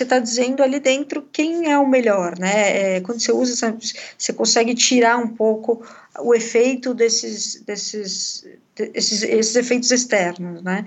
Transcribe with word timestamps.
você 0.00 0.04
está 0.04 0.18
dizendo 0.18 0.62
ali 0.62 0.80
dentro 0.80 1.22
quem 1.30 1.70
é 1.70 1.78
o 1.78 1.86
melhor, 1.86 2.38
né? 2.38 2.96
É, 2.96 3.00
quando 3.00 3.20
você 3.20 3.32
usa, 3.32 3.76
você 4.16 4.32
consegue 4.32 4.74
tirar 4.74 5.18
um 5.18 5.28
pouco 5.28 5.82
o 6.20 6.34
efeito 6.34 6.94
desses, 6.94 7.62
desses, 7.62 8.46
desses 8.74 9.22
esses 9.22 9.56
efeitos 9.56 9.90
externos, 9.90 10.62
né? 10.62 10.86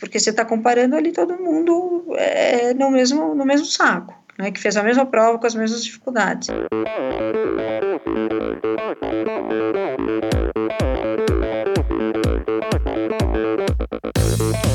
Porque 0.00 0.18
você 0.18 0.30
está 0.30 0.44
comparando 0.44 0.96
ali 0.96 1.12
todo 1.12 1.38
mundo 1.38 2.04
é, 2.16 2.74
no, 2.74 2.90
mesmo, 2.90 3.32
no 3.34 3.44
mesmo 3.44 3.66
saco, 3.66 4.14
né? 4.36 4.50
Que 4.50 4.60
fez 4.60 4.76
a 4.76 4.82
mesma 4.82 5.06
prova 5.06 5.38
com 5.38 5.46
as 5.46 5.54
mesmas 5.54 5.84
dificuldades. 5.84 6.48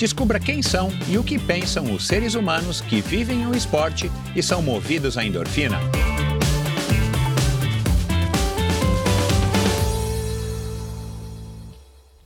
Descubra 0.00 0.40
quem 0.40 0.62
são 0.62 0.88
e 1.10 1.18
o 1.18 1.22
que 1.22 1.38
pensam 1.38 1.92
os 1.92 2.06
seres 2.06 2.34
humanos 2.34 2.80
que 2.80 3.02
vivem 3.02 3.46
o 3.46 3.54
esporte 3.54 4.10
e 4.34 4.42
são 4.42 4.62
movidos 4.62 5.18
à 5.18 5.22
endorfina. 5.22 5.78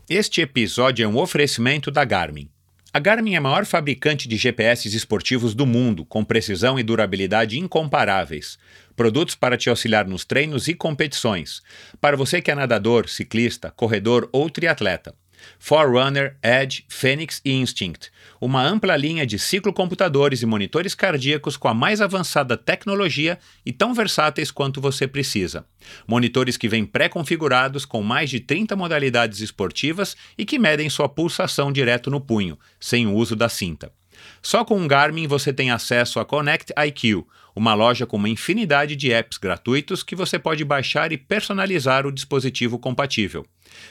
Este 0.09 0.41
episódio 0.41 1.05
é 1.05 1.09
um 1.09 1.19
oferecimento 1.19 1.91
da 1.91 2.05
Garmin. 2.05 2.49
A 2.93 3.01
Garmin 3.01 3.35
é 3.35 3.39
a 3.39 3.41
maior 3.41 3.67
fabricante 3.67 4.29
de 4.29 4.37
GPS 4.37 4.87
esportivos 4.97 5.53
do 5.53 5.67
mundo, 5.67 6.05
com 6.05 6.23
precisão 6.23 6.79
e 6.79 6.83
durabilidade 6.85 7.59
incomparáveis. 7.59 8.57
Produtos 8.95 9.35
para 9.35 9.57
te 9.57 9.69
auxiliar 9.69 10.07
nos 10.07 10.25
treinos 10.25 10.69
e 10.69 10.75
competições. 10.75 11.61
Para 12.01 12.17
você 12.17 12.41
que 12.41 12.53
é 12.53 12.55
nadador, 12.55 13.09
ciclista, 13.09 13.73
corredor 13.73 14.29
ou 14.33 14.49
triatleta. 14.49 15.13
Forerunner, 15.59 16.37
Edge, 16.43 16.85
Phoenix 16.89 17.41
e 17.45 17.53
Instinct, 17.53 18.11
uma 18.41 18.63
ampla 18.63 18.97
linha 18.97 19.27
de 19.27 19.39
ciclocomputadores 19.39 20.43
e 20.43 20.47
monitores 20.47 20.95
cardíacos 20.95 21.57
com 21.57 21.69
a 21.69 21.75
mais 21.75 22.01
avançada 22.01 22.57
tecnologia 22.57 23.39
e 23.65 23.73
tão 23.73 23.95
versáteis 23.95 24.51
quanto 24.51 24.81
você 24.81 25.07
precisa. 25.07 25.67
Monitores 26.07 26.57
que 26.57 26.69
vêm 26.69 26.85
pré-configurados 26.85 27.85
com 27.85 28.03
mais 28.03 28.31
de 28.31 28.41
30 28.41 28.77
modalidades 28.77 29.41
esportivas 29.41 30.17
e 30.37 30.45
que 30.45 30.59
medem 30.59 30.91
sua 30.91 31.09
pulsação 31.09 31.73
direto 31.73 32.11
no 32.11 32.21
punho, 32.21 32.59
sem 32.79 33.07
o 33.07 33.15
uso 33.15 33.37
da 33.37 33.49
cinta. 33.49 33.93
Só 34.43 34.65
com 34.65 34.79
um 34.79 34.87
Garmin 34.87 35.27
você 35.27 35.53
tem 35.53 35.71
acesso 35.71 36.21
a 36.21 36.25
Connect 36.25 36.73
IQ, 36.87 37.27
uma 37.55 37.75
loja 37.75 38.07
com 38.07 38.17
uma 38.17 38.29
infinidade 38.29 38.97
de 38.97 39.13
apps 39.13 39.39
gratuitos 39.39 40.03
que 40.03 40.17
você 40.17 40.39
pode 40.39 40.65
baixar 40.65 41.13
e 41.13 41.19
personalizar 41.19 42.07
o 42.07 42.13
dispositivo 42.13 42.79
compatível. 42.79 43.47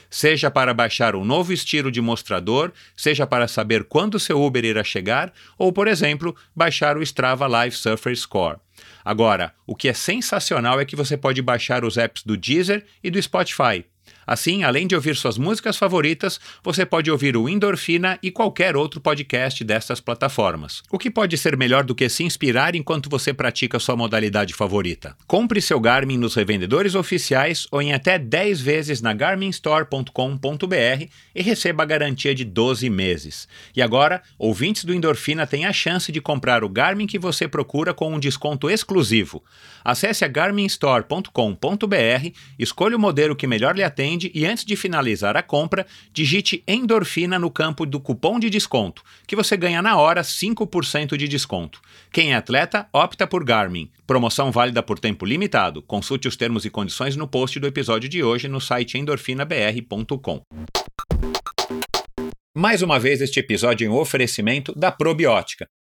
Seja 0.09 0.50
para 0.50 0.73
baixar 0.73 1.16
um 1.16 1.25
novo 1.25 1.53
estilo 1.53 1.91
de 1.91 2.02
mostrador, 2.02 2.72
seja 2.95 3.25
para 3.25 3.47
saber 3.47 3.84
quando 3.84 4.19
seu 4.19 4.41
Uber 4.41 4.64
irá 4.64 4.84
chegar, 4.84 5.31
ou, 5.58 5.72
por 5.72 5.88
exemplo, 5.88 6.36
baixar 6.56 6.97
o 6.97 7.03
Strava 7.03 7.47
Live 7.47 7.75
Surfer 7.75 8.16
Score. 8.16 8.58
Agora, 9.03 9.53
o 9.67 9.75
que 9.75 9.89
é 9.89 9.94
sensacional 9.94 10.80
é 10.80 10.86
que 10.86 10.95
você 10.95 11.17
pode 11.17 11.41
baixar 11.41 11.84
os 11.84 11.97
apps 11.97 12.23
do 12.23 12.38
Deezer 12.38 12.86
e 13.03 13.09
do 13.09 13.22
Spotify. 13.22 13.86
Assim, 14.25 14.63
além 14.63 14.88
de 14.88 14.95
ouvir 14.95 15.16
suas 15.16 15.38
músicas 15.38 15.77
favoritas, 15.77 16.39
você 16.63 16.85
pode 16.85 17.11
ouvir 17.11 17.35
o 17.35 17.49
Endorfina 17.49 18.17
e 18.22 18.31
qualquer 18.31 18.75
outro 18.75 19.01
podcast 19.01 19.63
dessas 19.63 20.00
plataformas. 20.00 20.81
O 20.91 20.97
que 20.97 21.11
pode 21.11 21.38
ser 21.38 21.57
melhor 21.57 21.84
do 21.84 21.95
que 21.95 22.07
se 22.09 22.23
inspirar 22.23 22.75
enquanto 22.75 23.09
você 23.09 23.33
pratica 23.33 23.79
sua 23.79 23.95
modalidade 23.95 24.53
favorita? 24.53 25.16
Compre 25.28 25.62
seu 25.62 25.79
Garmin 25.79 26.17
nos 26.17 26.35
revendedores 26.35 26.95
oficiais 26.95 27.67
ou 27.72 27.81
em 27.81 27.94
até 27.94 28.17
10 28.17 28.62
vezes 28.62 29.01
na 29.01 29.13
garminstore.com.br 29.13 31.06
e 31.35 31.41
receba 31.41 31.83
a 31.83 31.85
garantia 31.85 32.33
de 32.33 32.45
12 32.45 32.89
meses. 32.89 33.47
E 33.75 33.81
agora, 33.81 34.22
ouvintes 34.38 34.85
do 34.85 34.94
Endorfina 34.94 35.45
têm 35.45 35.66
a 35.66 35.73
chance 35.73 36.12
de 36.12 36.22
comprar 36.22 36.63
o 36.63 36.69
Garmin 36.69 37.07
que 37.07 37.19
você 37.19 37.47
procura 37.47 37.94
com 37.94 38.13
um 38.13 38.19
desconto 38.19 38.69
exclusivo. 38.69 39.44
Acesse 39.83 40.23
a 40.23 40.28
garminstore.com.br, 40.28 42.29
escolha 42.57 42.95
o 42.95 43.00
modelo 43.00 43.35
que 43.35 43.47
melhor 43.47 43.75
lhe 43.75 43.83
atende 43.83 44.12
e 44.34 44.46
antes 44.46 44.66
de 44.66 44.75
finalizar 44.75 45.35
a 45.35 45.44
compra, 45.44 45.85
digite 46.12 46.63
endorfina 46.68 47.40
no 47.40 47.50
campo 47.50 47.85
do 47.85 48.00
cupom 48.00 48.40
de 48.40 48.50
desconto, 48.50 49.03
que 49.28 49.35
você 49.35 49.57
ganha 49.57 49.81
na 49.81 49.97
hora 49.97 50.22
5% 50.22 51.18
de 51.18 51.28
desconto. 51.28 51.81
Quem 52.12 52.34
é 52.34 52.35
atleta, 52.35 52.88
opta 52.94 53.25
por 53.25 53.44
Garmin. 53.44 53.90
Promoção 54.06 54.51
válida 54.51 54.84
por 54.84 55.00
tempo 55.00 55.25
limitado. 55.25 55.81
Consulte 55.81 56.28
os 56.28 56.35
termos 56.35 56.66
e 56.66 56.69
condições 56.69 57.16
no 57.16 57.28
post 57.28 57.59
do 57.59 57.68
episódio 57.68 58.09
de 58.09 58.24
hoje 58.24 58.47
no 58.47 58.62
site 58.62 58.97
endorfinabr.com. 58.97 60.41
Mais 62.56 62.81
uma 62.81 63.00
vez, 63.00 63.19
este 63.19 63.40
episódio 63.40 63.91
um 63.91 63.95
oferecimento 63.95 64.74
da 64.78 64.91
Probiótica 64.91 65.68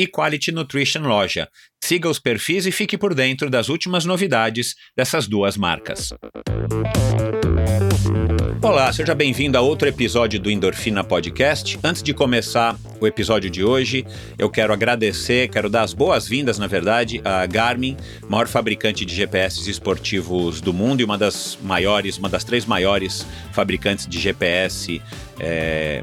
e 0.00 0.06
Quality 0.06 0.50
Nutrition 0.50 1.02
Loja. 1.02 1.46
Siga 1.78 2.08
os 2.08 2.18
perfis 2.18 2.64
e 2.64 2.72
fique 2.72 2.96
por 2.96 3.14
dentro 3.14 3.50
das 3.50 3.68
últimas 3.68 4.06
novidades 4.06 4.74
dessas 4.96 5.28
duas 5.28 5.58
marcas. 5.58 6.08
Olá, 8.62 8.90
seja 8.94 9.14
bem-vindo 9.14 9.58
a 9.58 9.60
outro 9.60 9.86
episódio 9.86 10.40
do 10.40 10.50
Endorfina 10.50 11.04
Podcast. 11.04 11.78
Antes 11.84 12.02
de 12.02 12.14
começar 12.14 12.78
o 12.98 13.06
episódio 13.06 13.50
de 13.50 13.62
hoje, 13.62 14.06
eu 14.38 14.48
quero 14.48 14.72
agradecer, 14.72 15.50
quero 15.50 15.68
dar 15.68 15.82
as 15.82 15.92
boas-vindas, 15.92 16.58
na 16.58 16.66
verdade, 16.66 17.20
à 17.22 17.44
Garmin, 17.44 17.94
maior 18.26 18.48
fabricante 18.48 19.04
de 19.04 19.14
GPS 19.14 19.68
esportivos 19.68 20.62
do 20.62 20.72
mundo 20.72 21.02
e 21.02 21.04
uma 21.04 21.18
das 21.18 21.58
maiores, 21.62 22.16
uma 22.16 22.30
das 22.30 22.42
três 22.42 22.64
maiores 22.64 23.26
fabricantes 23.52 24.06
de 24.06 24.18
GPS. 24.18 25.02
É, 25.38 26.02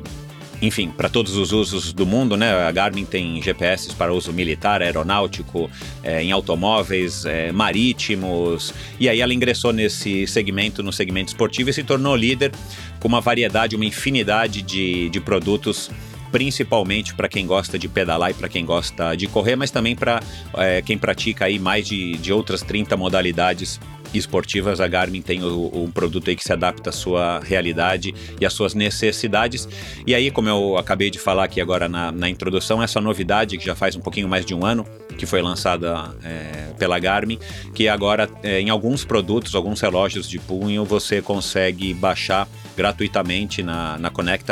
enfim, 0.62 0.90
para 0.90 1.08
todos 1.08 1.36
os 1.36 1.52
usos 1.52 1.94
do 1.94 2.06
mundo, 2.06 2.36
né? 2.36 2.52
A 2.52 2.72
Garmin 2.72 3.06
tem 3.06 3.42
GPS 3.42 3.94
para 3.96 4.12
uso 4.12 4.34
militar, 4.34 4.82
aeronáutico, 4.82 5.70
é, 6.04 6.24
em 6.24 6.32
automóveis, 6.32 7.26
é, 7.26 7.52
marítimos. 7.52 8.74
E 9.00 9.08
aí 9.08 9.22
ela 9.22 9.34
ingressou 9.34 9.72
nesse 9.72 10.26
segmento, 10.26 10.82
no 10.82 10.92
segmento 10.92 11.30
esportivo, 11.30 11.70
e 11.70 11.74
se 11.74 11.84
tornou 11.84 12.16
líder 12.16 12.52
com 13.00 13.08
uma 13.08 13.22
variedade, 13.22 13.76
uma 13.76 13.86
infinidade 13.86 14.62
de, 14.62 15.10
de 15.10 15.20
produtos 15.20 15.92
principalmente 16.32 17.16
para 17.16 17.30
quem 17.30 17.46
gosta 17.46 17.80
de 17.80 17.88
pedalar 17.88 18.32
e 18.32 18.34
para 18.34 18.50
quem 18.50 18.66
gosta 18.66 19.16
de 19.16 19.28
correr, 19.28 19.56
mas 19.56 19.72
também 19.72 19.96
para 19.96 20.20
é, 20.56 20.82
quem 20.82 20.98
pratica 20.98 21.46
aí 21.46 21.58
mais 21.58 21.88
de, 21.88 22.18
de 22.18 22.34
outras 22.34 22.62
30 22.62 22.98
modalidades 22.98 23.80
esportivas, 24.14 24.80
a 24.80 24.88
Garmin 24.88 25.22
tem 25.22 25.44
o, 25.44 25.72
um 25.74 25.92
produto 25.92 26.30
aí 26.30 26.36
que 26.36 26.44
se 26.44 26.54
adapta 26.54 26.90
à 26.90 26.94
sua 26.94 27.40
realidade 27.40 28.14
e 28.40 28.46
às 28.46 28.54
suas 28.54 28.74
necessidades. 28.74 29.68
E 30.06 30.14
aí, 30.14 30.32
como 30.32 30.50
eu 30.50 30.78
acabei 30.78 31.10
de 31.10 31.20
falar 31.20 31.46
aqui 31.46 31.60
agora 31.62 31.88
na, 31.90 32.12
na 32.12 32.30
introdução, 32.30 32.82
essa 32.82 33.02
novidade 33.02 33.58
que 33.58 33.66
já 33.66 33.76
faz 33.76 33.96
um 33.96 34.02
pouquinho 34.02 34.28
mais 34.28 34.46
de 34.46 34.54
um 34.54 34.66
ano, 34.66 34.86
que 35.18 35.26
foi 35.26 35.42
lançada 35.42 36.16
é, 36.24 36.74
pela 36.78 37.00
Garmin, 37.00 37.40
que 37.74 37.90
agora 37.90 38.30
é, 38.44 38.62
em 38.62 38.70
alguns 38.70 39.04
produtos, 39.04 39.56
alguns 39.56 39.82
relógios 39.82 40.30
de 40.30 40.40
punho, 40.40 40.86
você 40.86 41.22
consegue 41.22 41.94
baixar 41.94 42.48
gratuitamente 42.76 43.64
na, 43.64 43.98
na 43.98 44.12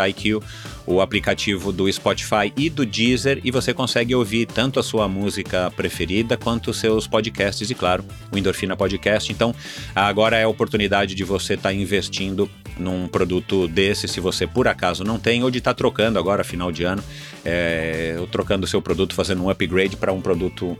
IQ 0.09 0.41
o 0.85 1.01
aplicativo 1.01 1.71
do 1.71 1.91
Spotify 1.91 2.51
e 2.55 2.69
do 2.69 2.85
Deezer 2.85 3.39
e 3.43 3.51
você 3.51 3.73
consegue 3.73 4.13
ouvir 4.13 4.45
tanto 4.45 4.79
a 4.79 4.83
sua 4.83 5.07
música 5.07 5.71
preferida 5.75 6.37
quanto 6.37 6.71
os 6.71 6.77
seus 6.77 7.07
podcasts 7.07 7.69
e, 7.69 7.75
claro, 7.75 8.03
o 8.31 8.37
Endorfina 8.37 8.75
Podcast. 8.75 9.31
Então, 9.31 9.53
agora 9.95 10.37
é 10.37 10.43
a 10.43 10.47
oportunidade 10.47 11.15
de 11.15 11.23
você 11.23 11.55
estar 11.55 11.69
tá 11.69 11.73
investindo 11.73 12.49
num 12.77 13.07
produto 13.07 13.67
desse, 13.67 14.07
se 14.07 14.19
você 14.19 14.45
por 14.45 14.67
acaso 14.67 15.03
não 15.03 15.17
tem, 15.17 15.43
ou 15.43 15.49
de 15.49 15.59
estar 15.59 15.73
tá 15.73 15.77
trocando 15.77 16.19
agora, 16.19 16.43
final 16.43 16.71
de 16.71 16.83
ano, 16.83 17.03
é, 17.43 18.17
trocando 18.31 18.65
o 18.65 18.67
seu 18.67 18.81
produto, 18.81 19.15
fazendo 19.15 19.43
um 19.43 19.49
upgrade 19.49 19.95
para 19.95 20.11
um 20.11 20.21
produto 20.21 20.77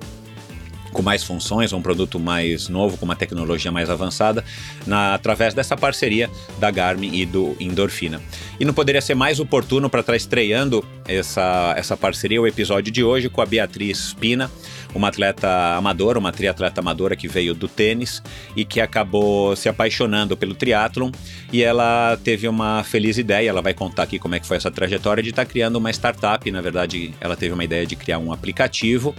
com 0.95 1.01
mais 1.01 1.23
funções, 1.23 1.73
um 1.73 1.81
produto 1.81 2.17
mais 2.17 2.69
novo, 2.69 2.97
com 2.97 3.03
uma 3.03 3.17
tecnologia 3.17 3.69
mais 3.69 3.89
avançada, 3.89 4.45
na, 4.87 5.13
através 5.13 5.53
dessa 5.53 5.75
parceria 5.75 6.29
da 6.57 6.71
Garmin 6.71 7.13
e 7.13 7.25
do 7.25 7.55
Endorfina. 7.59 8.21
E 8.57 8.63
não 8.63 8.73
poderia 8.73 9.01
ser 9.01 9.13
mais 9.13 9.37
oportuno 9.39 9.89
para 9.89 9.99
estar 9.99 10.15
estreando 10.15 10.85
essa, 11.05 11.73
essa 11.75 11.97
parceria, 11.97 12.41
o 12.41 12.47
episódio 12.47 12.93
de 12.93 13.03
hoje, 13.03 13.27
com 13.27 13.41
a 13.41 13.45
Beatriz 13.45 14.13
Pina, 14.13 14.49
uma 14.95 15.09
atleta 15.09 15.75
amadora, 15.75 16.17
uma 16.17 16.31
triatleta 16.31 16.81
amadora 16.81 17.15
que 17.15 17.27
veio 17.27 17.53
do 17.53 17.67
tênis 17.67 18.23
e 18.55 18.63
que 18.63 18.79
acabou 18.79 19.55
se 19.55 19.69
apaixonando 19.69 20.35
pelo 20.37 20.55
triatlon. 20.55 21.11
E 21.51 21.61
ela 21.61 22.17
teve 22.23 22.47
uma 22.47 22.83
feliz 22.83 23.17
ideia, 23.17 23.49
ela 23.49 23.61
vai 23.61 23.73
contar 23.73 24.03
aqui 24.03 24.17
como 24.17 24.35
é 24.35 24.39
que 24.39 24.47
foi 24.47 24.57
essa 24.57 24.71
trajetória 24.71 25.21
de 25.21 25.29
estar 25.29 25.45
tá 25.45 25.51
criando 25.51 25.75
uma 25.75 25.91
startup, 25.91 26.49
na 26.49 26.61
verdade 26.61 27.13
ela 27.19 27.35
teve 27.35 27.53
uma 27.53 27.63
ideia 27.63 27.85
de 27.85 27.95
criar 27.95 28.19
um 28.19 28.31
aplicativo 28.31 29.13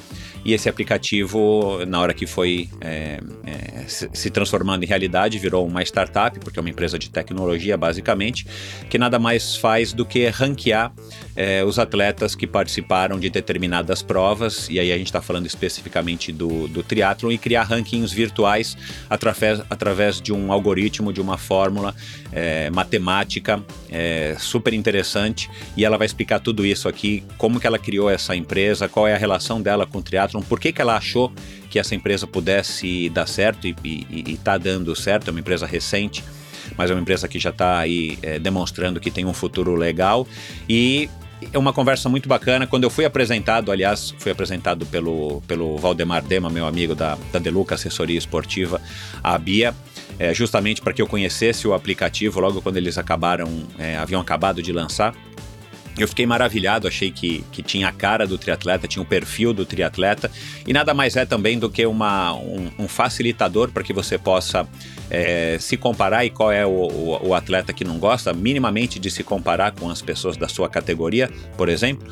e 0.46 0.52
esse 0.52 0.69
aplicativo, 0.69 1.84
na 1.88 1.99
hora 1.99 2.14
que 2.14 2.25
foi 2.25 2.69
é, 2.81 3.19
é, 3.44 3.84
se 3.88 4.31
transformando 4.31 4.84
em 4.84 4.87
realidade, 4.87 5.40
virou 5.40 5.67
uma 5.67 5.82
startup, 5.82 6.38
porque 6.38 6.56
é 6.56 6.62
uma 6.62 6.70
empresa 6.70 6.96
de 6.96 7.11
tecnologia, 7.11 7.76
basicamente, 7.76 8.46
que 8.88 8.96
nada 8.96 9.19
mais 9.19 9.56
faz 9.56 9.93
do 9.93 10.06
que 10.06 10.29
ranquear 10.29 10.93
é, 11.37 11.62
os 11.62 11.79
atletas 11.79 12.35
que 12.35 12.47
participaram 12.47 13.21
de 13.21 13.29
determinadas 13.29 14.03
provas, 14.03 14.69
e 14.71 14.81
aí 14.81 14.91
a 14.91 14.97
gente 14.97 15.09
está 15.09 15.21
falando 15.21 15.47
especificamente 15.47 16.33
do, 16.33 16.67
do 16.67 16.83
triatlon, 16.83 17.31
e 17.31 17.38
criar 17.38 17.65
rankings 17.65 18.15
virtuais 18.15 18.77
através, 19.09 19.61
através 19.69 20.21
de 20.21 20.33
um 20.33 20.50
algoritmo, 20.50 21.12
de 21.12 21.21
uma 21.21 21.37
fórmula 21.37 21.94
é, 22.33 22.71
matemática 22.71 23.62
é, 23.91 24.35
super 24.38 24.73
interessante, 24.73 25.50
e 25.77 25.85
ela 25.85 25.99
vai 25.99 26.06
explicar 26.06 26.41
tudo 26.41 26.65
isso 26.65 26.88
aqui, 26.88 27.23
como 27.37 27.61
que 27.61 27.67
ela 27.67 27.79
criou 27.79 28.09
essa 28.09 28.35
empresa, 28.35 28.89
qual 28.89 29.06
é 29.06 29.15
a 29.15 29.19
relação 29.19 29.61
dela 29.61 29.87
com 29.87 29.99
o 29.99 30.03
triatlon, 30.03 30.41
por 30.41 30.59
que, 30.59 30.73
que 30.73 30.81
ela 30.81 30.97
achou 30.97 31.32
que 31.69 31.79
essa 31.79 31.94
empresa 31.94 32.27
pudesse 32.27 33.11
dar 33.11 33.27
certo 33.27 33.67
e 33.67 33.77
está 34.27 34.56
dando 34.56 34.97
certo, 34.97 35.29
é 35.29 35.31
uma 35.31 35.41
empresa 35.41 35.67
recente, 35.67 36.25
mas 36.77 36.91
é 36.91 36.94
uma 36.94 37.00
empresa 37.00 37.29
que 37.29 37.39
já 37.39 37.50
está 37.50 37.79
aí 37.79 38.19
é, 38.23 38.39
demonstrando 38.39 38.99
que 38.99 39.11
tem 39.11 39.25
um 39.25 39.32
futuro 39.32 39.75
legal. 39.75 40.27
E 40.69 41.09
é 41.53 41.59
uma 41.59 41.73
conversa 41.73 42.09
muito 42.09 42.29
bacana. 42.29 42.67
Quando 42.67 42.85
eu 42.85 42.91
fui 42.91 43.05
apresentado, 43.05 43.71
aliás, 43.71 44.15
fui 44.19 44.33
apresentado 44.33 44.87
pelo, 44.87 45.43
pelo 45.43 45.77
Valdemar 45.77 46.23
Dema, 46.23 46.49
meu 46.49 46.67
amigo 46.67 46.94
da, 46.94 47.19
da 47.33 47.38
Deluca 47.38 47.75
Assessoria 47.75 48.19
Esportiva, 48.19 48.81
a 49.23 49.37
Bia, 49.37 49.75
é, 50.19 50.33
justamente 50.33 50.81
para 50.81 50.93
que 50.93 51.03
eu 51.03 51.06
conhecesse 51.06 51.69
o 51.69 51.75
aplicativo 51.75 52.41
logo 52.41 52.62
quando 52.62 52.77
eles 52.77 52.97
acabaram, 52.97 53.65
é, 53.79 53.97
haviam 53.97 54.21
acabado 54.21 54.62
de 54.62 54.73
lançar. 54.73 55.15
Eu 55.98 56.06
fiquei 56.06 56.26
maravilhado, 56.26 56.87
achei 56.87 57.10
que, 57.10 57.43
que 57.50 57.62
tinha 57.62 57.88
a 57.88 57.93
cara 57.93 58.26
do 58.26 58.37
triatleta, 58.37 58.87
tinha 58.87 59.02
o 59.02 59.06
perfil 59.06 59.54
do 59.54 59.64
triatleta, 59.64 60.31
e 60.66 60.72
nada 60.72 60.93
mais 60.93 61.16
é 61.16 61.25
também 61.25 61.58
do 61.58 61.70
que 61.70 61.87
uma, 61.87 62.34
um, 62.34 62.70
um 62.81 62.88
facilitador 62.88 63.70
para 63.70 63.82
que 63.82 63.94
você 63.94 64.19
possa 64.19 64.69
é, 65.10 65.56
se 65.58 65.76
comparar 65.76 66.25
e 66.25 66.31
qual 66.31 66.52
é 66.52 66.66
o, 66.66 66.70
o, 66.70 67.28
o, 67.28 67.34
atleta 67.34 67.72
que 67.72 67.84
não 67.84 67.98
gosta, 67.98 68.32
minimamente 68.34 68.98
de 68.98 69.10
se 69.10 69.22
comparar 69.22 69.72
com 69.72 69.88
as 69.88 70.02
pessoas 70.02 70.37
da 70.37 70.48
sua 70.48 70.69
categoria, 70.69 71.31
por 71.56 71.69
exemplo. 71.69 72.06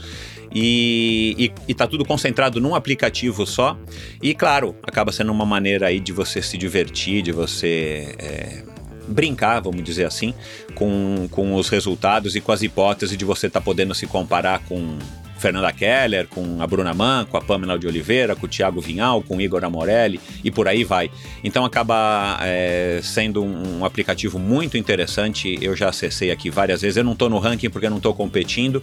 E, 0.54 1.52
está 1.66 1.86
tudo 1.86 2.04
concentrado 2.04 2.60
num 2.60 2.74
aplicativo 2.74 3.44
só. 3.44 3.76
E 4.22 4.34
claro, 4.34 4.76
acaba 4.84 5.10
sendo 5.10 5.32
uma 5.32 5.44
maneira 5.44 5.88
aí 5.88 5.98
de 5.98 6.12
você 6.12 6.40
se 6.40 6.56
divertir, 6.56 7.22
de 7.22 7.32
você. 7.32 8.14
É, 8.18 8.62
brincar, 9.08 9.60
vamos 9.60 9.82
dizer 9.82 10.04
assim, 10.04 10.34
com, 10.74 11.28
com 11.30 11.54
os 11.54 11.68
resultados 11.68 12.34
e 12.36 12.40
com 12.40 12.52
as 12.52 12.62
hipóteses 12.62 13.16
de 13.16 13.24
você 13.24 13.46
estar 13.46 13.60
tá 13.60 13.64
podendo 13.64 13.94
se 13.94 14.06
comparar 14.06 14.60
com 14.60 14.98
Fernanda 15.44 15.70
Keller, 15.74 16.26
com 16.26 16.62
a 16.62 16.66
Bruna 16.66 16.94
Mann, 16.94 17.26
com 17.26 17.36
a 17.36 17.40
Pamela 17.42 17.78
de 17.78 17.86
Oliveira, 17.86 18.34
com 18.34 18.46
o 18.46 18.48
Thiago 18.48 18.80
Vinhal, 18.80 19.22
com 19.22 19.36
o 19.36 19.40
Igor 19.42 19.62
Amorelli 19.62 20.18
e 20.42 20.50
por 20.50 20.66
aí 20.66 20.84
vai. 20.84 21.10
Então 21.42 21.66
acaba 21.66 22.38
é, 22.40 23.00
sendo 23.02 23.44
um, 23.44 23.84
aplicativo 23.84 24.38
muito 24.38 24.78
interessante. 24.78 25.58
Eu 25.60 25.76
já 25.76 25.90
acessei 25.90 26.30
aqui 26.30 26.48
várias 26.48 26.80
vezes. 26.80 26.96
Eu 26.96 27.04
não 27.04 27.12
estou 27.12 27.28
no 27.28 27.38
ranking 27.38 27.68
porque 27.68 27.84
eu 27.84 27.90
não 27.90 27.98
estou 27.98 28.14
competindo, 28.14 28.82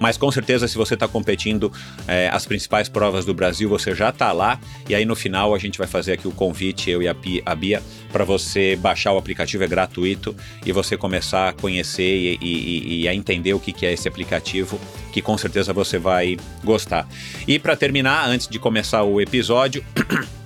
mas 0.00 0.16
com 0.16 0.32
certeza 0.32 0.66
se 0.66 0.76
você 0.76 0.94
está 0.94 1.06
competindo 1.06 1.72
é, 2.08 2.28
as 2.32 2.44
principais 2.44 2.88
provas 2.88 3.24
do 3.24 3.32
Brasil, 3.32 3.68
você 3.68 3.94
já 3.94 4.08
está 4.08 4.32
lá. 4.32 4.58
E 4.88 4.96
aí 4.96 5.04
no 5.04 5.14
final 5.14 5.54
a 5.54 5.58
gente 5.58 5.78
vai 5.78 5.86
fazer 5.86 6.14
aqui 6.14 6.26
o 6.26 6.32
convite, 6.32 6.90
eu 6.90 7.00
e 7.00 7.06
a 7.06 7.54
Bia, 7.54 7.80
para 8.12 8.24
você 8.24 8.76
baixar 8.76 9.12
o 9.12 9.18
aplicativo, 9.18 9.64
é 9.64 9.66
gratuito, 9.66 10.34
e 10.64 10.72
você 10.72 10.96
começar 10.96 11.48
a 11.48 11.52
conhecer 11.52 12.02
e, 12.02 12.38
e, 12.40 13.02
e 13.02 13.08
a 13.08 13.14
entender 13.14 13.54
o 13.54 13.60
que, 13.60 13.86
é 13.86 13.92
esse 13.92 14.08
aplicativo, 14.08 14.80
que 15.12 15.22
com 15.22 15.36
certeza 15.38 15.72
você 15.72 15.98
vai 15.98 16.36
gostar. 16.62 17.08
E 17.46 17.58
para 17.58 17.76
terminar, 17.76 18.28
antes 18.28 18.48
de 18.48 18.58
começar 18.58 19.02
o 19.02 19.20
episódio. 19.20 19.84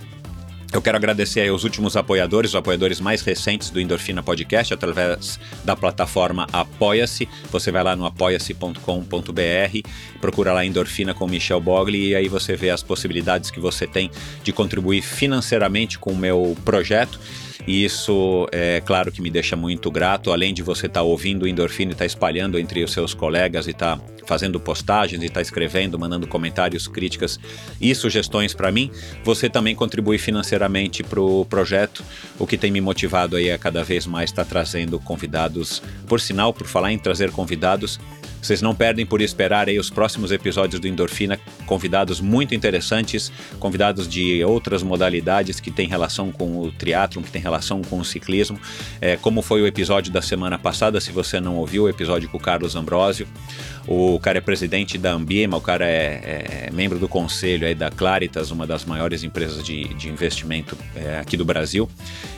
Eu 0.75 0.83
quero 0.83 0.97
agradecer 0.97 1.49
aos 1.49 1.63
últimos 1.63 1.97
apoiadores, 1.97 2.51
os 2.51 2.57
apoiadores 2.57 3.01
mais 3.01 3.23
recentes 3.23 3.71
do 3.71 3.81
Endorfina 3.81 4.25
Podcast, 4.25 4.75
através 4.75 5.39
da 5.65 5.77
plataforma 5.77 6.49
Apoia-se. 6.53 7.29
Você 7.53 7.71
vai 7.71 7.85
lá 7.85 7.95
no 7.95 8.05
apoia-se.com.br, 8.05 9.89
procura 10.21 10.53
lá 10.53 10.67
Endorfina 10.67 11.15
com 11.15 11.29
Michel 11.29 11.61
Bogli 11.61 12.09
e 12.09 12.17
aí 12.17 12.27
você 12.27 12.57
vê 12.57 12.71
as 12.71 12.83
possibilidades 12.83 13.53
que 13.53 13.61
você 13.61 13.87
tem 13.87 14.11
de 14.43 14.53
contribuir 14.53 15.01
financeiramente 15.01 15.97
com 15.97 16.11
o 16.11 16.17
meu 16.17 16.57
projeto. 16.65 17.21
E 17.67 17.85
isso 17.85 18.47
é 18.53 18.83
claro 18.85 19.11
que 19.11 19.23
me 19.23 19.31
deixa 19.31 19.57
muito 19.57 19.91
grato, 19.91 20.33
além 20.33 20.53
de 20.53 20.63
você 20.63 20.87
estar 20.87 21.01
tá 21.01 21.03
ouvindo 21.03 21.45
o 21.45 21.49
Endorfina 21.49 21.93
e 21.93 21.95
estar 21.95 22.03
tá 22.03 22.07
espalhando 22.07 22.59
entre 22.59 22.85
os 22.85 22.93
seus 22.93 23.15
colegas 23.15 23.67
e 23.67 23.71
estar 23.71 23.97
tá 23.97 24.05
fazendo 24.27 24.59
postagens 24.61 25.23
e 25.23 25.27
estar 25.27 25.37
tá 25.37 25.43
escrevendo, 25.43 25.99
mandando 25.99 26.27
comentários, 26.27 26.89
críticas 26.89 27.39
e 27.81 27.95
sugestões 27.95 28.55
para 28.55 28.71
mim, 28.71 28.91
você 29.23 29.49
também 29.49 29.75
contribui 29.75 30.19
financeiramente 30.19 31.03
para 31.03 31.21
o 31.21 31.45
projeto, 31.45 32.05
o 32.39 32.47
que 32.47 32.59
tem 32.59 32.71
me 32.71 32.81
motivado 32.81 33.37
aí 33.37 33.51
a 33.51 33.59
cada 33.59 33.83
vez 33.83 34.07
mais 34.07 34.31
estar 34.31 34.45
tá 34.45 34.51
trazendo 34.51 34.99
convidados. 34.99 35.83
Por 36.07 36.21
sinal, 36.21 36.53
por 36.53 36.67
falar 36.67 36.93
em 36.93 36.99
trazer 36.99 37.31
convidados, 37.31 37.99
Vocês 38.45 38.61
não 38.61 38.75
perdem 38.75 39.07
por 39.07 39.23
esperar 39.23 39.71
aí 39.71 39.79
os 39.79 39.89
próximos 39.89 40.31
episódios 40.31 40.79
do 40.79 40.87
Endorfina, 40.87 41.41
convidados 41.65 42.21
muito 42.21 42.55
interessantes, 42.55 43.33
convidados 43.59 44.07
de 44.07 44.45
outras 44.45 44.83
modalidades 44.83 45.61
que 45.61 45.71
têm 45.71 45.89
relação 45.89 46.31
com 46.31 46.59
o 46.59 46.71
triatlon, 46.71 47.23
que 47.23 47.31
têm 47.31 47.41
relação 47.41 47.81
com 47.81 47.99
o 47.99 48.05
ciclismo, 48.05 48.61
é, 49.01 49.17
como 49.17 49.41
foi 49.41 49.63
o 49.63 49.67
episódio 49.67 50.13
da 50.13 50.21
semana 50.21 50.59
passada, 50.59 51.01
se 51.01 51.11
você 51.11 51.41
não 51.41 51.57
ouviu, 51.57 51.85
o 51.85 51.89
episódio 51.89 52.29
com 52.29 52.37
o 52.37 52.41
Carlos 52.41 52.77
Ambrosio. 52.77 53.27
O 53.87 54.19
cara 54.19 54.39
é 54.39 54.41
presidente 54.41 54.97
da 54.97 55.13
Ambima, 55.13 55.57
o 55.57 55.61
cara 55.61 55.87
é, 55.87 56.69
é 56.69 56.71
membro 56.73 56.99
do 56.99 57.09
conselho 57.09 57.67
aí 57.67 57.75
da 57.75 57.91
Claritas, 57.91 58.51
uma 58.51 58.67
das 58.67 58.85
maiores 58.85 59.23
empresas 59.23 59.63
de, 59.63 59.93
de 59.95 60.09
investimento 60.09 60.77
é, 60.97 61.19
aqui 61.19 61.37
do 61.37 61.45
Brasil, 61.45 61.89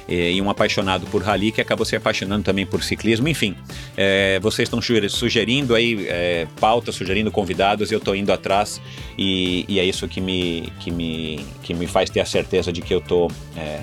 e, 0.09 0.33
e, 0.33 0.43
um 0.43 0.51
apaixonado 0.51 1.07
por 1.07 1.23
rally 1.23 1.53
que 1.53 1.61
acabou 1.61 1.85
se 1.85 1.95
apaixonando 1.95 2.45
também 2.45 2.67
por 2.67 2.83
ciclismo. 2.83 3.29
Enfim, 3.29 3.57
é, 3.97 4.41
vocês 4.41 4.69
estão 4.69 4.81
sugerindo 5.09 5.75
aí 5.75 5.96
é, 6.07 6.47
pautas, 6.61 6.95
sugerindo 6.95 7.31
convidados, 7.31 7.91
eu 7.91 7.99
estou 7.99 8.15
indo 8.15 8.33
atrás 8.33 8.81
e, 9.19 9.65
e, 9.69 9.79
é 9.79 9.85
isso 9.85 10.07
que 10.07 10.21
me, 10.21 10.73
que, 10.81 10.91
me, 10.91 11.45
que 11.63 11.75
me 11.75 11.87
faz 11.87 12.11
ter 12.11 12.21
a 12.21 12.27
certeza 12.27 12.73
de 12.73 12.83
que 12.83 12.93
eu 12.93 12.99
estou 12.99 13.31
é, 13.57 13.83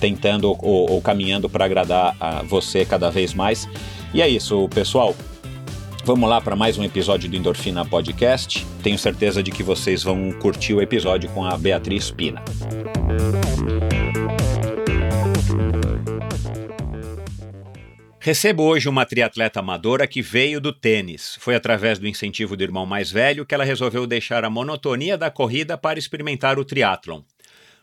tentando 0.00 0.50
ou, 0.50 0.90
ou 0.90 1.00
caminhando 1.00 1.48
para 1.48 1.64
agradar 1.64 2.16
a 2.20 2.42
você 2.42 2.84
cada 2.84 3.10
vez 3.10 3.34
mais. 3.34 3.68
E 4.12 4.20
é 4.20 4.28
isso, 4.28 4.68
pessoal. 4.68 5.14
Vamos 6.04 6.28
lá 6.28 6.40
para 6.40 6.56
mais 6.56 6.76
um 6.76 6.82
episódio 6.82 7.30
do 7.30 7.36
Endorfina 7.36 7.84
Podcast. 7.84 8.66
Tenho 8.82 8.98
certeza 8.98 9.40
de 9.40 9.52
que 9.52 9.62
vocês 9.62 10.02
vão 10.02 10.32
curtir 10.32 10.74
o 10.74 10.82
episódio 10.82 11.30
com 11.30 11.44
a 11.44 11.56
Beatriz 11.56 12.10
Pina. 12.10 12.42
Recebo 18.24 18.62
hoje 18.62 18.88
uma 18.88 19.04
triatleta 19.04 19.58
amadora 19.58 20.06
que 20.06 20.22
veio 20.22 20.60
do 20.60 20.72
tênis. 20.72 21.36
Foi 21.40 21.56
através 21.56 21.98
do 21.98 22.06
incentivo 22.06 22.56
do 22.56 22.62
irmão 22.62 22.86
mais 22.86 23.10
velho 23.10 23.44
que 23.44 23.52
ela 23.52 23.64
resolveu 23.64 24.06
deixar 24.06 24.44
a 24.44 24.48
monotonia 24.48 25.18
da 25.18 25.28
corrida 25.28 25.76
para 25.76 25.98
experimentar 25.98 26.56
o 26.56 26.64
triatlon. 26.64 27.22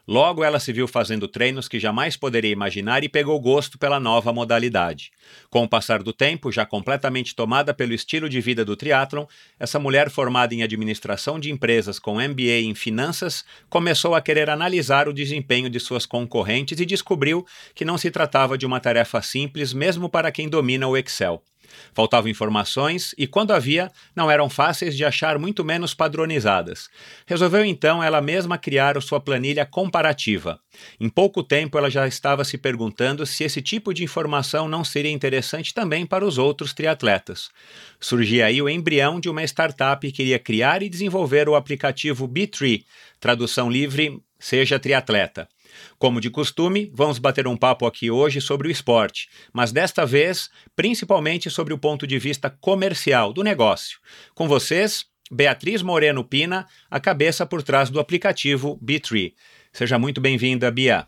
Logo, 0.09 0.43
ela 0.43 0.59
se 0.59 0.73
viu 0.73 0.87
fazendo 0.87 1.27
treinos 1.27 1.67
que 1.67 1.79
jamais 1.79 2.17
poderia 2.17 2.49
imaginar 2.49 3.03
e 3.03 3.07
pegou 3.07 3.39
gosto 3.39 3.77
pela 3.77 3.99
nova 3.99 4.33
modalidade. 4.33 5.11
Com 5.51 5.63
o 5.63 5.69
passar 5.69 6.01
do 6.01 6.11
tempo, 6.11 6.51
já 6.51 6.65
completamente 6.65 7.35
tomada 7.35 7.75
pelo 7.75 7.93
estilo 7.93 8.27
de 8.27 8.41
vida 8.41 8.65
do 8.65 8.75
triatlon, 8.75 9.25
essa 9.59 9.77
mulher 9.77 10.09
formada 10.09 10.55
em 10.55 10.63
administração 10.63 11.39
de 11.39 11.51
empresas 11.51 11.99
com 11.99 12.15
MBA 12.15 12.61
em 12.63 12.73
finanças 12.73 13.45
começou 13.69 14.15
a 14.15 14.21
querer 14.21 14.49
analisar 14.49 15.07
o 15.07 15.13
desempenho 15.13 15.69
de 15.69 15.79
suas 15.79 16.07
concorrentes 16.07 16.79
e 16.79 16.87
descobriu 16.87 17.45
que 17.75 17.85
não 17.85 17.95
se 17.95 18.09
tratava 18.09 18.57
de 18.57 18.65
uma 18.65 18.79
tarefa 18.79 19.21
simples, 19.21 19.73
mesmo 19.73 20.09
para 20.09 20.31
quem 20.31 20.49
domina 20.49 20.87
o 20.87 20.97
Excel. 20.97 21.39
Faltavam 21.93 22.29
informações 22.29 23.13
e, 23.17 23.27
quando 23.27 23.51
havia, 23.51 23.91
não 24.15 24.29
eram 24.29 24.49
fáceis 24.49 24.95
de 24.95 25.03
achar, 25.03 25.37
muito 25.39 25.63
menos 25.63 25.93
padronizadas. 25.93 26.89
Resolveu 27.25 27.65
então 27.65 28.03
ela 28.03 28.21
mesma 28.21 28.57
criar 28.57 28.99
sua 29.01 29.19
planilha 29.19 29.65
comparativa. 29.65 30.59
Em 30.99 31.09
pouco 31.09 31.43
tempo, 31.43 31.77
ela 31.77 31.89
já 31.89 32.07
estava 32.07 32.43
se 32.43 32.57
perguntando 32.57 33.25
se 33.25 33.43
esse 33.43 33.61
tipo 33.61 33.93
de 33.93 34.03
informação 34.03 34.67
não 34.67 34.83
seria 34.83 35.11
interessante 35.11 35.73
também 35.73 36.05
para 36.05 36.25
os 36.25 36.37
outros 36.37 36.73
triatletas. 36.73 37.49
Surgia 37.99 38.45
aí 38.45 38.61
o 38.61 38.69
embrião 38.69 39.19
de 39.19 39.29
uma 39.29 39.43
startup 39.43 40.09
que 40.11 40.21
iria 40.21 40.39
criar 40.39 40.81
e 40.83 40.89
desenvolver 40.89 41.49
o 41.49 41.55
aplicativo 41.55 42.27
B3, 42.27 42.83
tradução 43.19 43.69
livre 43.69 44.21
Seja 44.39 44.79
Triatleta. 44.79 45.49
Como 45.97 46.21
de 46.21 46.29
costume, 46.29 46.91
vamos 46.93 47.19
bater 47.19 47.47
um 47.47 47.57
papo 47.57 47.85
aqui 47.85 48.09
hoje 48.11 48.41
sobre 48.41 48.67
o 48.67 48.71
esporte, 48.71 49.29
mas 49.53 49.71
desta 49.71 50.05
vez, 50.05 50.49
principalmente 50.75 51.49
sobre 51.49 51.73
o 51.73 51.77
ponto 51.77 52.05
de 52.05 52.17
vista 52.19 52.49
comercial 52.49 53.33
do 53.33 53.43
negócio. 53.43 53.99
Com 54.33 54.47
vocês, 54.47 55.05
Beatriz 55.31 55.81
Moreno 55.81 56.23
Pina, 56.23 56.65
a 56.89 56.99
cabeça 56.99 57.45
por 57.45 57.61
trás 57.61 57.89
do 57.89 57.99
aplicativo 57.99 58.79
B3. 58.83 59.33
Seja 59.71 59.99
muito 59.99 60.19
bem-vinda, 60.19 60.71
Bia. 60.71 61.07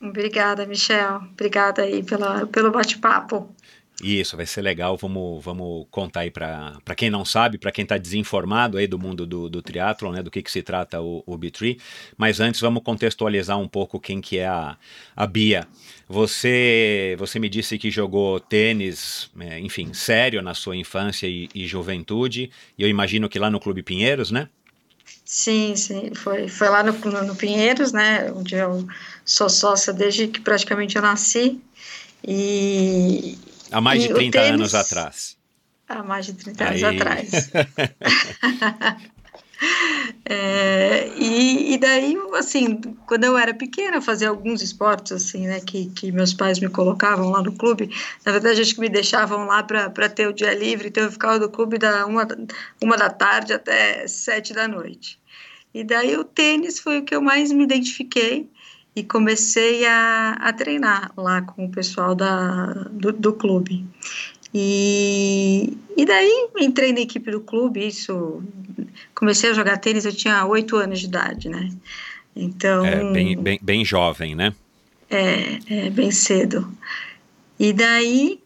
Obrigada, 0.00 0.66
Michel. 0.66 1.16
Obrigada 1.32 1.82
aí 1.82 2.02
pela, 2.02 2.46
pelo 2.46 2.70
bate-papo. 2.70 3.54
Isso, 4.00 4.36
vai 4.36 4.46
ser 4.46 4.62
legal. 4.62 4.96
Vamos, 4.96 5.44
vamos 5.44 5.86
contar 5.90 6.20
aí 6.20 6.30
para 6.30 6.94
quem 6.96 7.10
não 7.10 7.24
sabe, 7.24 7.58
para 7.58 7.70
quem 7.70 7.82
está 7.82 7.98
desinformado 7.98 8.78
aí 8.78 8.86
do 8.86 8.98
mundo 8.98 9.26
do, 9.26 9.48
do 9.48 9.60
triatlon, 9.60 10.12
né, 10.12 10.22
do 10.22 10.30
que, 10.30 10.42
que 10.42 10.50
se 10.50 10.62
trata 10.62 11.00
o, 11.00 11.22
o 11.26 11.38
B3. 11.38 11.78
Mas 12.16 12.40
antes 12.40 12.60
vamos 12.60 12.82
contextualizar 12.82 13.58
um 13.58 13.68
pouco 13.68 14.00
quem 14.00 14.20
que 14.20 14.38
é 14.38 14.46
a, 14.46 14.76
a 15.14 15.26
Bia. 15.26 15.66
Você, 16.08 17.14
você 17.18 17.38
me 17.38 17.48
disse 17.48 17.78
que 17.78 17.90
jogou 17.90 18.40
tênis, 18.40 19.30
é, 19.38 19.58
enfim, 19.60 19.92
sério 19.92 20.42
na 20.42 20.54
sua 20.54 20.76
infância 20.76 21.26
e, 21.26 21.48
e 21.54 21.66
juventude. 21.66 22.50
E 22.76 22.82
eu 22.82 22.88
imagino 22.88 23.28
que 23.28 23.38
lá 23.38 23.50
no 23.50 23.60
Clube 23.60 23.82
Pinheiros, 23.82 24.30
né? 24.30 24.48
Sim, 25.24 25.76
sim, 25.76 26.14
foi, 26.14 26.48
foi 26.48 26.68
lá 26.68 26.82
no, 26.82 26.92
no 26.92 27.36
Pinheiros, 27.36 27.92
né, 27.92 28.30
onde 28.32 28.54
eu 28.54 28.86
sou 29.24 29.48
sócia 29.48 29.92
desde 29.92 30.28
que 30.28 30.40
praticamente 30.40 30.96
eu 30.96 31.02
nasci, 31.02 31.60
e, 32.26 33.38
Há 33.72 33.80
mais 33.80 34.04
e 34.04 34.08
de 34.08 34.14
30 34.14 34.38
tênis, 34.38 34.50
anos 34.52 34.74
atrás. 34.74 35.36
Há 35.88 36.02
mais 36.02 36.26
de 36.26 36.34
30 36.34 36.64
Aí. 36.64 36.84
anos 36.84 37.00
atrás. 37.00 37.50
é, 40.26 41.08
e, 41.16 41.74
e, 41.74 41.78
daí, 41.78 42.16
assim, 42.34 42.80
quando 43.06 43.24
eu 43.24 43.36
era 43.36 43.54
pequena, 43.54 43.96
eu 43.96 44.02
fazia 44.02 44.28
alguns 44.28 44.60
esportes, 44.62 45.12
assim, 45.12 45.46
né, 45.46 45.60
que, 45.60 45.86
que 45.90 46.12
meus 46.12 46.34
pais 46.34 46.60
me 46.60 46.68
colocavam 46.68 47.30
lá 47.30 47.42
no 47.42 47.52
clube. 47.52 47.90
Na 48.24 48.32
verdade, 48.32 48.60
acho 48.60 48.74
que 48.74 48.80
me 48.80 48.90
deixavam 48.90 49.46
lá 49.46 49.62
para 49.62 50.08
ter 50.08 50.28
o 50.28 50.32
dia 50.32 50.52
livre, 50.52 50.88
então 50.88 51.04
eu 51.04 51.12
ficava 51.12 51.38
no 51.38 51.48
clube 51.48 51.78
da 51.78 52.04
uma, 52.06 52.28
uma 52.82 52.96
da 52.96 53.08
tarde 53.08 53.54
até 53.54 54.06
sete 54.06 54.52
da 54.52 54.68
noite. 54.68 55.18
E 55.74 55.82
daí 55.82 56.16
o 56.18 56.24
tênis 56.24 56.78
foi 56.78 56.98
o 56.98 57.04
que 57.04 57.14
eu 57.14 57.22
mais 57.22 57.50
me 57.50 57.64
identifiquei 57.64 58.50
e 58.94 59.02
comecei 59.02 59.86
a, 59.86 60.36
a 60.38 60.52
treinar 60.52 61.12
lá 61.16 61.42
com 61.42 61.64
o 61.64 61.70
pessoal 61.70 62.14
da, 62.14 62.66
do, 62.90 63.12
do 63.12 63.32
clube. 63.32 63.84
E, 64.54 65.76
e 65.96 66.04
daí 66.04 66.48
entrei 66.58 66.92
na 66.92 67.00
equipe 67.00 67.30
do 67.30 67.40
clube, 67.40 67.86
isso 67.86 68.42
comecei 69.14 69.50
a 69.50 69.54
jogar 69.54 69.78
tênis, 69.78 70.04
eu 70.04 70.12
tinha 70.12 70.44
oito 70.44 70.76
anos 70.76 71.00
de 71.00 71.06
idade, 71.06 71.48
né? 71.48 71.70
Então. 72.36 72.84
É, 72.84 73.12
bem, 73.12 73.36
bem, 73.36 73.58
bem 73.62 73.84
jovem, 73.84 74.34
né? 74.34 74.54
É, 75.08 75.58
é, 75.86 75.90
bem 75.90 76.10
cedo. 76.10 76.70
E 77.58 77.72
daí, 77.72 78.40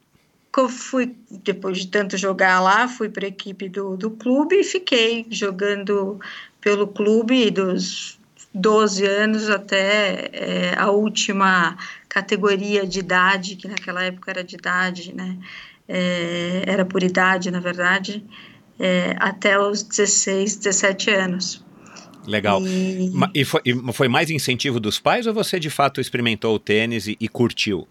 fui, 0.69 1.15
depois 1.31 1.79
de 1.79 1.89
tanto 1.89 2.17
jogar 2.17 2.61
lá, 2.61 2.87
fui 2.87 3.09
para 3.09 3.25
a 3.25 3.29
equipe 3.29 3.69
do, 3.69 3.97
do 3.97 4.11
clube 4.11 4.57
e 4.57 4.65
fiquei 4.65 5.27
jogando 5.31 6.21
pelo 6.61 6.87
clube 6.87 7.51
dos 7.51 8.16
12 8.57 9.05
anos 9.05 9.51
até 9.51 10.31
é, 10.33 10.75
a 10.79 10.91
última 10.91 11.77
categoria 12.09 12.87
de 12.87 13.01
idade, 13.01 13.57
que 13.57 13.69
naquela 13.69 14.03
época 14.03 14.31
era 14.31 14.43
de 14.43 14.57
idade, 14.57 15.15
né? 15.15 15.37
É, 15.87 16.65
era 16.67 16.85
por 16.85 17.03
idade, 17.03 17.51
na 17.51 17.61
verdade, 17.61 18.25
é, 18.79 19.15
até 19.21 19.59
os 19.59 19.83
16, 19.83 20.57
17 20.57 21.11
anos. 21.11 21.65
Legal. 22.27 22.61
E, 22.67 23.13
e, 23.35 23.45
foi, 23.45 23.63
foi, 23.93 24.09
mais 24.09 24.31
incentivo 24.31 24.81
dos 24.81 24.99
pais 24.99 25.27
ou 25.27 25.35
você 25.35 25.61
de 25.61 25.71
fato 25.71 26.01
experimentou 26.01 26.57
o 26.57 26.59
tênis 26.59 27.07
e, 27.07 27.17
e 27.21 27.29
curtiu? 27.29 27.87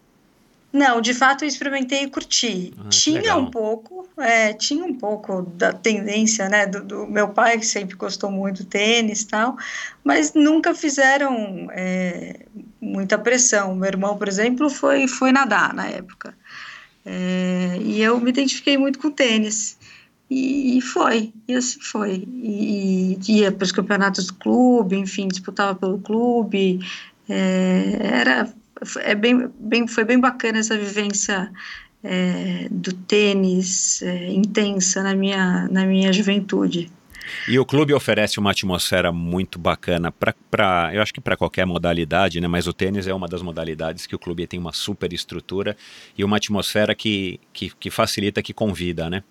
Não, 0.75 0.99
de 0.99 1.13
fato 1.13 1.45
eu 1.45 1.47
experimentei 1.47 2.03
e 2.03 2.09
curti. 2.09 2.73
Ah, 2.77 2.89
tinha 2.89 3.37
um 3.37 3.49
pouco, 3.49 4.05
é, 4.17 4.51
tinha 4.51 4.83
um 4.83 4.93
pouco 4.93 5.43
da 5.55 5.71
tendência, 5.71 6.49
né, 6.49 6.65
do, 6.65 6.83
do, 6.83 7.07
meu 7.07 7.29
pai 7.29 7.57
que 7.57 7.65
sempre 7.65 7.95
gostou 7.95 8.29
muito 8.29 8.63
do 8.63 8.69
tênis 8.69 9.21
e 9.21 9.27
tal, 9.27 9.55
mas 10.03 10.33
nunca 10.33 10.75
fizeram 10.75 11.69
é, 11.71 12.41
muita 12.81 13.17
pressão. 13.17 13.73
Meu 13.73 13.87
irmão, 13.87 14.17
por 14.17 14.27
exemplo, 14.27 14.69
foi, 14.69 15.07
foi 15.07 15.31
nadar 15.31 15.73
na 15.73 15.87
época. 15.87 16.35
É, 17.05 17.77
e 17.79 18.01
eu 18.01 18.19
me 18.19 18.29
identifiquei 18.29 18.77
muito 18.77 18.99
com 18.99 19.07
o 19.07 19.11
tênis. 19.11 19.77
E, 20.29 20.77
e 20.77 20.81
foi, 20.81 21.31
e 21.47 21.55
assim 21.55 21.79
foi. 21.79 22.27
E, 22.27 23.17
e 23.29 23.37
ia 23.39 23.49
para 23.49 23.63
os 23.63 23.71
campeonatos 23.71 24.27
do 24.27 24.33
clube, 24.33 24.97
enfim, 24.97 25.29
disputava 25.29 25.73
pelo 25.73 25.99
clube. 25.99 26.81
É, 27.29 27.97
era 28.01 28.53
é 28.97 29.15
bem, 29.15 29.49
bem, 29.59 29.87
foi 29.87 30.03
bem 30.03 30.19
bacana 30.19 30.59
essa 30.59 30.77
vivência 30.77 31.51
é, 32.03 32.67
do 32.69 32.93
tênis 32.93 34.01
é, 34.01 34.31
intensa 34.31 35.01
na 35.01 35.15
minha, 35.15 35.67
na 35.69 35.85
minha 35.85 36.13
juventude. 36.13 36.91
E 37.47 37.57
o 37.57 37.65
clube 37.65 37.93
oferece 37.93 38.39
uma 38.39 38.51
atmosfera 38.51 39.11
muito 39.11 39.57
bacana 39.57 40.11
para, 40.11 40.93
eu 40.93 41.01
acho 41.01 41.13
que 41.13 41.21
para 41.21 41.35
qualquer 41.35 41.65
modalidade, 41.65 42.39
né? 42.39 42.47
Mas 42.47 42.67
o 42.67 42.73
tênis 42.73 43.07
é 43.07 43.13
uma 43.13 43.27
das 43.27 43.41
modalidades 43.41 44.05
que 44.05 44.15
o 44.15 44.19
clube 44.19 44.45
tem 44.45 44.59
uma 44.59 44.73
super 44.73 45.11
estrutura 45.11 45.75
e 46.17 46.23
uma 46.23 46.37
atmosfera 46.37 46.93
que, 46.93 47.39
que, 47.51 47.71
que 47.79 47.89
facilita, 47.89 48.43
que 48.43 48.53
convida, 48.53 49.09
né? 49.09 49.23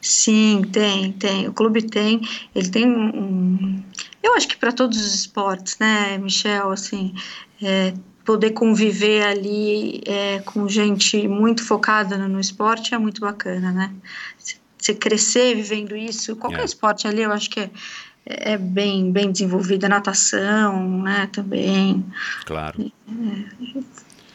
Sim, 0.00 0.62
tem, 0.72 1.12
tem. 1.12 1.48
O 1.48 1.52
clube 1.52 1.82
tem, 1.82 2.22
ele 2.54 2.70
tem 2.70 2.86
um. 2.88 3.82
Eu 4.22 4.34
acho 4.34 4.48
que 4.48 4.56
para 4.56 4.72
todos 4.72 4.98
os 4.98 5.14
esportes, 5.14 5.78
né, 5.78 6.16
Michel? 6.16 6.70
Assim, 6.70 7.14
é, 7.62 7.92
poder 8.26 8.50
conviver 8.50 9.22
ali 9.22 10.02
é, 10.04 10.40
com 10.40 10.68
gente 10.68 11.26
muito 11.28 11.64
focada 11.64 12.18
no, 12.18 12.28
no, 12.28 12.40
esporte 12.40 12.92
é 12.92 12.98
muito 12.98 13.20
bacana, 13.20 13.70
né? 13.70 13.94
você 14.76 14.94
crescer 14.94 15.54
vivendo 15.54 15.96
isso, 15.96 16.36
qualquer 16.36 16.60
É. 16.60 16.64
esporte 16.64 17.08
ali, 17.08 17.22
eu 17.22 17.32
acho 17.32 17.48
que 17.50 17.60
é, 17.60 17.70
é 18.26 18.58
bem, 18.58 19.10
bem 19.10 19.32
desenvolvida, 19.32 19.88
natação, 19.88 21.02
né, 21.02 21.28
também. 21.32 22.04
Claro. 22.44 22.92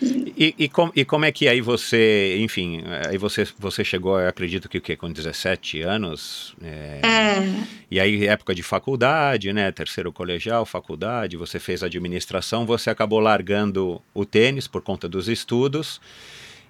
E, 0.04 0.56
e, 0.58 0.68
com- 0.70 0.92
e 0.96 1.06
como 1.06 1.26
é 1.26 1.32
que 1.32 1.48
aí 1.48 1.62
você, 1.62 2.38
enfim, 2.40 2.82
aí 3.08 3.18
você, 3.18 3.48
você 3.60 3.84
chegou, 3.84 4.20
eu 4.20 4.28
acredito 4.28 4.68
que 4.68 4.80
o 4.80 4.82
quê, 4.82 4.96
com 4.96 5.12
17 5.12 5.82
anos? 5.82 6.56
é, 6.64 7.02
É, 7.04 7.64
E 7.92 8.00
aí, 8.00 8.26
época 8.26 8.56
de 8.56 8.64
faculdade, 8.64 9.54
né? 9.54 9.72
Terceiro 9.72 10.12
colegial, 10.12 10.66
faculdade, 10.66 11.38
você 11.38 11.60
fez 11.60 11.84
administração, 11.84 12.66
você 12.66 12.90
acabou 12.90 13.20
largando 13.20 14.02
o 14.14 14.26
tênis 14.26 14.68
por 14.68 14.82
conta 14.82 15.08
dos 15.08 15.28
estudos 15.30 16.02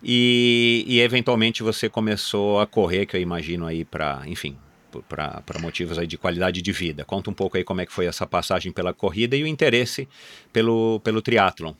e, 0.03 0.83
e 0.87 0.99
eventualmente 0.99 1.63
você 1.63 1.87
começou 1.87 2.59
a 2.59 2.67
correr, 2.67 3.05
que 3.05 3.15
eu 3.15 3.21
imagino 3.21 3.65
aí 3.65 3.85
para, 3.85 4.23
enfim, 4.25 4.57
para 5.07 5.59
motivos 5.61 5.97
aí 5.97 6.07
de 6.07 6.17
qualidade 6.17 6.61
de 6.61 6.71
vida. 6.71 7.05
Conta 7.05 7.29
um 7.29 7.33
pouco 7.33 7.55
aí 7.55 7.63
como 7.63 7.81
é 7.81 7.85
que 7.85 7.93
foi 7.93 8.05
essa 8.07 8.25
passagem 8.27 8.71
pela 8.71 8.93
corrida 8.93 9.35
e 9.35 9.43
o 9.43 9.47
interesse 9.47 10.07
pelo, 10.51 10.99
pelo 11.01 11.21
triatlon. 11.21 11.73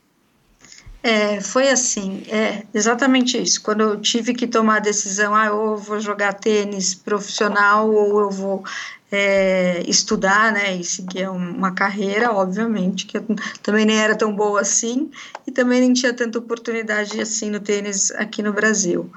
É, 1.04 1.42
foi 1.42 1.68
assim, 1.70 2.24
é 2.28 2.64
exatamente 2.74 3.36
isso. 3.42 3.62
Quando 3.64 3.82
eu 3.82 4.00
tive 4.00 4.34
que 4.36 4.46
tomar 4.48 4.78
a 4.78 4.80
decisão, 4.80 5.34
ah, 5.34 5.52
ou 5.52 5.72
eu 5.72 5.78
vou 5.78 6.00
jogar 6.00 6.34
tênis 6.34 6.94
profissional 6.94 7.90
ou 7.92 8.20
eu 8.22 8.30
vou 8.30 8.64
é, 9.12 9.84
estudar, 9.88 10.54
né, 10.54 10.76
e 10.76 10.84
seguir 10.84 11.28
uma 11.30 11.74
carreira, 11.74 12.32
obviamente, 12.32 13.08
que 13.08 13.18
eu 13.18 13.26
também 13.64 13.86
nem 13.86 13.98
era 13.98 14.16
tão 14.16 14.34
boa 14.36 14.62
assim 14.62 15.10
e 15.46 15.52
também 15.52 15.82
nem 15.82 15.92
tinha 15.94 16.14
tanta 16.14 16.38
oportunidade 16.38 17.20
assim 17.20 17.50
no 17.50 17.60
tênis 17.60 18.12
aqui 18.12 18.44
no 18.44 18.54
Brasil. 18.54 19.12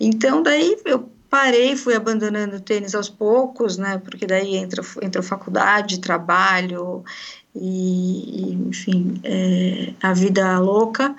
Então, 0.00 0.42
daí 0.42 0.76
eu 0.84 1.08
parei, 1.30 1.76
fui 1.76 1.94
abandonando 1.94 2.56
o 2.56 2.60
tênis 2.60 2.94
aos 2.94 3.08
poucos, 3.08 3.78
né, 3.78 3.98
porque 3.98 4.26
daí 4.26 4.56
entra, 4.56 4.82
entra 5.00 5.22
faculdade, 5.22 6.00
trabalho 6.00 7.04
e, 7.54 8.52
enfim, 8.68 9.20
é, 9.24 9.92
a 10.02 10.12
vida 10.12 10.58
louca. 10.58 11.14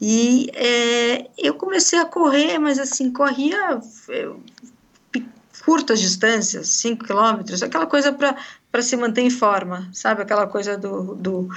E 0.00 0.50
é, 0.54 1.30
eu 1.38 1.54
comecei 1.54 1.98
a 1.98 2.04
correr, 2.04 2.58
mas 2.58 2.78
assim, 2.78 3.12
corria 3.12 3.80
eu, 4.08 4.40
curtas 5.64 6.00
distâncias, 6.00 6.68
5 6.68 7.04
quilômetros, 7.04 7.62
aquela 7.62 7.86
coisa 7.86 8.12
para 8.12 8.82
se 8.82 8.96
manter 8.96 9.22
em 9.22 9.30
forma, 9.30 9.88
sabe? 9.92 10.22
Aquela 10.22 10.46
coisa 10.46 10.76
do, 10.76 11.14
do, 11.14 11.48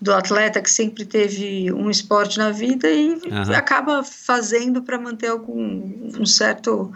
do 0.00 0.14
atleta 0.14 0.62
que 0.62 0.70
sempre 0.70 1.04
teve 1.04 1.72
um 1.72 1.90
esporte 1.90 2.38
na 2.38 2.52
vida 2.52 2.88
e 2.88 3.20
Aham. 3.30 3.52
acaba 3.54 4.04
fazendo 4.04 4.82
para 4.82 4.98
manter 4.98 5.28
algum 5.28 6.12
um 6.16 6.24
certo 6.24 6.92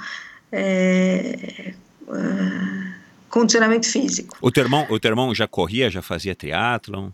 é, 0.53 1.75
ah, 2.09 2.92
condicionamento 3.33 3.91
físico. 3.91 4.37
O 4.41 4.51
teu 4.51 4.63
irmão, 4.65 4.87
o 4.91 5.01
teu 5.01 5.09
irmão 5.11 5.35
já 5.35 5.49
corria, 5.49 5.91
já 5.91 6.03
fazia 6.03 6.35
triatlon? 6.35 7.09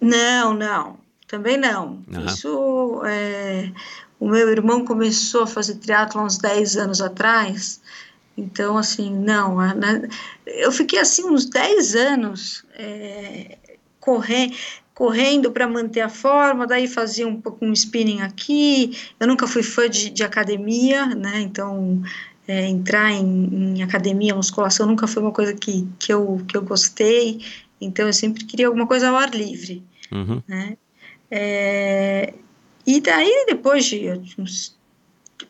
Não, 0.00 0.52
não, 0.52 0.98
também 1.28 1.56
não. 1.56 2.02
Aham. 2.12 2.26
Isso, 2.26 3.00
é, 3.06 3.70
o 4.18 4.28
meu 4.28 4.50
irmão 4.50 4.84
começou 4.84 5.44
a 5.44 5.46
fazer 5.46 5.76
triatlo 5.76 6.20
há 6.20 6.24
uns 6.24 6.36
10 6.38 6.76
anos 6.76 7.00
atrás, 7.00 7.80
então, 8.36 8.76
assim, 8.76 9.14
não, 9.14 9.56
né, 9.74 10.08
eu 10.44 10.72
fiquei, 10.72 10.98
assim, 10.98 11.24
uns 11.24 11.46
10 11.46 11.94
anos 11.94 12.64
é, 12.74 13.56
corre- 14.00 14.52
correndo 14.92 15.52
para 15.52 15.68
manter 15.68 16.00
a 16.00 16.08
forma, 16.08 16.66
daí 16.66 16.88
fazia 16.88 17.28
um 17.28 17.40
pouco 17.40 17.64
um 17.64 17.72
spinning 17.72 18.22
aqui, 18.22 18.98
eu 19.20 19.28
nunca 19.28 19.46
fui 19.46 19.62
fã 19.62 19.88
de, 19.88 20.10
de 20.10 20.24
academia, 20.24 21.06
né, 21.06 21.40
então... 21.40 22.02
é, 22.46 22.66
entrar 22.66 23.10
em, 23.10 23.76
em 23.76 23.82
academia, 23.82 24.34
musculação, 24.34 24.86
nunca 24.86 25.06
foi 25.06 25.22
uma 25.22 25.32
coisa 25.32 25.54
que, 25.54 25.86
que, 25.98 26.12
eu, 26.12 26.44
que 26.46 26.56
eu 26.56 26.62
gostei, 26.62 27.40
então 27.80 28.06
eu 28.06 28.12
sempre 28.12 28.44
queria 28.44 28.66
alguma 28.66 28.86
coisa 28.86 29.08
ao 29.08 29.16
ar 29.16 29.30
livre 29.34 29.82
Uhum. 30.12 30.42
né? 30.46 30.76
É, 31.30 32.34
e 32.86 33.00
daí, 33.00 33.44
depois 33.48 33.84
de 33.84 34.08
uns, 34.38 34.76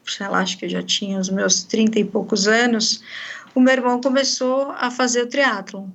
sei 0.07 0.29
lá, 0.29 0.39
acho 0.39 0.57
que 0.57 0.65
eu 0.65 0.69
já 0.69 0.83
tinha 0.83 1.19
os 1.19 1.29
meus 1.29 1.65
30 1.65 1.99
e 1.99 2.05
poucos 2.05 2.47
anos, 2.49 3.03
o 3.55 3.61
meu 3.61 3.73
irmão 3.73 4.01
começou 4.01 4.71
a 4.71 4.91
fazer 4.91 5.23
o 5.23 5.27
triatlon. 5.27 5.89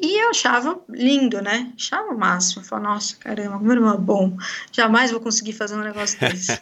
E 0.00 0.22
eu 0.22 0.30
achava 0.30 0.78
lindo, 0.88 1.40
né? 1.40 1.72
Achava 1.74 2.12
o 2.12 2.18
máximo. 2.18 2.62
Eu 2.62 2.66
falava, 2.66 2.94
nossa, 2.94 3.16
caramba, 3.16 3.58
meu 3.58 3.72
irmão 3.72 3.94
é 3.94 3.98
bom. 3.98 4.36
Jamais 4.70 5.10
vou 5.10 5.20
conseguir 5.20 5.54
fazer 5.54 5.76
um 5.76 5.82
negócio 5.82 6.18
desse. 6.20 6.60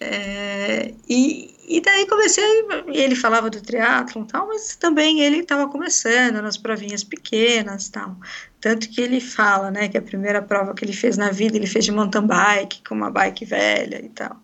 É, 0.00 0.94
e, 1.08 1.54
e 1.66 1.80
daí 1.80 2.06
comecei, 2.06 2.44
ele 2.86 3.16
falava 3.16 3.50
do 3.50 3.60
triatlon 3.60 4.24
tal, 4.24 4.46
mas 4.46 4.76
também 4.76 5.20
ele 5.20 5.38
estava 5.38 5.68
começando 5.68 6.40
nas 6.40 6.56
provinhas 6.56 7.02
pequenas 7.02 7.88
tal. 7.88 8.16
Tanto 8.60 8.88
que 8.88 9.00
ele 9.00 9.20
fala, 9.20 9.70
né, 9.70 9.88
que 9.88 9.98
a 9.98 10.02
primeira 10.02 10.40
prova 10.40 10.74
que 10.74 10.84
ele 10.84 10.92
fez 10.92 11.16
na 11.16 11.30
vida, 11.30 11.56
ele 11.56 11.66
fez 11.66 11.84
de 11.84 11.92
mountain 11.92 12.26
bike, 12.26 12.82
com 12.88 12.94
uma 12.94 13.10
bike 13.10 13.44
velha 13.44 14.00
e 14.04 14.08
tal. 14.08 14.36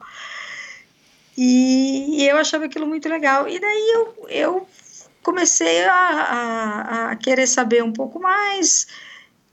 E, 1.36 2.22
e 2.22 2.28
eu 2.28 2.36
achava 2.36 2.64
aquilo 2.66 2.86
muito 2.86 3.08
legal. 3.08 3.48
E 3.48 3.58
daí 3.58 3.92
eu, 3.94 4.26
eu 4.28 4.68
comecei 5.22 5.84
a, 5.84 5.94
a, 5.94 7.10
a 7.10 7.16
querer 7.16 7.46
saber 7.46 7.82
um 7.82 7.92
pouco 7.92 8.20
mais. 8.20 8.86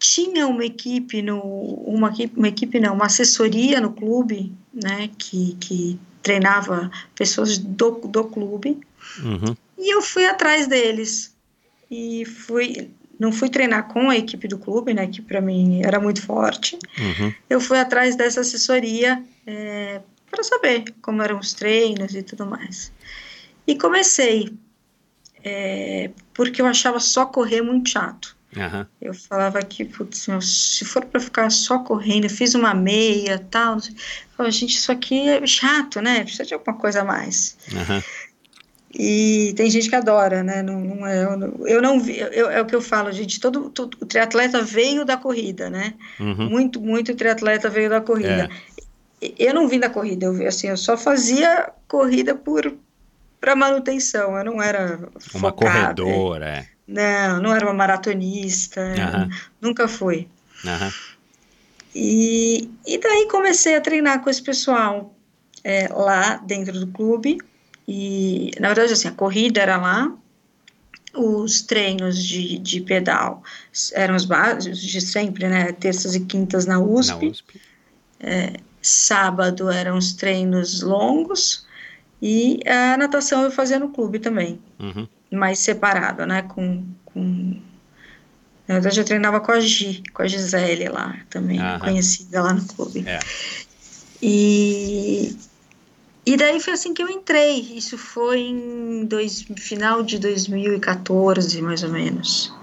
Tinha 0.01 0.47
uma 0.47 0.65
equipe 0.65 1.21
no 1.21 1.39
uma 1.39 2.09
equipe, 2.09 2.35
uma 2.35 2.47
equipe 2.47 2.79
não, 2.79 2.95
uma 2.95 3.05
assessoria 3.05 3.79
no 3.79 3.91
clube, 3.91 4.51
né, 4.73 5.11
que, 5.15 5.55
que 5.59 5.99
treinava 6.23 6.89
pessoas 7.13 7.59
do, 7.59 7.91
do 7.91 8.23
clube. 8.23 8.81
Uhum. 9.19 9.55
E 9.77 9.93
eu 9.93 10.01
fui 10.01 10.25
atrás 10.25 10.65
deles. 10.65 11.35
E 11.89 12.25
fui 12.25 12.89
não 13.19 13.31
fui 13.31 13.49
treinar 13.49 13.87
com 13.87 14.09
a 14.09 14.17
equipe 14.17 14.47
do 14.47 14.57
clube, 14.57 14.95
né, 14.95 15.05
que 15.05 15.21
para 15.21 15.39
mim 15.39 15.83
era 15.85 15.99
muito 15.99 16.23
forte. 16.23 16.79
Uhum. 16.97 17.31
Eu 17.47 17.61
fui 17.61 17.77
atrás 17.77 18.15
dessa 18.15 18.41
assessoria 18.41 19.23
é, 19.45 20.01
para 20.31 20.43
saber 20.43 20.85
como 21.03 21.21
eram 21.21 21.37
os 21.37 21.53
treinos 21.53 22.15
e 22.15 22.23
tudo 22.23 22.47
mais. 22.47 22.91
E 23.67 23.77
comecei, 23.77 24.51
é, 25.43 26.09
porque 26.33 26.63
eu 26.63 26.65
achava 26.65 26.99
só 26.99 27.27
correr 27.27 27.61
muito 27.61 27.91
chato. 27.91 28.35
Aham. 28.57 28.87
Eu 29.01 29.13
falava 29.13 29.61
que, 29.63 29.83
putz, 29.83 30.27
meu, 30.27 30.41
se 30.41 30.85
for 30.85 31.03
para 31.05 31.19
ficar 31.19 31.49
só 31.49 31.79
correndo, 31.79 32.25
eu 32.25 32.29
fiz 32.29 32.53
uma 32.53 32.73
meia 32.73 33.39
tal. 33.39 33.75
Eu 33.77 33.81
falava, 34.37 34.51
gente, 34.51 34.75
isso 34.77 34.91
aqui 34.91 35.27
é 35.27 35.45
chato, 35.47 36.01
né? 36.01 36.21
Precisa 36.23 36.45
de 36.45 36.53
alguma 36.53 36.77
coisa 36.77 37.01
a 37.01 37.03
mais. 37.05 37.57
Aham. 37.75 38.01
E 38.93 39.53
tem 39.55 39.69
gente 39.69 39.89
que 39.89 39.95
adora, 39.95 40.43
né? 40.43 40.61
Não, 40.61 40.79
não 40.81 41.07
é, 41.07 41.23
eu, 41.23 41.37
não- 41.37 41.67
eu 41.67 41.81
não 41.81 41.99
vi, 41.99 42.19
eu- 42.19 42.51
é 42.51 42.61
o 42.61 42.65
que 42.65 42.75
eu 42.75 42.81
falo, 42.81 43.11
gente. 43.11 43.39
Todo, 43.39 43.69
todo 43.69 43.97
o 44.01 44.05
triatleta 44.05 44.61
veio 44.61 45.05
da 45.05 45.15
corrida, 45.17 45.69
né? 45.69 45.93
Uhum. 46.19 46.49
Muito, 46.49 46.81
muito 46.81 47.15
triatleta 47.15 47.69
veio 47.69 47.89
da 47.89 48.01
corrida. 48.01 48.49
Eu 49.21 49.53
não 49.53 49.67
vim 49.67 49.79
da 49.79 49.89
corrida, 49.89 50.25
eu 50.25 50.47
assim, 50.47 50.67
eu 50.67 50.77
só 50.77 50.97
fazia 50.97 51.71
corrida 51.87 52.35
por 52.35 52.75
para 53.39 53.55
manutenção. 53.55 54.37
Eu 54.37 54.43
não 54.43 54.61
era 54.61 54.97
Uma 55.33 55.49
focada, 55.51 56.03
corredora, 56.03 56.49
é. 56.49 56.65
Não, 56.91 57.41
não 57.41 57.55
era 57.55 57.65
uma 57.65 57.73
maratonista, 57.73 58.81
nunca. 59.61 59.87
Aham. 60.65 60.91
E, 61.95 62.69
e 62.85 62.97
daí 62.97 63.27
comecei 63.29 63.75
a 63.75 63.81
treinar 63.81 64.21
com 64.21 64.29
esse 64.29 64.41
pessoal 64.41 65.13
é, 65.63 65.87
lá 65.87 66.37
dentro 66.37 66.79
do 66.79 66.87
clube. 66.87 67.37
E, 67.87 68.51
na 68.59 68.69
verdade, 68.69 68.93
assim, 68.93 69.07
a 69.07 69.11
corrida 69.11 69.61
era 69.61 69.77
lá, 69.77 70.15
os 71.13 71.61
treinos 71.61 72.23
de, 72.23 72.57
de 72.57 72.79
pedal 72.81 73.43
eram 73.93 74.15
os 74.15 74.23
básicos 74.25 74.79
de 74.81 75.01
sempre, 75.01 75.47
né? 75.47 75.71
Terças 75.73 76.15
e 76.15 76.21
quintas 76.21 76.65
na 76.65 76.75
Na 76.75 76.79
USP. 76.79 77.27
USP. 77.27 77.61
Sábado 78.81 79.69
eram 79.69 79.97
os 79.97 80.13
treinos 80.13 80.81
longos. 80.81 81.65
E 82.21 82.59
a 82.67 82.97
natação 82.97 83.43
eu 83.43 83.51
fazia 83.51 83.79
no 83.79 83.89
clube 83.89 84.19
também, 84.19 84.59
Uhum. 84.79 85.07
Mais 85.31 85.59
separado, 85.59 86.25
né? 86.25 86.41
Com, 86.43 86.85
com... 87.05 87.61
Na 88.67 88.75
verdade, 88.75 88.99
eu 88.99 89.05
treinava 89.05 89.39
com 89.39 89.51
a 89.51 89.59
Gi, 89.59 90.03
com 90.13 90.21
a 90.21 90.27
Gisele 90.27 90.89
lá 90.89 91.17
também, 91.29 91.59
Aham. 91.59 91.79
conhecida 91.79 92.41
lá 92.41 92.53
no 92.53 92.65
clube. 92.65 93.03
É. 93.07 93.19
E, 94.21 95.35
e 96.25 96.37
daí 96.37 96.59
foi 96.59 96.73
assim 96.73 96.93
que 96.93 97.01
eu 97.01 97.09
entrei. 97.09 97.59
Isso 97.75 97.97
foi 97.97 98.39
em 98.39 99.05
dois, 99.05 99.41
final 99.57 100.03
de 100.03 100.19
2014, 100.19 101.61
mais 101.61 101.83
ou 101.83 101.89
menos. 101.89 102.53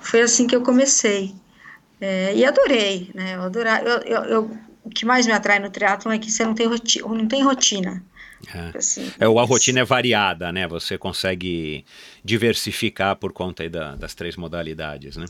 Foi 0.00 0.22
assim 0.22 0.46
que 0.46 0.56
eu 0.56 0.62
comecei. 0.62 1.34
É, 2.00 2.34
e 2.34 2.44
adorei, 2.44 3.10
né? 3.14 3.34
Eu 3.34 3.42
eu, 3.42 3.98
eu, 4.02 4.24
eu- 4.24 4.58
o 4.82 4.88
que 4.88 5.04
mais 5.04 5.26
me 5.26 5.32
atrai 5.32 5.58
no 5.58 5.68
triatlon 5.70 6.12
é 6.12 6.18
que 6.18 6.30
você 6.30 6.44
não 6.44 6.54
tem, 6.54 6.66
roti 6.66 7.00
não 7.02 7.28
tem 7.28 7.44
rotina. 7.44 8.02
É. 8.54 8.76
Assim, 8.78 9.10
É, 9.18 9.24
a 9.26 9.44
rotina 9.44 9.80
é 9.80 9.84
variada, 9.84 10.50
né? 10.52 10.66
Você 10.66 10.96
consegue 10.96 11.84
diversificar 12.24 13.16
por 13.16 13.32
conta 13.32 13.68
da- 13.68 13.94
das 13.94 14.14
três 14.14 14.36
modalidades, 14.36 15.16
né? 15.16 15.26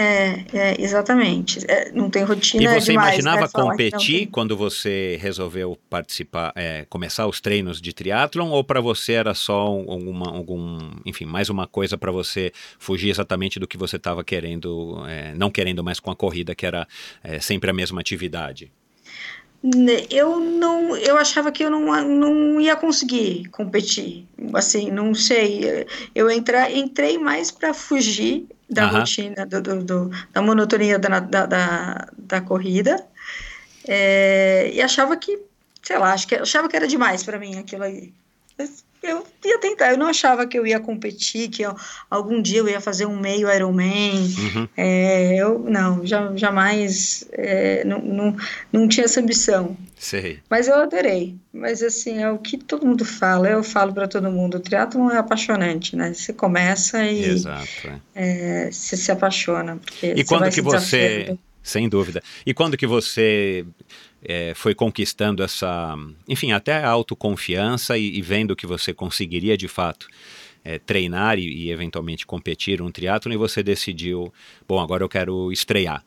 É, 0.00 0.44
é 0.56 0.80
exatamente. 0.80 1.58
É, 1.68 1.90
não 1.90 2.08
tem 2.08 2.22
rotina. 2.22 2.62
E 2.62 2.68
você 2.68 2.92
demais, 2.92 3.18
imaginava 3.18 3.40
né? 3.40 3.48
Competir 3.52 4.28
quando 4.28 4.56
você 4.56 5.18
resolveu 5.20 5.76
participar, 5.90 6.52
é, 6.54 6.86
começar 6.88 7.26
os 7.26 7.40
treinos 7.40 7.80
de 7.80 7.92
triatlon, 7.92 8.48
ou 8.50 8.62
para 8.62 8.80
você 8.80 9.14
era 9.14 9.34
só 9.34 9.74
uma, 9.74 10.30
algum, 10.30 10.92
enfim, 11.04 11.24
mais 11.24 11.50
uma 11.50 11.66
coisa 11.66 11.98
para 11.98 12.12
você 12.12 12.52
fugir 12.78 13.10
exatamente 13.10 13.58
do 13.58 13.66
que 13.66 13.76
você 13.76 13.96
estava 13.96 14.22
querendo, 14.22 15.04
é, 15.08 15.34
não 15.34 15.50
querendo 15.50 15.82
mais 15.82 15.98
com 15.98 16.12
a 16.12 16.16
corrida, 16.16 16.54
que 16.54 16.64
era 16.64 16.86
é, 17.24 17.40
sempre 17.40 17.68
a 17.68 17.74
mesma 17.74 18.00
atividade? 18.00 18.70
Né, 19.62 20.06
eu 20.08 20.38
não, 20.38 20.96
eu 20.96 21.16
achava 21.16 21.50
que 21.50 21.64
eu 21.64 21.70
não, 21.70 22.04
não 22.04 22.60
ia 22.60 22.76
conseguir 22.76 23.48
competir, 23.48 24.24
assim, 24.54 24.88
não 24.88 25.12
sei, 25.14 25.84
eu 26.14 26.30
entrei, 26.30 26.78
entrei 26.78 27.18
mais 27.18 27.50
para 27.50 27.74
fugir 27.74 28.46
da 28.70 28.86
rotina, 28.86 29.44
do, 29.44 29.60
do, 29.60 29.82
do, 29.82 30.10
da 30.32 30.40
monotonia 30.40 30.96
da, 30.96 31.18
da, 31.18 31.46
da, 31.46 32.08
da 32.16 32.40
corrida, 32.40 33.04
é, 33.86 34.70
e 34.72 34.80
achava 34.80 35.16
que, 35.16 35.40
sei 35.82 35.98
lá, 35.98 36.12
acho 36.12 36.28
que, 36.28 36.36
achava 36.36 36.68
que 36.68 36.76
era 36.76 36.86
demais 36.86 37.24
para 37.24 37.38
mim 37.38 37.58
aquilo 37.58 37.82
aí. 37.82 38.12
Eu 39.02 39.24
ia 39.44 39.58
tentar, 39.58 39.92
eu 39.92 39.98
não 39.98 40.06
achava 40.06 40.46
que 40.46 40.58
eu 40.58 40.66
ia 40.66 40.80
competir, 40.80 41.48
que 41.48 41.62
eu, 41.62 41.74
algum 42.10 42.42
dia 42.42 42.58
eu 42.58 42.68
ia 42.68 42.80
fazer 42.80 43.06
um 43.06 43.18
meio 43.18 43.52
Ironman. 43.52 44.16
Uhum. 44.16 44.68
É, 44.76 45.36
eu 45.36 45.60
não, 45.60 46.04
já, 46.04 46.34
jamais 46.34 47.26
é, 47.32 47.84
não, 47.84 48.00
não, 48.00 48.36
não 48.72 48.88
tinha 48.88 49.04
essa 49.04 49.20
ambição. 49.20 49.76
Sei. 49.96 50.40
Mas 50.50 50.68
eu 50.68 50.74
adorei. 50.76 51.36
Mas 51.52 51.82
assim, 51.82 52.22
é 52.22 52.30
o 52.30 52.38
que 52.38 52.56
todo 52.56 52.86
mundo 52.86 53.04
fala, 53.04 53.48
eu 53.48 53.62
falo 53.62 53.92
para 53.92 54.08
todo 54.08 54.30
mundo, 54.30 54.56
o 54.56 54.60
triatlon 54.60 55.10
é 55.10 55.18
apaixonante, 55.18 55.96
né? 55.96 56.12
Você 56.12 56.32
começa 56.32 57.04
e 57.04 57.24
Exato, 57.24 57.68
é. 58.14 58.66
é 58.66 58.70
você 58.70 58.96
se 58.96 59.10
apaixona. 59.10 59.76
Porque 59.76 60.14
e 60.16 60.24
quando 60.24 60.50
que 60.50 60.60
você. 60.60 61.36
Sem 61.62 61.88
dúvida. 61.88 62.22
E 62.46 62.54
quando 62.54 62.78
que 62.78 62.86
você 62.86 63.66
é, 64.22 64.52
foi 64.54 64.74
conquistando 64.74 65.42
essa, 65.42 65.94
enfim, 66.28 66.52
até 66.52 66.76
a 66.76 66.88
autoconfiança 66.88 67.96
e, 67.96 68.18
e 68.18 68.22
vendo 68.22 68.56
que 68.56 68.66
você 68.66 68.92
conseguiria 68.92 69.56
de 69.56 69.68
fato 69.68 70.08
é, 70.64 70.78
treinar 70.78 71.38
e, 71.38 71.46
e, 71.46 71.70
eventualmente 71.70 72.26
competir 72.26 72.82
um 72.82 72.90
triatlo 72.90 73.32
e 73.32 73.36
você 73.36 73.62
decidiu, 73.62 74.32
bom, 74.66 74.80
agora 74.80 75.04
eu 75.04 75.08
quero 75.08 75.52
estrear. 75.52 76.04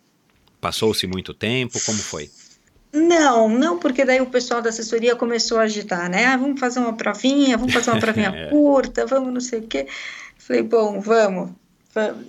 Passou-se 0.60 1.08
muito 1.08 1.34
tempo, 1.34 1.80
como 1.86 1.98
foi? 1.98 2.30
Não, 2.94 3.48
não, 3.48 3.80
porque 3.80 4.04
daí 4.04 4.20
o 4.20 4.26
pessoal 4.26 4.62
da 4.62 4.70
assessoria 4.70 5.16
começou 5.16 5.58
a 5.58 5.62
agitar, 5.62 6.10
né? 6.10 6.26
Ah, 6.26 6.38
vamos 6.38 6.60
fazer 6.60 6.80
uma 6.80 6.94
provinha, 6.94 7.58
vamos 7.58 7.74
fazer 7.74 7.90
uma 7.90 8.00
provinha 8.00 8.30
é. 8.36 8.50
curta, 8.50 9.06
vamos 9.06 9.34
não 9.34 9.40
sei 9.40 9.60
o 9.60 9.68
quê. 9.68 9.88
Falei, 10.38 10.62
bom, 10.62 11.00
vamos. 11.00 11.52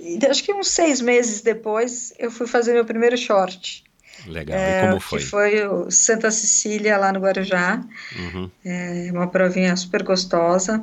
E 0.00 0.18
acho 0.26 0.42
que 0.42 0.52
uns 0.52 0.68
seis 0.68 1.00
meses 1.00 1.40
depois 1.40 2.14
eu 2.18 2.30
fui 2.30 2.46
fazer 2.46 2.72
meu 2.74 2.84
primeiro 2.84 3.16
short. 3.16 3.84
Legal. 4.26 4.56
É, 4.58 4.78
e 4.78 4.88
como 4.88 5.00
foi? 5.00 5.18
Que 5.18 5.24
foi 5.24 5.66
o 5.66 5.90
Santa 5.90 6.30
Cecília, 6.30 6.96
lá 6.96 7.12
no 7.12 7.20
Guarujá. 7.20 7.82
Uhum. 8.16 8.50
É 8.64 9.08
uma 9.12 9.28
provinha 9.28 9.74
super 9.76 10.02
gostosa. 10.02 10.82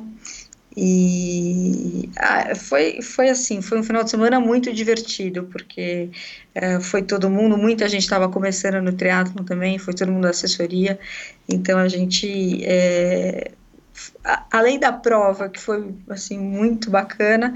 E 0.76 2.08
ah, 2.16 2.54
foi, 2.54 3.02
foi 3.02 3.28
assim, 3.28 3.60
foi 3.60 3.80
um 3.80 3.82
final 3.82 4.04
de 4.04 4.10
semana 4.10 4.38
muito 4.38 4.72
divertido, 4.72 5.44
porque 5.50 6.10
é, 6.54 6.78
foi 6.78 7.02
todo 7.02 7.28
mundo, 7.28 7.58
muita 7.58 7.88
gente 7.88 8.02
estava 8.02 8.28
começando 8.28 8.80
no 8.80 8.92
triatlo 8.92 9.42
também, 9.44 9.78
foi 9.78 9.94
todo 9.94 10.12
mundo 10.12 10.22
da 10.22 10.30
assessoria, 10.30 10.98
então 11.48 11.76
a 11.76 11.88
gente, 11.88 12.64
é, 12.64 13.50
a, 14.24 14.44
além 14.52 14.78
da 14.78 14.92
prova, 14.92 15.48
que 15.48 15.58
foi 15.58 15.92
assim, 16.08 16.38
muito 16.38 16.88
bacana, 16.88 17.52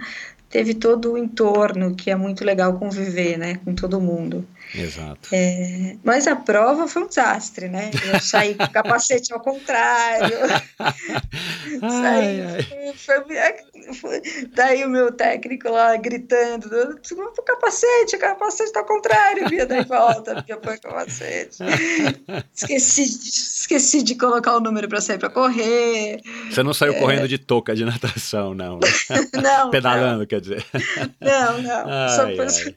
teve 0.54 0.72
todo 0.72 1.14
o 1.14 1.18
entorno, 1.18 1.96
que 1.96 2.12
é 2.12 2.14
muito 2.14 2.44
legal 2.44 2.78
conviver, 2.78 3.36
né, 3.36 3.58
com 3.64 3.74
todo 3.74 4.00
mundo. 4.00 4.46
Exato. 4.72 5.28
É, 5.32 5.96
mas 6.02 6.26
a 6.26 6.34
prova 6.34 6.88
foi 6.88 7.02
um 7.02 7.08
desastre, 7.08 7.68
né? 7.68 7.90
Eu 8.12 8.20
saí 8.20 8.54
com 8.54 8.64
o 8.64 8.70
capacete 8.70 9.32
ao 9.32 9.40
contrário. 9.40 10.36
saí, 11.80 12.42
ai. 12.42 12.94
Foi, 12.96 13.94
foi, 13.94 14.22
daí 14.54 14.84
o 14.84 14.88
meu 14.88 15.12
técnico 15.12 15.70
lá 15.70 15.96
gritando: 15.96 16.66
o 16.66 17.42
capacete, 17.42 18.16
o 18.16 18.18
capacete 18.18 18.64
está 18.64 18.80
ao 18.80 18.86
contrário, 18.86 19.48
Bia, 19.48 19.66
daí 19.66 19.84
volta, 19.84 20.42
Bia 20.42 20.56
põe 20.56 20.74
o 20.74 20.80
capacete. 20.80 21.58
esqueci, 22.54 23.02
esqueci 23.02 24.02
de 24.02 24.16
colocar 24.16 24.56
o 24.56 24.60
número 24.60 24.88
para 24.88 25.00
sair 25.00 25.18
para 25.18 25.30
correr. 25.30 26.20
Você 26.50 26.62
não 26.62 26.74
saiu 26.74 26.94
é... 26.94 26.98
correndo 26.98 27.28
de 27.28 27.38
touca 27.38 27.76
de 27.76 27.84
natação, 27.84 28.54
não? 28.54 28.78
Né? 28.78 28.88
não. 29.40 29.70
Pedalando, 29.70 30.20
não. 30.20 30.26
quer 30.26 30.40
dizer. 30.44 30.64
Não, 31.20 31.62
não. 31.62 31.84
Ai, 31.88 32.08
Só 32.10 32.36
pôs 32.36 32.74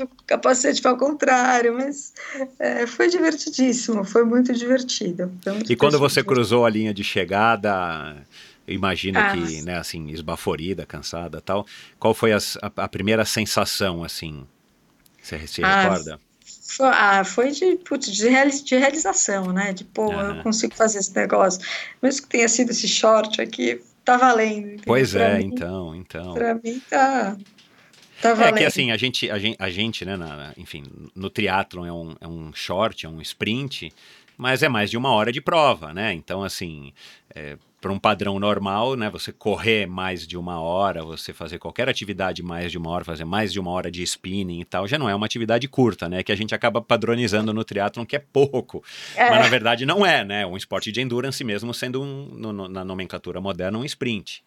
o 0.00 0.08
capacete 0.26 0.80
para 0.80 0.92
o 0.92 0.96
contrário 0.96 1.74
mas 1.74 2.12
é, 2.58 2.86
foi 2.86 3.08
divertidíssimo, 3.08 4.04
foi 4.04 4.24
muito 4.24 4.52
divertido. 4.52 5.32
Foi 5.42 5.52
muito 5.52 5.72
e 5.72 5.76
quando 5.76 5.98
você 5.98 6.22
cruzou 6.22 6.64
a 6.64 6.70
linha 6.70 6.92
de 6.92 7.04
chegada, 7.04 8.16
imagina 8.66 9.20
ah, 9.20 9.32
que, 9.32 9.62
né, 9.62 9.78
assim, 9.78 10.10
esbaforida, 10.10 10.86
cansada 10.86 11.40
tal, 11.40 11.66
qual 11.98 12.14
foi 12.14 12.32
as, 12.32 12.56
a, 12.62 12.70
a, 12.84 12.88
primeira 12.88 13.24
sensação, 13.24 14.04
assim, 14.04 14.46
você 15.22 15.46
se 15.46 15.62
ah, 15.62 15.82
recorda? 15.82 16.20
Foi, 16.76 16.86
ah, 16.86 17.24
foi 17.24 17.50
de, 17.50 17.76
putz, 17.76 18.10
de, 18.10 18.28
reali 18.28 18.62
de, 18.62 18.76
realização, 18.76 19.52
né, 19.52 19.72
de, 19.72 19.84
pô, 19.84 20.10
ah. 20.12 20.36
eu 20.36 20.42
consigo 20.42 20.74
fazer 20.74 20.98
esse 20.98 21.14
negócio, 21.14 21.60
mesmo 22.02 22.22
que 22.22 22.28
tenha 22.28 22.48
sido 22.48 22.70
esse 22.70 22.88
short 22.88 23.40
aqui, 23.40 23.80
tá 24.10 24.16
valendo. 24.16 24.66
Entendeu? 24.66 24.84
Pois 24.86 25.12
pra 25.12 25.24
é, 25.24 25.38
mim, 25.38 25.44
então, 25.44 25.94
então. 25.94 26.34
Pra 26.34 26.54
mim 26.54 26.80
tá... 26.88 27.36
Tá 28.20 28.48
é 28.48 28.52
que 28.52 28.64
assim, 28.64 28.90
a 28.90 28.98
gente, 28.98 29.30
a 29.30 29.38
gente, 29.38 29.56
a 29.58 29.70
gente 29.70 30.04
né, 30.04 30.14
na, 30.14 30.52
enfim, 30.58 30.82
no 31.14 31.30
triatlon 31.30 31.86
é 31.86 31.92
um, 31.92 32.14
é 32.20 32.28
um 32.28 32.52
short, 32.52 33.06
é 33.06 33.08
um 33.08 33.18
sprint, 33.22 33.90
mas 34.36 34.62
é 34.62 34.68
mais 34.68 34.90
de 34.90 34.98
uma 34.98 35.10
hora 35.10 35.32
de 35.32 35.40
prova, 35.40 35.94
né? 35.94 36.12
Então, 36.12 36.42
assim, 36.42 36.92
é, 37.34 37.56
para 37.80 37.92
um 37.92 37.98
padrão 37.98 38.38
normal, 38.38 38.94
né? 38.94 39.08
Você 39.10 39.32
correr 39.32 39.86
mais 39.86 40.26
de 40.26 40.36
uma 40.36 40.60
hora, 40.60 41.02
você 41.02 41.32
fazer 41.32 41.58
qualquer 41.58 41.88
atividade 41.88 42.42
mais 42.42 42.70
de 42.70 42.76
uma 42.76 42.90
hora, 42.90 43.04
fazer 43.04 43.24
mais 43.24 43.52
de 43.52 43.58
uma 43.58 43.70
hora 43.70 43.90
de 43.90 44.02
spinning 44.02 44.60
e 44.60 44.64
tal, 44.64 44.86
já 44.86 44.98
não 44.98 45.08
é 45.08 45.14
uma 45.14 45.24
atividade 45.24 45.66
curta, 45.66 46.08
né? 46.08 46.22
Que 46.22 46.30
a 46.30 46.36
gente 46.36 46.54
acaba 46.54 46.82
padronizando 46.82 47.54
no 47.54 47.64
triatlon 47.64 48.04
que 48.04 48.16
é 48.16 48.18
pouco. 48.18 48.84
É. 49.16 49.30
Mas 49.30 49.40
na 49.40 49.48
verdade 49.48 49.86
não 49.86 50.04
é, 50.04 50.24
né? 50.24 50.46
Um 50.46 50.56
esporte 50.56 50.92
de 50.92 51.00
endurance 51.00 51.42
mesmo 51.42 51.72
sendo 51.72 52.02
um, 52.02 52.26
no, 52.34 52.68
na 52.68 52.84
nomenclatura 52.84 53.40
moderna 53.40 53.78
um 53.78 53.84
sprint. 53.84 54.44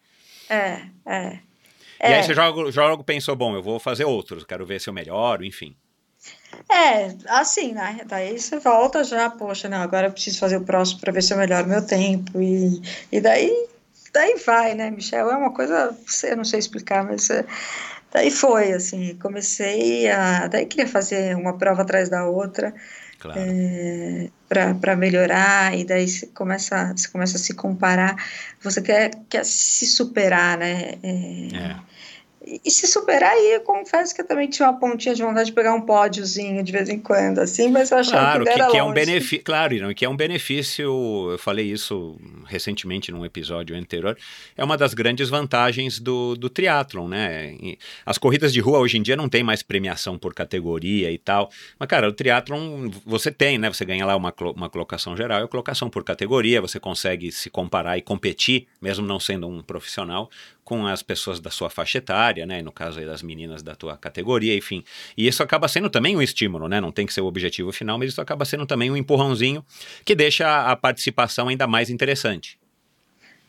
É, 0.48 0.82
é. 1.04 1.38
É. 1.98 2.10
E 2.10 2.14
aí 2.14 2.22
você 2.22 2.34
joga, 2.34 2.70
joga 2.70 3.02
pensou, 3.02 3.34
bom, 3.34 3.54
eu 3.54 3.62
vou 3.62 3.80
fazer 3.80 4.04
outros, 4.04 4.44
quero 4.44 4.66
ver 4.66 4.80
se 4.80 4.90
eu 4.90 4.94
melhoro, 4.94 5.44
enfim. 5.44 5.74
É, 6.68 7.14
assim, 7.28 7.72
né? 7.72 8.00
Daí 8.06 8.38
você 8.38 8.58
volta 8.58 9.04
já, 9.04 9.30
poxa, 9.30 9.68
não, 9.68 9.78
agora 9.78 10.08
eu 10.08 10.12
preciso 10.12 10.38
fazer 10.38 10.56
o 10.56 10.64
próximo 10.64 11.00
para 11.00 11.12
ver 11.12 11.22
se 11.22 11.32
eu 11.32 11.38
melhoro 11.38 11.68
meu 11.68 11.84
tempo. 11.84 12.40
E, 12.40 12.82
e 13.12 13.20
daí, 13.20 13.66
daí 14.12 14.36
vai, 14.44 14.74
né, 14.74 14.90
Michel? 14.90 15.30
É 15.30 15.36
uma 15.36 15.52
coisa, 15.52 15.96
eu 16.24 16.36
não 16.36 16.44
sei 16.44 16.58
explicar, 16.58 17.04
mas 17.04 17.30
é, 17.30 17.44
daí 18.12 18.30
foi, 18.30 18.72
assim, 18.72 19.16
comecei 19.16 20.10
a. 20.10 20.46
Daí 20.46 20.66
queria 20.66 20.88
fazer 20.88 21.36
uma 21.36 21.56
prova 21.56 21.82
atrás 21.82 22.08
da 22.08 22.26
outra. 22.26 22.74
Claro. 23.18 23.40
É, 23.40 24.28
para 24.80 24.94
melhorar, 24.94 25.76
e 25.76 25.84
daí 25.84 26.06
você 26.06 26.26
começa, 26.26 26.92
você 26.94 27.08
começa 27.08 27.36
a 27.36 27.40
se 27.40 27.54
comparar, 27.54 28.14
você 28.62 28.80
quer, 28.82 29.10
quer 29.28 29.44
se 29.44 29.86
superar, 29.86 30.58
né? 30.58 30.94
É, 31.02 31.56
é 31.56 31.93
e 32.46 32.70
se 32.70 32.86
superar 32.86 33.32
aí, 33.32 33.54
eu 33.54 33.60
confesso 33.62 34.14
que 34.14 34.20
eu 34.20 34.26
também 34.26 34.48
tinha 34.48 34.68
uma 34.68 34.78
pontinha 34.78 35.14
de 35.14 35.22
vontade 35.22 35.46
de 35.46 35.52
pegar 35.52 35.72
um 35.74 35.80
pódiozinho 35.80 36.62
de 36.62 36.72
vez 36.72 36.88
em 36.88 36.98
quando, 36.98 37.38
assim, 37.38 37.70
mas 37.70 37.90
eu 37.90 37.98
achava 37.98 38.22
claro, 38.22 38.44
que, 38.44 38.52
que, 38.52 38.60
era 38.60 38.70
que 38.70 38.76
é 38.76 38.84
um 38.84 38.92
benefício, 38.92 39.44
claro, 39.44 39.76
não, 39.80 39.94
que 39.94 40.04
é 40.04 40.08
um 40.08 40.16
benefício, 40.16 40.84
eu 41.30 41.38
falei 41.38 41.70
isso 41.70 42.18
recentemente 42.46 43.10
num 43.10 43.24
episódio 43.24 43.74
anterior, 43.76 44.16
é 44.56 44.62
uma 44.62 44.76
das 44.76 44.92
grandes 44.92 45.30
vantagens 45.30 45.98
do, 45.98 46.36
do 46.36 46.50
triatlon, 46.50 47.08
né? 47.08 47.56
As 48.04 48.18
corridas 48.18 48.52
de 48.52 48.60
rua 48.60 48.78
hoje 48.78 48.98
em 48.98 49.02
dia 49.02 49.16
não 49.16 49.28
tem 49.28 49.42
mais 49.42 49.62
premiação 49.62 50.18
por 50.18 50.34
categoria 50.34 51.10
e 51.10 51.18
tal, 51.18 51.50
mas 51.78 51.88
cara, 51.88 52.08
o 52.08 52.12
triatlon 52.12 52.90
você 53.06 53.30
tem, 53.30 53.56
né? 53.56 53.72
Você 53.72 53.84
ganha 53.84 54.04
lá 54.04 54.14
uma, 54.16 54.34
uma 54.54 54.68
colocação 54.68 55.16
geral 55.16 55.40
e 55.40 55.44
a 55.44 55.48
colocação 55.48 55.88
por 55.88 56.04
categoria, 56.04 56.60
você 56.60 56.78
consegue 56.78 57.32
se 57.32 57.48
comparar 57.48 57.96
e 57.96 58.02
competir, 58.02 58.66
mesmo 58.82 59.06
não 59.06 59.18
sendo 59.18 59.48
um 59.48 59.62
profissional, 59.62 60.28
com 60.64 60.86
as 60.86 61.02
pessoas 61.02 61.40
da 61.40 61.50
sua 61.50 61.68
faixa 61.68 61.98
etária, 61.98 62.46
né? 62.46 62.62
No 62.62 62.72
caso 62.72 62.98
aí 62.98 63.06
das 63.06 63.22
meninas 63.22 63.62
da 63.62 63.74
tua 63.74 63.96
categoria, 63.96 64.56
enfim. 64.56 64.82
E 65.16 65.26
isso 65.26 65.42
acaba 65.42 65.68
sendo 65.68 65.90
também 65.90 66.16
um 66.16 66.22
estímulo, 66.22 66.68
né? 66.68 66.80
Não 66.80 66.90
tem 66.90 67.06
que 67.06 67.12
ser 67.12 67.20
o 67.20 67.26
objetivo 67.26 67.70
final, 67.72 67.98
mas 67.98 68.10
isso 68.10 68.20
acaba 68.20 68.44
sendo 68.44 68.66
também 68.66 68.90
um 68.90 68.96
empurrãozinho 68.96 69.64
que 70.04 70.14
deixa 70.14 70.70
a 70.70 70.74
participação 70.74 71.48
ainda 71.48 71.66
mais 71.66 71.90
interessante. 71.90 72.58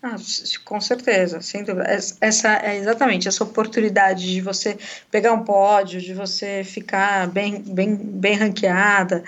Ah, 0.07 0.17
com 0.63 0.79
certeza, 0.79 1.41
sem 1.41 1.63
dúvida. 1.63 1.87
Essa 2.21 2.57
é 2.57 2.77
exatamente 2.77 3.27
essa 3.27 3.43
oportunidade 3.43 4.23
de 4.31 4.39
você 4.39 4.77
pegar 5.09 5.33
um 5.33 5.43
pódio, 5.43 5.99
de 5.99 6.13
você 6.13 6.63
ficar 6.63 7.27
bem, 7.27 7.59
bem, 7.59 7.95
bem 7.95 8.35
ranqueada. 8.35 9.23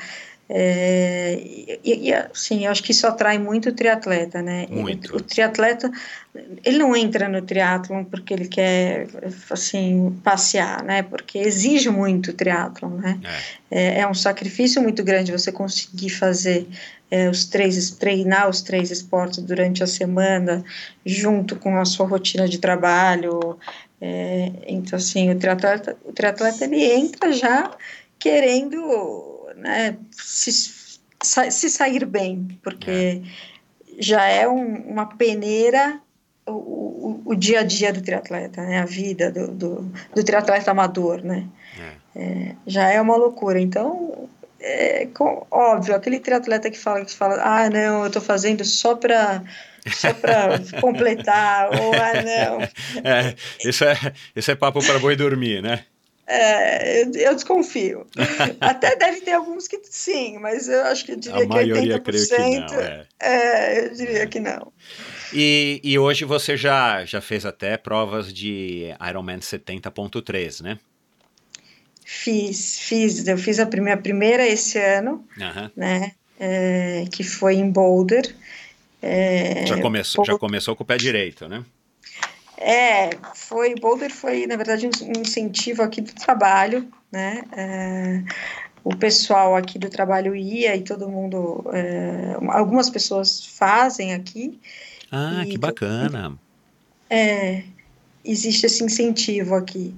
É, 0.49 1.41
e, 1.83 2.09
e, 2.09 2.13
assim, 2.13 2.65
eu 2.65 2.71
acho 2.71 2.81
que 2.81 2.91
isso 2.91 3.05
atrai 3.05 3.37
muito 3.37 3.69
o 3.69 3.73
triatleta, 3.73 4.41
né? 4.41 4.65
Muito. 4.69 5.13
O, 5.13 5.17
o 5.17 5.21
triatleta, 5.21 5.91
ele 6.63 6.77
não 6.77 6.95
entra 6.95 7.27
no 7.27 7.41
triatlon 7.41 8.05
porque 8.05 8.33
ele 8.33 8.47
quer, 8.47 9.07
assim, 9.49 10.17
passear, 10.23 10.83
né? 10.83 11.03
Porque 11.03 11.37
exige 11.37 11.89
muito 11.89 12.31
o 12.31 12.33
triatlon, 12.33 12.91
né? 12.91 13.19
É. 13.69 13.97
É, 13.97 13.99
é 13.99 14.07
um 14.07 14.13
sacrifício 14.13 14.81
muito 14.81 15.03
grande 15.03 15.33
você 15.33 15.51
conseguir 15.51 16.11
fazer 16.11 16.65
é, 17.11 17.29
os 17.29 17.43
três, 17.43 17.91
treinar 17.91 18.49
os 18.49 18.61
três 18.61 18.89
esportes 18.89 19.39
durante 19.39 19.83
a 19.83 19.87
semana, 19.87 20.63
junto 21.05 21.57
com 21.57 21.77
a 21.77 21.83
sua 21.83 22.07
rotina 22.07 22.47
de 22.47 22.57
trabalho. 22.57 23.59
É, 23.99 24.51
então, 24.65 24.95
assim, 24.95 25.29
o 25.29 25.37
triatleta, 25.37 25.97
o 26.05 26.13
triatleta 26.13 26.63
ele 26.63 26.81
entra 26.81 27.33
já 27.33 27.69
querendo 28.17 29.36
né, 29.57 29.97
se, 30.11 30.51
se 31.51 31.69
sair 31.69 32.05
bem, 32.05 32.59
porque 32.63 33.21
é. 33.21 33.21
já 33.99 34.25
é 34.25 34.47
um, 34.47 34.75
uma 34.89 35.05
peneira 35.05 35.99
o, 36.45 36.51
o, 36.51 37.21
o, 37.25 37.35
dia 37.35 37.59
a 37.59 37.63
dia 37.63 37.91
do 37.91 38.01
triatleta, 38.01 38.61
né, 38.61 38.79
a 38.79 38.85
vida 38.85 39.31
do, 39.31 39.47
do, 39.47 39.91
do 40.15 40.23
triatleta 40.23 40.71
amador, 40.71 41.21
né, 41.21 41.45
é. 41.79 42.19
É, 42.19 42.55
já 42.65 42.89
é 42.89 42.99
uma 42.99 43.15
loucura, 43.15 43.59
então 43.59 44.29
é, 44.59 45.07
com, 45.13 45.45
óbvio, 45.51 45.95
aquele 45.95 46.19
triatleta 46.19 46.69
que 46.71 46.79
fala, 46.79 47.05
que 47.05 47.13
fala, 47.13 47.35
ah, 47.43 47.69
não, 47.69 48.01
eu 48.01 48.07
estou 48.07 48.21
fazendo 48.21 48.63
só 48.65 48.95
para 48.95 49.43
só 49.93 50.13
para 50.13 50.59
completar, 50.81 51.69
ou 51.69 51.93
ah, 51.93 52.13
não. 52.23 52.61
É, 53.03 53.35
isso, 53.63 53.83
é, 53.83 53.95
isso 54.35 54.51
é 54.51 54.55
papo 54.55 54.85
para 54.85 54.99
boi 54.99 55.15
dormir, 55.15 55.61
né? 55.61 55.85
É, 56.27 57.03
eu, 57.03 57.11
eu, 57.13 57.35
desconfio. 57.35 58.05
Até 58.59 58.97
deve 58.97 59.21
ter 59.21 59.31
alguns 59.31 59.65
que 59.65 59.79
sim, 59.83 60.37
mas 60.37 60.67
eu 60.67 60.83
acho 60.83 61.05
que 61.05 61.13
eu 61.13 61.15
diria 61.15 61.37
a 61.37 61.41
que 61.41 61.47
maioria 61.47 61.99
80%. 61.99 62.27
Creio 62.27 62.65
que 62.65 62.75
não, 62.75 62.81
é. 62.81 63.07
é. 63.21 63.85
eu 63.85 63.95
diria 63.95 64.27
que 64.27 64.39
não. 64.41 64.73
E, 65.33 65.79
e 65.81 65.97
hoje 65.97 66.25
você 66.25 66.57
já, 66.57 67.05
já 67.05 67.21
fez 67.21 67.45
até 67.45 67.77
provas 67.77 68.33
de 68.33 68.93
Ironman 69.09 69.39
70.3, 69.39 70.61
né? 70.61 70.77
Fiz, 72.03 72.79
fiz. 72.79 73.25
Eu 73.25 73.37
fiz 73.37 73.59
a 73.59 73.65
primeira, 73.65 73.97
a 73.97 74.01
primeira 74.01 74.45
esse 74.45 74.77
ano, 74.77 75.25
né? 75.75 76.11
É, 76.37 77.05
que 77.11 77.23
foi 77.23 77.55
em 77.55 77.69
Boulder. 77.69 78.35
É, 79.01 79.65
já, 79.65 79.79
começou, 79.81 80.25
já 80.25 80.37
começou 80.37 80.75
com 80.75 80.83
o 80.83 80.85
pé 80.85 80.97
direito, 80.97 81.47
né? 81.47 81.63
É, 82.57 83.11
foi, 83.35 83.75
Boulder 83.75 84.11
foi, 84.11 84.47
na 84.47 84.55
verdade, 84.55 84.87
um 84.87 85.21
incentivo 85.21 85.83
aqui 85.83 86.01
do 86.01 86.13
trabalho, 86.13 86.87
né? 87.11 87.43
É, 87.55 88.23
o 88.83 88.95
pessoal 88.95 89.55
aqui 89.55 89.77
do 89.77 89.89
trabalho 89.89 90.35
ia 90.35 90.75
e 90.75 90.81
todo 90.81 91.09
mundo, 91.09 91.65
é, 91.73 92.35
algumas 92.49 92.89
pessoas 92.89 93.45
fazem 93.45 94.13
aqui. 94.13 94.59
Ah, 95.11 95.43
que 95.47 95.57
bacana. 95.57 96.37
É, 97.09 97.63
existe 98.23 98.65
esse 98.65 98.83
incentivo 98.83 99.55
aqui. 99.55 99.93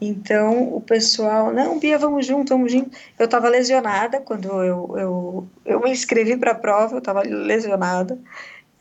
Então, 0.00 0.74
o 0.74 0.80
pessoal, 0.80 1.52
não, 1.52 1.78
Bia, 1.78 1.98
vamos 1.98 2.24
junto, 2.24 2.50
vamos 2.50 2.72
junto. 2.72 2.96
Eu 3.18 3.26
estava 3.26 3.50
lesionada 3.50 4.20
quando 4.20 4.48
eu, 4.48 4.94
eu, 4.96 5.48
eu 5.66 5.80
me 5.80 5.90
inscrevi 5.90 6.38
para 6.38 6.52
a 6.52 6.54
prova, 6.54 6.94
eu 6.94 7.00
estava 7.00 7.22
lesionada. 7.22 8.18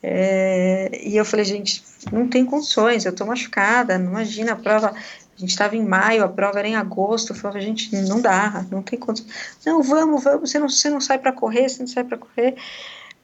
É, 0.02 0.90
e 1.04 1.18
eu 1.18 1.26
falei, 1.26 1.46
gente, 1.46 1.84
não 2.12 2.28
tem 2.28 2.46
condições, 2.46 3.06
eu 3.06 3.14
tô 3.14 3.26
machucada, 3.26 3.98
não 3.98 4.12
imagina 4.12 4.54
a 4.54 4.56
prova. 4.56 4.90
A 4.90 5.40
gente 5.40 5.52
estava 5.52 5.76
em 5.76 5.86
maio, 5.86 6.24
a 6.24 6.28
prova 6.28 6.60
era 6.60 6.68
em 6.68 6.76
agosto. 6.76 7.32
Eu 7.32 7.36
falava, 7.36 7.62
gente, 7.62 7.96
não 7.96 8.22
dá, 8.22 8.66
não 8.70 8.82
tem 8.82 9.00
condições. 9.00 9.58
Não, 9.66 9.82
vamos, 9.82 10.24
vamos, 10.24 10.50
você 10.50 10.60
não, 10.60 10.70
você 10.70 10.90
não 10.90 11.02
sai 11.02 11.18
para 11.18 11.32
correr, 11.32 11.70
você 11.70 11.80
não 11.80 11.88
sai 11.88 12.04
para 12.04 12.18
correr. 12.18 12.56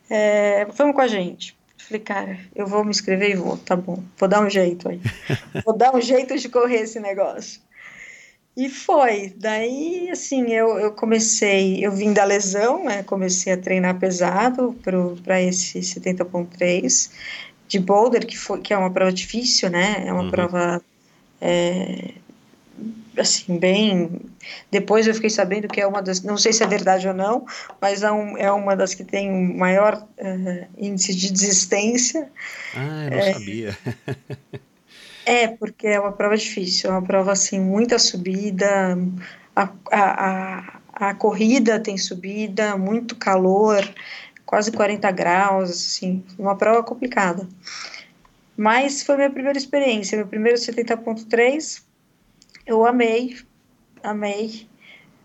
É, 0.10 0.66
vamos 0.66 0.96
com 0.96 1.02
a 1.02 1.08
gente. 1.08 1.58
Eu 1.78 1.86
falei, 1.86 2.02
cara, 2.02 2.40
eu 2.56 2.68
vou 2.68 2.84
me 2.84 2.92
inscrever 2.92 3.32
e 3.32 3.36
vou, 3.36 3.58
tá 3.58 3.76
bom, 3.76 4.04
vou 4.18 4.30
dar 4.30 4.42
um 4.42 4.50
jeito 4.50 4.90
aí. 4.90 5.02
vou 5.66 5.76
dar 5.76 5.96
um 5.96 6.02
jeito 6.02 6.38
de 6.38 6.50
correr 6.50 6.82
esse 6.82 7.00
negócio. 7.00 7.62
E 8.56 8.70
foi. 8.70 9.34
Daí, 9.36 10.10
assim, 10.10 10.54
eu, 10.54 10.80
eu 10.80 10.92
comecei, 10.94 11.86
eu 11.86 11.92
vim 11.92 12.14
da 12.14 12.24
lesão, 12.24 12.86
né? 12.86 13.04
Comecei 13.04 13.52
a 13.52 13.58
treinar 13.58 14.00
pesado 14.00 14.76
para 15.24 15.42
esse 15.42 15.80
70.3 15.80 17.12
de 17.68 17.80
boulder, 17.80 18.26
que, 18.26 18.38
foi, 18.38 18.62
que 18.62 18.74
é 18.74 18.78
uma 18.78 18.92
prova 18.92 19.12
difícil, 19.12 19.70
né? 19.70 20.06
É 20.08 20.14
uma 20.14 20.24
uhum. 20.24 20.32
prova, 20.32 20.82
é, 21.42 22.12
assim, 23.18 23.58
bem... 23.58 24.22
Depois 24.72 25.08
eu 25.08 25.14
fiquei 25.16 25.30
sabendo 25.30 25.68
que 25.68 25.82
é 25.82 25.88
uma 25.88 26.02
das... 26.02 26.22
Não 26.22 26.38
sei 26.38 26.54
se 26.54 26.64
é 26.64 26.68
verdade 26.68 27.08
ou 27.08 27.14
não, 27.14 27.46
mas 27.82 28.04
é, 28.04 28.12
um, 28.12 28.38
é 28.38 28.50
uma 28.52 28.76
das 28.76 28.94
que 28.94 29.04
tem 29.04 29.30
um 29.30 29.58
maior 29.58 30.08
uh, 30.18 30.68
índice 30.78 31.14
de 31.14 31.32
desistência. 31.32 32.30
Ah, 32.76 33.06
eu 33.06 33.12
não 33.12 33.18
é, 33.18 33.34
sabia. 33.34 33.78
É, 35.26 35.48
porque 35.48 35.88
é 35.88 36.00
uma 36.00 36.12
prova 36.12 36.38
difícil, 36.38 36.90
é 36.90 36.94
uma 36.94 37.02
prova 37.02 37.32
assim, 37.32 37.60
muita 37.60 37.98
subida, 37.98 38.96
a, 39.56 39.70
a, 39.92 40.80
a, 40.94 41.16
corrida 41.16 41.80
tem 41.80 41.98
subida, 41.98 42.78
muito 42.78 43.16
calor, 43.16 43.84
quase 44.46 44.72
40 44.72 45.10
graus, 45.12 45.72
assim, 45.72 46.24
uma 46.38 46.56
prova 46.56 46.84
complicada. 46.84 47.48
Mas 48.56 49.02
foi 49.02 49.16
minha 49.16 49.32
primeira 49.32 49.58
experiência, 49.58 50.16
meu 50.16 50.28
primeiro 50.28 50.60
70.3, 50.60 51.82
eu 52.68 52.86
amei, 52.86 53.36
amei, 54.04 54.68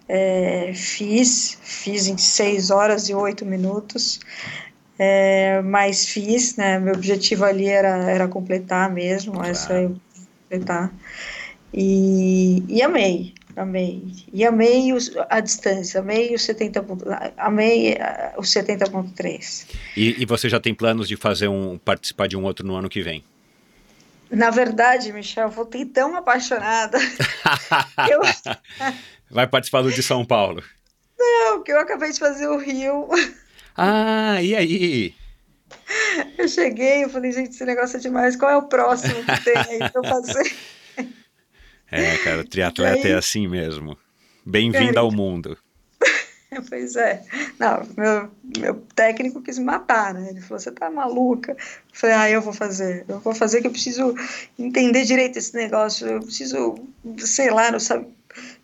é, 0.09 0.73
fiz, 0.75 1.59
fiz 1.63 2.07
em 2.07 2.17
6 2.17 2.71
horas 2.71 3.11
e 3.11 3.15
8 3.15 3.45
minutos, 3.45 4.19
é, 5.03 5.63
mas 5.63 6.07
fiz, 6.07 6.57
né? 6.57 6.79
Meu 6.79 6.93
objetivo 6.93 7.47
ali 7.47 7.67
era, 7.67 8.11
era 8.11 8.29
completar 8.29 8.93
mesmo, 8.93 9.33
claro. 9.33 9.49
essa 9.49 9.73
é 9.73 9.91
completar. 10.43 10.93
E, 11.73 12.63
e 12.69 12.83
amei, 12.83 13.33
amei. 13.57 14.05
E 14.31 14.45
amei 14.45 14.93
os, 14.93 15.11
a 15.31 15.41
distância, 15.41 16.01
amei 16.01 16.35
o 16.35 16.39
70 16.39 16.85
amei 17.39 17.95
eh, 17.95 18.35
o 18.37 18.43
70.3. 18.43 19.69
E, 19.97 20.23
e 20.23 20.27
você 20.27 20.51
já 20.51 20.61
tem 20.61 20.75
planos 20.75 21.09
de 21.09 21.17
fazer 21.17 21.49
um 21.49 21.79
participar 21.79 22.29
de 22.29 22.37
um 22.37 22.45
outro 22.45 22.67
no 22.67 22.75
ano 22.75 22.91
que 22.91 23.01
vem? 23.01 23.25
Na 24.31 24.51
verdade, 24.51 25.15
Michel, 25.15 25.45
eu 25.45 25.51
voltei 25.51 25.87
tão 25.87 26.15
apaixonada. 26.15 26.99
eu... 28.07 28.21
Vai 29.31 29.47
participar 29.47 29.81
do 29.81 29.91
de 29.91 30.03
São 30.03 30.27
Paulo? 30.27 30.63
Não, 31.19 31.63
que 31.63 31.73
eu 31.73 31.81
acabei 31.81 32.13
de 32.13 32.19
fazer 32.19 32.49
o 32.49 32.59
Rio. 32.59 33.09
Ah, 33.77 34.43
e 34.43 34.55
aí? 34.55 35.15
Eu 36.39 36.49
cheguei, 36.49 37.05
eu 37.05 37.11
falei, 37.11 37.33
gente, 37.33 37.51
esse 37.51 37.65
negócio 37.65 37.97
é 37.97 38.01
demais. 38.01 38.37
Qual 38.37 38.51
é 38.51 38.57
o 38.57 38.63
próximo 38.63 39.25
que 39.25 39.45
tem 39.45 39.57
aí 39.57 39.91
pra 39.91 40.03
fazer? 40.03 40.53
É, 41.93 42.19
cara, 42.19 42.43
o 42.43 42.45
triatleta 42.45 43.09
aí... 43.09 43.13
é 43.13 43.17
assim 43.17 43.49
mesmo. 43.49 43.99
Bem-vindo 44.47 44.97
ao 44.99 45.11
mundo. 45.11 45.59
Pois 46.69 46.97
é. 46.97 47.25
Não, 47.61 47.87
meu, 47.97 48.31
meu 48.59 48.75
técnico 48.95 49.41
quis 49.41 49.57
me 49.57 49.65
matar, 49.65 50.13
né? 50.13 50.31
Ele 50.31 50.41
falou: 50.41 50.59
você 50.59 50.73
tá 50.73 50.91
maluca? 50.91 51.53
Eu 51.53 51.57
falei: 51.93 52.17
ah, 52.17 52.31
eu 52.31 52.43
vou 52.43 52.53
fazer. 52.53 53.05
Eu 53.09 53.21
vou 53.21 53.33
fazer 53.33 53.61
que 53.61 53.69
eu 53.69 53.71
preciso 53.71 54.15
entender 54.59 55.05
direito 55.05 55.39
esse 55.39 55.55
negócio. 55.55 56.09
Eu 56.09 56.21
preciso, 56.21 56.75
sei 57.19 57.51
lá, 57.51 57.71
não 57.71 57.79
sabe 57.79 58.07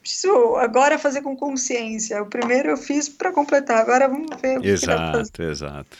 preciso 0.06 0.56
agora 0.56 0.98
fazer 0.98 1.20
com 1.20 1.36
consciência. 1.36 2.22
O 2.22 2.26
primeiro 2.26 2.70
eu 2.70 2.76
fiz 2.76 3.08
para 3.08 3.32
completar, 3.32 3.78
agora 3.78 4.08
vamos 4.08 4.40
ver. 4.40 4.64
Exato, 4.64 5.32
que 5.32 5.42
exato. 5.42 5.96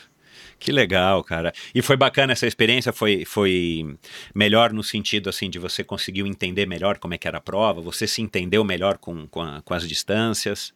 Que 0.59 0.71
legal, 0.71 1.23
cara. 1.23 1.53
E 1.75 1.83
foi 1.83 1.95
bacana 1.95 2.33
essa 2.33 2.47
experiência? 2.47 2.91
Foi, 2.91 3.25
foi 3.25 3.97
melhor 4.33 4.73
no 4.73 4.81
sentido 4.81 5.29
assim 5.29 5.49
de 5.49 5.59
você 5.59 5.83
conseguiu 5.83 6.25
entender 6.25 6.65
melhor 6.65 6.97
como 6.97 7.13
é 7.13 7.17
que 7.17 7.27
era 7.27 7.37
a 7.37 7.41
prova? 7.41 7.79
Você 7.81 8.07
se 8.07 8.21
entendeu 8.21 8.63
melhor 8.63 8.97
com, 8.97 9.27
com, 9.27 9.41
a, 9.41 9.61
com 9.61 9.73
as 9.73 9.87
distâncias? 9.87 10.73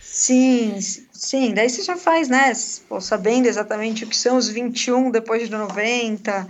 Sim, 0.00 0.78
sim. 0.80 1.54
Daí 1.54 1.70
você 1.70 1.82
já 1.82 1.96
faz, 1.96 2.28
né? 2.28 2.52
Pô, 2.88 3.00
sabendo 3.00 3.46
exatamente 3.46 4.04
o 4.04 4.08
que 4.08 4.16
são 4.16 4.36
os 4.36 4.48
21 4.48 5.10
depois 5.10 5.42
de 5.42 5.50
90. 5.50 6.46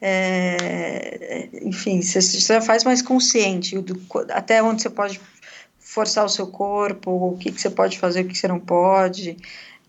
É, 0.00 1.48
enfim, 1.62 2.00
você, 2.02 2.20
você 2.20 2.40
já 2.40 2.60
faz 2.60 2.82
mais 2.82 3.02
consciente 3.02 3.78
do, 3.78 4.00
até 4.30 4.62
onde 4.62 4.82
você 4.82 4.90
pode 4.90 5.20
forçar 5.90 6.24
o 6.24 6.28
seu 6.28 6.46
corpo, 6.46 7.10
o 7.10 7.36
que, 7.36 7.50
que 7.50 7.60
você 7.60 7.68
pode 7.68 7.98
fazer, 7.98 8.20
o 8.20 8.28
que 8.28 8.38
você 8.38 8.46
não 8.46 8.60
pode. 8.60 9.36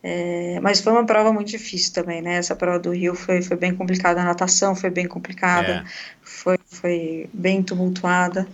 É, 0.02 0.60
mas 0.60 0.82
foi 0.82 0.92
uma 0.92 1.06
prova 1.06 1.32
muito 1.32 1.50
difícil 1.50 1.94
também, 1.94 2.24
né? 2.24 2.38
Essa 2.38 2.56
prova 2.56 2.80
do 2.80 2.90
Rio 2.90 3.14
foi, 3.14 3.44
foi 3.44 3.56
bem 3.56 3.76
complicada, 3.76 4.20
a 4.20 4.26
natação 4.26 4.76
foi 4.76 4.90
bem 4.90 5.08
complicada, 5.08 5.74
é. 5.74 5.84
foi, 6.24 6.58
foi 6.66 7.30
bem 7.32 7.62
tumultuada. 7.62 8.48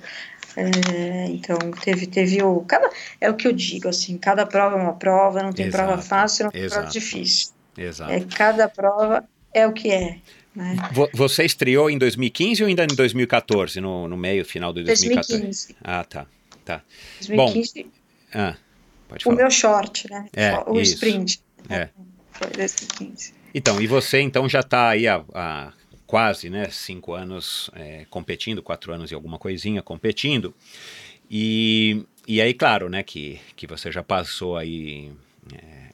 É, 0.57 1.27
então 1.29 1.57
teve, 1.81 2.05
teve 2.05 2.43
o. 2.43 2.65
Cada, 2.67 2.89
é 3.21 3.29
o 3.29 3.35
que 3.35 3.47
eu 3.47 3.53
digo, 3.53 3.87
assim, 3.87 4.17
cada 4.17 4.45
prova 4.45 4.75
é 4.77 4.81
uma 4.81 4.93
prova, 4.93 5.41
não 5.41 5.53
tem 5.53 5.67
Exato. 5.67 5.85
prova 5.85 6.01
fácil, 6.01 6.45
não 6.45 6.51
tem 6.51 6.63
Exato. 6.63 6.81
prova 6.81 6.91
difícil. 6.91 7.51
Exato. 7.77 8.11
É, 8.11 8.19
cada 8.35 8.67
prova 8.67 9.23
é 9.53 9.65
o 9.65 9.71
que 9.71 9.89
é. 9.89 10.17
Né? 10.53 10.75
Você 11.13 11.45
estreou 11.45 11.89
em 11.89 11.97
2015 11.97 12.61
ou 12.63 12.67
ainda 12.67 12.83
em 12.83 12.93
2014, 12.93 13.79
no, 13.79 14.05
no 14.05 14.17
meio, 14.17 14.43
final 14.43 14.73
de 14.73 14.83
2014? 14.83 15.43
2015. 15.43 15.75
Ah, 15.81 16.03
tá. 16.03 16.25
Tá. 16.67 16.83
2015. 17.25 17.83
Bom, 17.83 17.89
ah. 18.33 18.57
pode 19.07 19.21
O 19.21 19.23
falar. 19.23 19.35
meu 19.37 19.49
short, 19.49 20.11
né? 20.11 20.27
É, 20.33 20.53
o 20.67 20.77
isso. 20.81 20.95
sprint. 20.95 21.41
É. 21.69 21.87
Foi 22.33 22.49
desse 22.49 22.85
15. 22.87 23.33
Então, 23.55 23.81
e 23.81 23.87
você 23.87 24.19
então 24.19 24.49
já 24.49 24.59
está 24.59 24.89
aí 24.89 25.07
há, 25.07 25.23
há 25.33 25.71
quase 26.05 26.49
né, 26.49 26.67
cinco 26.69 27.13
anos 27.13 27.71
é, 27.73 28.05
competindo, 28.09 28.61
quatro 28.61 28.93
anos 28.93 29.11
e 29.11 29.15
alguma 29.15 29.39
coisinha 29.39 29.81
competindo. 29.81 30.53
E, 31.31 32.05
e 32.27 32.41
aí, 32.41 32.53
claro, 32.53 32.89
né, 32.89 33.01
que, 33.01 33.39
que 33.55 33.65
você 33.65 33.89
já 33.89 34.03
passou 34.03 34.57
aí. 34.57 35.11
é, 35.53 35.86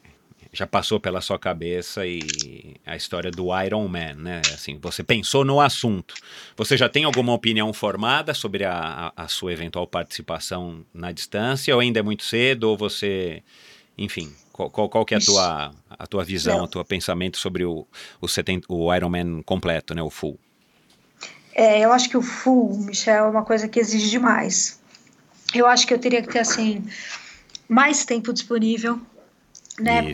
já 0.54 0.66
passou 0.66 1.00
pela 1.00 1.20
sua 1.20 1.38
cabeça 1.38 2.06
e 2.06 2.76
a 2.86 2.94
história 2.94 3.30
do 3.30 3.48
Iron 3.60 3.88
Man, 3.88 4.14
né? 4.14 4.40
Assim, 4.52 4.78
você 4.80 5.02
pensou 5.02 5.44
no 5.44 5.60
assunto. 5.60 6.14
Você 6.56 6.76
já 6.76 6.88
tem 6.88 7.02
alguma 7.02 7.32
opinião 7.32 7.72
formada 7.72 8.32
sobre 8.32 8.64
a, 8.64 9.12
a, 9.16 9.24
a 9.24 9.28
sua 9.28 9.52
eventual 9.52 9.86
participação 9.86 10.84
na 10.94 11.10
distância 11.10 11.74
ou 11.74 11.80
ainda 11.80 11.98
é 11.98 12.02
muito 12.02 12.22
cedo 12.24 12.64
ou 12.64 12.76
você, 12.76 13.42
enfim, 13.98 14.32
qual, 14.52 14.70
qual, 14.70 14.88
qual 14.88 15.04
que 15.04 15.14
é 15.14 15.18
a 15.18 15.20
tua, 15.20 15.74
a 15.90 16.06
tua 16.06 16.24
visão, 16.24 16.58
Não. 16.58 16.64
o 16.64 16.68
teu 16.68 16.84
pensamento 16.84 17.36
sobre 17.36 17.64
o, 17.64 17.84
o, 18.20 18.28
70, 18.28 18.72
o 18.72 18.94
Iron 18.94 19.08
Man 19.08 19.42
completo, 19.42 19.92
né? 19.92 20.02
O 20.02 20.10
full. 20.10 20.38
É, 21.52 21.80
eu 21.80 21.92
acho 21.92 22.08
que 22.08 22.16
o 22.16 22.22
full, 22.22 22.78
Michel, 22.78 23.24
é 23.24 23.28
uma 23.28 23.44
coisa 23.44 23.66
que 23.66 23.80
exige 23.80 24.08
demais. 24.08 24.80
Eu 25.52 25.66
acho 25.66 25.86
que 25.86 25.94
eu 25.94 25.98
teria 25.98 26.22
que 26.22 26.28
ter, 26.28 26.40
assim, 26.40 26.84
mais 27.68 28.04
tempo 28.04 28.32
disponível, 28.32 29.00
né, 29.78 30.12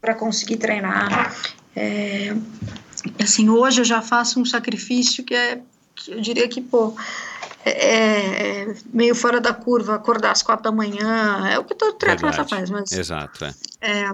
para 0.00 0.14
conseguir 0.14 0.56
treinar. 0.56 1.34
É, 1.74 2.34
assim, 3.22 3.48
hoje 3.48 3.80
eu 3.80 3.84
já 3.84 4.02
faço 4.02 4.40
um 4.40 4.44
sacrifício 4.44 5.24
que 5.24 5.34
é, 5.34 5.60
que 5.94 6.12
eu 6.12 6.20
diria 6.20 6.48
que, 6.48 6.60
pô, 6.60 6.94
é, 7.64 8.62
é 8.62 8.74
meio 8.92 9.14
fora 9.14 9.40
da 9.40 9.52
curva, 9.52 9.94
acordar 9.94 10.32
às 10.32 10.42
quatro 10.42 10.64
da 10.64 10.72
manhã, 10.72 11.48
é 11.48 11.58
o 11.58 11.64
que 11.64 11.74
todo 11.74 11.94
triatleta 11.94 12.44
faz, 12.44 12.70
mas 12.70 12.90
Exato, 12.92 13.44
é. 13.44 13.54
é, 13.80 14.10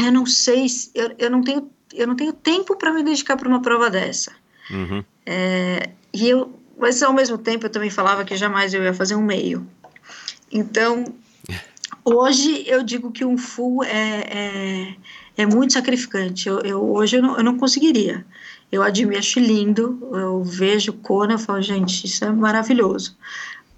eu 0.00 0.12
não 0.12 0.24
sei, 0.24 0.68
se, 0.68 0.90
eu, 0.94 1.14
eu, 1.18 1.30
não 1.30 1.42
tenho, 1.42 1.70
eu 1.92 2.06
não 2.06 2.14
tenho 2.14 2.32
tempo 2.32 2.76
para 2.76 2.92
me 2.92 3.02
dedicar 3.02 3.36
para 3.36 3.48
uma 3.48 3.60
prova 3.60 3.90
dessa. 3.90 4.32
Uhum. 4.70 5.04
É, 5.26 5.90
e 6.12 6.28
eu, 6.28 6.58
mas 6.78 7.02
ao 7.02 7.12
mesmo 7.12 7.36
tempo 7.36 7.66
eu 7.66 7.70
também 7.70 7.90
falava 7.90 8.24
que 8.24 8.36
jamais 8.36 8.72
eu 8.72 8.82
ia 8.82 8.94
fazer 8.94 9.16
um 9.16 9.22
meio. 9.22 9.66
Então, 10.50 11.04
hoje 12.04 12.64
eu 12.66 12.82
digo 12.82 13.10
que 13.12 13.24
um 13.24 13.36
full 13.38 13.82
é, 13.84 14.20
é, 14.88 14.96
é 15.36 15.46
muito 15.46 15.72
sacrificante. 15.72 16.48
Eu, 16.48 16.60
eu- 16.60 16.82
hoje 16.92 17.16
eu 17.16 17.22
não, 17.22 17.36
eu 17.36 17.44
não 17.44 17.56
conseguiria. 17.58 18.24
Eu 18.70 18.82
admiro, 18.82 19.18
acho 19.18 19.40
lindo, 19.40 19.98
eu 20.12 20.42
vejo 20.44 20.92
Kona 20.92 21.34
e 21.34 21.38
falo, 21.38 21.62
gente, 21.62 22.06
isso 22.06 22.24
é 22.24 22.30
maravilhoso. 22.30 23.16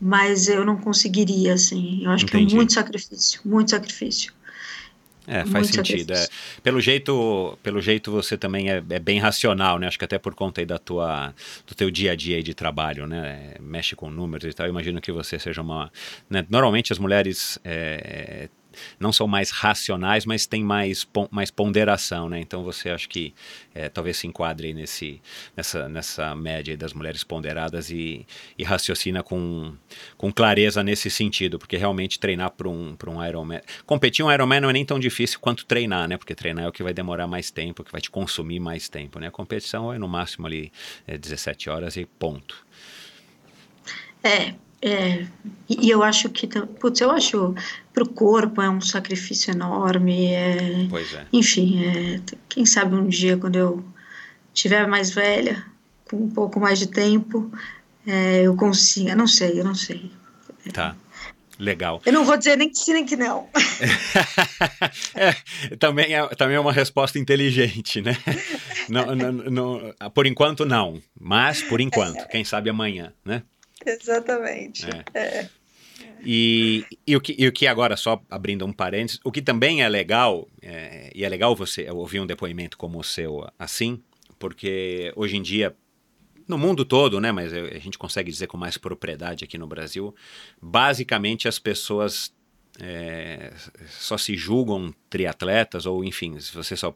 Mas 0.01 0.49
eu 0.49 0.65
não 0.65 0.77
conseguiria, 0.77 1.55
assim. 1.55 2.03
Eu 2.05 2.11
acho 2.11 2.27
que 2.27 2.37
Entendi. 2.37 2.55
é 2.55 2.57
muito 2.57 2.73
sacrifício, 2.73 3.41
muito 3.45 3.71
sacrifício. 3.71 4.33
É, 5.27 5.45
faz 5.45 5.71
Muito 5.71 5.75
sentido. 5.75 6.13
É. 6.13 6.27
Pelo 6.63 6.81
jeito, 6.81 7.59
pelo 7.63 7.81
jeito 7.81 8.11
você 8.11 8.37
também 8.37 8.71
é, 8.71 8.83
é 8.91 8.99
bem 8.99 9.19
racional, 9.19 9.79
né? 9.79 9.87
Acho 9.87 9.99
que 9.99 10.05
até 10.05 10.19
por 10.19 10.35
conta 10.35 10.61
aí 10.61 10.67
da 10.67 10.79
tua, 10.79 11.35
do 11.67 11.75
teu 11.75 11.91
dia 11.91 12.13
a 12.13 12.17
dia 12.17 12.43
de 12.43 12.55
trabalho, 12.55 13.07
né? 13.07 13.55
É, 13.57 13.61
Mexe 13.61 13.95
com 13.95 14.11
números 14.11 14.51
e 14.51 14.55
tal. 14.55 14.67
Eu 14.67 14.71
imagino 14.71 15.01
que 15.01 15.13
você 15.13 15.39
seja 15.39 15.63
uma. 15.63 15.91
né? 16.29 16.45
Normalmente 16.49 16.93
as 16.93 16.99
mulheres 16.99 17.59
é, 17.65 18.49
não 18.99 19.13
são 19.13 19.27
mais 19.27 19.51
racionais, 19.51 20.25
mas 20.25 20.47
têm 20.47 20.63
mais, 20.63 21.07
mais 21.31 21.51
ponderação, 21.51 22.29
né? 22.29 22.41
Então 22.41 22.63
você 22.63 22.91
acha 22.91 23.09
que 23.09 23.35
é, 23.75 23.89
talvez 23.89 24.17
se 24.19 24.27
enquadre 24.27 24.73
nesse, 24.73 25.21
nessa, 25.57 25.89
nessa 25.89 26.35
média 26.35 26.77
das 26.77 26.93
mulheres 26.93 27.25
ponderadas 27.25 27.91
e, 27.91 28.27
e 28.59 28.65
raciocina 28.65 29.23
com, 29.23 29.75
com 30.17 30.33
clareza 30.33 30.83
nesse 30.83 31.11
sentido, 31.11 31.59
porque 31.59 31.77
realmente 31.77 32.19
treinar 32.19 32.51
para 32.51 32.69
um, 32.69 32.97
um 33.07 33.25
Ironman. 33.25 33.61
Competir 33.87 34.25
um 34.25 34.33
Ironman 34.33 34.61
não 34.61 34.71
é 34.71 34.73
nem 34.73 34.85
tão 34.85 34.99
difícil 34.99 35.39
quanto 35.41 35.65
treinar, 35.65 36.09
né? 36.09 36.17
Porque 36.17 36.35
treinar 36.35 36.65
é 36.65 36.69
o 36.69 36.73
que 36.73 36.83
vai 36.83 36.93
demorar 36.93 37.27
mais 37.27 37.51
tempo, 37.51 37.85
que 37.85 37.93
vai 37.93 38.01
te 38.01 38.11
consumir 38.11 38.61
mais 38.61 38.89
tempo, 38.89 39.19
né? 39.19 39.29
A 39.29 39.31
competição 39.31 39.93
é 39.93 39.99
no 39.99 40.09
máximo 40.09 40.47
ali 40.47 40.73
é, 41.07 41.17
17 41.17 41.71
horas 41.71 41.97
e 41.97 42.05
ponto. 42.05 42.67
É, 44.23 44.55
é, 44.83 45.27
e, 45.69 45.91
eu 45.91 46.03
acho 46.03 46.29
que, 46.31 46.47
putz, 46.47 47.01
eu 47.01 47.11
acho 47.11 47.55
para 47.93 48.03
o 48.03 48.09
corpo 48.09 48.63
é 48.63 48.71
um 48.71 48.81
sacrifício 48.81 49.51
enorme, 49.53 50.27
é, 50.33 50.87
Pois 50.89 51.13
é. 51.13 51.27
enfim, 51.33 51.85
é, 51.85 52.21
quem 52.49 52.65
sabe 52.65 52.95
um 52.95 53.07
dia 53.09 53.37
quando 53.37 53.57
eu 53.57 53.85
tiver 54.55 54.87
mais 54.87 55.11
velha, 55.11 55.65
com 56.09 56.17
um 56.17 56.31
pouco 56.31 56.59
mais 56.59 56.79
de 56.79 56.87
tempo, 56.87 57.53
é, 58.07 58.43
eu 58.43 58.57
consiga, 58.57 59.15
não 59.15 59.27
sei, 59.27 59.61
eu 59.61 59.65
não 59.65 59.75
sei. 59.75 60.11
Tá. 60.73 60.97
Legal. 61.59 62.01
Eu 62.07 62.13
não 62.15 62.25
vou 62.25 62.39
dizer 62.39 62.57
nem 62.57 62.71
que 62.71 62.79
sim 62.79 62.95
nem 62.95 63.05
que 63.05 63.17
não. 63.17 63.47
É, 65.15 65.77
também, 65.77 66.15
é, 66.15 66.27
também 66.29 66.57
é 66.57 66.61
uma 66.61 66.73
resposta 66.73 67.19
inteligente, 67.19 68.01
né? 68.01 68.17
Não, 68.89 69.15
não, 69.15 69.33
não- 69.33 69.95
por 70.15 70.27
enquanto, 70.27 70.65
não. 70.65 71.03
Mas, 71.21 71.63
por 71.63 71.81
enquanto, 71.81 72.27
quem 72.29 72.45
sabe 72.45 72.71
amanhã, 72.71 73.13
né? 73.25 73.43
Exatamente. 73.85 74.87
É. 75.15 75.49
E, 76.25 76.85
e, 77.07 77.17
o 77.17 77.21
que, 77.21 77.35
e 77.39 77.47
o 77.47 77.53
que 77.53 77.67
agora, 77.67 77.97
só 77.97 78.23
abrindo 78.31 78.65
um 78.65 78.73
parênteses, 78.73 79.21
o 79.25 79.33
que 79.33 79.41
também 79.41 79.83
é 79.83 79.89
legal, 79.89 80.47
é, 80.61 81.11
e 81.15 81.25
é 81.25 81.29
legal 81.29 81.57
você 81.57 81.91
ouvir 81.91 82.21
um 82.21 82.27
depoimento 82.27 82.77
como 82.77 82.99
o 82.99 83.05
seu 83.05 83.47
assim, 83.59 84.03
porque 84.39 85.13
hoje 85.17 85.37
em 85.37 85.43
dia, 85.43 85.75
no 86.47 86.59
mundo 86.59 86.85
todo, 86.85 87.21
né, 87.21 87.33
mas 87.33 87.53
a 87.53 87.79
gente 87.79 87.99
consegue 87.99 88.31
dizer 88.31 88.47
com 88.49 88.57
mais 88.57 88.77
propriedade 88.77 89.45
aqui 89.45 89.57
no 89.57 89.67
Brasil, 89.67 90.15
basicamente 90.61 91.49
as 91.49 91.59
pessoas 91.59 92.33
é, 92.83 93.53
só 93.89 94.17
se 94.17 94.37
julgam 94.37 94.95
triatletas, 95.09 95.87
ou 95.87 96.05
enfim, 96.05 96.37
você 96.53 96.77
só, 96.77 96.95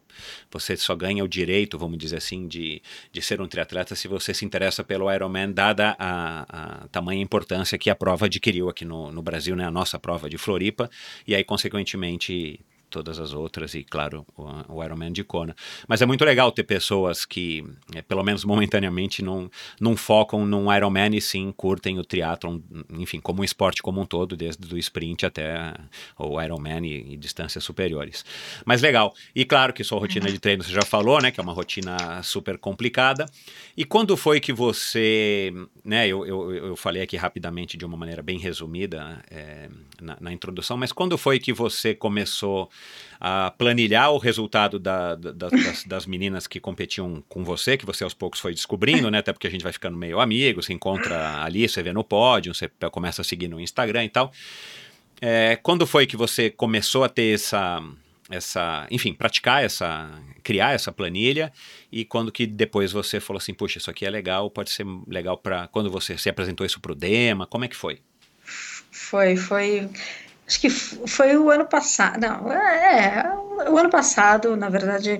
você 0.51 0.75
só 0.77 0.95
ganha 0.95 1.23
o 1.23 1.27
direito, 1.27 1.77
vamos 1.77 1.97
dizer 1.97 2.17
assim, 2.17 2.47
de, 2.47 2.81
de 3.11 3.21
ser 3.21 3.41
um 3.41 3.47
triatleta 3.47 3.95
se 3.95 4.07
você 4.07 4.33
se 4.33 4.45
interessa 4.45 4.83
pelo 4.83 5.11
Ironman, 5.11 5.51
dada 5.51 5.95
a, 5.99 6.83
a 6.83 6.87
tamanha 6.87 7.21
importância 7.21 7.77
que 7.77 7.89
a 7.89 7.95
prova 7.95 8.25
adquiriu 8.25 8.69
aqui 8.69 8.85
no, 8.85 9.11
no 9.11 9.21
Brasil, 9.21 9.55
né, 9.55 9.65
a 9.65 9.71
nossa 9.71 9.99
prova 9.99 10.29
de 10.29 10.37
Floripa, 10.37 10.89
e 11.27 11.35
aí, 11.35 11.43
consequentemente, 11.43 12.59
todas 12.95 13.19
as 13.19 13.33
outras 13.33 13.73
e, 13.73 13.83
claro, 13.83 14.25
o, 14.37 14.75
o 14.75 14.83
Ironman 14.83 15.11
de 15.11 15.21
Kona. 15.21 15.53
Mas 15.85 16.01
é 16.01 16.05
muito 16.05 16.23
legal 16.23 16.49
ter 16.49 16.63
pessoas 16.63 17.25
que, 17.25 17.61
é, 17.93 18.01
pelo 18.01 18.23
menos 18.23 18.45
momentaneamente, 18.45 19.21
não, 19.21 19.51
não 19.81 19.97
focam 19.97 20.45
num 20.45 20.73
Ironman 20.73 21.13
e 21.13 21.19
sim 21.19 21.51
curtem 21.51 21.99
o 21.99 22.05
triatlon, 22.05 22.59
enfim, 22.91 23.19
como 23.19 23.41
um 23.41 23.43
esporte 23.43 23.83
como 23.83 23.99
um 23.99 24.05
todo, 24.05 24.37
desde 24.37 24.73
o 24.73 24.77
sprint 24.77 25.25
até 25.25 25.73
o 26.17 26.41
Ironman 26.41 26.85
e, 26.85 27.13
e 27.13 27.17
distâncias 27.17 27.65
superiores. 27.65 28.23
Mas 28.65 28.81
legal. 28.81 29.13
E 29.35 29.43
claro 29.43 29.73
que 29.73 29.83
sua 29.83 29.99
rotina 29.99 30.31
de 30.31 30.39
treino 30.39 30.63
você 30.63 30.71
já 30.71 30.83
falou, 30.83 31.21
né, 31.21 31.31
que 31.31 31.39
é 31.39 31.43
uma 31.43 31.53
rotina 31.53 32.23
super 32.23 32.57
complicada. 32.57 33.25
E 33.75 33.83
quando 33.83 34.15
foi 34.15 34.39
que 34.39 34.53
você, 34.53 35.51
né, 35.83 36.07
eu, 36.07 36.25
eu, 36.25 36.53
eu 36.53 36.75
falei 36.77 37.01
aqui 37.01 37.17
rapidamente 37.17 37.75
de 37.75 37.83
uma 37.83 37.97
maneira 37.97 38.21
bem 38.21 38.39
resumida 38.39 39.21
é, 39.29 39.67
na, 40.01 40.17
na 40.21 40.31
introdução, 40.31 40.77
mas 40.77 40.93
quando 40.93 41.17
foi 41.17 41.39
que 41.39 41.51
você 41.51 41.93
começou 41.93 42.69
a 43.19 43.51
planilhar 43.51 44.11
o 44.11 44.17
resultado 44.17 44.77
da, 44.77 45.15
da, 45.15 45.31
das, 45.31 45.83
das, 45.85 46.05
meninas 46.05 46.47
que 46.47 46.59
competiam 46.59 47.23
com 47.27 47.43
você, 47.43 47.77
que 47.77 47.85
você 47.85 48.03
aos 48.03 48.13
poucos 48.13 48.39
foi 48.39 48.53
descobrindo, 48.53 49.09
né? 49.09 49.19
Até 49.19 49.31
porque 49.31 49.47
a 49.47 49.49
gente 49.49 49.63
vai 49.63 49.71
ficando 49.71 49.97
meio 49.97 50.19
amigo, 50.19 50.61
você 50.61 50.73
encontra 50.73 51.43
ali, 51.43 51.67
você 51.67 51.81
vê 51.81 51.93
no 51.93 52.03
pódio, 52.03 52.53
você 52.53 52.69
começa 52.91 53.21
a 53.21 53.25
seguir 53.25 53.47
no 53.47 53.59
Instagram 53.59 54.05
e 54.05 54.09
tal. 54.09 54.31
É, 55.21 55.57
quando 55.63 55.87
foi 55.87 56.05
que 56.05 56.17
você 56.17 56.49
começou 56.49 57.03
a 57.03 57.09
ter 57.09 57.33
essa, 57.33 57.81
essa, 58.29 58.85
enfim, 58.91 59.13
praticar 59.13 59.63
essa, 59.63 60.09
criar 60.43 60.73
essa 60.73 60.91
planilha 60.91 61.51
e 61.91 62.03
quando 62.03 62.31
que 62.31 62.45
depois 62.45 62.91
você 62.91 63.19
falou 63.19 63.37
assim, 63.37 63.53
puxa, 63.53 63.77
isso 63.77 63.89
aqui 63.89 64.05
é 64.05 64.09
legal, 64.09 64.49
pode 64.49 64.71
ser 64.71 64.85
legal 65.07 65.37
para 65.37 65.67
quando 65.69 65.89
você 65.89 66.17
se 66.17 66.29
apresentou 66.29 66.65
isso 66.65 66.79
para 66.79 66.91
o 66.91 66.95
Dema, 66.95 67.47
como 67.47 67.65
é 67.65 67.67
que 67.67 67.75
foi? 67.75 67.99
Foi, 68.91 69.35
foi 69.35 69.89
acho 70.47 70.59
que 70.59 70.69
foi 70.69 71.35
o 71.37 71.49
ano 71.49 71.65
passado, 71.65 72.19
não, 72.19 72.51
é, 72.51 73.23
o 73.69 73.77
ano 73.77 73.89
passado, 73.89 74.55
na 74.55 74.69
verdade, 74.69 75.19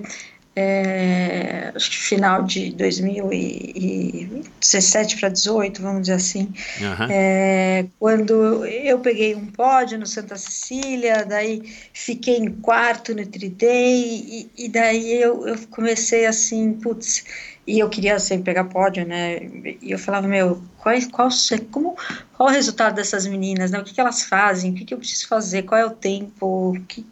é, 0.54 1.72
acho 1.74 1.90
que 1.90 1.96
final 1.98 2.44
de 2.44 2.70
2017 2.72 5.18
para 5.18 5.28
18, 5.28 5.82
vamos 5.82 6.02
dizer 6.02 6.14
assim, 6.14 6.52
Uhum. 6.80 7.08
é, 7.10 7.86
quando 7.98 8.64
eu 8.64 9.00
peguei 9.00 9.34
um 9.34 9.46
pódio 9.46 9.98
no 9.98 10.06
Santa 10.06 10.36
Cecília, 10.36 11.26
daí 11.26 11.60
fiquei 11.92 12.36
em 12.38 12.52
quarto 12.52 13.12
no 13.14 13.26
Triday, 13.26 14.02
e, 14.02 14.50
e 14.56 14.68
daí 14.68 15.20
eu, 15.20 15.46
eu 15.46 15.58
comecei 15.70 16.24
assim, 16.24 16.72
putz, 16.72 17.24
e 17.66 17.80
eu 17.80 17.88
queria 17.88 18.18
sempre 18.18 18.44
pegar 18.44 18.64
pódio, 18.64 19.04
né? 19.06 19.38
E 19.82 19.90
eu 19.90 19.98
falava, 19.98 20.28
meu, 20.28 20.62
qual, 20.78 20.94
qual, 21.10 21.28
como, 21.72 21.96
qual 22.36 22.48
o 22.48 22.52
resultado 22.52 22.94
dessas 22.94 23.26
meninas, 23.26 23.70
né? 23.72 23.78
O 23.80 23.84
que, 23.84 23.92
que 23.92 24.00
elas 24.00 24.22
fazem? 24.22 24.70
O 24.70 24.74
que, 24.74 24.84
que 24.84 24.94
eu 24.94 24.98
preciso 24.98 25.26
fazer? 25.26 25.62
Qual 25.64 25.80
é 25.80 25.84
o 25.84 25.90
tempo? 25.90 26.74
Que... 26.86 27.04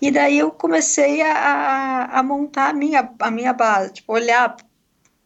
E 0.00 0.10
daí 0.10 0.38
eu 0.38 0.50
comecei 0.50 1.20
a, 1.22 2.08
a 2.12 2.22
montar 2.22 2.70
a 2.70 2.72
minha, 2.72 3.10
a 3.18 3.30
minha 3.30 3.52
base, 3.52 3.94
tipo, 3.94 4.12
olhar 4.12 4.56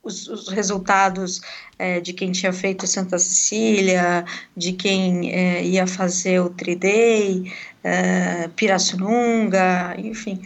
os, 0.02 0.26
os 0.28 0.48
resultados 0.48 1.40
é, 1.78 2.00
de 2.00 2.12
quem 2.12 2.32
tinha 2.32 2.52
feito 2.52 2.86
Santa 2.86 3.18
Cecília, 3.18 4.24
de 4.56 4.72
quem 4.72 5.32
é, 5.32 5.62
ia 5.62 5.86
fazer 5.86 6.40
o 6.40 6.50
Tridei, 6.50 7.52
é, 7.84 8.48
Pirassununga, 8.56 9.94
enfim. 9.98 10.42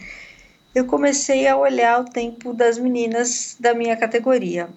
Eu 0.73 0.85
comecei 0.85 1.47
a 1.47 1.55
olhar 1.55 2.01
o 2.01 2.05
tempo 2.05 2.53
das 2.53 2.77
meninas 2.77 3.55
da 3.59 3.73
minha 3.73 3.95
categoria. 3.95 4.69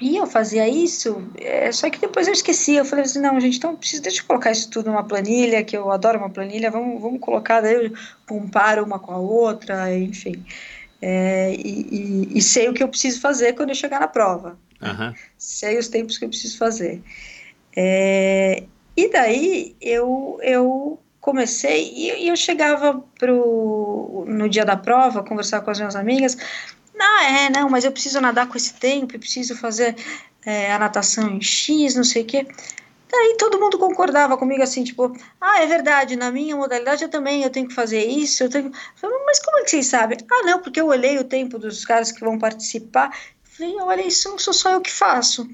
E 0.00 0.16
eu 0.16 0.26
fazia 0.26 0.66
isso, 0.66 1.22
é, 1.36 1.70
só 1.70 1.90
que 1.90 1.98
depois 1.98 2.26
eu 2.26 2.32
esqueci. 2.32 2.74
Eu 2.74 2.86
falei 2.86 3.04
assim: 3.04 3.20
não, 3.20 3.38
gente, 3.38 3.58
então 3.58 3.76
preciso, 3.76 4.02
deixa 4.02 4.22
eu 4.22 4.26
colocar 4.26 4.50
isso 4.50 4.70
tudo 4.70 4.90
numa 4.90 5.04
planilha, 5.04 5.62
que 5.62 5.76
eu 5.76 5.90
adoro 5.90 6.18
uma 6.18 6.30
planilha, 6.30 6.70
vamos, 6.70 7.00
vamos 7.00 7.20
colocar, 7.20 7.60
daí 7.60 7.74
eu 7.74 7.92
comparo 8.26 8.82
uma 8.82 8.98
com 8.98 9.12
a 9.12 9.18
outra, 9.18 9.94
enfim. 9.94 10.42
É, 11.02 11.54
e, 11.54 12.28
e, 12.32 12.38
e, 12.38 12.42
sei 12.42 12.68
o 12.68 12.74
que 12.74 12.82
eu 12.82 12.88
preciso 12.88 13.20
fazer 13.20 13.54
quando 13.54 13.70
eu 13.70 13.74
chegar 13.74 14.00
na 14.00 14.08
prova. 14.08 14.58
Uhum. 14.80 15.14
Sei 15.36 15.78
os 15.78 15.88
tempos 15.88 16.16
que 16.16 16.24
eu 16.24 16.28
preciso 16.30 16.56
fazer. 16.56 17.02
É, 17.76 18.64
e 18.96 19.10
daí 19.10 19.76
eu, 19.80 20.38
eu 20.42 20.98
comecei, 21.20 21.92
e, 21.94 22.24
e 22.24 22.28
eu 22.28 22.36
chegava 22.36 23.02
pro, 23.18 23.79
no 24.26 24.48
dia 24.48 24.64
da 24.64 24.76
prova, 24.76 25.22
conversar 25.22 25.60
com 25.60 25.70
as 25.70 25.78
minhas 25.78 25.96
amigas, 25.96 26.36
não, 26.94 27.20
é, 27.20 27.50
não, 27.50 27.70
mas 27.70 27.84
eu 27.84 27.92
preciso 27.92 28.20
nadar 28.20 28.46
com 28.46 28.56
esse 28.56 28.74
tempo, 28.74 29.14
eu 29.14 29.20
preciso 29.20 29.56
fazer 29.56 29.96
é, 30.44 30.72
a 30.72 30.78
natação 30.78 31.30
em 31.30 31.40
X, 31.40 31.94
não 31.94 32.04
sei 32.04 32.22
o 32.22 32.26
quê. 32.26 32.46
Daí 33.10 33.36
todo 33.38 33.58
mundo 33.58 33.78
concordava 33.78 34.36
comigo 34.36 34.62
assim, 34.62 34.84
tipo, 34.84 35.12
ah, 35.40 35.62
é 35.62 35.66
verdade, 35.66 36.14
na 36.14 36.30
minha 36.30 36.54
modalidade 36.54 37.02
eu 37.02 37.08
também 37.08 37.42
eu 37.42 37.50
tenho 37.50 37.66
que 37.66 37.74
fazer 37.74 38.04
isso, 38.04 38.44
eu 38.44 38.50
tenho. 38.50 38.70
falei, 38.94 39.18
mas 39.26 39.40
como 39.40 39.58
é 39.58 39.64
que 39.64 39.70
vocês 39.70 39.86
sabem? 39.86 40.18
Ah, 40.30 40.42
não, 40.44 40.60
porque 40.60 40.80
eu 40.80 40.86
olhei 40.86 41.18
o 41.18 41.24
tempo 41.24 41.58
dos 41.58 41.84
caras 41.84 42.12
que 42.12 42.20
vão 42.20 42.38
participar. 42.38 43.10
Eu 43.44 43.50
falei, 43.50 43.76
olha, 43.80 44.06
isso 44.06 44.28
não 44.28 44.38
sou 44.38 44.52
só 44.52 44.70
eu 44.70 44.80
que 44.80 44.90
faço. 44.90 45.48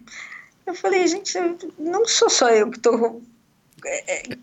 Eu 0.66 0.74
falei, 0.74 1.06
gente, 1.06 1.32
não 1.78 2.04
sou 2.06 2.28
só 2.28 2.50
eu 2.50 2.70
que 2.70 2.76
estou 2.76 3.22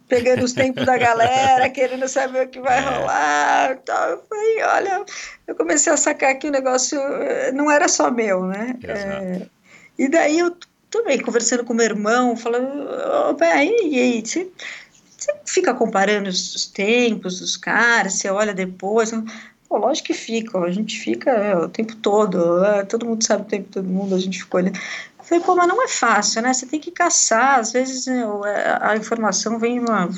pegando 0.07 0.43
os 0.43 0.53
tempos 0.53 0.85
da 0.85 0.97
galera, 0.97 1.69
querendo 1.69 2.07
saber 2.07 2.45
o 2.45 2.49
que 2.49 2.59
vai 2.59 2.77
é. 2.77 2.81
rolar. 2.81 3.77
Tal. 3.85 4.09
Eu 4.09 4.23
falei, 4.29 4.63
olha, 4.63 5.05
eu 5.47 5.55
comecei 5.55 5.91
a 5.91 5.97
sacar 5.97 6.35
que 6.35 6.47
o 6.47 6.51
negócio 6.51 6.99
eh, 6.99 7.51
não 7.51 7.69
era 7.69 7.87
só 7.87 8.09
meu, 8.11 8.45
né? 8.45 8.75
É, 8.83 9.41
e 9.97 10.07
daí 10.07 10.39
eu 10.39 10.55
também 10.89 11.19
conversando 11.19 11.63
com 11.63 11.73
meu 11.73 11.85
irmão, 11.85 12.37
falando, 12.37 12.87
oh, 12.87 13.35
e 13.43 13.99
aí, 13.99 14.21
você, 14.23 14.47
você 15.17 15.33
fica 15.45 15.73
comparando 15.73 16.29
os 16.29 16.67
tempos 16.67 17.39
dos 17.39 17.57
caras, 17.57 18.13
você 18.13 18.29
olha 18.29 18.53
depois. 18.53 19.11
Pô, 19.67 19.77
lógico 19.77 20.07
que 20.07 20.13
fica, 20.13 20.59
a 20.59 20.71
gente 20.71 20.99
fica 20.99 21.31
é, 21.31 21.55
o 21.55 21.67
tempo 21.67 21.95
todo, 21.95 22.63
é, 22.63 22.85
todo 22.85 23.07
mundo 23.07 23.25
sabe 23.25 23.41
o 23.41 23.45
tempo 23.45 23.69
todo 23.71 23.89
mundo, 23.89 24.13
a 24.13 24.19
gente 24.19 24.39
ficou 24.39 24.61
olhando. 24.61 24.79
Falei, 25.23 25.43
pô, 25.43 25.55
mas 25.55 25.67
não 25.67 25.81
é 25.81 25.87
fácil, 25.87 26.41
né? 26.41 26.53
Você 26.53 26.65
tem 26.65 26.79
que 26.79 26.91
caçar, 26.91 27.59
às 27.59 27.71
vezes 27.71 28.07
né, 28.07 28.23
a 28.81 28.95
informação 28.97 29.57
vem, 29.57 29.79
uma, 29.79 30.09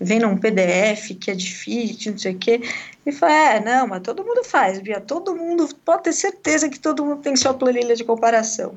vem 0.00 0.18
num 0.18 0.36
PDF 0.36 1.14
que 1.20 1.30
é 1.30 1.34
difícil, 1.34 2.12
não 2.12 2.18
sei 2.18 2.34
o 2.34 2.38
quê. 2.38 2.62
E 3.04 3.12
falei, 3.12 3.36
é, 3.36 3.60
não, 3.60 3.86
mas 3.86 4.00
todo 4.02 4.24
mundo 4.24 4.42
faz, 4.42 4.80
Bia, 4.80 5.00
todo 5.00 5.34
mundo, 5.34 5.68
pode 5.84 6.04
ter 6.04 6.12
certeza 6.14 6.70
que 6.70 6.80
todo 6.80 7.04
mundo 7.04 7.20
tem 7.20 7.36
sua 7.36 7.52
planilha 7.52 7.94
de 7.94 8.04
comparação. 8.04 8.74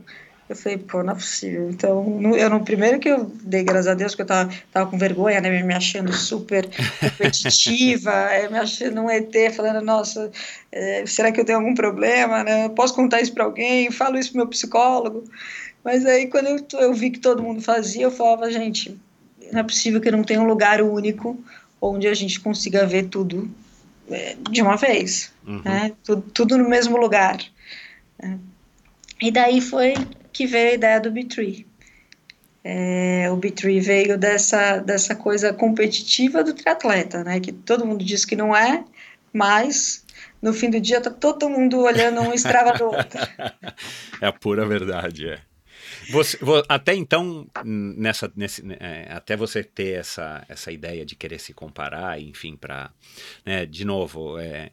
Eu 0.52 0.56
falei, 0.58 0.78
pô, 0.78 1.02
não 1.02 1.14
é 1.14 1.16
possível. 1.16 1.70
Então, 1.70 2.04
no, 2.04 2.36
eu 2.36 2.50
no 2.50 2.62
primeiro 2.62 3.00
que 3.00 3.08
eu 3.08 3.32
dei 3.42 3.64
graças 3.64 3.88
a 3.88 3.94
Deus, 3.94 4.14
que 4.14 4.22
eu 4.22 4.26
tava, 4.26 4.54
tava 4.70 4.90
com 4.90 4.98
vergonha, 4.98 5.40
né, 5.40 5.64
me 5.64 5.74
achando 5.74 6.12
super 6.12 6.68
competitiva, 7.00 8.12
me 8.52 8.58
achando 8.58 9.00
um 9.00 9.10
ET, 9.10 9.34
falando, 9.56 9.82
nossa, 9.82 10.30
é, 10.70 11.06
será 11.06 11.32
que 11.32 11.40
eu 11.40 11.46
tenho 11.46 11.60
algum 11.60 11.74
problema, 11.74 12.44
né? 12.44 12.68
Posso 12.68 12.94
contar 12.94 13.22
isso 13.22 13.34
para 13.34 13.46
alguém? 13.46 13.90
Falo 13.92 14.18
isso 14.18 14.32
pro 14.32 14.40
meu 14.40 14.48
psicólogo. 14.48 15.24
Mas 15.86 16.06
aí, 16.06 16.28
quando 16.28 16.48
eu, 16.48 16.80
eu 16.82 16.94
vi 16.94 17.12
que 17.12 17.20
todo 17.20 17.42
mundo 17.42 17.62
fazia, 17.62 18.04
eu 18.04 18.12
falava, 18.12 18.52
gente, 18.52 19.00
não 19.54 19.62
é 19.62 19.64
possível 19.64 20.02
que 20.02 20.12
não 20.12 20.22
tenha 20.22 20.42
um 20.42 20.48
lugar 20.48 20.82
único 20.82 21.42
onde 21.80 22.10
a 22.10 22.14
gente 22.14 22.42
consiga 22.42 22.86
ver 22.86 23.04
tudo 23.04 23.50
é, 24.10 24.36
de 24.50 24.62
uma 24.62 24.76
vez, 24.76 25.32
uhum. 25.48 25.62
né? 25.64 25.94
Tudo, 26.04 26.22
tudo, 26.34 26.58
no 26.58 26.68
mesmo 26.68 26.98
lugar. 26.98 27.40
Né? 28.22 28.38
E 29.22 29.32
daí 29.32 29.62
foi 29.62 29.94
que 30.32 30.46
veio 30.46 30.72
a 30.72 30.74
ideia 30.74 31.00
do 31.00 31.12
B3. 31.12 31.66
É, 32.64 33.28
o 33.32 33.38
B3 33.38 33.82
veio 33.82 34.18
dessa, 34.18 34.78
dessa 34.78 35.16
coisa 35.16 35.52
competitiva 35.52 36.44
do 36.44 36.54
triatleta, 36.54 37.24
né? 37.24 37.40
Que 37.40 37.52
todo 37.52 37.86
mundo 37.86 38.06
diz 38.06 38.24
que 38.24 38.36
não 38.36 38.56
é, 38.56 38.84
mas 39.34 40.06
no 40.42 40.54
fim 40.54 40.70
do 40.70 40.80
dia 40.80 41.02
tá 41.02 41.10
todo 41.10 41.50
mundo 41.50 41.80
olhando 41.80 42.22
um 42.22 42.34
estrava 42.34 42.74
do 42.74 42.86
outro. 42.86 43.20
É 44.22 44.28
a 44.28 44.32
pura 44.32 44.68
verdade, 44.68 45.28
é. 45.28 45.40
Você, 46.12 46.38
até 46.68 46.94
então, 46.94 47.48
nessa, 47.64 48.32
nesse, 48.36 48.64
é, 48.80 49.08
até 49.12 49.36
você 49.36 49.64
ter 49.64 50.00
essa, 50.00 50.46
essa 50.48 50.72
ideia 50.72 51.06
de 51.06 51.16
querer 51.16 51.40
se 51.40 51.54
comparar, 51.54 52.20
enfim, 52.22 52.56
para, 52.56 52.92
né, 53.46 53.66
de 53.66 53.86
novo, 53.86 54.38
é, 54.38 54.72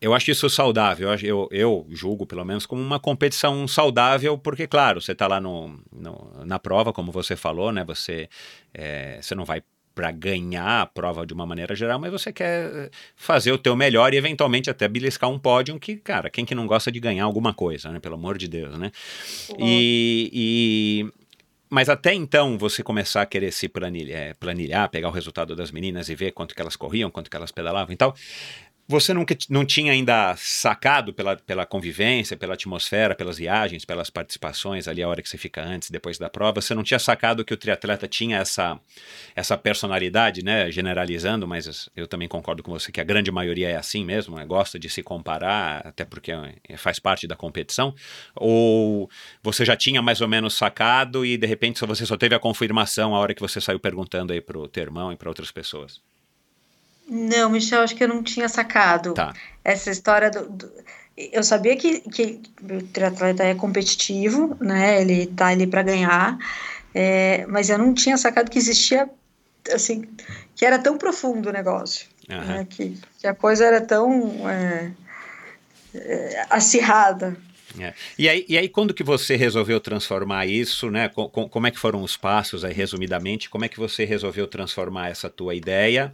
eu 0.00 0.12
acho 0.14 0.30
isso 0.30 0.48
saudável. 0.50 1.08
Eu, 1.22 1.48
eu 1.50 1.86
julgo, 1.90 2.26
pelo 2.26 2.44
menos, 2.44 2.66
como 2.66 2.82
uma 2.82 3.00
competição 3.00 3.66
saudável, 3.66 4.36
porque, 4.36 4.66
claro, 4.66 5.00
você 5.00 5.12
está 5.12 5.26
lá 5.26 5.40
no, 5.40 5.80
no, 5.92 6.44
na 6.44 6.58
prova, 6.58 6.92
como 6.92 7.12
você 7.12 7.36
falou, 7.36 7.72
né? 7.72 7.84
Você, 7.84 8.28
é, 8.74 9.20
você 9.20 9.34
não 9.34 9.44
vai 9.44 9.62
para 9.94 10.10
ganhar 10.10 10.82
a 10.82 10.86
prova 10.86 11.26
de 11.26 11.32
uma 11.32 11.46
maneira 11.46 11.74
geral, 11.74 11.98
mas 11.98 12.10
você 12.10 12.32
quer 12.32 12.90
fazer 13.14 13.52
o 13.52 13.58
teu 13.58 13.76
melhor 13.76 14.14
e 14.14 14.16
eventualmente 14.16 14.70
até 14.70 14.88
beliscar 14.88 15.30
um 15.30 15.38
pódio 15.38 15.78
que, 15.78 15.96
cara, 15.96 16.30
quem 16.30 16.44
que 16.44 16.54
não 16.54 16.66
gosta 16.66 16.90
de 16.90 16.98
ganhar 17.00 17.24
alguma 17.24 17.52
coisa, 17.52 17.90
né? 17.90 18.00
Pelo 18.00 18.14
amor 18.14 18.38
de 18.38 18.48
Deus, 18.48 18.76
né? 18.78 18.90
E, 19.58 20.30
e, 20.32 21.12
mas 21.70 21.88
até 21.88 22.12
então 22.12 22.58
você 22.58 22.82
começar 22.82 23.22
a 23.22 23.26
querer 23.26 23.52
se 23.52 23.68
planilhar, 23.68 24.20
é, 24.20 24.34
planilhar, 24.34 24.90
pegar 24.90 25.08
o 25.08 25.12
resultado 25.12 25.56
das 25.56 25.70
meninas 25.70 26.08
e 26.08 26.14
ver 26.14 26.32
quanto 26.32 26.54
que 26.54 26.60
elas 26.60 26.76
corriam, 26.76 27.10
quanto 27.10 27.30
que 27.30 27.36
elas 27.36 27.50
pedalavam 27.50 27.92
e 27.92 27.96
tal, 27.96 28.14
você 28.92 29.14
nunca 29.14 29.34
não 29.48 29.64
tinha 29.64 29.90
ainda 29.90 30.36
sacado 30.36 31.14
pela, 31.14 31.34
pela 31.36 31.64
convivência, 31.64 32.36
pela 32.36 32.54
atmosfera, 32.54 33.14
pelas 33.14 33.38
viagens, 33.38 33.84
pelas 33.86 34.10
participações 34.10 34.86
ali 34.86 35.02
a 35.02 35.08
hora 35.08 35.22
que 35.22 35.28
você 35.28 35.38
fica 35.38 35.62
antes, 35.62 35.90
depois 35.90 36.18
da 36.18 36.28
prova, 36.28 36.60
você 36.60 36.74
não 36.74 36.82
tinha 36.82 36.98
sacado 36.98 37.44
que 37.44 37.54
o 37.54 37.56
triatleta 37.56 38.06
tinha 38.06 38.36
essa, 38.36 38.78
essa 39.34 39.56
personalidade, 39.56 40.44
né? 40.44 40.70
Generalizando, 40.70 41.48
mas 41.48 41.88
eu 41.96 42.06
também 42.06 42.28
concordo 42.28 42.62
com 42.62 42.70
você 42.70 42.92
que 42.92 43.00
a 43.00 43.04
grande 43.04 43.32
maioria 43.32 43.70
é 43.70 43.76
assim 43.76 44.04
mesmo, 44.04 44.36
né? 44.36 44.44
gosta 44.44 44.78
de 44.78 44.90
se 44.90 45.02
comparar, 45.02 45.86
até 45.86 46.04
porque 46.04 46.30
é, 46.68 46.76
faz 46.76 46.98
parte 46.98 47.26
da 47.26 47.34
competição. 47.34 47.94
Ou 48.36 49.10
você 49.42 49.64
já 49.64 49.74
tinha 49.74 50.02
mais 50.02 50.20
ou 50.20 50.28
menos 50.28 50.54
sacado 50.54 51.24
e 51.24 51.38
de 51.38 51.46
repente 51.46 51.84
você 51.86 52.04
só 52.04 52.16
teve 52.16 52.34
a 52.34 52.38
confirmação 52.38 53.14
a 53.14 53.18
hora 53.18 53.34
que 53.34 53.40
você 53.40 53.58
saiu 53.58 53.80
perguntando 53.80 54.34
aí 54.34 54.40
pro 54.40 54.68
teu 54.68 54.82
irmão 54.82 55.10
e 55.10 55.16
para 55.16 55.30
outras 55.30 55.50
pessoas? 55.50 56.11
Não, 57.12 57.50
Michel, 57.50 57.82
acho 57.82 57.94
que 57.94 58.02
eu 58.02 58.08
não 58.08 58.22
tinha 58.22 58.48
sacado 58.48 59.12
tá. 59.12 59.34
essa 59.62 59.90
história 59.90 60.30
do, 60.30 60.48
do, 60.48 60.72
Eu 61.14 61.42
sabia 61.42 61.76
que, 61.76 62.00
que 62.00 62.40
o 62.62 62.82
triatleta 62.84 63.44
é 63.44 63.54
competitivo, 63.54 64.56
né? 64.58 65.02
Ele 65.02 65.26
tá 65.26 65.48
ali 65.48 65.66
para 65.66 65.82
ganhar, 65.82 66.38
é, 66.94 67.44
mas 67.48 67.68
eu 67.68 67.76
não 67.76 67.92
tinha 67.92 68.16
sacado 68.16 68.50
que 68.50 68.56
existia, 68.56 69.10
assim, 69.74 70.08
que 70.56 70.64
era 70.64 70.78
tão 70.78 70.96
profundo 70.96 71.50
o 71.50 71.52
negócio, 71.52 72.06
uhum. 72.30 72.38
né? 72.38 72.66
que, 72.68 72.96
que 73.18 73.26
a 73.26 73.34
coisa 73.34 73.66
era 73.66 73.82
tão 73.82 74.48
é, 74.48 74.90
é, 75.94 76.46
acirrada. 76.48 77.36
É. 77.78 77.92
E, 78.18 78.26
aí, 78.26 78.46
e 78.48 78.56
aí, 78.56 78.70
quando 78.70 78.94
que 78.94 79.04
você 79.04 79.36
resolveu 79.36 79.80
transformar 79.80 80.46
isso, 80.46 80.90
né? 80.90 81.10
Com, 81.10 81.28
com, 81.28 81.46
como 81.46 81.66
é 81.66 81.70
que 81.70 81.78
foram 81.78 82.02
os 82.02 82.16
passos 82.16 82.64
aí, 82.64 82.72
resumidamente? 82.72 83.50
Como 83.50 83.66
é 83.66 83.68
que 83.68 83.78
você 83.78 84.06
resolveu 84.06 84.46
transformar 84.46 85.10
essa 85.10 85.28
tua 85.28 85.54
ideia 85.54 86.10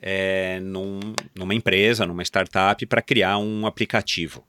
é, 0.00 0.60
num, 0.60 1.00
numa 1.34 1.54
empresa, 1.54 2.06
numa 2.06 2.22
startup, 2.22 2.84
para 2.86 3.02
criar 3.02 3.38
um 3.38 3.66
aplicativo. 3.66 4.44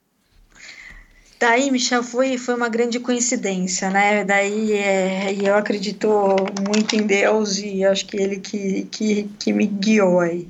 Daí, 1.40 1.72
Michel, 1.72 2.04
foi, 2.04 2.38
foi 2.38 2.54
uma 2.54 2.68
grande 2.68 3.00
coincidência, 3.00 3.90
né? 3.90 4.26
Daí 4.26 4.74
é, 4.74 5.34
eu 5.42 5.56
acredito 5.56 6.36
muito 6.68 6.98
em 6.98 7.04
Deus 7.04 7.60
e 7.60 7.86
acho 7.86 8.06
que 8.08 8.18
ele 8.18 8.40
que, 8.42 8.84
que, 8.92 9.24
que 9.40 9.54
me 9.54 9.66
guiou 9.66 10.20
aí. 10.20 10.50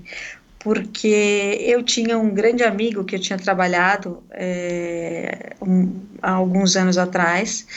Porque 0.57 1.57
eu 1.61 1.83
tinha 1.83 2.17
um 2.17 2.31
grande 2.31 2.63
amigo 2.63 3.03
que 3.03 3.15
eu 3.15 3.19
tinha 3.19 3.37
trabalhado 3.37 4.23
é, 4.31 5.53
um, 5.61 5.93
há 6.21 6.31
alguns 6.31 6.75
anos 6.75 6.97
atrás, 6.97 7.67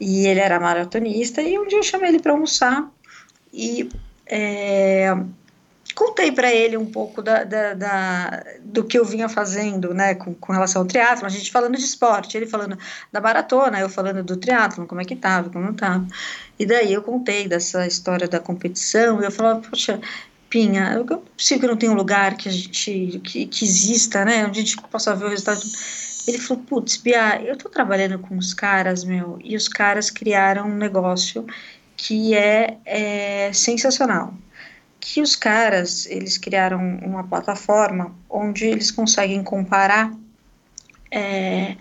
e 0.00 0.26
ele 0.26 0.40
era 0.40 0.58
maratonista, 0.58 1.40
e 1.40 1.56
um 1.58 1.66
dia 1.66 1.78
eu 1.78 1.82
chamei 1.82 2.10
ele 2.10 2.18
para 2.20 2.32
almoçar, 2.32 2.90
e 3.52 3.88
é, 4.26 5.16
contei 5.98 6.30
para 6.30 6.54
ele 6.54 6.76
um 6.76 6.86
pouco 6.86 7.20
da, 7.20 7.42
da, 7.42 7.74
da, 7.74 8.44
do 8.62 8.84
que 8.84 8.96
eu 8.96 9.04
vinha 9.04 9.28
fazendo, 9.28 9.92
né, 9.92 10.14
com, 10.14 10.32
com 10.32 10.52
relação 10.52 10.82
ao 10.82 10.86
triatlo, 10.86 11.26
a 11.26 11.28
gente 11.28 11.50
falando 11.50 11.76
de 11.76 11.82
esporte, 11.82 12.36
ele 12.36 12.46
falando 12.46 12.78
da 13.10 13.20
maratona, 13.20 13.80
eu 13.80 13.88
falando 13.88 14.22
do 14.22 14.36
triatlo, 14.36 14.86
como 14.86 15.00
é 15.00 15.04
que 15.04 15.16
tava, 15.16 15.50
como 15.50 15.64
não 15.64 15.74
tava. 15.74 16.06
E 16.56 16.64
daí 16.64 16.92
eu 16.92 17.02
contei 17.02 17.48
dessa 17.48 17.84
história 17.84 18.28
da 18.28 18.38
competição, 18.38 19.20
e 19.20 19.24
eu 19.24 19.32
falava, 19.32 19.60
poxa, 19.60 20.00
Pinha, 20.48 20.92
eu 20.94 21.04
não 21.04 21.18
possível 21.18 21.62
que 21.62 21.66
não 21.66 21.76
tenha 21.76 21.90
um 21.90 21.96
lugar 21.96 22.36
que 22.36 22.48
a 22.48 22.52
gente, 22.52 23.20
que, 23.24 23.46
que 23.46 23.64
exista, 23.64 24.24
né, 24.24 24.46
onde 24.46 24.60
a 24.60 24.62
gente 24.62 24.80
possa 24.82 25.16
ver 25.16 25.24
o 25.24 25.28
resultado 25.30 25.60
ele 26.28 26.38
falou, 26.38 26.62
putz, 26.62 26.98
Bia, 26.98 27.42
eu 27.42 27.56
tô 27.56 27.70
trabalhando 27.70 28.18
com 28.18 28.36
os 28.36 28.52
caras, 28.52 29.02
meu, 29.02 29.38
e 29.42 29.56
os 29.56 29.66
caras 29.66 30.10
criaram 30.10 30.68
um 30.68 30.76
negócio 30.76 31.46
que 31.96 32.34
é, 32.34 32.76
é 32.84 33.50
sensacional. 33.52 34.34
Que 35.10 35.22
os 35.22 35.34
caras, 35.34 36.04
eles 36.04 36.36
criaram 36.36 36.78
uma 36.98 37.24
plataforma 37.24 38.14
onde 38.28 38.66
eles 38.66 38.90
conseguem 38.90 39.42
comparar 39.42 40.12
é, 41.10 41.76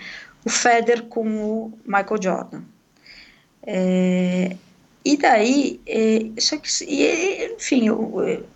o 0.45 0.49
Federer 0.49 1.03
com 1.03 1.27
o 1.27 1.73
Michael 1.85 2.21
Jordan. 2.21 2.61
É, 3.63 4.55
e 5.03 5.17
daí, 5.17 5.81
é, 5.85 6.39
só 6.39 6.55
que, 6.55 6.69
e, 6.85 7.53
enfim, 7.53 7.89
eu, 7.89 8.47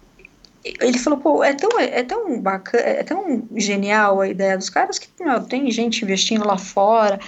ele 0.64 0.98
falou, 0.98 1.20
pô, 1.20 1.44
é 1.44 1.54
tão, 1.54 1.78
é 1.78 2.04
tão 2.04 2.40
bacana, 2.40 2.84
é 2.84 3.04
tão 3.04 3.46
genial 3.58 4.22
a 4.22 4.30
ideia 4.30 4.58
dos 4.58 4.70
caras 4.70 4.98
que 4.98 5.10
meu, 5.22 5.44
tem 5.44 5.70
gente 5.70 6.06
investindo 6.06 6.48
lá 6.48 6.58
fora. 6.58 7.20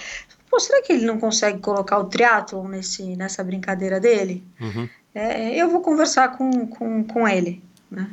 Pô, 0.48 0.58
será 0.58 0.80
que 0.80 0.94
ele 0.94 1.04
não 1.04 1.20
consegue 1.20 1.58
colocar 1.58 1.98
o 1.98 2.04
triatlon 2.04 2.68
nesse, 2.68 3.16
nessa 3.16 3.44
brincadeira 3.44 4.00
dele? 4.00 4.42
Uhum. 4.58 4.88
É, 5.14 5.54
eu 5.54 5.68
vou 5.70 5.80
conversar 5.80 6.36
com, 6.36 6.66
com, 6.66 7.04
com 7.04 7.28
ele, 7.28 7.62
né? 7.90 8.10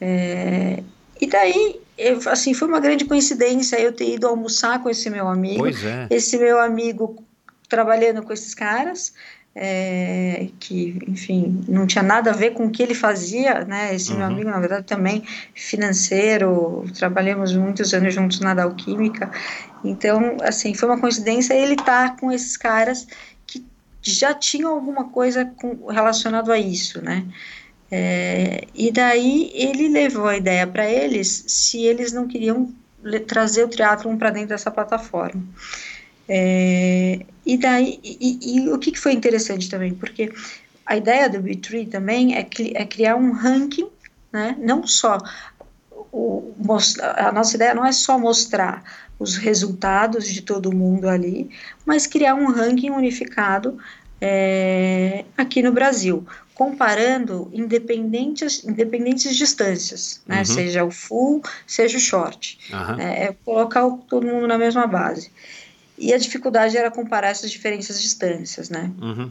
É, 0.00 0.82
e 1.20 1.26
daí, 1.26 1.80
eu, 1.96 2.18
assim, 2.26 2.54
foi 2.54 2.68
uma 2.68 2.80
grande 2.80 3.04
coincidência 3.04 3.78
eu 3.80 3.92
ter 3.92 4.14
ido 4.14 4.26
almoçar 4.26 4.82
com 4.82 4.88
esse 4.88 5.10
meu 5.10 5.28
amigo. 5.28 5.66
É. 5.66 6.06
Esse 6.10 6.38
meu 6.38 6.58
amigo 6.58 7.22
trabalhando 7.68 8.22
com 8.22 8.32
esses 8.32 8.54
caras 8.54 9.12
é, 9.54 10.48
que, 10.60 10.98
enfim, 11.06 11.64
não 11.68 11.86
tinha 11.86 12.02
nada 12.02 12.30
a 12.30 12.34
ver 12.34 12.52
com 12.52 12.66
o 12.66 12.70
que 12.70 12.82
ele 12.82 12.94
fazia, 12.94 13.64
né? 13.64 13.94
Esse 13.94 14.12
uhum. 14.12 14.18
meu 14.18 14.26
amigo, 14.26 14.50
na 14.50 14.60
verdade, 14.60 14.86
também 14.86 15.24
financeiro, 15.54 16.84
trabalhamos 16.96 17.54
muitos 17.54 17.92
anos 17.92 18.14
juntos 18.14 18.40
na 18.40 18.62
Alquímica, 18.62 19.30
então, 19.84 20.36
assim, 20.42 20.74
foi 20.74 20.88
uma 20.88 21.00
coincidência 21.00 21.54
ele 21.54 21.74
estar 21.74 22.10
tá 22.10 22.16
com 22.16 22.32
esses 22.32 22.56
caras 22.56 23.06
já 24.02 24.34
tinham 24.34 24.72
alguma 24.72 25.08
coisa 25.10 25.44
com, 25.44 25.86
relacionado 25.86 26.52
a 26.52 26.58
isso, 26.58 27.02
né? 27.02 27.26
É, 27.90 28.66
e 28.74 28.92
daí 28.92 29.50
ele 29.54 29.88
levou 29.88 30.26
a 30.26 30.36
ideia 30.36 30.66
para 30.66 30.88
eles 30.88 31.44
se 31.46 31.78
eles 31.82 32.12
não 32.12 32.28
queriam 32.28 32.72
trazer 33.26 33.64
o 33.64 33.68
triatlon 33.68 34.16
para 34.16 34.30
dentro 34.30 34.50
dessa 34.50 34.70
plataforma. 34.70 35.42
É, 36.28 37.24
e 37.46 37.56
daí, 37.56 37.98
e, 38.04 38.38
e, 38.56 38.68
o 38.70 38.78
que, 38.78 38.92
que 38.92 38.98
foi 38.98 39.12
interessante 39.12 39.70
também, 39.70 39.94
porque 39.94 40.30
a 40.84 40.96
ideia 40.96 41.28
do 41.28 41.38
B3 41.38 41.88
também 41.90 42.36
é, 42.36 42.46
é 42.74 42.84
criar 42.84 43.16
um 43.16 43.32
ranking, 43.32 43.88
né, 44.30 44.54
não 44.58 44.86
só 44.86 45.18
o, 46.12 46.54
a 47.16 47.32
nossa 47.32 47.56
ideia 47.56 47.74
não 47.74 47.84
é 47.84 47.92
só 47.92 48.18
mostrar 48.18 49.07
os 49.18 49.36
resultados 49.36 50.28
de 50.28 50.42
todo 50.42 50.74
mundo 50.74 51.08
ali, 51.08 51.50
mas 51.84 52.06
criar 52.06 52.34
um 52.34 52.50
ranking 52.52 52.90
unificado 52.90 53.78
é, 54.20 55.24
aqui 55.36 55.62
no 55.62 55.72
Brasil, 55.72 56.26
comparando 56.54 57.48
independentes, 57.52 58.64
independentes 58.64 59.36
distâncias, 59.36 60.20
né, 60.26 60.38
uhum. 60.38 60.44
seja 60.44 60.84
o 60.84 60.90
full, 60.90 61.42
seja 61.66 61.96
o 61.96 62.00
short, 62.00 62.58
uhum. 62.72 63.00
é, 63.00 63.34
colocar 63.44 63.86
o, 63.86 63.98
todo 63.98 64.26
mundo 64.26 64.46
na 64.46 64.58
mesma 64.58 64.86
base. 64.86 65.30
E 65.96 66.12
a 66.12 66.18
dificuldade 66.18 66.76
era 66.76 66.90
comparar 66.90 67.28
essas 67.28 67.50
diferenças 67.50 67.96
de 67.96 68.02
distâncias, 68.02 68.70
né? 68.70 68.90
Uhum. 69.00 69.30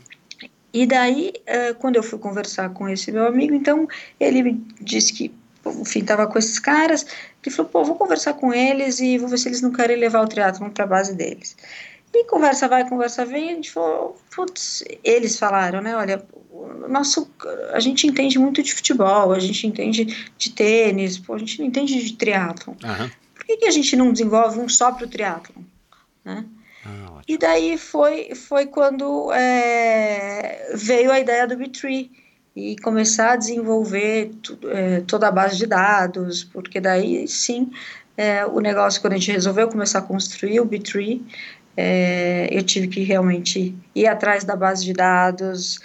E 0.73 0.85
daí, 0.85 1.31
uh, 1.47 1.75
quando 1.75 1.95
eu 1.95 2.03
fui 2.03 2.19
conversar 2.19 2.69
com 2.69 2.88
esse 2.89 3.11
meu 3.11 3.25
amigo, 3.25 3.53
então 3.53 3.88
ele 4.19 4.43
me 4.43 4.65
disse 4.79 5.13
que, 5.13 5.33
enfim, 5.72 5.99
estava 5.99 6.28
com 6.28 6.38
esses 6.38 6.59
caras, 6.59 7.05
ele 7.43 7.55
falou, 7.55 7.72
pô, 7.72 7.84
vou 7.84 7.95
conversar 7.95 8.34
com 8.34 8.53
eles 8.53 8.99
e 8.99 9.18
vou 9.18 9.28
ver 9.28 9.38
se 9.38 9.47
eles 9.47 9.61
não 9.61 9.72
querem 9.72 9.97
levar 9.97 10.22
o 10.22 10.28
triatlon 10.28 10.70
para 10.70 10.84
a 10.84 10.88
base 10.88 11.15
deles. 11.15 11.55
E 12.13 12.24
conversa 12.26 12.68
vai, 12.68 12.88
conversa 12.88 13.26
vem, 13.26 13.51
a 13.51 13.55
gente 13.55 13.72
falou, 13.72 14.18
putz, 14.36 14.84
eles 15.03 15.38
falaram, 15.38 15.82
né, 15.82 15.95
olha, 15.95 16.26
nosso, 16.88 17.30
a 17.72 17.80
gente 17.80 18.07
entende 18.07 18.39
muito 18.39 18.63
de 18.63 18.74
futebol, 18.74 19.32
a 19.32 19.39
gente 19.39 19.68
entende 19.68 20.30
de 20.38 20.49
tênis, 20.51 21.18
pô, 21.18 21.34
a 21.34 21.38
gente 21.38 21.59
não 21.59 21.65
entende 21.68 22.01
de 22.01 22.13
triatlon. 22.13 22.74
Uhum. 22.74 23.09
Por 23.36 23.45
que, 23.45 23.57
que 23.57 23.65
a 23.65 23.72
gente 23.72 23.95
não 23.95 24.11
desenvolve 24.11 24.59
um 24.59 24.68
só 24.68 24.91
para 24.91 25.05
o 25.05 25.09
triatlon, 25.09 25.61
né? 26.24 26.45
Ah, 26.86 27.22
e 27.28 27.38
daí 27.38 27.78
foi, 27.78 28.34
foi 28.34 28.65
quando 28.65 29.32
é, 29.34 30.72
veio 30.74 31.11
a 31.11 31.20
ideia 31.20 31.45
do 31.45 31.55
B3 31.55 32.09
e 32.57 32.75
começar 32.77 33.33
a 33.33 33.35
desenvolver 33.35 34.31
é, 34.69 35.01
toda 35.01 35.27
a 35.27 35.31
base 35.31 35.57
de 35.57 35.67
dados, 35.67 36.43
porque 36.43 36.81
daí 36.81 37.27
sim 37.27 37.71
é, 38.17 38.43
o 38.47 38.59
negócio, 38.59 38.99
quando 38.99 39.13
a 39.13 39.17
gente 39.17 39.31
resolveu 39.31 39.67
começar 39.67 39.99
a 39.99 40.01
construir 40.01 40.59
o 40.59 40.65
B3, 40.65 41.21
é, 41.77 42.49
eu 42.51 42.63
tive 42.63 42.87
que 42.87 43.03
realmente 43.03 43.75
ir 43.93 44.07
atrás 44.07 44.43
da 44.43 44.55
base 44.55 44.83
de 44.83 44.91
dados, 44.91 45.79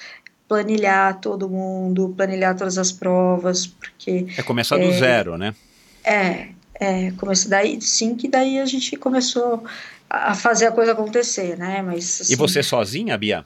planilhar 0.48 1.20
todo 1.20 1.46
mundo, 1.46 2.14
planilhar 2.16 2.56
todas 2.56 2.78
as 2.78 2.90
provas, 2.90 3.66
porque... 3.66 4.26
É 4.38 4.42
começar 4.42 4.78
do 4.78 4.90
zero, 4.92 5.36
né? 5.36 5.54
É, 6.02 6.48
é, 6.80 7.10
começou 7.18 7.50
daí, 7.50 7.82
sim, 7.82 8.14
que 8.14 8.28
daí 8.28 8.58
a 8.58 8.64
gente 8.64 8.96
começou 8.96 9.62
a 10.08 10.34
fazer 10.34 10.68
a 10.68 10.72
coisa 10.72 10.92
acontecer, 10.92 11.58
né? 11.58 11.82
Mas 11.82 12.22
assim, 12.22 12.32
e 12.32 12.36
você 12.36 12.62
sozinha, 12.62 13.18
Bia? 13.18 13.44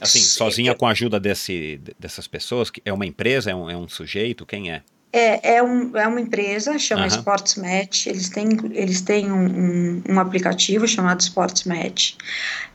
Assim, 0.00 0.20
sozinha 0.20 0.74
com 0.74 0.86
a 0.86 0.90
ajuda 0.90 1.18
desse, 1.18 1.80
dessas 1.98 2.26
pessoas? 2.26 2.70
É 2.84 2.92
uma 2.92 3.06
empresa? 3.06 3.50
É 3.50 3.54
um, 3.54 3.70
é 3.70 3.76
um 3.76 3.88
sujeito? 3.88 4.46
Quem 4.46 4.70
é? 4.70 4.82
É, 5.10 5.56
é, 5.56 5.62
um, 5.62 5.96
é 5.96 6.06
uma 6.06 6.20
empresa, 6.20 6.78
chama 6.78 7.02
uhum. 7.02 7.08
SportsMatch, 7.08 8.08
eles 8.08 8.28
têm, 8.28 8.48
eles 8.72 9.00
têm 9.00 9.32
um, 9.32 9.46
um, 9.46 10.02
um 10.06 10.20
aplicativo 10.20 10.86
chamado 10.86 11.22
SportsMatch, 11.22 12.14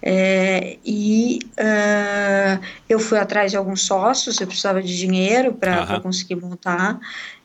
é, 0.02 0.78
e 0.84 1.40
uh, 1.60 2.60
eu 2.90 3.00
fui 3.00 3.20
atrás 3.20 3.52
de 3.52 3.58
alguns 3.58 3.84
sócios, 3.84 4.42
eu 4.42 4.48
precisava 4.48 4.82
de 4.82 4.98
dinheiro 4.98 5.54
para 5.54 5.94
uhum. 5.94 6.02
conseguir 6.02 6.36
montar, 6.38 7.00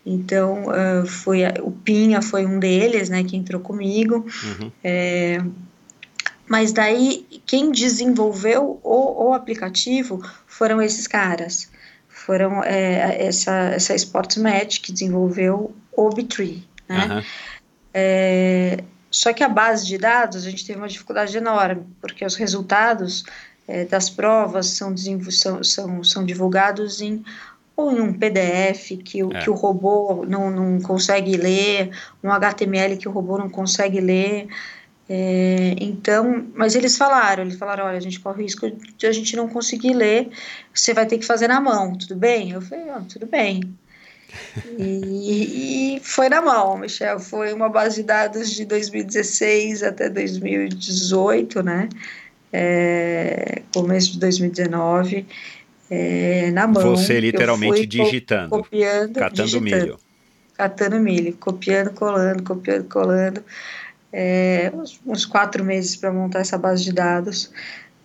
então, 0.08 0.64
uh, 0.68 1.06
foi 1.06 1.42
o 1.60 1.70
Pinha 1.70 2.22
foi 2.22 2.46
um 2.46 2.58
deles, 2.58 3.10
né, 3.10 3.22
que 3.22 3.36
entrou 3.36 3.60
comigo. 3.60 4.24
Uhum. 4.42 4.72
É, 4.82 5.38
mas 6.48 6.72
daí, 6.72 7.26
quem 7.46 7.70
desenvolveu 7.70 8.80
o, 8.82 9.28
o, 9.28 9.34
aplicativo 9.34 10.22
foram 10.46 10.80
esses 10.80 11.06
caras. 11.06 11.70
Foram 12.08 12.64
é, 12.64 13.26
essa, 13.26 13.52
essa 13.52 13.94
Sportsmatch 13.94 14.80
que 14.80 14.92
desenvolveu 14.92 15.74
o 15.92 16.10
B3, 16.10 16.62
né? 16.88 17.06
Uhum. 17.06 17.22
É, 17.94 18.84
só 19.10 19.32
que 19.32 19.42
a 19.42 19.48
base 19.48 19.86
de 19.86 19.98
dados, 19.98 20.46
a 20.46 20.50
gente 20.50 20.66
teve 20.66 20.78
uma 20.78 20.88
dificuldade 20.88 21.36
enorme, 21.36 21.86
porque 22.00 22.24
os 22.24 22.34
resultados 22.34 23.24
é, 23.66 23.84
das 23.84 24.10
provas 24.10 24.66
são, 24.68 24.94
são, 25.30 25.64
são, 25.64 26.04
são 26.04 26.24
divulgados 26.24 27.00
em 27.00 27.24
ou 27.76 27.92
em 27.92 28.00
um 28.00 28.12
PDF 28.12 28.98
que 29.04 29.22
o, 29.22 29.32
é. 29.32 29.40
que 29.40 29.48
o 29.48 29.54
robô 29.54 30.24
não, 30.26 30.50
não 30.50 30.80
consegue 30.80 31.36
ler, 31.36 31.90
um 32.24 32.32
HTML 32.32 32.96
que 32.96 33.08
o 33.08 33.12
robô 33.12 33.38
não 33.38 33.48
consegue 33.48 34.00
ler. 34.00 34.48
É, 35.10 35.74
então, 35.80 36.46
mas 36.54 36.74
eles 36.74 36.98
falaram, 36.98 37.42
eles 37.42 37.56
falaram, 37.56 37.86
olha, 37.86 37.96
a 37.96 38.00
gente 38.00 38.20
corre 38.20 38.40
o 38.40 38.42
risco 38.42 38.70
de 38.70 39.06
a 39.06 39.12
gente 39.12 39.34
não 39.36 39.48
conseguir 39.48 39.94
ler, 39.94 40.28
você 40.72 40.92
vai 40.92 41.06
ter 41.06 41.16
que 41.16 41.24
fazer 41.24 41.48
na 41.48 41.60
mão, 41.60 41.96
tudo 41.96 42.14
bem? 42.14 42.50
Eu 42.50 42.60
falei, 42.60 42.84
oh, 42.94 43.00
tudo 43.04 43.26
bem. 43.26 43.62
e, 44.78 45.96
e, 45.96 46.00
foi 46.00 46.28
na 46.28 46.42
mão, 46.42 46.76
Michel, 46.76 47.18
foi 47.18 47.54
uma 47.54 47.70
base 47.70 47.96
de 47.96 48.02
dados 48.02 48.50
de 48.50 48.66
2016 48.66 49.82
até 49.82 50.10
2018, 50.10 51.62
né? 51.62 51.88
É, 52.52 53.62
começo 53.72 54.12
de 54.12 54.20
2019 54.20 55.26
é, 55.90 56.50
na 56.50 56.66
mão. 56.66 56.82
Você 56.82 57.18
literalmente 57.18 57.86
digitando, 57.86 58.50
copiando, 58.50 59.14
catando 59.14 59.44
digitando, 59.44 59.64
milho. 59.64 59.98
Catando 60.54 61.00
milho, 61.00 61.36
copiando, 61.38 61.90
colando, 61.92 62.42
copiando, 62.42 62.84
colando. 62.88 63.44
É, 64.12 64.70
uns, 64.74 65.00
uns, 65.04 65.26
quatro 65.26 65.64
meses 65.64 65.96
para 65.96 66.12
montar 66.12 66.40
essa 66.40 66.56
base 66.56 66.82
de 66.84 66.92
dados, 66.92 67.52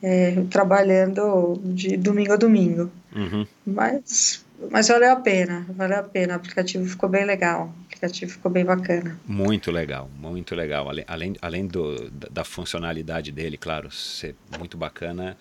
é, 0.02 0.36
trabalhando 0.50 1.60
de 1.64 1.96
domingo 1.96 2.34
a 2.34 2.36
domingo. 2.36 2.92
Uhum. 3.16 3.48
Mas, 3.66 4.46
mas 4.70 4.88
valeu 4.88 5.14
a 5.14 5.16
pena, 5.16 5.66
valeu 5.70 6.00
a 6.00 6.04
pena. 6.04 6.34
O 6.34 6.36
aplicativo 6.36 6.86
ficou 6.86 7.08
bem 7.08 7.26
legal, 7.26 7.68
o 7.68 7.86
aplicativo 7.86 8.32
ficou 8.32 8.52
bem 8.52 8.66
bacana. 8.66 9.18
Muito 9.26 9.72
legal, 9.72 10.10
muito 10.20 10.56
legal. 10.56 10.90
Além, 11.08 11.36
além 11.42 11.68
do, 11.68 12.10
da 12.10 12.44
funcionalidade 12.44 13.32
dele, 13.32 13.58
claro, 13.58 13.90
ser 13.92 14.36
muito 14.58 14.78
bacana. 14.78 15.38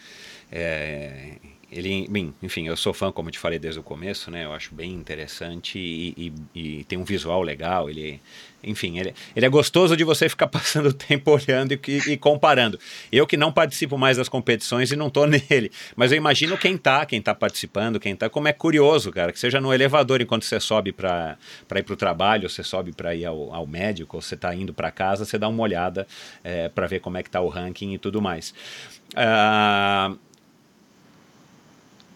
É, 0.50 1.38
ele, 1.72 2.06
bem, 2.08 2.34
enfim, 2.42 2.68
eu 2.68 2.76
sou 2.76 2.92
fã, 2.92 3.10
como 3.10 3.30
te 3.30 3.38
falei 3.38 3.58
desde 3.58 3.80
o 3.80 3.82
começo, 3.82 4.30
né? 4.30 4.44
Eu 4.44 4.52
acho 4.52 4.74
bem 4.74 4.92
interessante 4.92 5.78
e, 5.78 6.34
e, 6.54 6.80
e 6.80 6.84
tem 6.84 6.98
um 6.98 7.04
visual 7.04 7.40
legal. 7.40 7.88
Ele, 7.88 8.20
enfim, 8.62 8.98
ele, 8.98 9.14
ele 9.34 9.46
é 9.46 9.48
gostoso 9.48 9.96
de 9.96 10.04
você 10.04 10.28
ficar 10.28 10.48
passando 10.52 10.92
tempo 10.92 11.30
olhando 11.30 11.72
e, 11.72 11.80
e, 11.88 12.16
comparando. 12.18 12.78
Eu 13.10 13.26
que 13.26 13.38
não 13.38 13.50
participo 13.50 13.96
mais 13.96 14.18
das 14.18 14.28
competições 14.28 14.92
e 14.92 14.96
não 14.96 15.08
tô 15.08 15.24
nele, 15.26 15.72
mas 15.96 16.12
eu 16.12 16.18
imagino 16.18 16.58
quem 16.58 16.76
tá, 16.76 17.06
quem 17.06 17.22
tá 17.22 17.34
participando, 17.34 17.98
quem 17.98 18.14
tá, 18.14 18.28
como 18.28 18.48
é 18.48 18.52
curioso, 18.52 19.10
cara, 19.10 19.32
que 19.32 19.38
seja 19.38 19.58
no 19.58 19.72
elevador 19.72 20.20
enquanto 20.20 20.44
você 20.44 20.60
sobe 20.60 20.92
para 20.92 21.38
ir 21.74 21.82
para 21.82 21.94
o 21.94 21.96
trabalho, 21.96 22.50
você 22.50 22.62
sobe 22.62 22.92
para 22.92 23.14
ir 23.14 23.24
ao, 23.24 23.54
ao 23.54 23.66
médico, 23.66 24.18
ou 24.18 24.20
você 24.20 24.36
tá 24.36 24.54
indo 24.54 24.74
para 24.74 24.90
casa, 24.90 25.24
você 25.24 25.38
dá 25.38 25.48
uma 25.48 25.62
olhada 25.62 26.06
é, 26.44 26.68
para 26.68 26.86
ver 26.86 27.00
como 27.00 27.16
é 27.16 27.22
que 27.22 27.30
tá 27.30 27.40
o 27.40 27.48
ranking 27.48 27.94
e 27.94 27.98
tudo 27.98 28.20
mais. 28.20 28.52
Uh, 29.14 30.18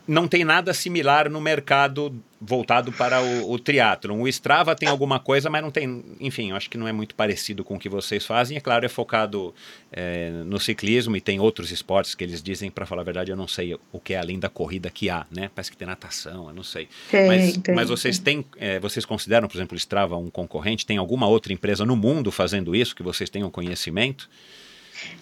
não 0.07 0.29
tem 0.29 0.45
nada 0.45 0.73
similar 0.73 1.29
no 1.29 1.41
mercado 1.41 2.15
voltado 2.41 2.93
para 2.93 3.23
o, 3.23 3.51
o 3.51 3.59
triatlon. 3.59 4.21
O 4.21 4.29
Strava 4.29 4.75
tem 4.77 4.89
alguma 4.89 5.19
coisa, 5.19 5.49
mas 5.49 5.63
não 5.63 5.71
tem, 5.71 6.05
enfim, 6.21 6.51
eu 6.51 6.57
acho 6.57 6.69
que 6.69 6.77
não 6.77 6.87
é 6.87 6.93
muito 6.93 7.15
parecido 7.15 7.65
com 7.65 7.75
o 7.77 7.79
que 7.79 7.89
vocês 7.89 8.25
fazem. 8.25 8.57
É 8.57 8.61
claro, 8.61 8.85
é 8.85 8.89
focado 8.89 9.55
é, 9.91 10.31
no 10.45 10.61
ciclismo 10.61 11.17
e 11.17 11.21
tem 11.21 11.41
outros 11.41 11.73
esportes 11.73 12.15
que 12.15 12.23
eles 12.23 12.43
dizem, 12.43 12.71
para 12.71 12.87
falar 12.87 13.03
a 13.03 13.05
verdade, 13.05 13.31
eu 13.31 13.37
não 13.37 13.49
sei 13.49 13.75
o 13.93 13.99
que 13.99 14.15
é 14.15 14.19
além 14.19 14.39
da 14.39 14.49
corrida 14.49 14.91
que 14.91 15.11
há, 15.11 15.27
né? 15.31 15.51
Parece 15.55 15.71
que 15.71 15.77
tem 15.77 15.87
natação, 15.87 16.49
eu 16.49 16.55
não 16.55 16.63
sei. 16.63 16.89
Tem, 17.11 17.27
mas, 17.27 17.57
tem, 17.57 17.75
mas 17.75 17.89
vocês 17.89 18.19
têm, 18.19 18.45
é, 18.59 18.79
vocês 18.79 19.05
consideram, 19.05 19.49
por 19.49 19.57
exemplo, 19.57 19.75
o 19.75 19.79
Strava 19.79 20.17
um 20.17 20.31
concorrente? 20.31 20.87
Tem 20.87 20.99
alguma 20.99 21.27
outra 21.27 21.53
empresa 21.53 21.85
no 21.85 21.97
mundo 21.97 22.31
fazendo 22.31 22.77
isso 22.77 22.95
que 22.95 23.03
vocês 23.03 23.31
tenham 23.31 23.51
conhecimento? 23.51 24.29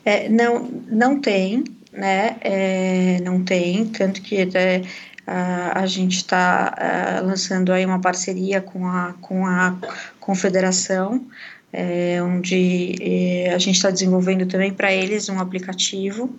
É, 0.04 0.28
não, 0.28 0.70
não 0.88 1.20
tem, 1.20 1.64
né? 1.94 2.36
É, 2.40 3.20
não 3.22 3.42
tem, 3.42 3.86
tanto 3.86 4.20
que 4.20 4.42
até 4.42 4.82
a, 5.26 5.80
a 5.80 5.86
gente 5.86 6.16
está 6.16 7.20
lançando 7.22 7.72
aí 7.72 7.86
uma 7.86 8.00
parceria 8.00 8.60
com 8.60 8.86
a, 8.86 9.14
com 9.20 9.46
a 9.46 9.76
confederação, 10.20 11.24
é, 11.72 12.22
onde 12.22 12.94
é, 13.00 13.52
a 13.54 13.58
gente 13.58 13.76
está 13.76 13.90
desenvolvendo 13.90 14.46
também 14.46 14.72
para 14.72 14.92
eles 14.92 15.28
um 15.28 15.40
aplicativo 15.40 16.38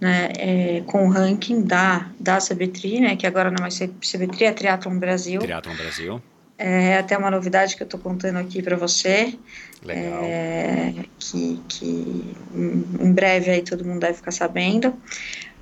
né, 0.00 0.32
é, 0.36 0.82
com 0.86 1.06
o 1.06 1.10
ranking 1.10 1.62
da, 1.62 2.10
da 2.20 2.38
CBTRI, 2.38 3.00
né, 3.00 3.16
que 3.16 3.26
agora 3.26 3.50
não 3.50 3.56
é 3.58 3.60
mais 3.62 3.78
CBTRI, 3.78 4.44
é 4.44 4.52
Triathlon 4.52 4.98
Brasil. 4.98 5.40
Triathlon 5.40 5.74
Brasil. 5.74 6.22
É 6.58 6.98
até 6.98 7.16
uma 7.16 7.30
novidade 7.30 7.76
que 7.76 7.82
eu 7.82 7.86
estou 7.86 7.98
contando 7.98 8.36
aqui 8.36 8.62
para 8.62 8.76
você. 8.76 9.34
Legal. 9.84 10.24
É, 10.24 10.94
que, 11.18 11.60
que 11.68 12.34
em 12.54 13.12
breve 13.12 13.50
aí 13.50 13.62
todo 13.62 13.84
mundo 13.84 14.00
deve 14.00 14.14
ficar 14.14 14.30
sabendo. 14.30 14.94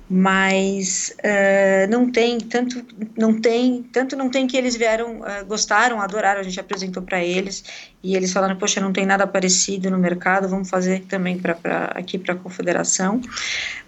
Mas 0.09 1.15
uh, 1.19 1.89
não 1.89 2.11
tem 2.11 2.37
tanto, 2.37 2.85
não 3.17 3.39
tem 3.39 3.81
tanto 3.83 4.15
não 4.17 4.29
tem 4.29 4.45
que 4.45 4.57
eles 4.57 4.75
vieram, 4.75 5.21
uh, 5.21 5.45
gostaram, 5.47 6.01
adoraram. 6.01 6.41
A 6.41 6.43
gente 6.43 6.59
apresentou 6.59 7.01
para 7.01 7.23
eles 7.23 7.63
e 8.03 8.15
eles 8.15 8.31
falaram: 8.31 8.57
poxa, 8.57 8.81
não 8.81 8.91
tem 8.91 9.05
nada 9.05 9.25
parecido 9.25 9.89
no 9.89 9.97
mercado, 9.97 10.47
vamos 10.47 10.69
fazer 10.69 11.03
também 11.05 11.39
para 11.39 11.55
aqui 11.95 12.17
para 12.17 12.33
a 12.33 12.37
confederação. 12.37 13.21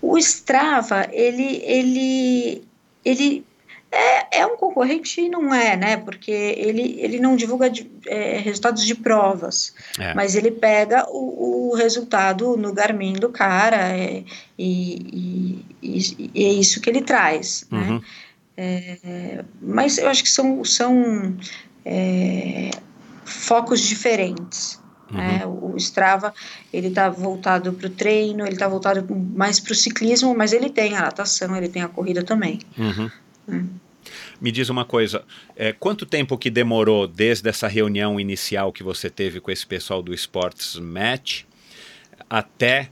O 0.01 0.17
Strava, 0.17 1.05
ele, 1.11 1.61
ele, 1.63 2.63
ele 3.03 3.45
é, 3.91 4.39
é 4.41 4.45
um 4.45 4.57
concorrente 4.57 5.21
e 5.21 5.29
não 5.29 5.53
é, 5.53 5.75
né? 5.77 5.97
Porque 5.97 6.31
ele, 6.31 6.99
ele 6.99 7.19
não 7.19 7.35
divulga 7.35 7.71
é, 8.07 8.37
resultados 8.37 8.85
de 8.85 8.93
provas, 8.93 9.73
é. 9.99 10.13
mas 10.13 10.35
ele 10.35 10.51
pega 10.51 11.05
o, 11.09 11.71
o, 11.71 11.75
resultado 11.75 12.57
no 12.57 12.73
Garmin 12.73 13.13
do 13.13 13.29
cara 13.29 13.95
é, 13.95 14.23
e, 14.57 15.63
e, 15.81 16.29
e, 16.33 16.45
é 16.45 16.53
isso 16.53 16.81
que 16.81 16.89
ele 16.89 17.01
traz, 17.01 17.65
né? 17.71 17.79
uhum. 17.79 17.95
né? 17.95 18.01
É, 18.57 19.43
mas 19.61 19.97
eu 19.97 20.07
acho 20.07 20.23
que 20.23 20.29
são, 20.29 20.63
são 20.63 21.35
é, 21.83 22.71
focos 23.25 23.81
diferentes. 23.81 24.79
Uhum. 25.11 25.17
Né? 25.17 25.45
O 25.45 25.75
Strava 25.77 26.33
ele 26.73 26.87
está 26.87 27.09
voltado 27.09 27.73
para 27.73 27.87
o 27.87 27.89
treino, 27.89 28.45
ele 28.45 28.53
está 28.53 28.67
voltado 28.67 29.05
mais 29.35 29.59
para 29.59 29.73
o 29.73 29.75
ciclismo, 29.75 30.35
mas 30.35 30.51
ele 30.51 30.69
tem 30.69 30.95
a 30.95 31.01
natação, 31.01 31.55
ele 31.55 31.69
tem 31.69 31.81
a 31.81 31.87
corrida 31.87 32.23
também. 32.23 32.59
Uhum. 32.77 33.09
Me 34.39 34.51
diz 34.51 34.69
uma 34.69 34.85
coisa, 34.85 35.23
é, 35.55 35.71
quanto 35.71 36.05
tempo 36.05 36.37
que 36.37 36.49
demorou 36.49 37.07
desde 37.07 37.49
essa 37.49 37.67
reunião 37.67 38.19
inicial 38.19 38.71
que 38.71 38.83
você 38.83 39.09
teve 39.09 39.39
com 39.39 39.49
esse 39.49 39.65
pessoal 39.65 40.01
do 40.01 40.13
Sports 40.13 40.75
Match 40.75 41.43
até 42.29 42.89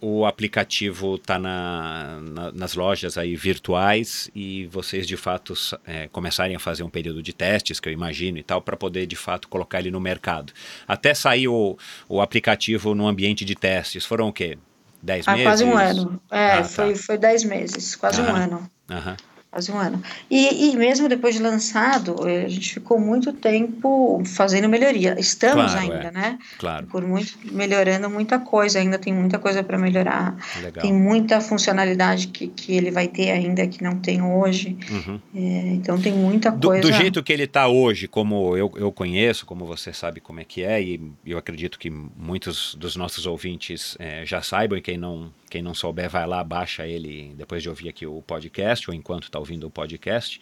o 0.00 0.26
aplicativo 0.26 1.16
tá 1.18 1.38
na, 1.38 2.20
na, 2.20 2.52
nas 2.52 2.74
lojas 2.74 3.16
aí 3.16 3.34
virtuais 3.34 4.30
e 4.34 4.66
vocês 4.66 5.06
de 5.06 5.16
fato 5.16 5.54
é, 5.86 6.06
começarem 6.08 6.54
a 6.54 6.58
fazer 6.58 6.82
um 6.82 6.90
período 6.90 7.22
de 7.22 7.32
testes, 7.32 7.80
que 7.80 7.88
eu 7.88 7.92
imagino 7.92 8.38
e 8.38 8.42
tal, 8.42 8.60
para 8.60 8.76
poder 8.76 9.06
de 9.06 9.16
fato 9.16 9.48
colocar 9.48 9.80
ele 9.80 9.90
no 9.90 10.00
mercado. 10.00 10.52
Até 10.86 11.14
sair 11.14 11.48
o, 11.48 11.78
o 12.08 12.20
aplicativo 12.20 12.94
no 12.94 13.06
ambiente 13.06 13.44
de 13.44 13.54
testes, 13.54 14.04
foram 14.04 14.28
o 14.28 14.32
quê? 14.32 14.58
Dez 15.02 15.26
ah, 15.26 15.32
meses? 15.32 15.46
Quase 15.46 15.64
um 15.64 15.76
ano. 15.76 16.22
É, 16.30 16.52
ah, 16.52 16.64
foi, 16.64 16.92
tá. 16.92 16.98
foi 16.98 17.18
dez 17.18 17.44
meses, 17.44 17.96
quase 17.96 18.20
um 18.20 18.26
ano. 18.26 18.70
Aham 18.90 19.16
quase 19.56 19.72
um 19.72 19.78
ano. 19.78 20.02
E, 20.30 20.70
e 20.70 20.76
mesmo 20.76 21.08
depois 21.08 21.34
de 21.34 21.42
lançado, 21.42 22.28
eh, 22.28 22.44
a 22.44 22.48
gente 22.48 22.74
ficou 22.74 23.00
muito 23.00 23.32
tempo 23.32 24.22
fazendo 24.26 24.68
melhoria. 24.68 25.16
Estamos 25.18 25.72
claro, 25.72 25.80
ainda, 25.80 26.08
é. 26.08 26.10
né? 26.10 26.38
Claro. 26.58 26.86
Por 26.88 27.02
muito, 27.02 27.38
melhorando 27.50 28.10
muita 28.10 28.38
coisa, 28.38 28.78
ainda 28.78 28.98
tem 28.98 29.14
muita 29.14 29.38
coisa 29.38 29.62
para 29.62 29.78
melhorar. 29.78 30.36
Legal. 30.62 30.82
Tem 30.82 30.92
muita 30.92 31.40
funcionalidade 31.40 32.28
que, 32.28 32.48
que 32.48 32.76
ele 32.76 32.90
vai 32.90 33.08
ter 33.08 33.30
ainda 33.30 33.66
que 33.66 33.82
não 33.82 33.98
tem 33.98 34.22
hoje. 34.22 34.76
Uhum. 34.90 35.20
É, 35.34 35.68
então 35.72 35.98
tem 35.98 36.12
muita 36.12 36.52
coisa. 36.52 36.82
Do, 36.82 36.90
do 36.90 36.94
jeito 36.94 37.22
que 37.22 37.32
ele 37.32 37.44
está 37.44 37.66
hoje, 37.66 38.06
como 38.06 38.54
eu, 38.56 38.70
eu 38.76 38.92
conheço, 38.92 39.46
como 39.46 39.64
você 39.64 39.90
sabe 39.90 40.20
como 40.20 40.38
é 40.38 40.44
que 40.44 40.62
é, 40.62 40.82
e 40.82 41.00
eu 41.24 41.38
acredito 41.38 41.78
que 41.78 41.88
muitos 41.88 42.74
dos 42.74 42.94
nossos 42.94 43.24
ouvintes 43.24 43.96
é, 43.98 44.26
já 44.26 44.42
saibam, 44.42 44.76
e 44.76 44.82
quem 44.82 44.98
não, 44.98 45.30
quem 45.50 45.62
não 45.62 45.74
souber, 45.74 46.08
vai 46.10 46.26
lá, 46.26 46.42
baixa 46.42 46.86
ele 46.86 47.34
depois 47.36 47.62
de 47.62 47.68
ouvir 47.68 47.88
aqui 47.88 48.06
o 48.06 48.22
podcast, 48.22 48.90
ou 48.90 48.94
enquanto 48.94 49.24
está 49.24 49.38
ouvindo 49.38 49.66
o 49.66 49.70
podcast. 49.70 50.40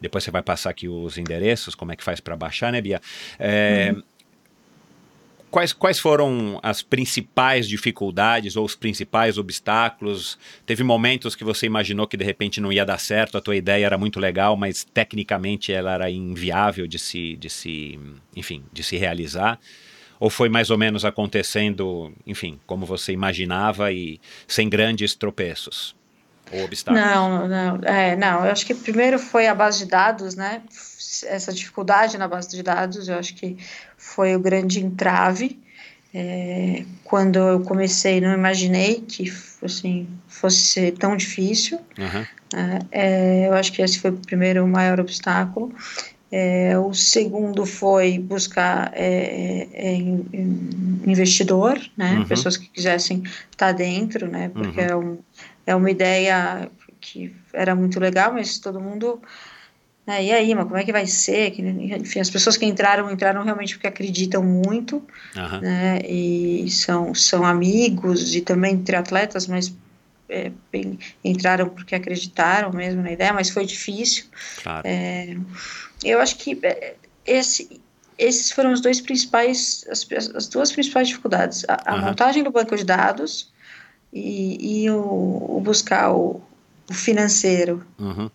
Depois 0.00 0.24
você 0.24 0.30
vai 0.30 0.42
passar 0.42 0.70
aqui 0.70 0.88
os 0.88 1.18
endereços, 1.18 1.74
como 1.74 1.92
é 1.92 1.96
que 1.96 2.04
faz 2.04 2.20
para 2.20 2.36
baixar, 2.36 2.72
né, 2.72 2.80
Bia? 2.80 3.00
É, 3.38 3.92
uhum. 3.94 4.02
Quais, 5.54 5.72
quais 5.72 6.00
foram 6.00 6.58
as 6.64 6.82
principais 6.82 7.68
dificuldades 7.68 8.56
ou 8.56 8.64
os 8.64 8.74
principais 8.74 9.38
obstáculos? 9.38 10.36
Teve 10.66 10.82
momentos 10.82 11.36
que 11.36 11.44
você 11.44 11.64
imaginou 11.64 12.08
que 12.08 12.16
de 12.16 12.24
repente 12.24 12.60
não 12.60 12.72
ia 12.72 12.84
dar 12.84 12.98
certo, 12.98 13.38
a 13.38 13.40
tua 13.40 13.54
ideia 13.54 13.86
era 13.86 13.96
muito 13.96 14.18
legal, 14.18 14.56
mas 14.56 14.82
tecnicamente 14.82 15.72
ela 15.72 15.94
era 15.94 16.10
inviável 16.10 16.88
de 16.88 16.98
se, 16.98 17.36
de 17.36 17.48
se, 17.48 18.00
enfim, 18.34 18.64
de 18.72 18.82
se 18.82 18.96
realizar? 18.96 19.60
Ou 20.20 20.30
foi 20.30 20.48
mais 20.48 20.70
ou 20.70 20.78
menos 20.78 21.04
acontecendo, 21.04 22.12
enfim, 22.26 22.58
como 22.66 22.86
você 22.86 23.12
imaginava 23.12 23.92
e 23.92 24.20
sem 24.46 24.68
grandes 24.68 25.14
tropeços? 25.14 25.94
ou 26.52 26.64
obstáculos? 26.64 27.04
Não, 27.04 27.48
não, 27.48 27.80
é, 27.84 28.16
não. 28.16 28.44
Eu 28.44 28.52
acho 28.52 28.66
que 28.66 28.74
primeiro 28.74 29.18
foi 29.18 29.46
a 29.46 29.54
base 29.54 29.78
de 29.78 29.86
dados, 29.86 30.34
né? 30.34 30.62
Essa 31.26 31.52
dificuldade 31.52 32.18
na 32.18 32.28
base 32.28 32.50
de 32.50 32.62
dados, 32.62 33.08
eu 33.08 33.18
acho 33.18 33.34
que 33.34 33.56
foi 33.96 34.34
o 34.36 34.40
grande 34.40 34.80
entrave. 34.80 35.58
É, 36.16 36.84
quando 37.02 37.38
eu 37.38 37.60
comecei, 37.60 38.20
não 38.20 38.32
imaginei 38.32 39.00
que 39.00 39.32
assim, 39.62 40.06
fosse 40.28 40.92
tão 40.92 41.16
difícil. 41.16 41.80
Uhum. 41.98 42.26
É, 42.92 43.48
eu 43.48 43.54
acho 43.54 43.72
que 43.72 43.82
esse 43.82 43.98
foi 43.98 44.10
o 44.10 44.16
primeiro 44.18 44.66
maior 44.68 45.00
obstáculo. 45.00 45.74
É, 46.32 46.76
o 46.78 46.92
segundo 46.92 47.64
foi 47.64 48.18
buscar 48.18 48.90
é, 48.94 49.68
é, 49.72 49.94
investidor, 51.06 51.80
né? 51.96 52.16
Uhum. 52.18 52.24
Pessoas 52.24 52.56
que 52.56 52.68
quisessem 52.68 53.22
estar 53.50 53.72
dentro, 53.72 54.26
né? 54.26 54.48
Porque 54.48 54.80
uhum. 54.80 54.86
é 54.86 54.96
um 54.96 55.18
é 55.66 55.74
uma 55.74 55.90
ideia 55.90 56.70
que 57.00 57.34
era 57.52 57.74
muito 57.74 57.98
legal, 57.98 58.32
mas 58.32 58.58
todo 58.58 58.80
mundo. 58.80 59.20
Né, 60.06 60.24
e 60.24 60.32
aí, 60.32 60.54
mas 60.54 60.64
como 60.64 60.76
é 60.76 60.84
que 60.84 60.92
vai 60.92 61.06
ser? 61.06 61.50
Que, 61.52 61.62
enfim, 61.62 62.20
as 62.20 62.28
pessoas 62.28 62.56
que 62.56 62.66
entraram, 62.66 63.10
entraram 63.10 63.42
realmente 63.42 63.74
porque 63.74 63.86
acreditam 63.86 64.42
muito, 64.42 64.96
uhum. 65.34 65.60
né, 65.60 66.00
e 66.06 66.70
são, 66.70 67.14
são 67.14 67.44
amigos 67.44 68.34
e 68.34 68.42
também 68.42 68.82
triatletas, 68.82 69.46
mas 69.46 69.74
é, 70.28 70.52
bem, 70.70 70.98
entraram 71.24 71.70
porque 71.70 71.94
acreditaram 71.94 72.70
mesmo 72.70 73.02
na 73.02 73.12
ideia, 73.12 73.32
mas 73.32 73.48
foi 73.48 73.64
difícil. 73.64 74.26
Claro. 74.62 74.86
É, 74.86 75.36
eu 76.04 76.20
acho 76.20 76.36
que 76.36 76.58
é, 76.62 76.94
esse, 77.26 77.80
esses 78.18 78.52
foram 78.52 78.72
os 78.72 78.80
dois 78.80 79.00
principais, 79.00 79.84
as, 79.90 80.06
as 80.34 80.48
duas 80.48 80.72
principais 80.72 81.08
dificuldades: 81.08 81.64
a, 81.68 81.92
a 81.92 81.94
uhum. 81.94 82.02
montagem 82.02 82.42
do 82.42 82.50
banco 82.50 82.76
de 82.76 82.84
dados 82.84 83.52
e, 84.12 84.84
e 84.84 84.90
o, 84.90 85.56
o, 85.56 85.60
buscar 85.60 86.12
o, 86.12 86.40
o 86.88 86.94
financeiro. 86.94 87.84
Uhum. 87.98 88.30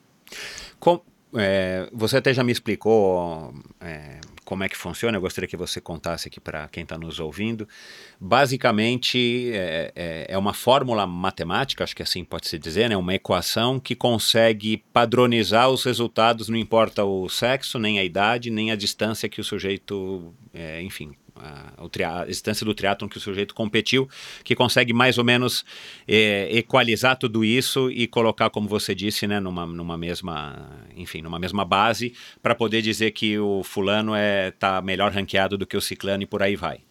Com, 0.80 1.01
é, 1.36 1.89
você 1.93 2.17
até 2.17 2.34
já 2.34 2.43
me 2.43 2.51
explicou 2.51 3.53
é, 3.80 4.20
como 4.50 4.64
é 4.64 4.68
que 4.68 4.76
funciona, 4.76 5.16
eu 5.16 5.22
gostaria 5.22 5.47
que 5.47 5.56
você 5.56 5.80
contasse 5.80 6.28
aqui 6.28 6.39
para 6.39 6.68
quem 6.70 6.82
está 6.82 6.97
nos 6.97 7.20
ouvindo. 7.20 7.70
Basicamente, 8.20 9.52
é, 9.54 9.93
é, 9.95 10.26
é, 10.28 10.38
uma 10.39 10.56
fórmula 10.56 11.06
matemática, 11.06 11.84
acho 11.84 11.95
que 11.95 12.02
assim 12.02 12.24
pode 12.24 12.47
se 12.47 12.58
dizer, 12.58 12.89
né? 12.89 12.97
uma 12.97 13.14
equação 13.14 13.80
que 13.80 13.95
consegue 13.95 14.84
padronizar 14.91 15.70
os 15.70 15.84
resultados, 15.84 16.50
não 16.50 16.58
importa 16.58 17.06
o 17.06 17.30
sexo, 17.30 17.78
nem 17.78 18.00
a 18.00 18.04
idade, 18.04 18.50
nem 18.50 18.72
a 18.72 18.76
distância 18.76 19.30
que 19.30 19.39
o 19.39 19.43
sujeito, 19.43 20.34
é, 20.52 20.82
enfim, 20.82 21.12
a, 21.40 22.22
a, 22.22 22.26
distância 22.26 22.66
do 22.66 22.74
triatlon 22.74 23.08
que 23.08 23.18
o 23.18 23.22
sujeito 23.22 23.54
competiu, 23.54 24.08
que 24.44 24.56
consegue 24.56 24.94
mais 24.94 25.18
ou 25.18 25.24
menos 25.24 25.66
é, 26.08 26.50
equalizar 26.52 27.18
tudo 27.18 27.44
isso 27.44 27.90
e 27.92 28.08
colocar, 28.08 28.50
como 28.50 28.68
você 28.68 28.94
disse, 28.94 29.28
né, 29.28 29.40
numa, 29.40 29.66
numa 29.66 29.98
mesma, 29.98 30.86
enfim, 30.96 31.22
numa 31.22 31.40
mesma 31.40 31.66
base, 31.66 32.14
para 32.42 32.56
poder 32.56 32.82
dizer 32.82 33.12
que 33.12 33.38
o 33.40 33.64
fulano 33.64 34.14
é 34.16 34.52
tá 34.52 34.82
melhor 34.82 35.12
ranqueado 35.12 35.58
do 35.58 35.66
que 35.66 35.78
o 35.78 35.82
ciclano 35.82 36.24
e 36.24 36.26
por 36.26 36.44
aí 36.44 36.56
vai. 36.56 36.89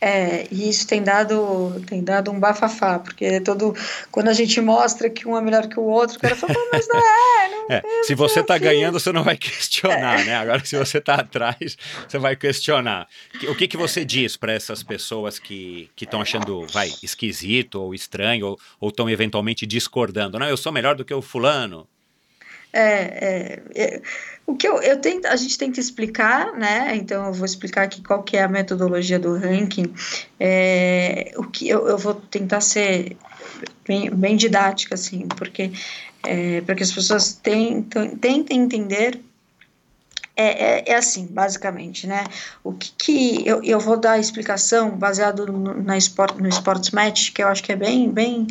É, 0.00 0.46
e 0.52 0.68
isso 0.68 0.86
tem 0.86 1.02
dado, 1.02 1.82
tem 1.86 2.04
dado 2.04 2.30
um 2.30 2.38
bafafá, 2.38 3.00
porque 3.00 3.40
todo, 3.40 3.74
quando 4.12 4.28
a 4.28 4.32
gente 4.32 4.60
mostra 4.60 5.10
que 5.10 5.26
um 5.26 5.36
é 5.36 5.40
melhor 5.40 5.66
que 5.66 5.78
o 5.78 5.82
outro, 5.82 6.16
o 6.16 6.20
cara 6.20 6.36
fala, 6.36 6.54
mas 6.72 6.86
não 6.86 6.98
é, 6.98 7.48
não 7.50 7.66
é, 7.68 7.82
Se 8.04 8.14
você 8.14 8.40
está 8.40 8.56
ganhando, 8.58 9.00
você 9.00 9.10
não 9.10 9.24
vai 9.24 9.36
questionar, 9.36 10.20
é. 10.20 10.24
né? 10.24 10.36
Agora, 10.36 10.64
se 10.64 10.76
você 10.76 10.98
está 10.98 11.16
atrás, 11.16 11.76
você 12.06 12.16
vai 12.16 12.36
questionar. 12.36 13.08
O 13.48 13.56
que, 13.56 13.66
que 13.66 13.76
você 13.76 14.04
diz 14.04 14.36
para 14.36 14.52
essas 14.52 14.84
pessoas 14.84 15.38
que 15.40 15.90
estão 16.00 16.20
achando, 16.20 16.64
vai, 16.68 16.92
esquisito 17.02 17.82
ou 17.82 17.92
estranho, 17.92 18.56
ou 18.80 18.88
estão 18.90 19.10
eventualmente 19.10 19.66
discordando? 19.66 20.38
Não, 20.38 20.48
eu 20.48 20.56
sou 20.56 20.70
melhor 20.70 20.94
do 20.94 21.04
que 21.04 21.12
o 21.12 21.20
fulano. 21.20 21.88
É, 22.72 22.82
é, 22.82 23.62
é, 23.74 24.02
o 24.46 24.54
que 24.54 24.66
eu, 24.66 24.80
eu 24.82 25.00
tento, 25.00 25.26
a 25.26 25.36
gente 25.36 25.58
tenta 25.58 25.80
explicar, 25.80 26.52
né? 26.54 26.96
Então 26.96 27.26
eu 27.26 27.32
vou 27.32 27.44
explicar 27.44 27.82
aqui 27.82 28.02
qual 28.02 28.22
que 28.22 28.36
é 28.36 28.42
a 28.42 28.48
metodologia 28.48 29.18
do 29.18 29.36
ranking. 29.36 29.92
É, 30.38 31.32
o 31.36 31.44
que 31.44 31.68
eu, 31.68 31.86
eu 31.88 31.98
vou 31.98 32.14
tentar 32.14 32.60
ser 32.60 33.16
bem, 33.86 34.10
bem 34.10 34.36
didática, 34.36 34.94
assim, 34.94 35.26
porque 35.28 35.70
é, 36.24 36.60
para 36.62 36.74
que 36.74 36.82
as 36.82 36.92
pessoas 36.92 37.34
tentam, 37.34 38.16
tentem 38.16 38.60
entender 38.60 39.20
é, 40.40 40.44
é, 40.44 40.92
é, 40.92 40.94
assim, 40.94 41.26
basicamente, 41.26 42.06
né? 42.06 42.22
O 42.62 42.72
que, 42.72 42.92
que 42.96 43.42
eu, 43.44 43.60
eu 43.64 43.80
vou 43.80 43.96
dar 43.96 44.12
a 44.12 44.18
explicação 44.20 44.90
baseado 44.90 45.44
no, 45.46 45.82
na 45.82 45.98
sport, 45.98 46.38
no 46.38 46.48
Sports 46.48 46.92
Match, 46.92 47.32
que 47.32 47.42
eu 47.42 47.48
acho 47.48 47.60
que 47.60 47.72
é 47.72 47.76
bem, 47.76 48.08
bem, 48.08 48.46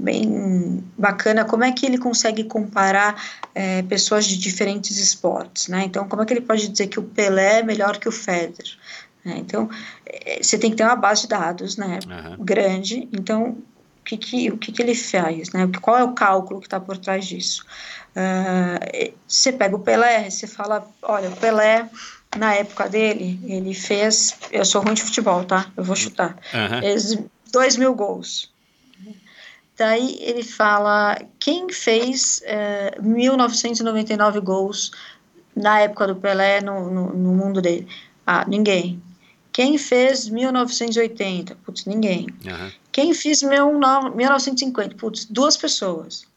bem 0.00 0.82
bacana, 0.98 1.44
como 1.44 1.62
é 1.62 1.70
que 1.70 1.86
ele 1.86 1.96
consegue 1.96 2.42
comparar 2.42 3.22
é, 3.54 3.82
pessoas 3.82 4.24
de 4.24 4.36
diferentes 4.36 4.98
esportes, 4.98 5.68
né? 5.68 5.84
Então, 5.84 6.08
como 6.08 6.22
é 6.22 6.26
que 6.26 6.32
ele 6.32 6.40
pode 6.40 6.66
dizer 6.66 6.88
que 6.88 6.98
o 6.98 7.04
Pelé 7.04 7.60
é 7.60 7.62
melhor 7.62 7.98
que 7.98 8.08
o 8.08 8.12
Federer? 8.12 8.76
Né? 9.24 9.36
Então, 9.38 9.70
é, 10.06 10.42
você 10.42 10.58
tem 10.58 10.72
que 10.72 10.76
ter 10.76 10.82
uma 10.82 10.96
base 10.96 11.22
de 11.22 11.28
dados, 11.28 11.76
né? 11.76 12.00
Uhum. 12.04 12.44
Grande. 12.44 13.08
Então, 13.12 13.58
o 14.00 14.04
que, 14.04 14.16
que, 14.16 14.50
o 14.50 14.58
que, 14.58 14.72
que 14.72 14.82
ele 14.82 14.96
faz, 14.96 15.50
né? 15.50 15.70
Qual 15.80 15.96
é 15.96 16.02
o 16.02 16.14
cálculo 16.14 16.58
que 16.58 16.66
está 16.66 16.80
por 16.80 16.98
trás 16.98 17.26
disso? 17.26 17.64
Uh, 18.18 19.14
você 19.28 19.52
pega 19.52 19.76
o 19.76 19.78
Pelé, 19.78 20.28
você 20.28 20.48
fala, 20.48 20.84
olha, 21.02 21.28
o 21.28 21.36
Pelé, 21.36 21.88
na 22.36 22.54
época 22.54 22.88
dele, 22.88 23.38
ele 23.44 23.72
fez, 23.72 24.36
eu 24.50 24.64
sou 24.64 24.82
ruim 24.82 24.94
de 24.94 25.02
futebol, 25.02 25.44
tá? 25.44 25.70
Eu 25.76 25.84
vou 25.84 25.94
chutar, 25.94 26.36
uhum. 26.52 26.80
fez 26.80 27.16
dois 27.52 27.76
mil 27.76 27.94
gols. 27.94 28.50
Daí 29.76 30.18
ele 30.20 30.42
fala, 30.42 31.16
quem 31.38 31.70
fez 31.70 32.42
uh, 32.98 33.00
1999 33.00 34.40
gols 34.40 34.90
na 35.54 35.78
época 35.78 36.08
do 36.08 36.16
Pelé 36.16 36.60
no, 36.60 36.90
no, 36.90 37.14
no 37.14 37.32
mundo 37.34 37.62
dele? 37.62 37.86
Ah, 38.26 38.44
ninguém. 38.48 39.00
Quem 39.52 39.78
fez 39.78 40.28
1980? 40.28 41.56
Putz, 41.64 41.84
ninguém. 41.84 42.26
Uhum. 42.44 42.70
Quem 42.90 43.14
fez 43.14 43.42
1950? 43.42 44.96
Putz, 44.96 45.24
duas 45.24 45.56
pessoas. 45.56 46.27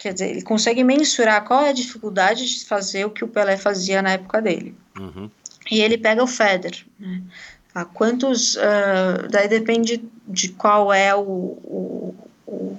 Quer 0.00 0.14
dizer, 0.14 0.30
ele 0.30 0.40
consegue 0.40 0.82
mensurar 0.82 1.44
qual 1.44 1.62
é 1.62 1.68
a 1.68 1.74
dificuldade 1.74 2.46
de 2.48 2.64
fazer 2.64 3.04
o 3.04 3.10
que 3.10 3.22
o 3.22 3.28
Pelé 3.28 3.58
fazia 3.58 4.00
na 4.00 4.12
época 4.12 4.40
dele. 4.40 4.74
Uhum. 4.98 5.30
E 5.70 5.82
ele 5.82 5.98
pega 5.98 6.24
o 6.24 6.26
Federer. 6.26 6.86
Né? 6.98 7.22
Ah, 7.74 7.84
quantos. 7.84 8.56
Uh, 8.56 9.28
daí 9.30 9.46
depende 9.46 10.02
de 10.26 10.48
qual 10.48 10.90
é 10.90 11.14
o, 11.14 11.20
o, 11.20 12.14
o, 12.46 12.78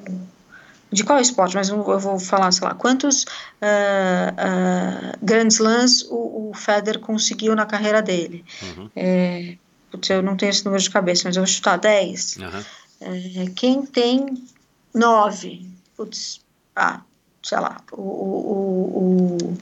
de 0.91 1.03
qual 1.03 1.19
esporte, 1.19 1.55
mas 1.55 1.69
eu 1.69 1.83
vou 1.99 2.19
falar, 2.19 2.51
sei 2.51 2.67
lá, 2.67 2.73
quantos 2.73 3.23
uh, 3.23 4.33
uh, 4.33 5.17
Grand 5.21 5.47
Slams 5.47 6.01
o, 6.09 6.49
o 6.49 6.53
Federer 6.55 6.99
conseguiu 6.99 7.55
na 7.55 7.67
carreira 7.67 8.01
dele. 8.01 8.43
Uhum. 8.63 8.89
É, 8.95 9.57
putz, 9.91 10.09
eu 10.09 10.23
não 10.23 10.35
tenho 10.35 10.49
esse 10.49 10.65
número 10.65 10.81
de 10.81 10.89
cabeça, 10.89 11.21
mas 11.25 11.37
eu 11.37 11.43
vou 11.43 11.47
chutar 11.47 11.77
10. 11.77 12.37
Uhum. 12.37 12.63
É, 13.01 13.51
quem 13.55 13.85
tem 13.85 14.43
9? 14.91 15.69
Putz, 15.95 16.41
ah, 16.75 17.01
sei 17.43 17.59
lá, 17.59 17.81
o, 17.91 18.01
o, 18.01 19.37
o, 19.37 19.57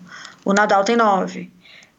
o 0.45 0.53
Nadal 0.53 0.83
tem 0.83 0.95
nove. 0.95 1.51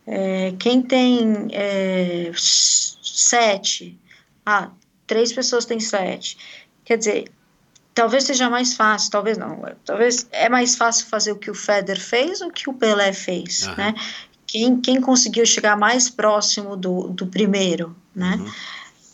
É, 0.06 0.52
quem 0.58 0.82
tem 0.82 1.48
é, 1.52 2.32
sete, 2.34 3.98
ah, 4.44 4.70
três 5.06 5.32
pessoas 5.32 5.64
têm 5.64 5.80
sete. 5.80 6.36
Quer 6.84 6.98
dizer, 6.98 7.30
talvez 7.94 8.24
seja 8.24 8.50
mais 8.50 8.74
fácil, 8.74 9.10
talvez 9.10 9.38
não, 9.38 9.62
talvez 9.84 10.26
é 10.32 10.48
mais 10.48 10.76
fácil 10.76 11.06
fazer 11.06 11.32
o 11.32 11.36
que 11.36 11.50
o 11.50 11.54
Federer 11.54 12.00
fez 12.00 12.40
ou 12.40 12.48
o 12.48 12.52
que 12.52 12.68
o 12.68 12.74
Pelé 12.74 13.12
fez, 13.12 13.66
uhum. 13.66 13.74
né? 13.76 13.94
Quem, 14.46 14.80
quem 14.80 15.00
conseguiu 15.00 15.46
chegar 15.46 15.76
mais 15.76 16.10
próximo 16.10 16.76
do, 16.76 17.08
do 17.08 17.26
primeiro, 17.26 17.94
né? 18.14 18.36
Uhum. 18.36 18.50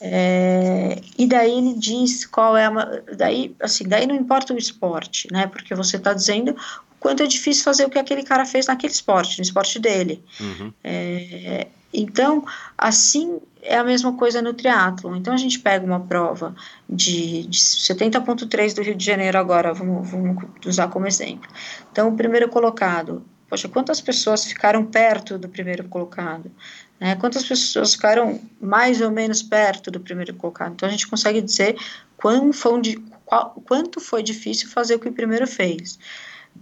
É, 0.01 1.01
e 1.19 1.27
daí 1.27 1.57
ele 1.59 1.75
diz 1.75 2.27
qual 2.27 2.57
é 2.57 2.67
a. 2.67 2.71
Daí, 3.17 3.55
assim, 3.61 3.89
daí 3.89 4.07
não 4.07 4.15
importa 4.15 4.53
o 4.53 4.59
esporte, 4.59 5.29
né? 5.33 5.47
Porque 5.47 5.75
você 5.75 5.97
está 5.97 6.13
dizendo 6.13 6.51
o 6.51 6.95
quanto 7.01 7.23
é 7.23 7.27
difícil 7.27 7.65
fazer 7.65 7.85
o 7.87 7.91
que 7.91 7.99
aquele 7.99 8.23
cara 8.23 8.45
fez 8.45 8.67
naquele 8.67 8.93
esporte, 8.93 9.39
no 9.39 9.43
esporte 9.43 9.79
dele. 9.79 10.23
Uhum. 10.41 10.73
É, 10.85 11.69
então, 11.93 12.45
assim 12.77 13.41
é 13.67 13.77
a 13.77 13.85
mesma 13.85 14.13
coisa 14.15 14.41
no 14.41 14.55
triatlo. 14.55 15.15
Então 15.17 15.35
a 15.35 15.37
gente 15.37 15.59
pega 15.59 15.85
uma 15.85 16.01
prova 16.01 16.55
de, 16.89 17.47
de 17.47 17.59
70.3 17.59 18.75
do 18.75 18.83
Rio 18.83 18.95
de 18.95 19.05
Janeiro 19.05 19.39
agora, 19.39 19.75
vamos, 19.75 20.09
vamos 20.09 20.45
usar 20.65 20.89
como 20.89 21.07
exemplo. 21.07 21.49
Então, 21.91 22.09
o 22.09 22.17
primeiro 22.17 22.49
colocado, 22.49 23.25
poxa, 23.49 23.69
quantas 23.69 24.01
pessoas 24.01 24.45
ficaram 24.45 24.85
perto 24.85 25.37
do 25.37 25.49
primeiro 25.49 25.85
colocado? 25.89 26.51
Né? 26.99 27.15
Quantas 27.17 27.45
pessoas 27.45 27.95
ficaram 27.95 28.41
mais 28.61 29.01
ou 29.01 29.11
menos 29.11 29.43
perto 29.43 29.91
do 29.91 30.01
primeiro 30.01 30.35
colocado? 30.35 30.73
Então 30.73 30.89
a 30.89 30.93
gente 30.93 31.07
consegue 31.07 31.41
dizer 31.41 31.77
quão 32.17 32.53
foi, 32.53 32.81
qual, 33.25 33.51
quanto 33.67 34.01
foi 34.01 34.23
difícil 34.23 34.69
fazer 34.69 34.95
o 34.95 34.99
que 34.99 35.09
o 35.09 35.13
primeiro 35.13 35.47
fez. 35.47 35.99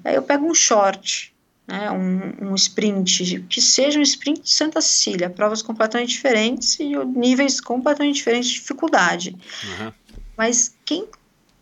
Aí 0.05 0.15
eu 0.15 0.23
pego 0.23 0.47
um 0.47 0.55
short, 0.55 1.33
né, 1.67 1.91
um, 1.91 2.51
um 2.51 2.55
sprint, 2.55 3.41
que 3.49 3.61
seja 3.61 3.99
um 3.99 4.03
sprint 4.03 4.43
de 4.43 4.51
Santa 4.51 4.81
Cecília, 4.81 5.31
provas 5.31 5.63
completamente 5.63 6.11
diferentes 6.11 6.79
e 6.81 6.97
níveis 7.05 7.61
completamente 7.61 8.17
diferentes 8.17 8.51
de 8.51 8.57
dificuldade. 8.57 9.37
Uhum. 9.65 9.93
Mas 10.37 10.75
quem, 10.85 11.07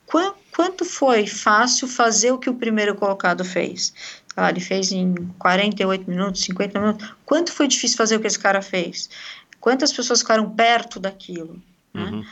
qu 0.06 0.34
quanto 0.54 0.84
foi 0.84 1.26
fácil 1.26 1.88
fazer 1.88 2.30
o 2.30 2.38
que 2.38 2.50
o 2.50 2.54
primeiro 2.54 2.94
colocado 2.94 3.42
fez? 3.42 3.94
Ah, 4.36 4.50
ele 4.50 4.60
fez 4.60 4.92
em 4.92 5.14
48 5.38 6.10
minutos, 6.10 6.42
50 6.42 6.80
minutos. 6.80 7.14
Quanto 7.24 7.52
foi 7.52 7.68
difícil 7.68 7.96
fazer 7.96 8.16
o 8.16 8.20
que 8.20 8.26
esse 8.26 8.38
cara 8.38 8.62
fez? 8.62 9.10
Quantas 9.60 9.92
pessoas 9.92 10.20
ficaram 10.20 10.50
perto 10.50 10.98
daquilo? 10.98 11.60
Né? 11.92 12.02
Uhum. 12.02 12.24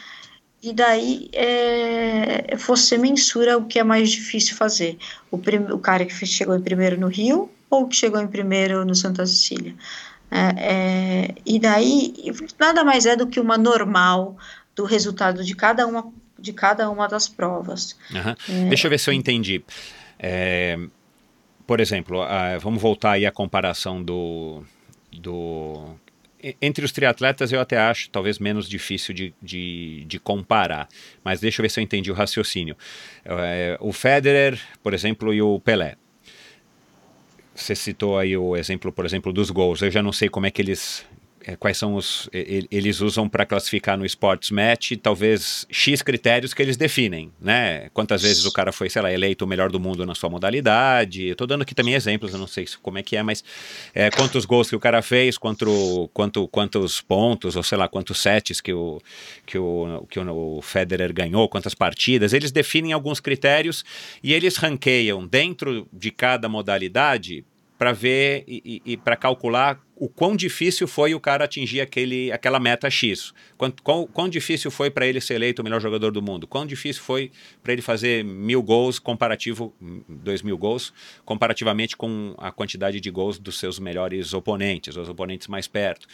E 0.62 0.72
daí 0.72 1.30
é, 1.32 2.54
você 2.56 2.98
mensura 2.98 3.56
o 3.56 3.64
que 3.64 3.78
é 3.78 3.84
mais 3.84 4.10
difícil 4.10 4.56
fazer. 4.56 4.98
O, 5.30 5.38
prim, 5.38 5.58
o 5.70 5.78
cara 5.78 6.04
que 6.04 6.26
chegou 6.26 6.54
em 6.54 6.60
primeiro 6.60 6.98
no 7.00 7.08
Rio 7.08 7.50
ou 7.70 7.86
que 7.86 7.96
chegou 7.96 8.20
em 8.20 8.26
primeiro 8.26 8.84
no 8.84 8.94
Santa 8.94 9.24
Cecília. 9.24 9.74
É, 10.30 10.54
é, 10.58 11.34
e 11.46 11.58
daí 11.58 12.14
nada 12.58 12.84
mais 12.84 13.06
é 13.06 13.16
do 13.16 13.26
que 13.26 13.40
uma 13.40 13.56
normal 13.56 14.36
do 14.76 14.84
resultado 14.84 15.42
de 15.42 15.54
cada 15.54 15.86
uma, 15.86 16.12
de 16.38 16.52
cada 16.52 16.90
uma 16.90 17.08
das 17.08 17.28
provas. 17.28 17.96
Uhum. 18.10 18.68
Deixa 18.68 18.86
eu 18.86 18.90
ver 18.90 18.98
se 18.98 19.08
eu 19.08 19.14
entendi. 19.14 19.64
Por 21.70 21.78
exemplo, 21.78 22.24
uh, 22.24 22.58
vamos 22.58 22.82
voltar 22.82 23.12
aí 23.12 23.24
à 23.24 23.30
comparação 23.30 24.02
do, 24.02 24.64
do 25.12 25.94
entre 26.60 26.84
os 26.84 26.90
triatletas 26.90 27.52
eu 27.52 27.60
até 27.60 27.78
acho 27.78 28.10
talvez 28.10 28.40
menos 28.40 28.68
difícil 28.68 29.14
de, 29.14 29.32
de, 29.40 30.04
de, 30.04 30.18
comparar, 30.18 30.88
mas 31.22 31.38
deixa 31.38 31.60
eu 31.60 31.62
ver 31.62 31.68
se 31.68 31.78
eu 31.78 31.84
entendi 31.84 32.10
o 32.10 32.14
raciocínio. 32.14 32.76
É, 33.24 33.78
o 33.80 33.92
Federer, 33.92 34.60
por 34.82 34.94
exemplo, 34.94 35.32
e 35.32 35.40
o 35.40 35.60
Pelé. 35.60 35.94
Você 37.54 37.76
citou 37.76 38.18
aí 38.18 38.36
o 38.36 38.56
exemplo, 38.56 38.90
por 38.90 39.06
exemplo, 39.06 39.32
dos 39.32 39.48
gols. 39.50 39.80
Eu 39.80 39.92
já 39.92 40.02
não 40.02 40.10
sei 40.12 40.28
como 40.28 40.46
é 40.46 40.50
que 40.50 40.60
eles 40.60 41.06
quais 41.58 41.76
são 41.76 41.94
os. 41.94 42.28
Eles 42.32 43.00
usam 43.00 43.28
para 43.28 43.46
classificar 43.46 43.96
no 43.96 44.04
Sports 44.04 44.50
Match 44.50 44.92
talvez 45.02 45.66
X 45.70 46.02
critérios 46.02 46.52
que 46.52 46.62
eles 46.62 46.76
definem, 46.76 47.32
né? 47.40 47.88
Quantas 47.94 48.22
vezes 48.22 48.44
o 48.44 48.52
cara 48.52 48.72
foi, 48.72 48.90
sei 48.90 49.02
lá, 49.02 49.12
eleito 49.12 49.44
o 49.44 49.48
melhor 49.48 49.70
do 49.70 49.80
mundo 49.80 50.04
na 50.04 50.14
sua 50.14 50.28
modalidade. 50.28 51.26
Eu 51.26 51.36
tô 51.36 51.46
dando 51.46 51.62
aqui 51.62 51.74
também 51.74 51.94
exemplos, 51.94 52.32
eu 52.32 52.38
não 52.38 52.46
sei 52.46 52.66
como 52.82 52.98
é 52.98 53.02
que 53.02 53.16
é, 53.16 53.22
mas 53.22 53.42
é, 53.94 54.10
quantos 54.10 54.44
gols 54.44 54.68
que 54.68 54.76
o 54.76 54.80
cara 54.80 55.02
fez, 55.02 55.38
quanto, 55.38 56.10
quanto, 56.12 56.46
quantos 56.48 57.00
pontos, 57.00 57.56
ou 57.56 57.62
sei 57.62 57.78
lá, 57.78 57.88
quantos 57.88 58.18
sets 58.20 58.60
que 58.60 58.72
o, 58.72 59.00
que 59.46 59.58
o, 59.58 60.06
que 60.08 60.20
o 60.20 60.60
Federer 60.62 61.12
ganhou, 61.12 61.48
quantas 61.48 61.74
partidas. 61.74 62.32
Eles 62.32 62.52
definem 62.52 62.92
alguns 62.92 63.20
critérios 63.20 63.84
e 64.22 64.32
eles 64.32 64.56
ranqueiam 64.56 65.26
dentro 65.26 65.88
de 65.92 66.10
cada 66.10 66.48
modalidade 66.48 67.44
para 67.80 67.92
ver 67.92 68.44
e, 68.46 68.82
e, 68.84 68.92
e 68.92 68.96
para 68.98 69.16
calcular 69.16 69.80
o 69.96 70.06
quão 70.06 70.36
difícil 70.36 70.86
foi 70.86 71.14
o 71.14 71.20
cara 71.20 71.46
atingir 71.46 71.80
aquele, 71.80 72.30
aquela 72.30 72.60
meta 72.60 72.90
X. 72.90 73.32
Quão, 73.56 73.72
quão, 73.82 74.06
quão 74.06 74.28
difícil 74.28 74.70
foi 74.70 74.90
para 74.90 75.06
ele 75.06 75.18
ser 75.18 75.36
eleito 75.36 75.62
o 75.62 75.64
melhor 75.64 75.80
jogador 75.80 76.10
do 76.10 76.20
mundo. 76.20 76.46
Quão 76.46 76.66
difícil 76.66 77.02
foi 77.02 77.32
para 77.62 77.72
ele 77.72 77.80
fazer 77.80 78.22
mil 78.22 78.62
gols 78.62 78.98
comparativo, 78.98 79.74
dois 80.06 80.42
mil 80.42 80.58
gols, 80.58 80.92
comparativamente 81.24 81.96
com 81.96 82.34
a 82.36 82.52
quantidade 82.52 83.00
de 83.00 83.10
gols 83.10 83.38
dos 83.38 83.58
seus 83.58 83.78
melhores 83.78 84.34
oponentes, 84.34 84.94
os 84.94 85.08
oponentes 85.08 85.48
mais 85.48 85.66
perto. 85.66 86.06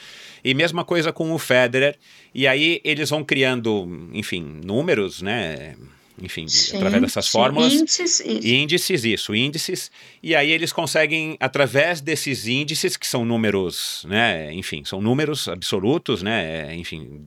E 0.45 0.55
mesma 0.55 0.85
coisa 0.85 1.13
com 1.13 1.33
o 1.33 1.39
Federer. 1.39 1.99
E 2.33 2.47
aí 2.47 2.81
eles 2.85 3.11
vão 3.11 3.25
criando, 3.25 4.09
enfim, 4.13 4.61
números, 4.65 5.21
né? 5.21 5.75
Enfim, 6.21 6.49
sim, 6.49 6.77
através 6.77 7.03
dessas 7.03 7.27
sim. 7.27 7.33
fórmulas. 7.33 7.73
Índices, 7.73 8.21
isso. 8.21 8.47
índices, 8.47 9.05
isso, 9.05 9.35
índices. 9.35 9.91
E 10.23 10.35
aí 10.35 10.51
eles 10.51 10.73
conseguem, 10.73 11.37
através 11.39 12.01
desses 12.01 12.47
índices, 12.47 12.97
que 12.97 13.07
são 13.07 13.25
números, 13.25 14.07
né, 14.09 14.53
enfim, 14.53 14.83
são 14.85 15.01
números 15.01 15.49
absolutos, 15.49 16.23
né, 16.23 16.75
enfim, 16.75 17.27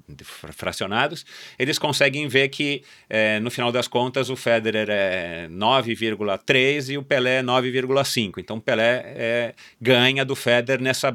fracionados, 0.52 1.26
eles 1.58 1.78
conseguem 1.78 2.28
ver 2.28 2.50
que, 2.50 2.82
é, 3.10 3.40
no 3.40 3.52
final 3.52 3.72
das 3.72 3.88
contas, 3.88 4.30
o 4.30 4.36
Federer 4.36 4.88
é 4.90 5.48
9,3 5.50 6.90
e 6.90 6.98
o 6.98 7.04
Pelé 7.04 7.38
é 7.38 7.44
9,5. 7.44 8.40
Então, 8.40 8.58
o 8.58 8.62
Pelé 8.62 9.04
é, 9.06 9.54
ganha 9.80 10.26
do 10.26 10.36
Federer 10.36 10.82
nessa 10.82 11.12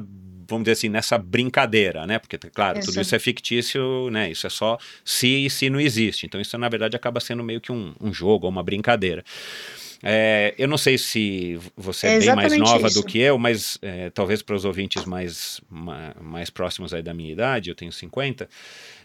vamos 0.47 0.63
dizer 0.65 0.73
assim, 0.73 0.89
nessa 0.89 1.17
brincadeira, 1.17 2.05
né? 2.05 2.19
Porque, 2.19 2.37
claro, 2.37 2.79
isso. 2.79 2.89
tudo 2.89 3.01
isso 3.01 3.15
é 3.15 3.19
fictício, 3.19 4.09
né? 4.09 4.31
Isso 4.31 4.47
é 4.47 4.49
só 4.49 4.77
se 5.03 5.45
e 5.45 5.49
se 5.49 5.69
não 5.69 5.79
existe. 5.79 6.25
Então, 6.25 6.39
isso, 6.39 6.57
na 6.57 6.69
verdade, 6.69 6.95
acaba 6.95 7.19
sendo 7.19 7.43
meio 7.43 7.61
que 7.61 7.71
um, 7.71 7.93
um 8.01 8.13
jogo 8.13 8.45
ou 8.45 8.51
uma 8.51 8.63
brincadeira. 8.63 9.23
É, 10.03 10.53
eu 10.57 10.67
não 10.67 10.77
sei 10.77 10.97
se 10.97 11.59
você 11.75 12.07
é, 12.07 12.15
é 12.15 12.19
bem 12.19 12.35
mais 12.35 12.57
nova 12.57 12.87
isso. 12.87 13.01
do 13.01 13.07
que 13.07 13.17
eu, 13.17 13.37
mas 13.39 13.77
é, 13.81 14.09
talvez 14.11 14.41
para 14.41 14.55
os 14.55 14.65
ouvintes 14.65 15.03
mais, 15.05 15.59
mais 16.21 16.49
próximos 16.49 16.93
aí 16.93 17.01
da 17.01 17.13
minha 17.13 17.31
idade, 17.31 17.69
eu 17.69 17.75
tenho 17.75 17.91
50, 17.91 18.47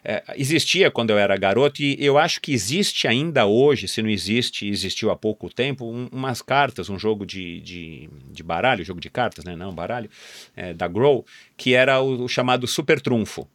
é, 0.05 0.23
existia 0.37 0.91
quando 0.91 1.11
eu 1.11 1.19
era 1.19 1.37
garoto 1.37 1.83
e 1.83 1.97
eu 1.99 2.17
acho 2.17 2.41
que 2.41 2.53
existe 2.53 3.07
ainda 3.07 3.47
hoje, 3.47 3.87
se 3.87 4.03
não 4.03 4.09
existe, 4.09 4.67
existiu 4.67 5.11
há 5.11 5.17
pouco 5.17 5.53
tempo, 5.53 5.85
um, 5.85 6.09
umas 6.11 6.41
cartas, 6.41 6.89
um 6.89 6.99
jogo 6.99 7.27
de, 7.27 7.61
de, 7.61 8.09
de, 8.31 8.43
baralho, 8.43 8.85
jogo 8.85 9.01
de 9.01 9.11
cartas, 9.11 9.45
né? 9.45 9.55
Não, 9.55 9.75
baralho, 9.75 10.11
é, 10.57 10.73
da 10.73 10.89
Grow, 10.89 11.25
que 11.57 11.75
era 11.75 12.01
o, 12.01 12.25
o 12.25 12.29
chamado 12.29 12.67
Super 12.67 13.01
Trunfo. 13.01 13.47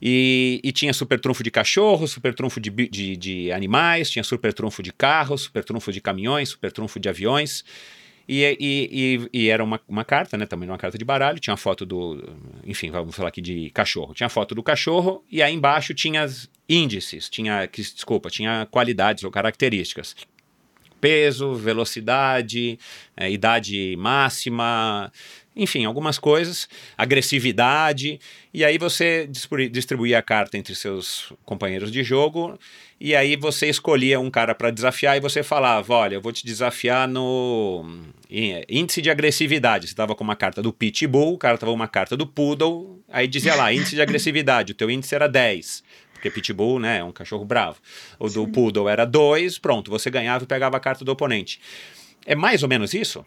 E, 0.00 0.60
e, 0.62 0.72
tinha 0.72 0.92
super 0.92 1.20
trunfo 1.20 1.42
de 1.42 1.50
cachorro, 1.50 2.06
super 2.06 2.34
trunfo 2.34 2.60
de, 2.60 2.70
de, 2.70 3.16
de, 3.16 3.52
animais, 3.52 4.10
tinha 4.10 4.22
super 4.22 4.52
trunfo 4.52 4.82
de 4.82 4.92
carros, 4.92 5.42
super 5.42 5.64
trunfo 5.64 5.92
de 5.92 6.00
caminhões, 6.00 6.50
super 6.50 6.72
trunfo 6.72 7.00
de 7.00 7.08
aviões. 7.08 7.64
E, 8.28 8.44
e, 8.60 9.28
e, 9.32 9.48
era 9.48 9.64
uma, 9.64 9.80
uma 9.88 10.04
carta, 10.04 10.36
né? 10.36 10.44
Também 10.44 10.68
uma 10.68 10.76
carta 10.76 10.98
de 10.98 11.04
baralho, 11.04 11.40
tinha 11.40 11.54
a 11.54 11.56
foto 11.56 11.86
do. 11.86 12.22
Enfim, 12.62 12.90
vamos 12.90 13.16
falar 13.16 13.30
aqui 13.30 13.40
de 13.40 13.70
cachorro. 13.70 14.12
Tinha 14.12 14.26
a 14.26 14.30
foto 14.30 14.54
do 14.54 14.62
cachorro 14.62 15.24
e 15.30 15.42
aí 15.42 15.54
embaixo 15.54 15.94
tinha 15.94 16.26
índices, 16.68 17.30
tinha. 17.30 17.66
Desculpa, 17.66 18.28
tinha 18.28 18.66
qualidades 18.70 19.24
ou 19.24 19.30
características. 19.30 20.14
Peso, 21.00 21.54
velocidade, 21.54 22.78
é, 23.16 23.30
idade 23.30 23.96
máxima, 23.96 25.10
enfim, 25.58 25.84
algumas 25.84 26.18
coisas, 26.18 26.68
agressividade, 26.96 28.20
e 28.54 28.64
aí 28.64 28.78
você 28.78 29.28
distribuía 29.70 30.18
a 30.18 30.22
carta 30.22 30.56
entre 30.56 30.74
seus 30.74 31.32
companheiros 31.44 31.90
de 31.90 32.04
jogo, 32.04 32.56
e 33.00 33.14
aí 33.14 33.36
você 33.36 33.68
escolhia 33.68 34.18
um 34.20 34.30
cara 34.30 34.54
para 34.54 34.70
desafiar 34.70 35.16
e 35.16 35.20
você 35.20 35.42
falava: 35.42 35.92
Olha, 35.92 36.14
eu 36.14 36.20
vou 36.20 36.32
te 36.32 36.46
desafiar 36.46 37.08
no 37.08 37.84
índice 38.68 39.02
de 39.02 39.10
agressividade. 39.10 39.86
Você 39.86 39.92
estava 39.92 40.14
com 40.14 40.24
uma 40.24 40.36
carta 40.36 40.62
do 40.62 40.72
Pitbull, 40.72 41.34
o 41.34 41.38
cara 41.38 41.54
estava 41.54 41.72
com 41.72 41.76
uma 41.76 41.88
carta 41.88 42.16
do 42.16 42.26
Poodle, 42.26 43.02
aí 43.08 43.26
dizia 43.26 43.54
lá: 43.54 43.72
índice 43.72 43.96
de 43.96 44.02
agressividade, 44.02 44.72
o 44.72 44.74
teu 44.74 44.90
índice 44.90 45.14
era 45.14 45.28
10 45.28 45.82
porque 46.18 46.30
Pitbull, 46.30 46.80
né, 46.80 46.98
é 46.98 47.04
um 47.04 47.12
cachorro 47.12 47.44
bravo. 47.44 47.76
O 48.18 48.28
do 48.28 48.48
Poodle 48.48 48.88
era 48.88 49.04
2, 49.04 49.58
pronto, 49.58 49.88
você 49.88 50.10
ganhava 50.10 50.42
e 50.42 50.46
pegava 50.48 50.76
a 50.76 50.80
carta 50.80 51.04
do 51.04 51.12
oponente. 51.12 51.60
É 52.26 52.34
mais 52.34 52.64
ou 52.64 52.68
menos 52.68 52.92
isso? 52.92 53.24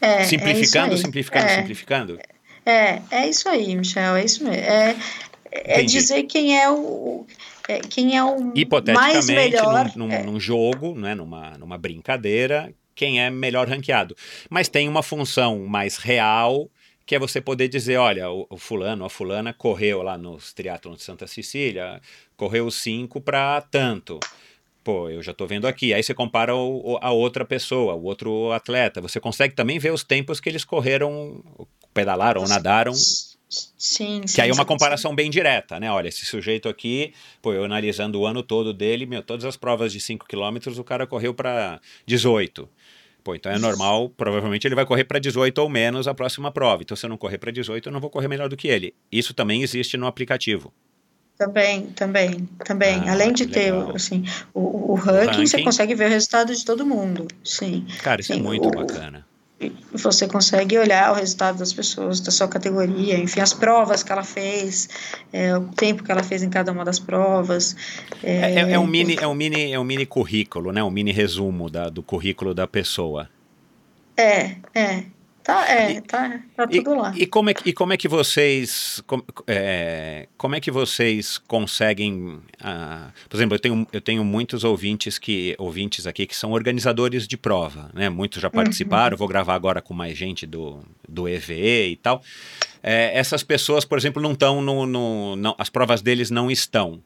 É, 0.00 0.24
simplificando, 0.24 0.94
é 0.94 0.96
simplificando, 0.96 1.46
é, 1.46 1.56
simplificando? 1.56 2.18
É, 2.64 3.00
é 3.10 3.28
isso 3.28 3.48
aí, 3.48 3.74
Michel, 3.74 4.16
é 4.16 4.24
isso 4.24 4.44
mesmo. 4.44 4.62
É, 4.62 4.96
é 5.52 5.82
dizer 5.82 6.22
quem 6.24 6.58
é 6.58 6.70
o 6.70 7.26
é, 7.68 7.78
quem 7.80 8.16
é 8.16 8.24
o 8.24 8.52
mais 8.92 9.26
melhor. 9.26 9.92
Num, 9.94 10.08
num, 10.08 10.12
é. 10.12 10.22
num 10.22 10.40
jogo, 10.40 10.94
né, 10.98 11.14
numa, 11.14 11.56
numa 11.58 11.78
brincadeira, 11.78 12.74
quem 12.94 13.22
é 13.22 13.30
melhor 13.30 13.68
ranqueado. 13.68 14.16
Mas 14.48 14.68
tem 14.68 14.88
uma 14.88 15.02
função 15.02 15.66
mais 15.66 15.96
real, 15.96 16.68
que 17.06 17.14
é 17.14 17.18
você 17.18 17.40
poder 17.40 17.68
dizer, 17.68 17.96
olha, 17.96 18.30
o, 18.30 18.46
o 18.50 18.56
fulano, 18.56 19.04
a 19.04 19.10
fulana 19.10 19.52
correu 19.52 20.02
lá 20.02 20.18
nos 20.18 20.52
triatlons 20.52 20.98
de 20.98 21.04
Santa 21.04 21.26
Cecília, 21.26 22.00
correu 22.36 22.70
5 22.70 23.20
para 23.20 23.60
tanto 23.60 24.18
pô, 24.90 25.08
eu 25.08 25.22
já 25.22 25.30
estou 25.30 25.46
vendo 25.46 25.68
aqui. 25.68 25.94
Aí 25.94 26.02
você 26.02 26.12
compara 26.12 26.54
o, 26.54 26.98
a 27.00 27.12
outra 27.12 27.44
pessoa, 27.44 27.94
o 27.94 28.02
outro 28.02 28.50
atleta. 28.50 29.00
Você 29.00 29.20
consegue 29.20 29.54
também 29.54 29.78
ver 29.78 29.92
os 29.92 30.02
tempos 30.02 30.40
que 30.40 30.48
eles 30.48 30.64
correram, 30.64 31.44
pedalaram 31.94 32.42
ou 32.42 32.48
nadaram. 32.48 32.92
Sim, 32.92 34.22
que 34.22 34.40
aí 34.40 34.50
é 34.50 34.52
uma 34.52 34.64
comparação 34.64 35.12
sim. 35.12 35.16
bem 35.16 35.30
direta, 35.30 35.78
né? 35.78 35.90
Olha, 35.90 36.08
esse 36.08 36.24
sujeito 36.24 36.68
aqui, 36.68 37.12
pô, 37.40 37.52
eu 37.52 37.64
analisando 37.64 38.20
o 38.20 38.26
ano 38.26 38.42
todo 38.42 38.72
dele, 38.72 39.06
meu, 39.06 39.22
todas 39.22 39.44
as 39.44 39.56
provas 39.56 39.92
de 39.92 40.00
5 40.00 40.24
km 40.26 40.78
o 40.78 40.84
cara 40.84 41.06
correu 41.06 41.34
para 41.34 41.80
18. 42.06 42.68
Pô, 43.22 43.34
então 43.34 43.50
é 43.50 43.58
normal, 43.58 44.08
provavelmente 44.08 44.66
ele 44.66 44.74
vai 44.74 44.86
correr 44.86 45.04
para 45.04 45.18
18 45.18 45.58
ou 45.58 45.68
menos 45.68 46.08
a 46.08 46.14
próxima 46.14 46.50
prova. 46.50 46.82
Então 46.82 46.96
se 46.96 47.06
eu 47.06 47.10
não 47.10 47.16
correr 47.16 47.38
para 47.38 47.50
18, 47.50 47.88
eu 47.88 47.92
não 47.92 48.00
vou 48.00 48.10
correr 48.10 48.28
melhor 48.28 48.48
do 48.48 48.56
que 48.56 48.68
ele. 48.68 48.94
Isso 49.10 49.34
também 49.34 49.62
existe 49.62 49.96
no 49.96 50.06
aplicativo. 50.06 50.72
Também, 51.40 51.86
também, 51.96 52.46
também. 52.66 53.02
Ah, 53.08 53.12
Além 53.12 53.32
de 53.32 53.46
ter 53.46 53.72
assim, 53.94 54.26
o, 54.52 54.92
o, 54.92 54.94
ranking, 54.94 55.16
o, 55.16 55.24
ranking, 55.24 55.46
você 55.46 55.62
consegue 55.62 55.94
ver 55.94 56.04
o 56.04 56.08
resultado 56.10 56.54
de 56.54 56.62
todo 56.62 56.84
mundo. 56.84 57.26
Sim. 57.42 57.86
Cara, 58.02 58.20
isso 58.20 58.30
é 58.30 58.34
sim, 58.34 58.42
é 58.42 58.44
muito 58.44 58.68
o, 58.68 58.70
bacana. 58.70 59.24
Você 59.94 60.28
consegue 60.28 60.76
olhar 60.76 61.10
o 61.12 61.14
resultado 61.14 61.56
das 61.56 61.72
pessoas, 61.72 62.20
da 62.20 62.30
sua 62.30 62.46
categoria, 62.46 63.16
enfim, 63.16 63.40
as 63.40 63.54
provas 63.54 64.02
que 64.02 64.12
ela 64.12 64.22
fez, 64.22 64.90
é, 65.32 65.56
o 65.56 65.62
tempo 65.68 66.04
que 66.04 66.12
ela 66.12 66.22
fez 66.22 66.42
em 66.42 66.50
cada 66.50 66.70
uma 66.72 66.84
das 66.84 66.98
provas. 66.98 67.74
É, 68.22 68.56
é, 68.56 68.72
é 68.72 68.78
um, 68.78 68.86
mini, 68.86 69.16
é, 69.18 69.26
um, 69.26 69.34
mini, 69.34 69.72
é 69.72 69.80
um 69.80 69.84
mini 69.84 70.04
currículo, 70.04 70.72
né? 70.72 70.84
um 70.84 70.90
mini 70.90 71.10
resumo 71.10 71.70
da, 71.70 71.88
do 71.88 72.02
currículo 72.02 72.52
da 72.52 72.66
pessoa. 72.66 73.30
É, 74.14 74.56
é. 74.74 75.04
Tá, 75.42 75.66
é, 75.70 75.92
e, 75.92 76.00
tá, 76.02 76.40
tá 76.54 76.66
tudo 76.66 76.92
e, 76.92 76.96
lá. 76.96 77.14
E 77.16 77.26
como 77.26 77.50
é, 77.50 77.54
e 77.64 77.72
como 77.72 77.92
é 77.92 77.96
que 77.96 78.06
vocês, 78.06 79.02
com, 79.06 79.22
é, 79.46 80.28
como 80.36 80.54
é 80.54 80.60
que 80.60 80.70
vocês 80.70 81.38
conseguem, 81.38 82.40
uh, 82.60 83.12
por 83.28 83.36
exemplo, 83.36 83.54
eu 83.54 83.58
tenho, 83.58 83.86
eu 83.90 84.00
tenho 84.00 84.24
muitos 84.24 84.64
ouvintes 84.64 85.18
que, 85.18 85.54
ouvintes 85.58 86.06
aqui 86.06 86.26
que 86.26 86.36
são 86.36 86.52
organizadores 86.52 87.26
de 87.26 87.38
prova, 87.38 87.90
né? 87.94 88.10
Muitos 88.10 88.42
já 88.42 88.48
uhum. 88.48 88.52
participaram, 88.52 89.14
uhum. 89.14 89.18
vou 89.18 89.28
gravar 89.28 89.54
agora 89.54 89.80
com 89.80 89.94
mais 89.94 90.16
gente 90.16 90.46
do, 90.46 90.84
do 91.08 91.26
EVE 91.26 91.92
e 91.92 91.96
tal. 91.96 92.22
É, 92.82 93.18
essas 93.18 93.42
pessoas, 93.42 93.84
por 93.84 93.96
exemplo, 93.96 94.22
não 94.22 94.32
estão 94.32 94.60
no, 94.60 94.86
no 94.86 95.36
não, 95.36 95.54
as 95.58 95.70
provas 95.70 96.02
deles 96.02 96.30
não 96.30 96.50
estão. 96.50 97.00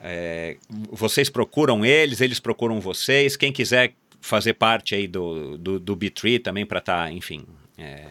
É, 0.00 0.56
vocês 0.90 1.30
procuram 1.30 1.84
eles, 1.84 2.20
eles 2.20 2.40
procuram 2.40 2.80
vocês. 2.80 3.36
Quem 3.36 3.52
quiser 3.52 3.94
fazer 4.22 4.54
parte 4.54 4.94
aí 4.94 5.06
do, 5.06 5.58
do, 5.58 5.78
do 5.78 5.96
B3 5.96 6.42
também 6.42 6.64
para 6.64 6.78
estar, 6.78 7.04
tá, 7.04 7.12
enfim, 7.12 7.44
é... 7.76 8.06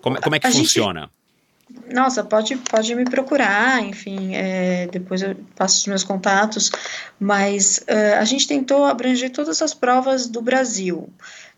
Como, 0.00 0.20
como, 0.20 0.34
é 0.34 0.40
que 0.40 0.46
a 0.46 0.50
funciona? 0.50 1.02
Gente, 1.02 1.94
nossa, 1.94 2.24
pode, 2.24 2.56
pode 2.56 2.94
me 2.94 3.04
procurar, 3.04 3.80
enfim, 3.82 4.34
é, 4.34 4.88
depois 4.88 5.22
eu 5.22 5.36
passo 5.54 5.78
os 5.78 5.86
meus 5.86 6.02
contatos, 6.02 6.70
mas 7.18 7.84
uh, 7.88 8.18
a 8.18 8.24
gente 8.24 8.48
tentou 8.48 8.84
abranger 8.84 9.30
todas 9.30 9.62
as 9.62 9.72
provas 9.72 10.26
do 10.26 10.42
Brasil. 10.42 11.08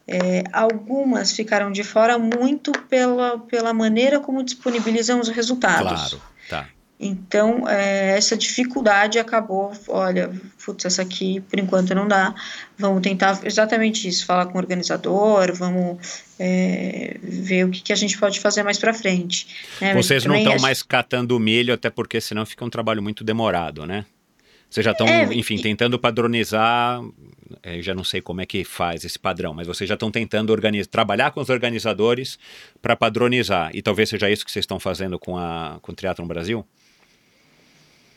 É, 0.07 0.43
algumas 0.53 1.33
ficaram 1.33 1.71
de 1.71 1.85
fora 1.85 2.19
muito 2.19 2.73
pela, 2.89 3.39
pela 3.39 3.73
maneira 3.73 4.19
como 4.19 4.43
disponibilizam 4.43 5.21
os 5.21 5.29
resultados. 5.29 6.11
Claro, 6.11 6.23
tá. 6.49 6.69
Então, 7.05 7.69
é, 7.69 8.17
essa 8.17 8.37
dificuldade 8.37 9.19
acabou, 9.19 9.73
olha, 9.89 10.31
putz, 10.65 10.85
essa 10.85 11.03
aqui 11.03 11.41
por 11.41 11.59
enquanto 11.59 11.93
não 11.97 12.07
dá, 12.07 12.33
vamos 12.79 13.03
tentar 13.03 13.41
exatamente 13.43 14.07
isso, 14.07 14.25
falar 14.25 14.47
com 14.47 14.55
o 14.55 14.61
organizador, 14.61 15.53
vamos 15.53 15.99
é, 16.39 17.17
ver 17.21 17.65
o 17.65 17.71
que, 17.71 17.83
que, 17.83 17.93
a 17.93 17.97
gente 17.97 18.17
pode 18.17 18.39
fazer 18.39 18.63
mais 18.63 18.79
para 18.79 18.95
frente. 18.95 19.49
Né? 19.81 19.95
Vocês 19.95 20.25
não 20.25 20.37
estão 20.37 20.57
mais 20.61 20.81
catando 20.81 21.39
milho, 21.41 21.75
até 21.75 21.91
porque 21.91 22.21
senão 22.21 22.47
fica 22.47 22.65
um 22.65 22.71
trabalho 22.71 23.03
muito 23.03 23.25
demorado, 23.25 23.85
né? 23.85 24.05
Vocês 24.71 24.85
já 24.85 24.93
estão, 24.93 25.07
é, 25.07 25.25
enfim, 25.35 25.59
tentando 25.59 25.99
padronizar, 25.99 27.03
é, 27.63 27.83
já 27.83 27.95
não 27.95 28.05
sei 28.05 28.23
como 28.23 28.41
é 28.41 28.47
que 28.47 28.65
faz 28.65 29.05
esse 29.05 29.19
padrão, 29.19 29.53
mas 29.53 29.67
vocês 29.67 29.87
já 29.87 29.95
estão 29.95 30.11
tentando 30.11 30.51
organizar, 30.51 30.89
trabalhar 30.89 31.31
com 31.33 31.41
os 31.41 31.51
organizadores 31.51 32.39
para 32.81 32.97
padronizar. 32.97 33.71
E 33.75 33.83
talvez 33.83 34.09
seja 34.09 34.31
isso 34.31 34.45
que 34.45 34.53
vocês 34.53 34.63
estão 34.63 34.81
fazendo 34.81 35.19
com, 35.19 35.37
a, 35.37 35.79
com 35.83 35.93
o 35.93 35.95
Triathlon 35.95 36.27
Brasil? 36.27 36.65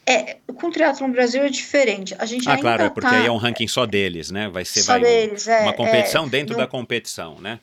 É, 0.08 0.38
com 0.56 0.68
o 0.68 0.72
Triathlon 0.72 1.12
Brasil 1.12 1.44
é 1.44 1.50
diferente. 1.50 2.16
A 2.20 2.26
gente 2.26 2.48
ah, 2.48 2.58
claro, 2.58 2.84
é 2.84 2.90
porque 2.90 3.10
tá... 3.10 3.18
aí 3.18 3.26
é 3.26 3.32
um 3.32 3.38
ranking 3.38 3.68
só 3.68 3.86
deles, 3.86 4.30
né? 4.30 4.48
Vai 4.50 4.64
ser 4.64 4.84
só 4.84 4.94
vai, 4.94 5.02
deles, 5.02 5.48
é, 5.48 5.64
uma 5.64 5.74
competição 5.74 6.26
é, 6.26 6.30
dentro 6.30 6.56
da 6.56 6.68
competição, 6.68 7.40
né? 7.40 7.60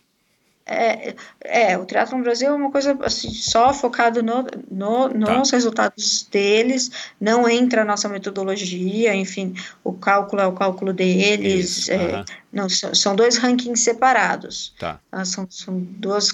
É, 0.65 1.15
é, 1.41 1.77
o 1.77 1.85
Triathlon 1.85 2.23
Brasil 2.23 2.49
é 2.49 2.53
uma 2.53 2.71
coisa 2.71 2.97
assim, 3.03 3.31
só 3.31 3.75
focado 3.75 4.23
no, 4.23 4.47
no, 4.71 5.09
nos 5.09 5.51
tá. 5.51 5.57
resultados 5.57 6.27
deles, 6.31 6.91
não 7.21 7.49
entra 7.49 7.83
a 7.83 7.85
nossa 7.85 8.09
metodologia, 8.09 9.15
enfim, 9.15 9.55
o 9.83 9.93
cálculo 9.93 10.41
é 10.41 10.47
o 10.47 10.53
cálculo 10.53 10.93
deles, 10.93 11.79
Isso, 11.79 11.93
é, 11.93 11.97
uh 11.97 12.01
-huh. 12.01 12.27
não, 12.53 12.69
são, 12.69 12.95
são, 12.95 13.17
dois 13.17 13.39
rankings 13.39 13.83
separados. 13.83 14.73
Tá. 14.79 15.01
Ah, 15.11 15.25
são, 15.25 15.49
são 15.51 15.79
duas. 15.79 16.33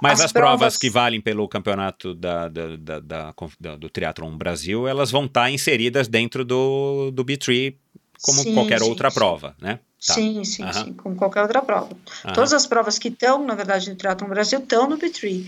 Mas 0.00 0.20
as, 0.20 0.26
as 0.26 0.32
provas... 0.32 0.58
provas... 0.58 0.76
que 0.76 0.90
valem 0.90 1.20
pelo 1.20 1.48
campeonato 1.48 2.14
da, 2.14 2.48
da, 2.48 2.76
da, 2.76 3.00
da 3.00 3.34
do 3.76 3.88
Triathlon 3.88 4.36
Brasil, 4.36 4.86
elas 4.86 5.10
vão 5.10 5.24
estar 5.24 5.42
tá 5.42 5.50
inseridas 5.50 6.08
dentro 6.08 6.44
do, 6.44 7.10
do 7.12 7.24
B3 7.24 7.74
como 8.22 8.42
sim, 8.42 8.54
qualquer 8.54 8.80
sim, 8.80 8.88
outra 8.88 9.10
sim. 9.10 9.14
prova, 9.14 9.54
né? 9.60 9.78
Tá. 10.06 10.14
Sim, 10.14 10.44
sim, 10.44 10.64
uhum. 10.64 10.72
sim, 10.72 10.92
como 10.92 11.16
qualquer 11.16 11.42
outra 11.42 11.62
prova. 11.62 11.88
Uhum. 12.24 12.32
Todas 12.32 12.52
as 12.52 12.66
provas 12.66 12.98
que 12.98 13.08
estão, 13.08 13.44
na 13.44 13.54
verdade, 13.54 13.90
no 13.90 13.96
Triathlon 13.96 14.28
Brasil, 14.28 14.58
estão 14.60 14.88
no 14.88 14.98
B3, 14.98 15.46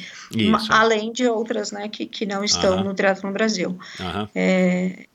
além 0.71 1.13
de 1.13 1.27
outras, 1.27 1.71
né, 1.71 1.89
que, 1.89 2.07
que 2.07 2.27
não 2.27 2.43
estão 2.43 2.79
uhum. 2.79 2.85
no 2.85 2.95
Triathlon 2.95 3.33
Brasil. 3.33 3.79
É, 4.35 5.07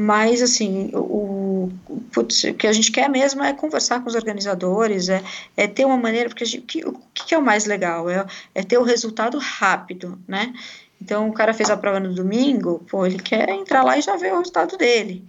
mas, 0.00 0.40
assim, 0.42 0.92
o, 0.94 1.72
putz, 2.12 2.44
o 2.44 2.54
que 2.54 2.68
a 2.68 2.72
gente 2.72 2.92
quer 2.92 3.10
mesmo 3.10 3.42
é 3.42 3.52
conversar 3.52 4.00
com 4.00 4.08
os 4.08 4.14
organizadores, 4.14 5.08
é, 5.08 5.24
é 5.56 5.66
ter 5.66 5.84
uma 5.84 5.96
maneira, 5.96 6.28
porque 6.28 6.44
gente, 6.44 6.64
que, 6.64 6.86
o 6.86 6.92
que 7.12 7.34
é 7.34 7.38
o 7.38 7.42
mais 7.42 7.64
legal? 7.64 8.08
É, 8.08 8.24
é 8.54 8.62
ter 8.62 8.78
o 8.78 8.84
resultado 8.84 9.36
rápido, 9.38 10.16
né? 10.28 10.54
Então, 11.02 11.28
o 11.28 11.32
cara 11.32 11.52
fez 11.52 11.68
a 11.68 11.76
prova 11.76 11.98
no 11.98 12.14
domingo, 12.14 12.80
pô, 12.88 13.04
ele 13.04 13.18
quer 13.18 13.48
entrar 13.48 13.82
lá 13.82 13.98
e 13.98 14.00
já 14.00 14.14
ver 14.14 14.32
o 14.32 14.38
resultado 14.38 14.76
dele. 14.76 15.24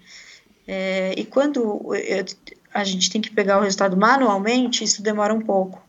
É, 0.67 1.15
e 1.17 1.25
quando 1.25 1.95
eu, 1.95 2.25
a 2.71 2.83
gente 2.83 3.09
tem 3.09 3.19
que 3.19 3.31
pegar 3.31 3.57
o 3.57 3.61
resultado 3.61 3.97
manualmente, 3.97 4.83
isso 4.83 5.01
demora 5.01 5.33
um 5.33 5.41
pouco. 5.41 5.81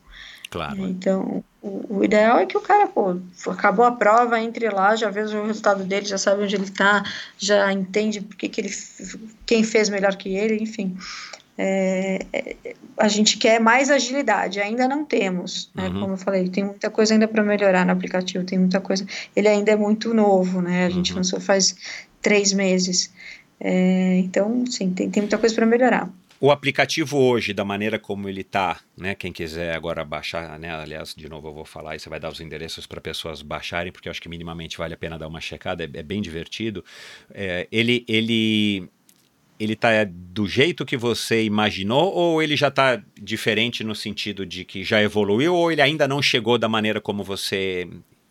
Claro. 0.51 0.89
Então, 0.89 1.45
o, 1.63 1.99
o, 1.99 2.05
ideal 2.05 2.39
é 2.39 2.45
que 2.45 2.57
o 2.57 2.61
cara, 2.61 2.89
pô, 2.89 3.17
acabou 3.49 3.85
a 3.85 3.93
prova, 3.93 4.41
entre 4.41 4.69
lá, 4.69 4.97
já 4.97 5.09
vê 5.09 5.23
o 5.23 5.47
resultado 5.47 5.85
dele, 5.85 6.05
já 6.05 6.19
sabe 6.19 6.43
onde 6.43 6.57
ele 6.57 6.65
está, 6.65 7.05
já 7.39 7.73
entende 7.73 8.21
porque 8.21 8.49
que 8.49 8.61
ele, 8.61 8.71
quem 9.47 9.63
fez 9.63 9.89
melhor 9.89 10.17
que 10.17 10.35
ele, 10.35 10.61
enfim. 10.61 10.97
É, 11.57 12.27
é, 12.33 12.57
a 12.97 13.07
gente 13.07 13.37
quer 13.37 13.61
mais 13.61 13.91
agilidade, 13.91 14.59
ainda 14.59 14.89
não 14.89 15.05
temos, 15.05 15.71
né? 15.75 15.89
Uhum. 15.89 16.01
Como 16.01 16.13
eu 16.15 16.19
falei, 16.19 16.49
tem 16.49 16.65
muita 16.65 16.91
coisa 16.91 17.15
ainda 17.15 17.29
para 17.29 17.45
melhorar 17.45 17.87
no 17.87 17.93
aplicativo, 17.93 18.45
tem 18.45 18.59
muita 18.59 18.81
coisa. 18.81 19.07
Ele 19.37 19.47
ainda 19.47 19.71
é 19.71 19.77
muito 19.77 20.13
novo, 20.13 20.61
né? 20.61 20.87
A 20.87 20.91
gente 20.91 21.13
uhum. 21.13 21.19
lançou 21.19 21.39
faz 21.39 21.77
três 22.21 22.53
meses. 22.53 23.13
É, 23.61 24.17
então, 24.17 24.65
sim, 24.67 24.91
tem, 24.91 25.11
tem 25.11 25.23
muita 25.23 25.39
coisa 25.39 25.55
para 25.55 25.67
melhorar. 25.67 26.11
O 26.43 26.51
aplicativo 26.51 27.19
hoje, 27.19 27.53
da 27.53 27.67
maneira 27.67 27.99
como 27.99 28.27
ele 28.27 28.41
está, 28.41 28.81
né? 28.97 29.15
Quem 29.15 29.31
quiser 29.31 29.77
agora 29.77 30.03
baixar, 30.03 30.59
né? 30.59 30.75
Aliás, 30.75 31.15
de 31.15 31.29
novo 31.29 31.49
eu 31.49 31.53
vou 31.53 31.67
falar 31.67 31.97
e 31.97 31.99
você 31.99 32.09
vai 32.09 32.19
dar 32.19 32.31
os 32.31 32.41
endereços 32.41 32.87
para 32.87 32.99
pessoas 32.99 33.43
baixarem, 33.43 33.93
porque 33.93 34.09
eu 34.09 34.11
acho 34.11 34.23
que 34.23 34.29
minimamente 34.29 34.79
vale 34.79 34.95
a 34.95 34.97
pena 34.97 35.19
dar 35.19 35.29
uma 35.29 35.39
checada, 35.39 35.85
é, 35.85 35.99
é 35.99 36.03
bem 36.03 36.23
divertido. 36.23 36.83
É, 37.31 37.69
ele, 37.71 38.07
ele, 38.09 38.89
ele 39.59 39.77
tá 39.77 39.91
do 40.09 40.49
jeito 40.49 40.87
que 40.87 40.97
você 40.97 41.45
imaginou 41.45 42.11
ou 42.15 42.43
ele 42.43 42.57
já 42.57 42.69
está 42.69 43.03
diferente 43.21 43.85
no 43.85 43.95
sentido 43.95 44.47
de 44.47 44.65
que 44.65 44.83
já 44.83 45.03
evoluiu 45.03 45.55
ou 45.55 45.71
ele 45.71 45.83
ainda 45.83 46.09
não 46.09 46.23
chegou 46.23 46.57
da 46.57 46.71
maneira 46.71 47.03
como 47.03 47.23
você 47.23 47.87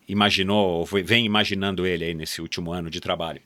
imaginou 0.08 0.80
ou 0.80 0.86
vem 1.04 1.28
imaginando 1.28 1.86
ele 1.86 2.06
aí 2.06 2.16
nesse 2.16 2.42
último 2.42 2.72
ano 2.74 2.90
de 2.90 3.00
trabalho? 3.00 3.42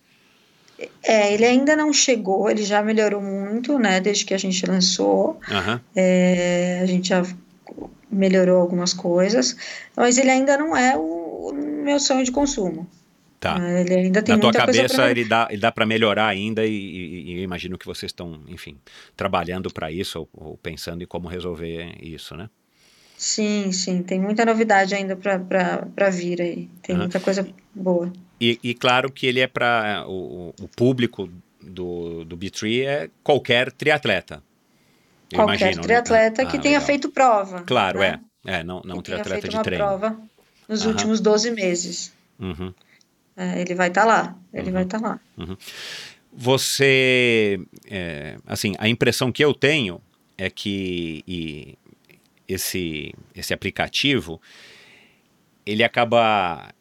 É, 1.03 1.33
ele 1.33 1.45
ainda 1.45 1.75
não 1.75 1.93
chegou, 1.93 2.49
ele 2.49 2.63
já 2.63 2.81
melhorou 2.81 3.21
muito, 3.21 3.77
né, 3.77 3.99
desde 3.99 4.25
que 4.25 4.33
a 4.33 4.37
gente 4.37 4.65
lançou. 4.65 5.39
Uhum. 5.49 5.79
É, 5.95 6.79
a 6.81 6.85
gente 6.85 7.09
já 7.09 7.23
melhorou 8.09 8.61
algumas 8.61 8.93
coisas, 8.93 9.55
mas 9.95 10.17
ele 10.17 10.29
ainda 10.29 10.57
não 10.57 10.75
é 10.75 10.95
o, 10.95 11.49
o 11.49 11.53
meu 11.53 11.99
sonho 11.99 12.23
de 12.23 12.31
consumo. 12.31 12.87
Tá. 13.39 13.57
É, 13.61 13.81
ele 13.81 13.93
ainda 13.95 14.23
tem 14.23 14.35
Na 14.35 14.41
tua 14.41 14.53
cabeça 14.53 15.11
ele 15.11 15.25
dá, 15.25 15.47
ele 15.49 15.59
dá 15.59 15.69
para 15.69 15.85
melhorar 15.85 16.27
ainda 16.27 16.65
e, 16.65 16.71
e, 16.71 17.31
e, 17.31 17.37
eu 17.39 17.43
imagino 17.43 17.77
que 17.77 17.85
vocês 17.85 18.09
estão, 18.09 18.39
enfim, 18.47 18.77
trabalhando 19.17 19.69
para 19.69 19.91
isso 19.91 20.19
ou, 20.19 20.29
ou, 20.33 20.57
pensando 20.57 21.03
em 21.03 21.07
como 21.07 21.27
resolver 21.27 21.93
isso, 22.01 22.37
né? 22.37 22.49
Sim, 23.17 23.71
sim, 23.73 24.01
tem 24.01 24.19
muita 24.19 24.45
novidade 24.45 24.95
ainda 24.95 25.15
para 25.17 26.09
vir 26.09 26.41
aí, 26.41 26.69
tem 26.81 26.95
uhum. 26.95 27.01
muita 27.01 27.19
coisa 27.19 27.45
boa. 27.75 28.11
E, 28.43 28.59
e 28.61 28.73
claro 28.73 29.09
que 29.09 29.25
ele 29.25 29.39
é 29.39 29.47
para 29.47 30.03
o, 30.05 30.53
o, 30.61 30.67
público 30.67 31.29
do, 31.61 32.25
do 32.25 32.37
B3 32.37 32.85
é 32.85 33.09
qualquer 33.23 33.71
triatleta. 33.71 34.43
Qualquer 35.33 35.53
imagino, 35.53 35.77
né? 35.77 35.83
triatleta 35.83 36.43
né? 36.43 36.51
que 36.51 36.57
ah, 36.57 36.59
tenha 36.59 36.73
legal. 36.73 36.85
feito 36.85 37.09
prova. 37.09 37.61
Claro, 37.61 37.99
né? 37.99 38.19
é. 38.45 38.57
É, 38.57 38.63
não, 38.65 38.81
não 38.83 38.97
um 38.97 39.01
triatleta 39.01 39.47
de 39.47 39.55
uma 39.55 39.63
treino. 39.63 39.85
prova 39.85 40.19
nos 40.67 40.85
últimos 40.85 41.21
12 41.21 41.51
meses. 41.51 42.13
Uhum. 42.37 42.73
É, 43.37 43.61
ele 43.61 43.73
vai 43.75 43.87
estar 43.87 44.01
tá 44.01 44.07
lá. 44.07 44.37
Ele 44.53 44.67
uhum. 44.67 44.73
vai 44.73 44.83
estar 44.83 44.99
tá 44.99 45.07
lá. 45.07 45.19
Uhum. 45.37 45.55
Você, 46.33 47.61
é, 47.89 48.35
assim, 48.45 48.73
a 48.77 48.89
impressão 48.89 49.31
que 49.31 49.43
eu 49.43 49.53
tenho 49.53 50.01
é 50.37 50.49
que 50.49 51.77
esse, 52.45 53.15
esse 53.33 53.53
aplicativo 53.53 54.41
ele 55.65 55.81
acaba 55.81 56.73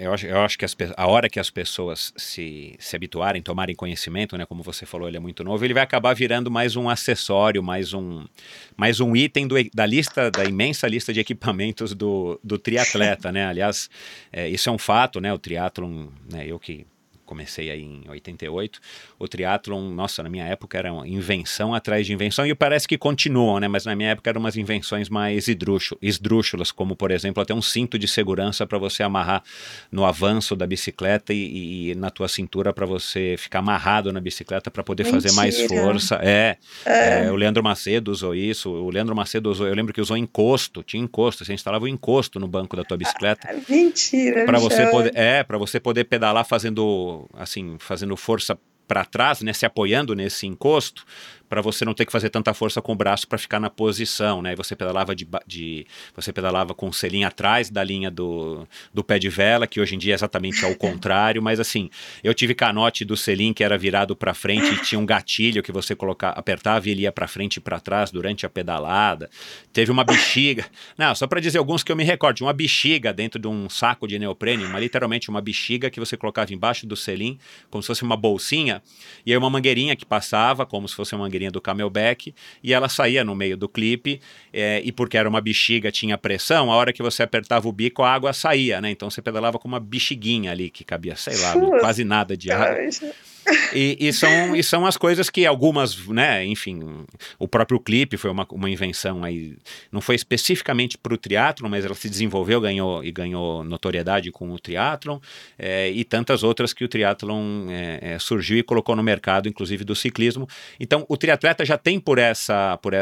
eu 0.00 0.12
acho, 0.12 0.26
eu 0.26 0.40
acho 0.40 0.58
que 0.58 0.64
as, 0.64 0.76
a 0.96 1.06
hora 1.06 1.28
que 1.28 1.40
as 1.40 1.50
pessoas 1.50 2.12
se, 2.16 2.74
se 2.78 2.96
habituarem, 2.96 3.42
tomarem 3.42 3.74
conhecimento, 3.74 4.36
né, 4.36 4.46
como 4.46 4.62
você 4.62 4.86
falou, 4.86 5.08
ele 5.08 5.16
é 5.16 5.20
muito 5.20 5.42
novo, 5.42 5.64
ele 5.64 5.74
vai 5.74 5.82
acabar 5.82 6.14
virando 6.14 6.50
mais 6.50 6.76
um 6.76 6.88
acessório, 6.88 7.62
mais 7.62 7.92
um, 7.92 8.24
mais 8.76 9.00
um 9.00 9.14
item 9.16 9.46
do, 9.46 9.56
da 9.74 9.86
lista, 9.86 10.30
da 10.30 10.44
imensa 10.44 10.86
lista 10.86 11.12
de 11.12 11.20
equipamentos 11.20 11.94
do, 11.94 12.38
do 12.42 12.58
triatleta, 12.58 13.32
né? 13.32 13.46
Aliás, 13.46 13.90
é, 14.32 14.48
isso 14.48 14.68
é 14.68 14.72
um 14.72 14.78
fato, 14.78 15.20
né? 15.20 15.32
O 15.32 15.38
triatlon, 15.38 16.08
né, 16.30 16.46
eu 16.46 16.58
que 16.58 16.86
comecei 17.28 17.70
aí 17.70 17.82
em 17.82 18.02
88, 18.08 18.80
o 19.18 19.28
triatlon, 19.28 19.90
nossa, 19.90 20.22
na 20.22 20.30
minha 20.30 20.44
época 20.44 20.78
era 20.78 20.90
uma 20.90 21.06
invenção 21.06 21.74
atrás 21.74 22.06
de 22.06 22.12
invenção 22.14 22.46
e 22.46 22.54
parece 22.54 22.88
que 22.88 22.96
continuam, 22.96 23.60
né? 23.60 23.68
Mas 23.68 23.84
na 23.84 23.94
minha 23.94 24.10
época 24.10 24.30
eram 24.30 24.40
umas 24.40 24.56
invenções 24.56 25.10
mais 25.10 25.46
esdrúxulas, 25.46 26.72
como 26.72 26.96
por 26.96 27.10
exemplo 27.10 27.42
até 27.42 27.52
um 27.52 27.60
cinto 27.60 27.98
de 27.98 28.08
segurança 28.08 28.66
para 28.66 28.78
você 28.78 29.02
amarrar 29.02 29.42
no 29.92 30.06
avanço 30.06 30.56
da 30.56 30.66
bicicleta 30.66 31.34
e, 31.34 31.90
e 31.90 31.94
na 31.94 32.10
tua 32.10 32.28
cintura 32.28 32.72
para 32.72 32.86
você 32.86 33.34
ficar 33.38 33.58
amarrado 33.58 34.10
na 34.10 34.20
bicicleta 34.20 34.70
para 34.70 34.82
poder 34.82 35.04
Mentira. 35.04 35.20
fazer 35.20 35.36
mais 35.36 35.60
força. 35.60 36.18
É, 36.22 36.56
é. 36.86 37.26
é, 37.26 37.30
o 37.30 37.36
Leandro 37.36 37.62
Macedo 37.62 38.10
usou 38.10 38.34
isso, 38.34 38.70
o 38.70 38.88
Leandro 38.90 39.14
Macedo 39.14 39.50
usou, 39.50 39.66
eu 39.66 39.74
lembro 39.74 39.92
que 39.92 40.00
usou 40.00 40.16
encosto, 40.16 40.82
tinha 40.82 41.02
encosto, 41.02 41.44
você 41.44 41.52
instalava 41.52 41.84
o 41.84 41.88
um 41.88 41.90
encosto 41.90 42.40
no 42.40 42.48
banco 42.48 42.74
da 42.74 42.84
tua 42.84 42.96
bicicleta. 42.96 43.48
Mentira. 43.68 44.46
Para 44.46 44.58
você 44.58 44.86
poder, 44.86 45.12
é, 45.14 45.42
para 45.42 45.58
você 45.58 45.78
poder 45.78 46.04
pedalar 46.04 46.44
fazendo 46.46 47.17
assim, 47.34 47.76
fazendo 47.78 48.16
força 48.16 48.58
para 48.86 49.04
trás, 49.04 49.42
né, 49.42 49.52
se 49.52 49.66
apoiando 49.66 50.14
nesse 50.14 50.46
encosto, 50.46 51.04
para 51.48 51.60
você 51.60 51.84
não 51.84 51.94
ter 51.94 52.04
que 52.04 52.12
fazer 52.12 52.28
tanta 52.30 52.52
força 52.52 52.82
com 52.82 52.92
o 52.92 52.94
braço 52.94 53.26
para 53.26 53.38
ficar 53.38 53.58
na 53.58 53.70
posição, 53.70 54.42
né? 54.42 54.52
E 54.52 54.56
você 54.56 54.76
pedalava 54.76 55.14
de, 55.14 55.26
de, 55.46 55.86
você 56.14 56.32
pedalava 56.32 56.74
com 56.74 56.88
o 56.88 56.92
selim 56.92 57.24
atrás 57.24 57.70
da 57.70 57.82
linha 57.82 58.10
do, 58.10 58.66
do 58.92 59.02
pé 59.02 59.18
de 59.18 59.28
vela, 59.28 59.66
que 59.66 59.80
hoje 59.80 59.94
em 59.94 59.98
dia 59.98 60.12
é 60.12 60.16
exatamente 60.16 60.64
ao 60.64 60.74
contrário, 60.74 61.42
mas 61.42 61.58
assim, 61.58 61.88
eu 62.22 62.34
tive 62.34 62.54
canote 62.54 63.04
do 63.04 63.16
selim 63.16 63.52
que 63.52 63.64
era 63.64 63.78
virado 63.78 64.14
para 64.14 64.34
frente 64.34 64.74
e 64.74 64.82
tinha 64.82 64.98
um 64.98 65.06
gatilho 65.06 65.62
que 65.62 65.72
você 65.72 65.94
colocava, 65.94 66.34
apertava 66.38 66.88
e 66.88 66.92
ele 66.92 67.02
ia 67.02 67.12
para 67.12 67.26
frente 67.26 67.56
e 67.56 67.60
para 67.60 67.80
trás 67.80 68.10
durante 68.10 68.44
a 68.44 68.50
pedalada. 68.50 69.30
Teve 69.72 69.90
uma 69.90 70.04
bexiga. 70.04 70.66
Não, 70.96 71.14
só 71.14 71.26
para 71.26 71.40
dizer 71.40 71.58
alguns 71.58 71.82
que 71.82 71.90
eu 71.90 71.96
me 71.96 72.04
recordo, 72.04 72.42
uma 72.42 72.52
bexiga 72.52 73.12
dentro 73.12 73.40
de 73.40 73.48
um 73.48 73.68
saco 73.68 74.06
de 74.06 74.18
neoprene, 74.18 74.64
uma 74.64 74.78
literalmente 74.78 75.30
uma 75.30 75.40
bexiga 75.40 75.90
que 75.90 76.00
você 76.00 76.16
colocava 76.16 76.52
embaixo 76.52 76.86
do 76.86 76.96
selim, 76.96 77.38
como 77.70 77.82
se 77.82 77.86
fosse 77.86 78.02
uma 78.02 78.16
bolsinha, 78.16 78.82
e 79.24 79.32
aí 79.32 79.38
uma 79.38 79.50
mangueirinha 79.50 79.96
que 79.96 80.04
passava, 80.04 80.66
como 80.66 80.88
se 80.88 80.94
fosse 80.94 81.14
uma 81.14 81.24
mangueirinha 81.24 81.37
mangueirinha 81.38 81.50
do 81.50 81.60
Camelback 81.60 82.34
e 82.62 82.74
ela 82.74 82.88
saía 82.88 83.24
no 83.24 83.34
meio 83.34 83.56
do 83.56 83.68
clipe 83.68 84.20
é, 84.52 84.82
e 84.84 84.90
porque 84.90 85.16
era 85.16 85.28
uma 85.28 85.40
bexiga, 85.40 85.90
tinha 85.90 86.18
pressão, 86.18 86.70
a 86.70 86.76
hora 86.76 86.92
que 86.92 87.02
você 87.02 87.22
apertava 87.22 87.68
o 87.68 87.72
bico, 87.72 88.02
a 88.02 88.12
água 88.12 88.32
saía, 88.32 88.80
né? 88.80 88.90
Então 88.90 89.08
você 89.08 89.22
pedalava 89.22 89.58
com 89.58 89.68
uma 89.68 89.80
bexiguinha 89.80 90.50
ali 90.50 90.68
que 90.68 90.84
cabia, 90.84 91.16
sei 91.16 91.36
lá, 91.38 91.54
quase 91.80 92.04
nada 92.04 92.36
de 92.36 92.50
água. 92.50 92.76
E, 93.72 93.96
e 94.00 94.12
são, 94.12 94.56
e 94.56 94.62
são 94.62 94.86
as 94.86 94.96
coisas 94.96 95.30
que 95.30 95.46
algumas, 95.46 95.96
né, 96.08 96.44
enfim, 96.44 97.04
o 97.38 97.46
próprio 97.46 97.78
clipe 97.78 98.16
foi 98.16 98.30
uma, 98.30 98.46
uma 98.50 98.70
invenção 98.70 99.24
aí, 99.24 99.56
não 99.90 100.00
foi 100.00 100.14
especificamente 100.14 100.96
para 100.98 101.14
o 101.14 101.16
triatlon, 101.16 101.68
mas 101.68 101.84
ela 101.84 101.94
se 101.94 102.08
desenvolveu 102.08 102.60
ganhou, 102.60 103.04
e 103.04 103.10
ganhou 103.12 103.64
notoriedade 103.64 104.30
com 104.30 104.50
o 104.50 104.58
triatlon, 104.58 105.18
é, 105.58 105.90
e 105.90 106.04
tantas 106.04 106.42
outras 106.42 106.72
que 106.72 106.84
o 106.84 106.88
triatlon 106.88 107.68
é, 107.70 108.14
é, 108.14 108.18
surgiu 108.18 108.58
e 108.58 108.62
colocou 108.62 108.96
no 108.96 109.02
mercado, 109.02 109.48
inclusive 109.48 109.84
do 109.84 109.94
ciclismo. 109.94 110.48
Então, 110.78 111.04
o 111.08 111.16
triatleta 111.16 111.64
já 111.64 111.78
tem 111.78 112.00
por 112.00 112.18
essa, 112.18 112.78
por, 112.78 112.94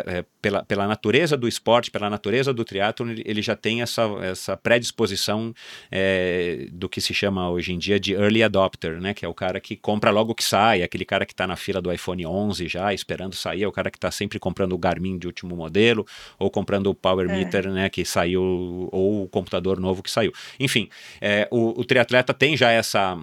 pela, 0.46 0.64
pela 0.64 0.86
natureza 0.86 1.36
do 1.36 1.48
esporte, 1.48 1.90
pela 1.90 2.08
natureza 2.08 2.54
do 2.54 2.64
triatlon, 2.64 3.10
ele, 3.24 3.42
já 3.42 3.56
tem 3.56 3.82
essa, 3.82 4.02
essa 4.22 4.56
predisposição 4.56 5.52
é, 5.90 6.68
do 6.70 6.88
que 6.88 7.00
se 7.00 7.12
chama 7.12 7.50
hoje 7.50 7.72
em 7.72 7.78
dia 7.78 7.98
de 7.98 8.12
early 8.12 8.44
adopter, 8.44 9.00
né, 9.00 9.12
que 9.12 9.24
é 9.24 9.28
o 9.28 9.34
cara 9.34 9.58
que 9.58 9.74
compra 9.74 10.12
logo 10.12 10.36
que 10.36 10.44
sai, 10.44 10.84
aquele 10.84 11.04
cara 11.04 11.26
que 11.26 11.32
está 11.32 11.48
na 11.48 11.56
fila 11.56 11.82
do 11.82 11.92
iPhone 11.92 12.24
11 12.24 12.68
já, 12.68 12.94
esperando 12.94 13.34
sair, 13.34 13.64
é 13.64 13.66
o 13.66 13.72
cara 13.72 13.90
que 13.90 13.98
está 13.98 14.10
sempre 14.12 14.38
comprando 14.38 14.72
o 14.72 14.78
Garmin 14.78 15.18
de 15.18 15.26
último 15.26 15.56
modelo, 15.56 16.06
ou 16.38 16.48
comprando 16.48 16.86
o 16.86 16.94
Power 16.94 17.28
É. 17.28 17.32
Meter, 17.32 17.68
né, 17.68 17.88
que 17.88 18.04
saiu, 18.04 18.88
ou 18.92 19.24
o 19.24 19.28
computador 19.28 19.80
novo 19.80 20.00
que 20.00 20.10
saiu. 20.10 20.32
Enfim, 20.60 20.88
é, 21.20 21.48
o, 21.50 21.80
o 21.80 21.84
triatleta 21.84 22.32
tem 22.32 22.56
já 22.56 22.70
essa 22.70 23.18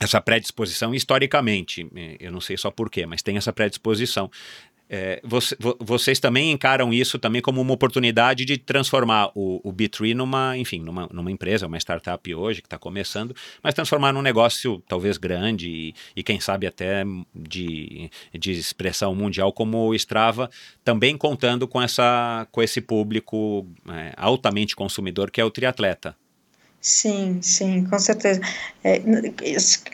essa 0.00 0.20
predisposição 0.20 0.94
historicamente, 0.94 1.86
eh, 1.94 2.16
eu 2.20 2.30
não 2.30 2.40
sei 2.40 2.56
só 2.56 2.70
porquê, 2.70 3.04
mas 3.04 3.22
tem 3.22 3.36
essa 3.36 3.52
predisposição. 3.52 4.30
É, 4.90 5.20
você- 5.22 5.54
vo- 5.60 5.76
vocês 5.80 6.18
também 6.18 6.50
encaram 6.50 6.92
isso 6.92 7.18
também 7.18 7.42
como 7.42 7.60
uma 7.60 7.74
oportunidade 7.74 8.44
de 8.44 8.56
transformar 8.56 9.30
o, 9.34 9.60
o 9.62 9.72
B3 9.72 10.14
numa, 10.14 10.56
enfim, 10.56 10.80
numa, 10.80 11.08
numa 11.12 11.30
empresa, 11.30 11.66
uma 11.66 11.76
startup 11.78 12.34
hoje 12.34 12.62
que 12.62 12.66
está 12.66 12.78
começando, 12.78 13.34
mas 13.62 13.74
transformar 13.74 14.12
num 14.12 14.22
negócio 14.22 14.82
talvez 14.88 15.18
grande 15.18 15.68
e, 15.68 15.94
e 16.16 16.22
quem 16.22 16.40
sabe 16.40 16.66
até 16.66 17.04
de, 17.34 18.10
de 18.32 18.52
expressão 18.52 19.14
mundial 19.14 19.52
como 19.52 19.88
o 19.88 19.94
Strava, 19.94 20.48
também 20.82 21.16
contando 21.18 21.68
com, 21.68 21.82
essa, 21.82 22.46
com 22.50 22.62
esse 22.62 22.80
público 22.80 23.66
é, 23.88 24.14
altamente 24.16 24.74
consumidor 24.74 25.30
que 25.30 25.40
é 25.40 25.44
o 25.44 25.50
triatleta. 25.50 26.16
Sim, 26.80 27.40
sim, 27.42 27.84
com 27.84 27.98
certeza. 27.98 28.40
É, 28.84 29.02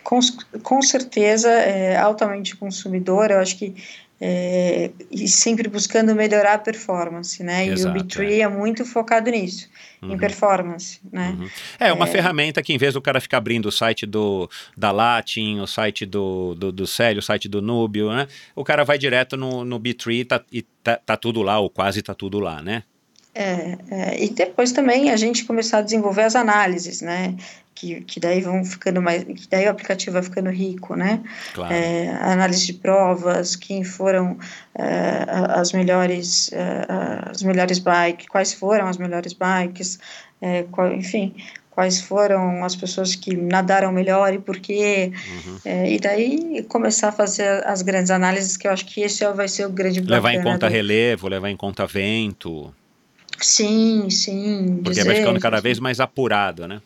com, 0.03 0.21
com 0.63 0.83
certeza, 0.83 1.51
é, 1.51 1.97
altamente 1.97 2.55
consumidor, 2.57 3.31
eu 3.31 3.39
acho 3.39 3.57
que 3.57 3.75
é, 4.21 4.91
e 5.11 5.27
sempre 5.29 5.69
buscando 5.69 6.15
melhorar 6.15 6.55
a 6.55 6.59
performance, 6.59 7.43
né? 7.43 7.67
Exato, 7.67 7.97
e 7.97 8.01
o 8.01 8.05
B3 8.05 8.41
é. 8.41 8.49
muito 8.49 8.85
focado 8.85 9.31
nisso, 9.31 9.69
em 10.03 10.11
Uhum. 10.11 10.17
performance, 10.19 11.01
né? 11.13 11.37
Uhum. 11.39 11.49
É 11.81 11.93
uma 11.93 12.07
ferramenta 12.07 12.63
que, 12.63 12.73
em 12.73 12.79
vez 12.79 12.95
do 12.95 13.03
cara 13.03 13.21
ficar 13.21 13.39
abrindo 13.39 13.67
o 13.67 13.73
site 13.73 14.07
do, 14.07 14.49
da 14.77 14.93
Latin, 14.93 15.59
o 15.61 15.67
site 15.67 16.07
do, 16.07 16.55
do, 16.55 16.71
do 16.71 16.87
Célio, 16.87 17.19
o 17.19 17.23
site 17.23 17.49
do 17.49 17.61
Núbio, 17.61 18.11
né? 18.13 18.29
O 18.55 18.65
cara 18.65 18.85
vai 18.85 18.99
direto 18.99 19.37
no, 19.37 19.65
no 19.65 19.81
B3 19.81 20.21
e 20.21 20.25
tá, 20.25 20.43
e 20.53 20.63
tá, 20.63 20.97
tá 20.97 21.17
tudo 21.17 21.43
lá, 21.43 21.59
ou 21.59 21.69
quase 21.69 22.01
tá 22.03 22.15
tudo 22.15 22.39
lá, 22.39 22.63
né? 22.63 22.85
É, 23.35 23.77
é, 23.91 24.25
e 24.25 24.31
depois 24.31 24.71
também 24.71 25.11
a 25.11 25.17
gente 25.17 25.45
começar 25.45 25.79
a 25.79 25.83
desenvolver 25.83 26.23
as 26.23 26.37
análises, 26.37 27.01
né? 27.01 27.35
Que, 27.85 28.01
que 28.01 28.19
daí 28.21 28.41
vão 28.41 28.65
ficando 28.65 29.03
mais, 29.03 29.25
que 29.25 29.47
daí 29.51 29.67
o 29.67 29.71
aplicativo 29.71 30.13
vai 30.15 30.23
ficando 30.23 30.49
rico, 30.49 30.97
né? 30.97 31.21
Claro. 31.53 31.75
É, 31.75 32.09
análise 32.23 32.65
de 32.65 32.73
provas, 32.75 33.55
quem 33.57 33.85
foram 33.85 34.39
é, 34.75 35.25
as 35.51 35.73
melhores, 35.73 36.51
é, 36.53 36.87
as 37.31 37.43
melhores 37.43 37.79
bikes, 37.79 38.27
quais 38.29 38.55
foram 38.55 38.87
as 38.89 38.97
melhores 38.97 39.35
bikes, 39.35 39.99
é, 40.41 40.63
qual- 40.71 40.93
enfim, 40.95 41.35
quais 41.71 42.01
foram 42.01 42.65
as 42.65 42.75
pessoas 42.75 43.15
que 43.15 43.37
nadaram 43.37 43.93
melhor 43.93 44.33
e 44.33 44.39
por 44.39 44.59
quê, 44.59 45.13
Uhum. 45.29 45.59
é, 45.65 45.93
e 45.93 45.99
daí 45.99 46.63
começar 46.69 47.09
a 47.09 47.13
fazer 47.13 47.67
as 47.67 47.83
grandes 47.83 48.11
análises, 48.11 48.57
que 48.57 48.67
eu 48.67 48.73
acho 48.73 48.87
que 48.87 49.03
esse 49.03 49.27
vai 49.33 49.49
ser 49.49 49.67
o 49.67 49.71
grande 49.71 50.01
Levar 50.01 50.33
em 50.33 50.43
conta 50.43 50.69
do- 50.69 50.73
relevo, 50.73 51.29
levar 51.29 51.51
em 51.51 51.57
conta 51.57 51.87
vento, 51.87 52.73
Sim, 53.41 54.09
sim. 54.09 54.81
porque 54.83 55.03
vai 55.05 55.17
ficando 55.17 55.41
cada 55.41 55.61
vez 55.61 55.79
mais 55.81 55.99
apurado, 56.01 56.67
né? 56.69 56.81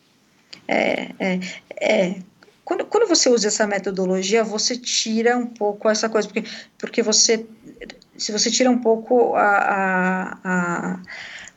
É, 0.69 1.09
é, 1.19 1.39
é. 1.81 2.15
Quando, 2.63 2.85
quando 2.85 3.07
você 3.07 3.27
usa 3.27 3.47
essa 3.47 3.65
metodologia, 3.65 4.43
você 4.43 4.77
tira 4.77 5.35
um 5.35 5.47
pouco 5.47 5.89
essa 5.89 6.07
coisa, 6.07 6.27
porque, 6.27 6.47
porque 6.77 7.01
você, 7.01 7.43
se 8.15 8.31
você 8.31 8.51
tira 8.51 8.69
um 8.69 8.77
pouco 8.77 9.33
a, 9.35 9.41
a, 9.41 10.39
a 10.43 10.99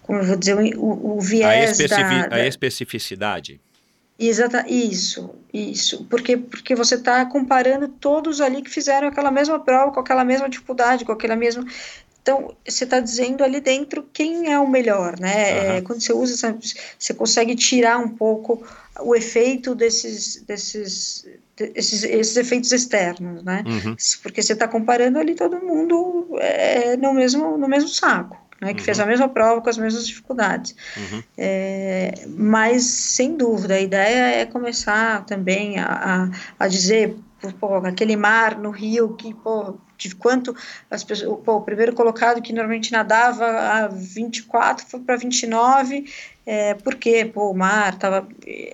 como 0.03 0.21
eu 0.21 0.25
vou 0.25 0.37
dizer, 0.37 0.57
o, 0.79 1.17
o 1.17 1.19
A, 1.19 1.23
viés 1.23 1.73
especifi 1.73 2.01
da, 2.01 2.25
a 2.25 2.29
da 2.29 2.47
especificidade. 2.47 3.61
exata, 4.19 4.65
isso, 4.67 5.35
isso, 5.53 6.07
porque, 6.07 6.39
porque 6.39 6.75
você 6.75 6.95
está 6.95 7.27
comparando 7.27 7.89
todos 7.89 8.41
ali 8.41 8.63
que 8.63 8.71
fizeram 8.71 9.09
aquela 9.09 9.31
mesma 9.31 9.61
prova, 9.61 9.93
com 9.93 10.01
aquela 10.01 10.25
mesma 10.25 10.49
dificuldade, 10.49 11.05
com 11.05 11.13
aquela 11.13 11.37
mesma, 11.37 11.63
então, 12.23 12.55
você 12.67 12.85
está 12.85 13.01
dizendo 13.01 13.43
ali 13.43 13.61
dentro 13.61 14.09
quem 14.13 14.53
é 14.53 14.59
o 14.59 14.69
melhor, 14.69 15.19
né? 15.19 15.59
Aham. 15.59 15.73
É, 15.75 15.81
quando 15.81 16.01
você 16.01 16.13
usa, 16.13 16.35
essa, 16.35 16.57
você 16.97 17.13
consegue 17.13 17.57
tirar 17.57 17.99
um 17.99 18.09
pouco 18.09 18.65
o 19.01 19.17
efeito 19.17 19.75
desses, 19.75 20.41
desses, 20.43 21.27
desses 21.57 22.05
esses 22.05 22.37
efeitos 22.37 22.71
externos, 22.71 23.43
né? 23.43 23.65
Uhum. 23.67 23.97
Porque 24.23 24.41
você 24.41 24.53
está 24.53 24.69
comparando 24.69 25.19
ali 25.19 25.35
todo 25.35 25.61
mundo 25.61 26.29
é, 26.39 26.97
no, 26.97 27.13
mesmo, 27.13 27.59
no 27.59 27.67
mesmo 27.67 27.89
saco, 27.89 28.41
né? 28.61 28.73
Que 28.73 28.83
fez 28.83 29.01
a 29.01 29.07
mesma 29.07 29.29
prova 29.29 29.61
com 29.61 29.69
as 29.69 29.77
mesmas 29.77 30.07
dificuldades. 30.07 30.77
Uhum. 30.97 31.23
É, 31.37 32.25
mas, 32.29 32.85
sem 32.85 33.37
dúvida, 33.37 33.75
a 33.75 33.81
ideia 33.81 34.43
é 34.43 34.47
começar 34.47 35.27
também 35.27 35.81
a, 35.81 36.31
a, 36.59 36.65
a 36.65 36.69
dizer, 36.69 37.17
pô, 37.59 37.79
aquele 37.79 38.15
mar 38.15 38.57
no 38.57 38.71
rio 38.71 39.15
que, 39.15 39.35
pô, 39.35 39.75
de 40.09 40.15
quanto 40.15 40.55
as 40.91 41.05
pessoas, 41.05 41.41
pô, 41.45 41.57
o 41.57 41.63
primeiro 41.63 41.93
colocado 41.93 42.43
que 42.43 42.53
normalmente 42.53 42.93
nadava 42.93 43.45
a 43.47 43.89
24 43.89 44.87
foi 44.87 45.01
para 45.01 45.17
29, 45.17 46.05
é, 46.45 46.75
porque, 46.75 47.25
pô, 47.25 47.51
o 47.51 47.55
mar 47.55 47.97
tava, 47.99 48.27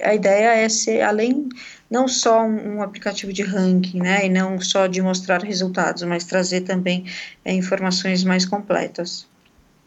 a 0.03 0.15
ideia 0.15 0.55
é 0.55 0.69
ser, 0.69 1.03
além, 1.03 1.49
não 1.91 2.09
só 2.09 2.43
um, 2.43 2.77
um 2.77 2.83
aplicativo 2.83 3.33
de 3.33 3.43
ranking, 3.43 4.01
né, 4.01 4.27
e 4.27 4.29
não 4.29 4.61
só 4.61 4.87
de 4.87 5.03
mostrar 5.03 5.43
resultados, 5.43 6.03
mas 6.03 6.25
trazer 6.25 6.63
também 6.63 7.05
é, 7.45 7.53
informações 7.53 8.25
mais 8.25 8.45
completas. 8.45 9.27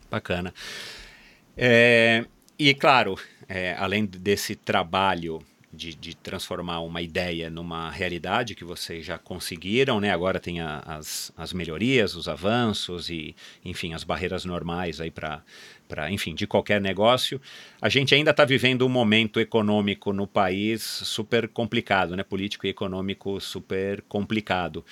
Bacana. 0.10 0.54
É, 1.58 2.26
e 2.58 2.74
claro, 2.74 3.18
é, 3.48 3.76
além 3.78 4.06
desse 4.06 4.56
trabalho 4.56 5.42
de, 5.74 5.96
de, 5.96 6.16
transformar 6.16 6.80
uma 6.82 7.02
ideia 7.02 7.50
numa 7.50 7.90
realidade 7.90 8.56
que 8.56 8.64
vocês 8.64 9.06
já 9.06 9.18
conseguiram, 9.18 10.00
né? 10.00 10.12
Agora 10.12 10.40
tem 10.40 10.60
a, 10.60 10.80
as, 10.80 11.32
as 11.38 11.54
melhorias, 11.54 12.16
os 12.16 12.28
avanços 12.28 13.10
e, 13.10 13.36
enfim, 13.64 13.94
as 13.94 14.04
barreiras 14.04 14.46
normais 14.46 15.00
aí 15.00 15.12
para 15.12 15.42
para, 15.88 16.10
enfim, 16.10 16.34
de 16.34 16.48
qualquer 16.48 16.80
negócio. 16.80 17.42
A 17.82 17.90
gente 17.90 18.16
ainda 18.16 18.32
está 18.32 18.46
vivendo 18.46 18.86
um 18.86 18.90
momento 18.90 19.42
econômico 19.42 20.14
no 20.14 20.26
país 20.26 20.82
super 20.82 21.50
complicado, 21.50 22.16
né? 22.16 22.24
Político 22.24 22.66
e 22.66 22.70
econômico 22.70 23.42
super 23.42 24.02
complicado. 24.04 24.86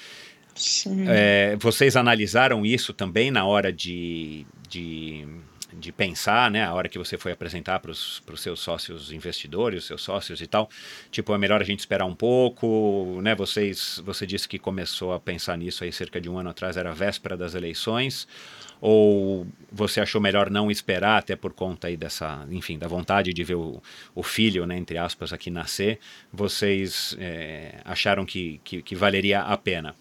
É, 1.08 1.56
vocês 1.58 1.96
analisaram 1.96 2.66
isso 2.66 2.94
também 2.94 3.32
na 3.32 3.46
hora 3.46 3.72
de, 3.72 4.46
de, 4.68 5.26
de, 5.74 5.92
pensar, 5.92 6.50
né? 6.50 6.64
A 6.64 6.74
hora 6.74 6.90
que 6.90 6.98
você 6.98 7.18
foi 7.18 7.32
apresentar 7.32 7.80
para 7.80 7.92
os 7.92 8.22
seus 8.38 8.60
sócios 8.60 9.12
investidores, 9.12 9.86
seus 9.86 10.02
sócios 10.02 10.42
e 10.42 10.48
tal. 10.48 10.70
Tipo, 11.12 11.34
é 11.34 11.38
melhor 11.38 11.62
a 11.62 11.66
gente 11.66 11.80
esperar 11.80 12.06
um 12.06 12.16
pouco, 12.16 13.20
né? 13.22 13.36
Vocês, 13.36 14.02
você 14.04 14.26
disse 14.26 14.48
que 14.48 14.58
começou 14.58 15.14
a 15.14 15.20
pensar 15.20 15.58
nisso 15.58 15.84
aí 15.84 15.92
cerca 15.92 16.20
de 16.20 16.30
um 16.30 16.38
ano 16.38 16.50
atrás, 16.50 16.78
era 16.78 16.92
a 16.92 16.94
véspera 16.94 17.36
das 17.36 17.56
eleições. 17.56 18.28
Ou 18.82 19.46
você 19.72 20.00
achou 20.00 20.22
melhor 20.22 20.50
não 20.50 20.72
esperar, 20.72 21.18
até 21.18 21.36
por 21.36 21.54
conta 21.54 21.88
aí 21.88 21.98
dessa, 21.98 22.48
enfim, 22.50 22.78
da 22.78 22.88
vontade 22.88 23.34
de 23.34 23.44
ver 23.44 23.56
o, 23.56 23.84
o 24.16 24.24
filho, 24.24 24.66
né, 24.66 24.78
entre 24.78 24.98
aspas, 24.98 25.34
aqui 25.34 25.50
nascer? 25.50 26.00
Vocês 26.32 27.16
é, 27.20 27.82
acharam 27.84 28.26
que, 28.26 28.62
que, 28.64 28.82
que 28.82 28.96
valeria 28.96 29.42
a 29.42 29.58
pena? 29.58 29.96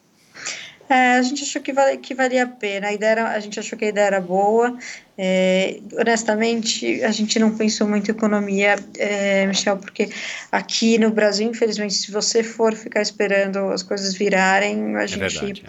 É, 0.88 1.18
a 1.18 1.22
gente 1.22 1.42
achou 1.42 1.60
que, 1.60 1.72
vale, 1.72 1.98
que 1.98 2.14
valia 2.14 2.44
a 2.44 2.46
pena. 2.46 2.88
A, 2.88 2.92
ideia 2.92 3.10
era, 3.10 3.28
a 3.30 3.40
gente 3.40 3.60
achou 3.60 3.78
que 3.78 3.84
a 3.84 3.88
ideia 3.88 4.06
era 4.06 4.20
boa. 4.20 4.76
É, 5.16 5.80
honestamente, 5.98 7.02
a 7.02 7.10
gente 7.10 7.38
não 7.38 7.56
pensou 7.56 7.86
muito 7.86 8.10
em 8.10 8.14
economia, 8.14 8.76
é, 8.96 9.46
Michel, 9.46 9.76
porque 9.76 10.08
aqui 10.50 10.96
no 10.96 11.10
Brasil, 11.10 11.50
infelizmente, 11.50 11.94
se 11.94 12.10
você 12.10 12.42
for 12.42 12.74
ficar 12.74 13.02
esperando 13.02 13.58
as 13.70 13.82
coisas 13.82 14.14
virarem, 14.14 14.96
a 14.96 15.02
é 15.02 15.06
gente. 15.06 15.62
Verdade, 15.62 15.64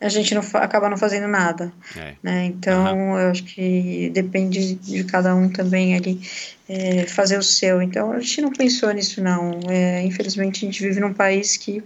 a 0.00 0.08
gente 0.08 0.34
não 0.34 0.42
acaba 0.54 0.90
não 0.90 0.98
fazendo 0.98 1.26
nada. 1.26 1.72
É. 1.96 2.14
Né? 2.22 2.44
Então, 2.46 2.94
uhum. 2.94 3.18
eu 3.18 3.30
acho 3.30 3.44
que 3.44 4.10
depende 4.12 4.74
de 4.74 5.04
cada 5.04 5.34
um 5.34 5.48
também 5.48 5.96
ali 5.96 6.20
é, 6.68 7.06
fazer 7.06 7.38
o 7.38 7.42
seu. 7.42 7.80
Então, 7.80 8.12
a 8.12 8.20
gente 8.20 8.42
não 8.42 8.52
pensou 8.52 8.92
nisso, 8.92 9.22
não. 9.22 9.60
É, 9.68 10.02
infelizmente, 10.02 10.64
a 10.64 10.68
gente 10.68 10.82
vive 10.82 11.00
num 11.00 11.14
país 11.14 11.56
que 11.56 11.82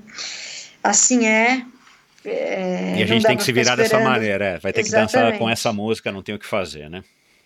assim 0.82 1.26
é, 1.26 1.62
é, 2.30 2.94
E 2.98 3.02
a 3.02 3.06
gente 3.06 3.24
tem 3.26 3.36
que 3.36 3.42
se 3.44 3.52
virar 3.52 3.76
dessa 3.76 3.98
maneira, 4.00 4.44
é. 4.44 4.58
Vai 4.58 4.72
ter 4.72 4.82
que 4.84 4.90
dançar 4.90 5.22
com 5.22 5.28
Exatamente. 5.28 5.52
essa 5.52 5.72
música, 5.72 6.12
não 6.12 6.22
tem 6.22 6.34
o 6.34 6.38
que 6.38 6.46
fazer, 6.46 6.88
né? 6.90 7.02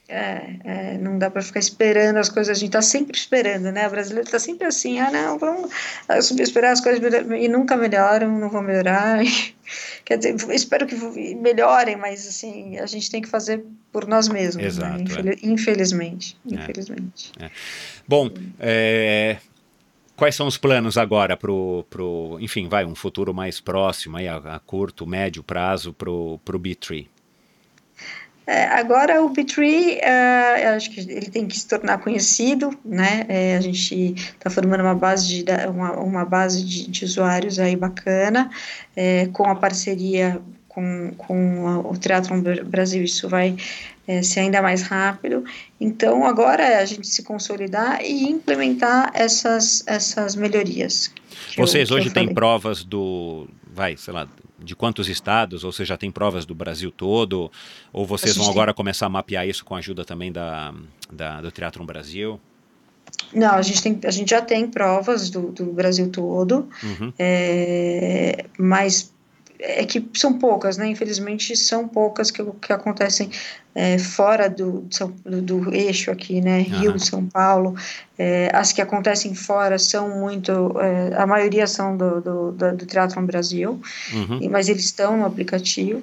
É, 0.09 0.43
é, 0.65 0.99
não 0.99 1.17
dá 1.17 1.31
para 1.31 1.41
ficar 1.41 1.61
esperando 1.61 2.19
as 2.19 2.29
coisas, 2.29 2.55
a 2.55 2.59
gente 2.59 2.69
está 2.69 2.83
sempre 2.83 3.17
esperando, 3.17 3.73
né? 3.73 3.87
O 3.87 3.91
brasileiro 3.91 4.27
está 4.27 4.39
sempre 4.39 4.67
assim, 4.67 5.01
ah, 5.01 5.11
não, 5.11 5.39
vamos 5.39 5.71
ah, 6.07 6.21
subir, 6.21 6.43
esperar 6.43 6.73
as 6.73 6.83
coisas 6.83 7.01
e 7.41 7.49
nunca 7.49 7.77
melhoram, 7.79 8.39
não 8.39 8.51
vão 8.51 8.61
melhorar. 8.61 9.21
Quer 10.05 10.19
dizer, 10.19 10.35
espero 10.51 10.87
que 10.87 10.97
melhorem, 11.37 11.97
mas 11.97 12.27
assim, 12.29 12.79
a 12.79 12.85
gente 12.85 13.11
tem 13.11 13.23
que 13.23 13.29
fazer 13.29 13.65
por 13.91 14.07
nós 14.07 14.29
mesmos, 14.29 14.67
Exato, 14.67 14.95
é. 14.95 14.99
né? 14.99 15.03
Infeli- 15.05 15.39
Infelizmente, 15.45 16.37
É. 16.51 16.55
infelizmente. 16.57 17.33
Bom, 18.07 18.29
é, 18.61 19.39
quais 20.17 20.35
são 20.35 20.47
os 20.47 20.57
planos 20.57 20.97
agora 20.97 21.37
pro, 21.37 21.85
pro, 21.91 22.39
enfim, 22.41 22.69
vai, 22.69 22.85
um 22.85 22.95
futuro 22.95 23.33
mais 23.35 23.61
próximo, 23.61 24.17
aí, 24.17 24.29
a, 24.29 24.37
a 24.37 24.59
curto, 24.61 25.07
médio 25.07 25.43
prazo 25.43 25.93
pro, 25.93 26.39
pro 26.45 26.59
B3? 26.59 27.07
É, 28.45 28.65
agora 28.65 29.23
o 29.23 29.33
B3, 29.33 29.99
é, 30.03 30.67
eu 30.67 30.75
acho 30.75 30.91
que 30.91 31.01
ele 31.01 31.31
tem 31.31 31.47
que 31.47 31.57
se 31.57 31.67
tornar 31.69 31.99
conhecido, 31.99 32.77
né? 32.85 33.25
É, 33.29 33.57
a 33.57 33.61
gente 33.61 34.15
está 34.15 34.51
formando 34.51 34.81
uma 34.81 34.97
base 34.97 35.45
de 35.45 35.45
uma, 35.71 35.93
uma 35.93 36.25
base 36.25 36.65
de, 36.65 36.91
de 36.91 37.05
usuários 37.05 37.61
aí 37.61 37.77
bacana, 37.77 38.51
é, 38.97 39.27
com 39.29 39.45
a 39.49 39.55
parceria 39.55 40.43
com, 40.67 41.13
com 41.17 41.81
o 41.85 41.97
Triathlon 41.97 42.41
Bra- 42.41 42.65
Brasil, 42.65 43.05
isso 43.05 43.29
vai 43.29 43.57
é, 44.07 44.23
ser 44.23 44.41
ainda 44.41 44.61
mais 44.61 44.83
rápido. 44.83 45.45
Então 45.81 46.27
agora 46.27 46.63
é 46.63 46.79
a 46.79 46.85
gente 46.85 47.07
se 47.07 47.23
consolidar 47.23 48.03
e 48.03 48.25
implementar 48.25 49.11
essas 49.15 49.85
essas 49.87 50.35
melhorias. 50.35 51.13
Vocês 51.57 51.91
eu 51.91 51.97
hoje 51.97 52.11
têm 52.11 52.33
provas 52.33 52.85
do, 52.85 53.49
vai, 53.73 53.97
sei 53.97 54.13
lá, 54.13 54.29
de 54.59 54.77
quantos 54.77 55.09
estados, 55.09 55.65
ou 55.65 55.73
você 55.73 55.85
já 55.85 55.97
tem 55.97 56.11
provas 56.11 56.47
do 56.47 56.55
Brasil 56.55 56.91
todo, 56.91 57.51
ou 57.93 58.07
vocês 58.07 58.37
vão 58.37 58.49
agora 58.49 58.73
começar 58.73 59.07
a 59.07 59.09
mapear 59.09 59.47
isso 59.47 59.65
com 59.65 59.75
a 59.75 59.79
ajuda 59.79 60.05
também 60.05 60.31
da, 60.31 60.73
da, 61.11 61.41
do 61.41 61.51
Triathlon 61.51 61.85
Brasil? 61.85 62.41
Não, 63.35 63.55
a 63.55 63.63
gente, 63.63 63.83
tem, 63.83 64.01
a 64.05 64.11
gente 64.11 64.31
já 64.31 64.41
tem 64.41 64.69
provas 64.69 65.31
do, 65.31 65.51
do 65.53 65.67
Brasil 65.67 66.11
todo. 66.11 66.69
Uhum. 66.83 67.13
É, 67.19 68.47
mas 68.59 69.13
é 69.59 69.85
que 69.85 70.05
são 70.15 70.39
poucas, 70.39 70.77
né? 70.77 70.87
Infelizmente 70.89 71.57
são 71.57 71.87
poucas 71.87 72.31
que, 72.31 72.43
que 72.61 72.73
acontecem 72.73 73.31
é, 73.75 73.99
fora 73.99 74.49
do, 74.49 74.87
do, 75.25 75.43
do 75.43 75.75
eixo 75.75 76.11
aqui, 76.11 76.41
né? 76.41 76.61
Rio, 76.61 76.91
Aham. 76.91 76.99
São 76.99 77.27
Paulo. 77.27 77.75
É, 78.19 78.51
as 78.53 78.73
que 78.73 78.83
acontecem 78.83 79.35
fora 79.35 79.79
são 79.79 80.21
muito, 80.21 80.79
é, 80.81 81.15
a 81.17 81.27
maioria 81.27 81.67
são 81.67 81.97
do, 81.97 82.21
do, 82.21 82.53
do, 82.53 82.77
do 82.77 82.87
Triathlon 82.87 83.25
Brasil, 83.25 83.81
Uhum. 84.13 84.49
mas 84.51 84.69
eles 84.69 84.85
estão 84.85 85.17
no 85.17 85.25
aplicativo. 85.27 86.03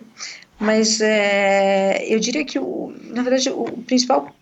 Mas 0.60 1.00
é, 1.00 2.06
eu 2.08 2.20
diria 2.20 2.44
que, 2.44 2.60
o, 2.60 2.94
na 3.06 3.22
verdade, 3.22 3.50
o 3.50 3.66
principal 3.84 4.34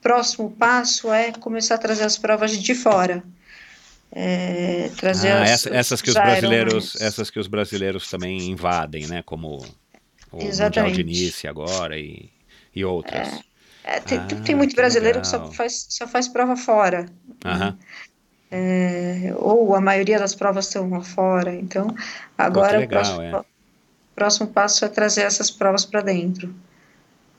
próximo 0.00 0.50
passo 0.50 1.12
é 1.12 1.32
começar 1.32 1.74
a 1.74 1.78
trazer 1.78 2.04
as 2.04 2.16
provas 2.16 2.52
de 2.52 2.74
fora. 2.74 3.22
É, 4.18 4.88
trazer 4.96 5.28
Ah, 5.30 5.44
essa- 5.44 5.68
essas 5.76 6.00
que 6.00 6.08
os 6.08 6.14
brasileiros, 6.16 6.96
essas 6.98 7.28
que 7.28 7.38
os 7.38 7.46
brasileiros 7.46 8.08
também 8.08 8.50
invadem, 8.50 9.06
né? 9.06 9.22
Como 9.22 9.58
o 9.58 10.36
Mundial 10.36 10.48
Exatamente. 10.48 10.94
de 10.96 11.04
Nice 11.04 11.46
agora 11.46 11.98
e, 11.98 12.30
e 12.74 12.82
outras. 12.82 13.40
É, 13.84 14.00
tem, 14.00 14.18
Ah, 14.18 14.26
tem 14.42 14.54
muito 14.56 14.70
que 14.70 14.76
brasileiro 14.76 15.20
que 15.20 15.26
só 15.26 15.36
legal. 15.36 15.52
faz, 15.52 15.86
só 15.90 16.08
faz 16.08 16.28
prova 16.28 16.56
fora. 16.56 17.04
Aham. 17.44 17.76
É, 18.50 19.34
ou 19.36 19.74
a 19.74 19.82
maioria 19.82 20.18
das 20.18 20.34
provas 20.34 20.66
estão 20.66 20.88
lá 20.88 21.02
fora. 21.02 21.54
Então, 21.54 21.94
agora 22.38 22.78
legal, 22.78 23.02
o 23.02 23.04
próximo, 23.04 23.22
é. 23.22 23.44
próximo 24.14 24.46
passo 24.48 24.82
é 24.86 24.88
trazer 24.88 25.22
essas 25.22 25.50
provas 25.50 25.84
para 25.84 26.00
dentro. 26.00 26.54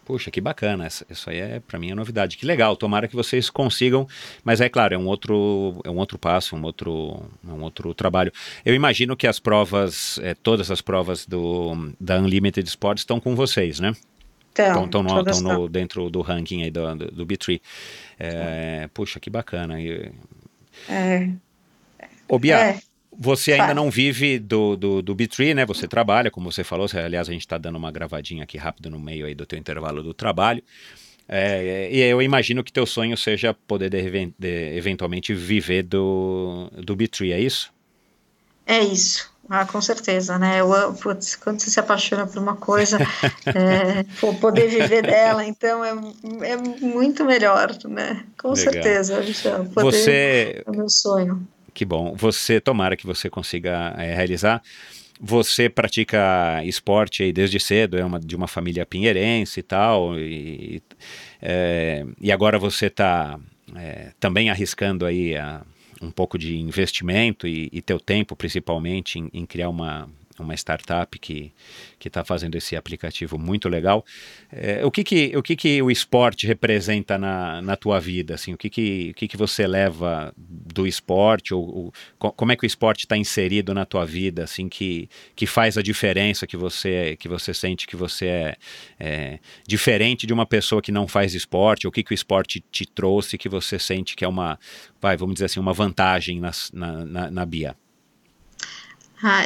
Puxa, 0.07 0.31
que 0.31 0.39
bacana. 0.39 0.87
Isso 0.87 1.29
aí 1.29 1.37
é 1.37 1.59
para 1.59 1.77
mim 1.77 1.91
é 1.91 1.93
novidade. 1.93 2.37
Que 2.37 2.45
legal. 2.45 2.77
Tomara 2.77 3.09
que 3.09 3.15
vocês 3.15 3.49
consigam. 3.49 4.07
Mas 4.41 4.61
é 4.61 4.69
claro, 4.69 4.95
é 4.95 4.97
um 4.97 5.05
outro, 5.05 5.81
é 5.83 5.89
um 5.89 5.97
outro 5.97 6.17
passo, 6.17 6.55
um 6.55 6.63
outro, 6.63 7.25
um 7.45 7.61
outro 7.61 7.93
trabalho. 7.93 8.31
Eu 8.63 8.73
imagino 8.73 9.17
que 9.17 9.27
as 9.27 9.37
provas, 9.37 10.17
eh, 10.23 10.33
todas 10.33 10.71
as 10.71 10.79
provas 10.79 11.25
do 11.25 11.91
da 11.99 12.17
Unlimited 12.19 12.65
Sports 12.69 13.01
estão 13.01 13.19
com 13.19 13.35
vocês, 13.35 13.81
né? 13.81 13.91
Então, 14.53 14.85
Estão 14.85 15.03
no, 15.03 15.23
tão 15.25 15.41
no- 15.41 15.67
dentro 15.67 16.09
do 16.09 16.21
ranking 16.21 16.63
aí 16.63 16.71
do, 16.71 16.95
do, 16.95 17.11
do 17.11 17.25
B3. 17.27 17.59
É, 18.17 18.89
puxa, 18.93 19.19
que 19.19 19.29
bacana. 19.29 19.75
É, 19.81 21.29
Ô, 22.29 22.39
Bia, 22.39 22.57
é, 22.59 22.79
Você 23.19 23.53
ainda 23.53 23.73
não 23.73 23.89
vive 23.89 24.37
do, 24.37 24.75
do, 24.75 25.01
do 25.01 25.15
B3, 25.15 25.55
né? 25.55 25.65
Você 25.65 25.87
trabalha, 25.87 26.29
como 26.29 26.51
você 26.51 26.63
falou. 26.63 26.87
Aliás, 26.93 27.27
a 27.27 27.31
gente 27.31 27.41
está 27.41 27.57
dando 27.57 27.75
uma 27.77 27.91
gravadinha 27.91 28.43
aqui 28.43 28.57
rápido 28.57 28.89
no 28.89 28.99
meio 28.99 29.25
aí 29.25 29.33
do 29.33 29.45
teu 29.45 29.57
intervalo 29.57 30.03
do 30.03 30.13
trabalho. 30.13 30.63
É, 31.27 31.89
e 31.91 31.99
eu 31.99 32.21
imagino 32.21 32.63
que 32.63 32.71
teu 32.71 32.85
sonho 32.85 33.17
seja 33.17 33.53
poder 33.53 33.89
de, 33.89 34.33
de- 34.39 34.77
eventualmente 34.77 35.33
viver 35.33 35.83
do, 35.83 36.69
do 36.77 36.95
B3, 36.95 37.31
é 37.33 37.39
isso? 37.39 37.73
é 38.65 38.83
isso. 38.83 39.29
Ah, 39.49 39.65
com 39.65 39.81
certeza, 39.81 40.37
né? 40.37 40.59
Eu, 40.59 40.93
putz, 40.95 41.35
quando 41.37 41.61
você 41.61 41.69
se 41.69 41.79
apaixona 41.79 42.27
por 42.27 42.37
uma 42.37 42.57
coisa, 42.57 42.97
é, 43.55 44.03
poder 44.41 44.67
viver 44.67 45.03
dela, 45.03 45.45
então 45.45 45.83
é, 45.85 45.91
é 46.49 46.57
muito 46.57 47.23
melhor, 47.23 47.77
né? 47.85 48.25
Com 48.37 48.49
Legal. 48.49 48.73
certeza, 48.73 49.21
Michel. 49.21 49.65
Poder 49.73 49.85
Você, 49.91 50.63
é 50.65 50.69
o 50.69 50.75
meu 50.75 50.89
sonho. 50.89 51.47
Que 51.77 51.85
bom. 51.85 52.15
Você, 52.15 52.59
tomara 52.59 52.97
que 52.97 53.05
você 53.05 53.29
consiga 53.29 53.93
é, 53.99 54.11
realizar. 54.15 54.63
Você 55.21 55.69
pratica 55.69 56.63
esporte 56.65 57.21
aí 57.21 57.31
desde 57.31 57.59
cedo, 57.59 57.99
é 57.99 58.03
uma, 58.03 58.19
de 58.19 58.35
uma 58.35 58.47
família 58.47 58.83
pinheirense 58.83 59.59
e 59.59 59.63
tal, 59.63 60.17
e, 60.19 60.81
é, 61.39 62.03
e 62.19 62.31
agora 62.31 62.57
você 62.57 62.87
está 62.87 63.39
também 64.19 64.49
arriscando 64.49 65.05
aí 65.05 65.35
a- 65.35 65.61
um 66.01 66.09
pouco 66.09 66.35
de 66.37 66.57
investimento 66.57 67.47
e, 67.47 67.69
e 67.71 67.79
teu 67.81 67.99
tempo, 67.99 68.35
principalmente, 68.35 69.19
em, 69.19 69.29
em 69.31 69.45
criar 69.45 69.69
uma, 69.69 70.09
uma 70.43 70.53
startup 70.55 71.17
que 71.19 71.53
está 72.03 72.23
fazendo 72.23 72.55
esse 72.55 72.75
aplicativo 72.75 73.37
muito 73.37 73.67
legal. 73.69 74.05
É, 74.51 74.85
o 74.85 74.91
que 74.91 75.03
que, 75.03 75.35
o 75.35 75.43
que 75.43 75.55
que 75.55 75.81
o 75.81 75.91
esporte 75.91 76.47
representa 76.47 77.17
na, 77.17 77.61
na 77.61 77.75
tua 77.75 77.99
vida? 77.99 78.33
Assim, 78.35 78.53
o 78.53 78.57
que 78.57 78.69
que, 78.69 79.09
o 79.11 79.13
que 79.13 79.27
que 79.27 79.37
você 79.37 79.67
leva 79.67 80.33
do 80.37 80.87
esporte? 80.87 81.53
Ou, 81.53 81.63
ou 81.63 81.93
co- 82.17 82.31
como 82.31 82.51
é 82.51 82.55
que 82.55 82.65
o 82.65 82.67
esporte 82.67 83.01
está 83.01 83.17
inserido 83.17 83.73
na 83.73 83.85
tua 83.85 84.05
vida? 84.05 84.43
Assim, 84.43 84.69
que, 84.69 85.09
que 85.35 85.45
faz 85.45 85.77
a 85.77 85.81
diferença 85.81 86.47
que 86.47 86.57
você 86.57 87.15
que 87.19 87.27
você 87.27 87.53
sente 87.53 87.87
que 87.87 87.95
você 87.95 88.25
é, 88.27 88.55
é, 88.99 89.39
diferente 89.67 90.25
de 90.25 90.33
uma 90.33 90.45
pessoa 90.45 90.81
que 90.81 90.91
não 90.91 91.07
faz 91.07 91.33
esporte? 91.33 91.87
O 91.87 91.91
que 91.91 92.03
que 92.03 92.13
o 92.13 92.15
esporte 92.15 92.63
te 92.71 92.85
trouxe 92.85 93.37
que 93.37 93.49
você 93.49 93.77
sente 93.79 94.15
que 94.15 94.23
é 94.23 94.27
uma, 94.27 94.59
vai, 95.01 95.17
vamos 95.17 95.35
dizer 95.35 95.45
assim, 95.45 95.59
uma 95.59 95.73
vantagem 95.73 96.39
nas- 96.39 96.71
na, 96.73 97.05
na, 97.05 97.31
na 97.31 97.45
Bia? 97.45 97.75
Ah, 99.23 99.43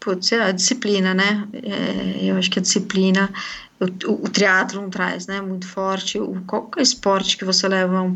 putz, 0.00 0.32
é 0.32 0.40
a 0.42 0.52
disciplina, 0.52 1.14
né? 1.14 1.48
É, 1.62 2.24
eu 2.26 2.36
acho 2.36 2.50
que 2.50 2.58
a 2.58 2.62
disciplina, 2.62 3.32
o, 3.80 3.84
o, 4.10 4.24
o 4.26 4.28
triatlon 4.28 4.90
traz, 4.90 5.26
né? 5.26 5.40
Muito 5.40 5.66
forte. 5.66 6.18
O, 6.18 6.42
qualquer 6.46 6.82
esporte 6.82 7.36
que 7.36 7.44
você 7.44 7.66
leva 7.66 8.14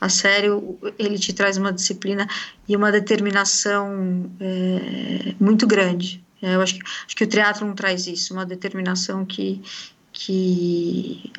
a 0.00 0.08
sério, 0.10 0.78
ele 0.98 1.18
te 1.18 1.32
traz 1.32 1.56
uma 1.56 1.72
disciplina 1.72 2.28
e 2.68 2.76
uma 2.76 2.92
determinação 2.92 4.30
é, 4.38 5.34
muito 5.40 5.66
grande. 5.66 6.22
É, 6.42 6.54
eu 6.56 6.60
acho 6.60 6.74
que, 6.74 6.82
acho 7.06 7.16
que 7.16 7.24
o 7.24 7.26
traz 7.74 8.06
isso, 8.06 8.34
uma 8.34 8.44
determinação 8.44 9.24
que, 9.24 9.62
que 10.12 11.32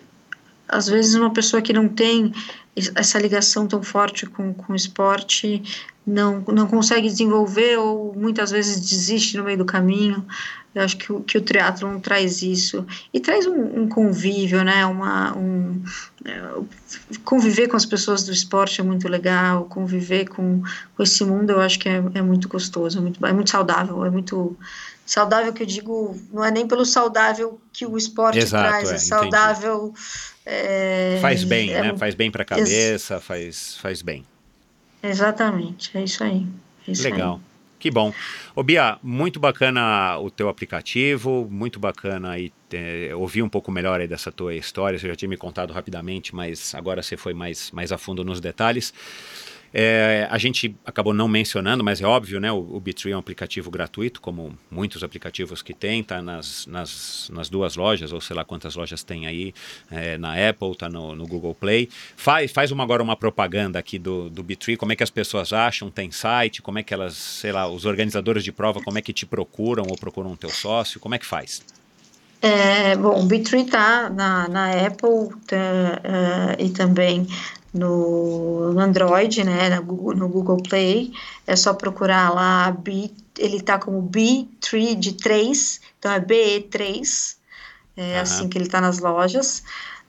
às 0.68 0.88
vezes 0.88 1.16
uma 1.16 1.32
pessoa 1.32 1.62
que 1.62 1.74
não 1.74 1.88
tem 1.88 2.34
es- 2.76 2.92
essa 2.96 3.20
ligação 3.20 3.68
tão 3.68 3.84
forte 3.84 4.26
com, 4.26 4.54
com 4.54 4.74
o 4.74 4.76
esporte 4.76 5.62
não, 6.06 6.42
não 6.48 6.68
consegue 6.68 7.08
desenvolver 7.08 7.78
ou 7.78 8.14
muitas 8.16 8.52
vezes 8.52 8.80
desiste 8.80 9.38
no 9.38 9.44
meio 9.44 9.58
do 9.58 9.66
caminho. 9.66 10.26
Eu 10.74 10.84
acho 10.84 10.98
que 10.98 11.12
o, 11.12 11.20
que 11.22 11.38
o 11.38 11.42
triatlon 11.42 12.00
traz 12.00 12.42
isso 12.42 12.86
e 13.14 13.20
traz 13.20 13.46
um, 13.46 13.82
um 13.82 13.90
convívio, 13.90 14.64
né? 14.64 14.86
Uma, 14.86 15.38
um, 15.38 15.84
é, 16.24 16.42
conviver 17.26 17.68
com 17.68 17.76
as 17.76 17.86
pessoas 17.86 18.24
do 18.24 18.32
esporte 18.32 18.80
é 18.80 18.84
muito 18.84 19.08
legal, 19.10 19.66
conviver 19.66 20.30
com, 20.30 20.64
com 20.96 21.04
esse 21.04 21.26
mundo 21.26 21.52
eu 21.52 21.60
acho 21.60 21.78
que 21.78 21.90
é, 21.90 22.02
é 22.14 22.22
muito 22.22 22.48
gostoso, 22.48 22.98
é 22.98 23.02
muito, 23.02 23.26
é 23.26 23.34
muito 23.34 23.50
saudável, 23.50 24.06
é 24.06 24.10
muito 24.10 24.58
saudável 25.06 25.52
que 25.52 25.64
eu 25.64 25.68
digo, 25.68 26.18
não 26.32 26.44
é 26.44 26.50
nem 26.50 26.66
pelo 26.66 26.86
saudável 26.86 27.60
que 27.74 27.86
o 27.86 27.98
esporte 27.98 28.40
Exato, 28.40 28.70
traz, 28.70 28.92
é, 28.92 28.96
é 28.96 28.98
saudável. 28.98 29.94
é, 30.46 31.20
Faz 31.22 31.44
bem, 31.44 31.74
é 31.74 31.82
né? 31.82 31.98
Faz 31.98 32.16
bem 32.16 32.32
para 32.32 32.44
a 32.44 32.46
cabeça, 32.46 33.20
faz, 33.20 33.76
faz 33.76 34.02
bem. 34.02 34.26
Exatamente, 35.04 35.98
é 35.98 36.04
isso 36.04 36.24
aí. 36.24 36.46
é 36.88 36.92
isso 36.92 37.06
aí. 37.06 37.14
Legal. 37.14 37.42
Que 37.82 37.90
bom. 37.90 38.14
Ô 38.56 38.62
Bia, 38.62 39.00
muito 39.02 39.40
bacana 39.40 40.16
o 40.20 40.30
teu 40.30 40.48
aplicativo, 40.48 41.48
muito 41.50 41.80
bacana 41.80 42.30
aí 42.30 42.54
é, 42.72 43.10
ouvir 43.16 43.42
um 43.42 43.50
pouco 43.50 43.72
melhor 43.72 44.00
aí 44.00 44.08
dessa 44.08 44.32
tua 44.32 44.54
história. 44.54 45.00
Você 45.00 45.08
já 45.08 45.16
tinha 45.16 45.28
me 45.28 45.36
contado 45.36 45.74
rapidamente, 45.74 46.36
mas 46.36 46.76
agora 46.76 47.02
você 47.02 47.18
foi 47.18 47.34
mais, 47.34 47.72
mais 47.72 47.92
a 47.92 47.98
fundo 47.98 48.24
nos 48.24 48.40
detalhes. 48.40 48.94
É, 49.74 50.28
a 50.30 50.38
gente 50.38 50.76
acabou 50.86 51.14
não 51.14 51.28
mencionando, 51.28 51.84
mas 51.84 52.02
é 52.02 52.06
óbvio, 52.06 52.40
né? 52.40 52.52
O, 52.52 52.76
o 52.76 52.80
Bitree 52.80 53.14
é 53.14 53.16
um 53.16 53.20
aplicativo 53.20 53.72
gratuito, 53.72 54.20
como 54.20 54.58
muitos 54.70 55.04
aplicativos 55.04 55.62
que 55.62 55.74
tem, 55.74 56.04
tá 56.04 56.22
nas, 56.22 56.66
nas, 56.66 57.30
nas 57.34 57.50
duas 57.50 57.76
lojas, 57.78 58.12
ou 58.12 58.20
sei 58.20 58.36
lá 58.36 58.44
quantas 58.44 58.76
lojas 58.76 59.02
tem 59.02 59.28
aí, 59.28 59.54
é, 59.90 60.18
na 60.18 60.34
Apple, 60.50 60.76
tá 60.76 60.90
no, 60.90 61.16
no, 61.16 61.26
Google 61.26 61.56
Play. 61.56 61.90
Faz, 62.18 62.52
faz 62.52 62.72
uma, 62.72 62.84
agora 62.84 63.02
uma 63.02 63.16
propaganda 63.16 63.80
aqui 63.80 63.98
do, 63.98 64.30
do 64.30 64.44
Bitree, 64.44 64.76
como 64.76 64.92
é 64.92 64.96
que 64.96 65.04
as 65.04 65.10
pessoas 65.10 65.54
acham, 65.54 65.90
tem 65.90 66.12
site, 66.12 66.62
como 66.62 66.80
é 66.80 66.84
que 66.84 66.94
elas, 66.94 67.14
sei 67.14 67.54
lá, 67.54 67.68
os 67.68 67.86
organizadores 67.86 68.44
de 68.44 68.52
prova, 68.52 68.82
como 68.82 68.98
é 68.98 69.02
que 69.02 69.14
te 69.14 69.26
procuram 69.26 69.86
ou 69.90 69.98
procuram 69.98 70.34
o 70.34 70.38
teu 70.38 70.50
sócio, 70.50 71.00
como 71.00 71.16
é 71.16 71.18
que 71.18 71.26
faz? 71.26 71.62
É, 72.42 72.96
bom, 72.96 73.22
o 73.22 73.26
Bitree 73.26 73.66
tá 73.66 74.10
na, 74.10 74.50
na 74.50 74.72
Apple 74.72 75.30
tá, 75.46 75.56
uh, 75.58 76.62
e 76.62 76.70
também 76.72 77.28
no, 77.74 78.78
Android, 78.80 79.44
né, 79.44 79.70
no 79.70 80.28
Google, 80.28 80.58
Play. 80.62 81.12
É 81.48 81.56
só 81.56 81.74
procurar 81.74 82.34
lá, 82.34 82.72
B, 82.72 83.10
ele 83.38 83.62
tá 83.62 83.80
como 83.80 84.08
B3 84.10 84.96
de 84.96 85.14
3, 85.14 85.82
então 85.98 86.12
é 86.12 86.20
BE3, 86.20 87.36
é 87.98 88.02
uhum. 88.02 88.22
assim 88.22 88.50
que 88.50 88.58
ele 88.58 88.68
tá 88.68 88.82
nas 88.82 89.00
lojas. 89.00 89.64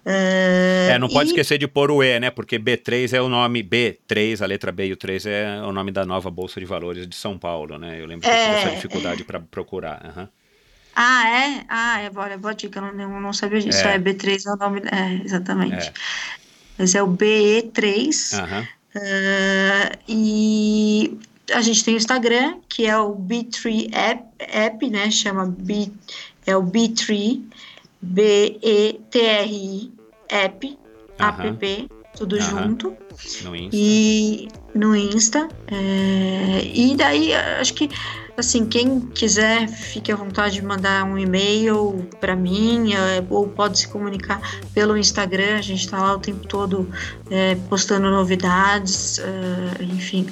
Uh, 0.04 0.90
é, 0.90 0.98
não 0.98 1.08
pode 1.08 1.28
e... 1.28 1.32
esquecer 1.32 1.58
de 1.58 1.68
pôr 1.68 1.88
o 1.88 2.02
E, 2.02 2.18
né? 2.18 2.28
Porque 2.28 2.58
B3 2.58 3.12
é 3.12 3.22
o 3.22 3.28
nome 3.28 3.62
B3, 3.62 4.42
a 4.42 4.46
letra 4.46 4.72
B 4.72 4.86
e 4.86 4.92
o 4.92 4.96
3 4.96 5.26
é 5.26 5.62
o 5.62 5.70
nome 5.70 5.92
da 5.92 6.04
nova 6.04 6.28
Bolsa 6.28 6.58
de 6.58 6.66
Valores 6.66 7.06
de 7.06 7.14
São 7.14 7.38
Paulo, 7.38 7.78
né? 7.78 8.00
Eu 8.00 8.06
lembro 8.06 8.22
que 8.22 8.34
é, 8.34 8.44
tive 8.44 8.56
essa 8.56 8.70
dificuldade 8.74 9.22
para 9.22 9.38
procurar. 9.38 10.02
Uhum. 10.04 10.28
Ah, 10.94 11.28
é? 11.28 11.64
Ah, 11.68 12.00
é, 12.02 12.10
olha, 12.14 12.36
boa 12.36 12.54
dica, 12.54 12.80
eu 12.80 12.92
não, 12.92 13.20
não 13.20 13.32
sabia 13.32 13.60
disso. 13.60 13.86
É. 13.86 13.94
é 13.94 13.98
B3 13.98 14.46
é 14.46 14.52
o 14.52 14.56
nome. 14.56 14.82
É, 14.90 15.24
exatamente. 15.24 15.92
Mas 16.78 16.94
é 16.94 17.02
o 17.02 17.08
BE3. 17.08 18.40
Uhum. 18.40 18.62
Uh, 18.94 19.98
e 20.06 21.18
a 21.52 21.60
gente 21.60 21.84
tem 21.84 21.94
o 21.94 21.96
Instagram, 21.96 22.56
que 22.68 22.86
é 22.86 22.98
o 22.98 23.14
B3 23.14 23.92
App, 23.92 24.24
app 24.38 24.90
né? 24.90 25.10
Chama 25.10 25.46
B, 25.46 25.90
é 26.46 26.56
o 26.56 26.62
B3, 26.62 27.40
B-E-T-R-I, 28.00 29.92
App, 30.28 30.66
uhum. 30.66 30.76
app, 31.26 31.88
tudo 32.16 32.36
uhum. 32.36 32.42
junto. 32.42 32.96
No 33.44 33.54
Insta. 33.54 33.76
E 33.76 34.48
no 34.74 34.96
Insta. 34.96 35.48
É, 35.68 36.62
e 36.74 36.96
daí, 36.96 37.34
acho 37.34 37.74
que 37.74 37.88
assim, 38.36 38.66
quem 38.66 39.00
quiser, 39.00 39.68
fique 39.68 40.10
à 40.10 40.16
vontade 40.16 40.54
de 40.54 40.64
mandar 40.64 41.04
um 41.04 41.16
e-mail 41.18 42.08
para 42.20 42.34
mim, 42.34 42.94
é, 42.94 43.22
ou 43.28 43.46
pode 43.48 43.78
se 43.80 43.88
comunicar 43.88 44.40
pelo 44.74 44.96
Instagram, 44.96 45.58
a 45.58 45.62
gente 45.62 45.84
está 45.84 45.98
lá 45.98 46.14
o 46.14 46.18
tempo 46.18 46.46
todo 46.46 46.88
é, 47.30 47.54
postando 47.68 48.10
novidades, 48.10 49.18
é, 49.18 49.84
enfim. 49.84 50.26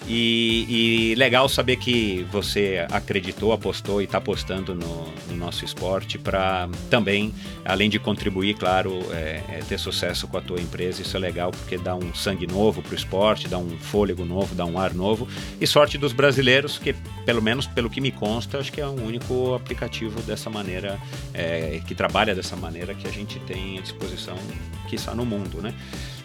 E, 0.08 1.12
e 1.12 1.16
legal 1.16 1.50
saber 1.50 1.76
que 1.76 2.26
você 2.32 2.88
acreditou, 2.90 3.52
apostou 3.52 4.02
e 4.02 4.06
está 4.06 4.20
apostando 4.20 4.74
no, 4.74 5.06
no, 5.28 5.36
nosso 5.36 5.66
esporte 5.66 6.18
para 6.18 6.70
também, 6.90 7.34
além 7.66 7.90
de 7.90 8.00
contribuir, 8.00 8.56
claro, 8.56 9.00
é, 9.12 9.42
é 9.50 9.60
ter 9.68 9.78
sucesso 9.78 10.26
com 10.28 10.38
a 10.38 10.42
tua 10.42 10.62
empresa. 10.62 11.02
Isso 11.02 11.18
é 11.18 11.20
legal 11.20 11.52
porque 11.52 11.78
dá 11.78 11.97
um 11.98 12.14
sangue 12.14 12.48
novo 12.48 12.82
para 12.82 12.92
o 12.92 12.96
esporte, 12.96 13.48
dá 13.48 13.58
um 13.58 13.78
fôlego 13.78 14.24
novo, 14.24 14.56
dá 14.56 14.66
um 14.66 14.80
ar 14.80 14.94
novo. 14.94 15.28
E 15.60 15.68
sorte 15.68 15.98
dos 15.98 16.14
brasileiros, 16.14 16.78
que 16.78 16.94
pelo 17.26 17.42
menos 17.42 17.68
pelo 17.68 17.90
que 17.90 18.00
me 18.00 18.12
consta, 18.12 18.60
acho 18.60 18.72
que 18.72 18.80
é 18.80 18.88
o 18.88 18.92
único 18.92 19.54
aplicativo 19.54 20.22
dessa 20.22 20.50
maneira, 20.50 21.00
é, 21.34 21.82
que 21.88 21.94
trabalha 21.94 22.34
dessa 22.34 22.56
maneira 22.56 22.94
que 22.94 23.08
a 23.08 23.12
gente 23.12 23.40
tem 23.42 23.78
à 23.78 23.82
disposição, 23.82 24.38
que 24.88 24.96
está 24.96 25.14
no 25.14 25.26
mundo, 25.26 25.62
né? 25.62 25.74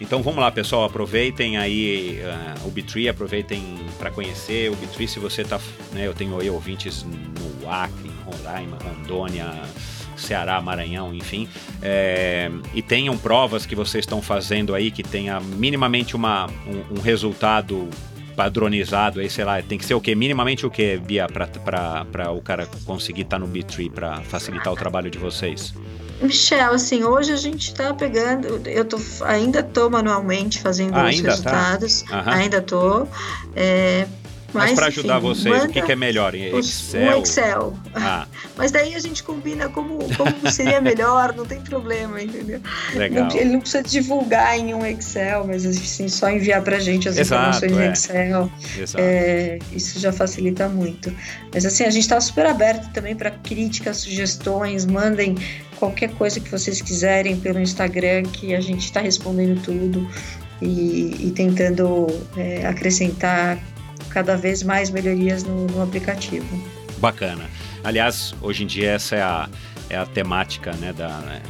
Então 0.01 0.23
vamos 0.23 0.41
lá, 0.41 0.51
pessoal, 0.51 0.85
aproveitem 0.85 1.57
aí 1.57 2.21
uh, 2.23 2.67
o 2.67 2.71
Bitree, 2.71 3.09
aproveitem 3.09 3.79
para 3.99 4.11
conhecer 4.11 4.71
o 4.71 4.77
Bitree. 4.77 5.07
Se 5.07 5.19
você 5.19 5.45
tá, 5.45 5.61
né, 5.93 6.07
eu 6.07 6.15
tenho 6.15 6.39
aí 6.41 6.51
ouvintes 6.51 7.05
no 7.05 7.71
Acre, 7.71 8.11
Roraima, 8.25 8.79
Rondônia, 8.83 9.63
Ceará, 10.23 10.61
Maranhão, 10.61 11.15
enfim. 11.15 11.49
É, 11.83 12.51
e 12.75 12.83
tenham 12.83 13.17
provas 13.19 13.67
que 13.67 13.75
vocês 13.75 14.03
estão 14.03 14.23
fazendo 14.23 14.75
aí 14.75 14.91
que 14.91 15.03
tenha 15.03 15.41
minimamente 15.41 16.17
uma, 16.17 16.47
um, 16.67 16.99
um 16.99 17.01
resultado 17.01 17.89
padronizado 18.33 19.21
aí, 19.21 19.29
sei 19.29 19.45
lá, 19.45 19.61
tem 19.63 19.79
que 19.79 19.85
ser 19.85 19.95
o 19.95 20.01
quê? 20.01 20.15
Minimamente 20.15 20.65
o 20.67 20.71
quê, 20.71 21.01
Bia, 21.05 21.27
para 21.29 22.33
o 22.33 22.41
cara 22.41 22.67
conseguir 22.85 23.23
estar 23.23 23.39
tá 23.39 23.47
no 23.47 23.53
B3 23.53 23.91
para 23.91 24.21
facilitar 24.23 24.73
o 24.73 24.77
trabalho 24.77 25.11
de 25.11 25.19
vocês? 25.19 25.75
Michel, 26.21 26.73
assim, 26.73 27.03
hoje 27.03 27.33
a 27.33 27.37
gente 27.37 27.69
está 27.69 27.93
pegando, 27.93 28.61
eu 28.69 28.85
tô, 28.85 28.97
ainda 29.25 29.63
tô 29.63 29.91
manualmente 29.91 30.61
fazendo 30.61 30.95
ah, 30.95 31.09
os 31.09 31.21
tá? 31.21 31.29
resultados, 31.29 32.03
tá? 32.03 32.25
ainda 32.27 32.63
tô. 32.63 33.07
É, 33.57 34.07
mas, 34.53 34.71
mas 34.71 34.73
para 34.75 34.87
ajudar 34.87 35.19
vocês, 35.19 35.65
o 35.65 35.69
que, 35.69 35.81
que, 35.81 35.93
é 35.93 35.97
melhor? 35.97 36.35
Em 36.35 36.57
Excel? 36.57 37.19
O 37.19 37.23
Excel. 37.23 37.79
Ah. 37.95 38.27
Mas 38.57 38.71
daí 38.71 38.95
a 38.95 38.99
gente 38.99 39.23
combina 39.23 39.69
como, 39.69 39.99
como 40.15 40.51
seria 40.51 40.81
melhor, 40.81 41.35
não 41.35 41.47
tem 41.47 41.61
problema, 41.61 42.23
entendeu? 42.23 42.61
Legal. 42.95 43.25
Não, 43.25 43.37
ele 43.37 43.51
não 43.51 43.61
precisa 43.61 43.83
divulgar 43.83 44.59
em 44.59 44.75
um 44.75 44.85
Excel, 44.85 45.47
mas 45.47 45.65
assim, 45.65 46.07
só 46.09 46.31
enviar 46.31 46.63
para 46.63 46.77
a 46.77 46.81
gente 46.81 47.09
as 47.09 47.17
Exato, 47.17 47.57
informações 47.57 47.73
é. 47.73 47.87
em 47.87 47.93
Excel. 47.93 48.53
É, 48.99 49.59
isso 49.73 49.99
já 49.99 50.13
facilita 50.13 50.69
muito. 50.69 51.13
Mas 51.53 51.65
assim, 51.65 51.85
a 51.85 51.91
gente 51.91 52.03
está 52.03 52.21
super 52.21 52.47
aberto 52.47 52.93
também 52.93 53.17
para 53.17 53.31
críticas, 53.31 53.99
sugestões, 53.99 54.85
mandem 54.85 55.35
qualquer 55.77 56.11
coisa 56.11 56.39
que 56.39 56.51
vocês 56.51 56.81
quiserem 56.83 57.41
pelo 57.41 57.59
Instagram, 57.59 58.25
que 58.25 58.55
a 58.55 58.61
gente 58.61 58.85
está 58.85 59.01
respondendo 59.01 59.61
tudo. 59.63 60.09
E, 60.61 61.27
e 61.27 61.33
tentando 61.33 62.07
é, 62.37 62.65
acrescentar 62.65 63.59
cada 64.13 64.37
vez 64.37 64.63
mais 64.63 64.91
melhorias 64.91 65.43
no, 65.43 65.67
no 65.67 65.83
aplicativo. 65.83 66.47
Bacana. 66.99 67.49
Aliás, 67.83 68.35
hoje 68.41 68.63
em 68.63 68.67
dia 68.67 68.91
essa 68.91 69.17
é 69.17 69.23
a, 69.23 69.49
é 69.91 69.97
a 69.97 70.07
temática 70.07 70.73
né, 70.75 70.93
da, 70.93 71.09
né, 71.19 71.43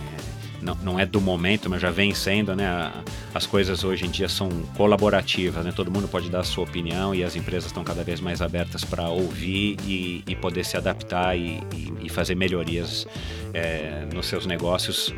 não, 0.62 0.74
não 0.76 1.00
é 1.00 1.04
do 1.04 1.20
momento, 1.20 1.68
mas 1.68 1.82
já 1.82 1.90
vem 1.90 2.14
sendo, 2.14 2.54
né? 2.54 2.92
As 3.34 3.46
coisas 3.46 3.82
hoje 3.82 4.06
em 4.06 4.10
dia 4.10 4.28
são 4.28 4.48
colaborativas, 4.76 5.64
né? 5.64 5.72
Todo 5.74 5.90
mundo 5.90 6.06
pode 6.06 6.30
dar 6.30 6.40
a 6.40 6.44
sua 6.44 6.64
opinião 6.64 7.14
e 7.14 7.24
as 7.24 7.34
empresas 7.34 7.66
estão 7.66 7.82
cada 7.82 8.04
vez 8.04 8.20
mais 8.20 8.40
abertas 8.40 8.84
para 8.84 9.08
ouvir 9.08 9.76
e, 9.84 10.22
e, 10.26 10.36
poder 10.36 10.64
se 10.64 10.76
adaptar 10.76 11.36
e, 11.36 11.60
e, 11.74 11.92
e 12.02 12.08
fazer 12.08 12.36
melhorias 12.36 13.06
é, 13.52 14.06
nos 14.14 14.26
seus 14.26 14.46
negócios 14.46 15.12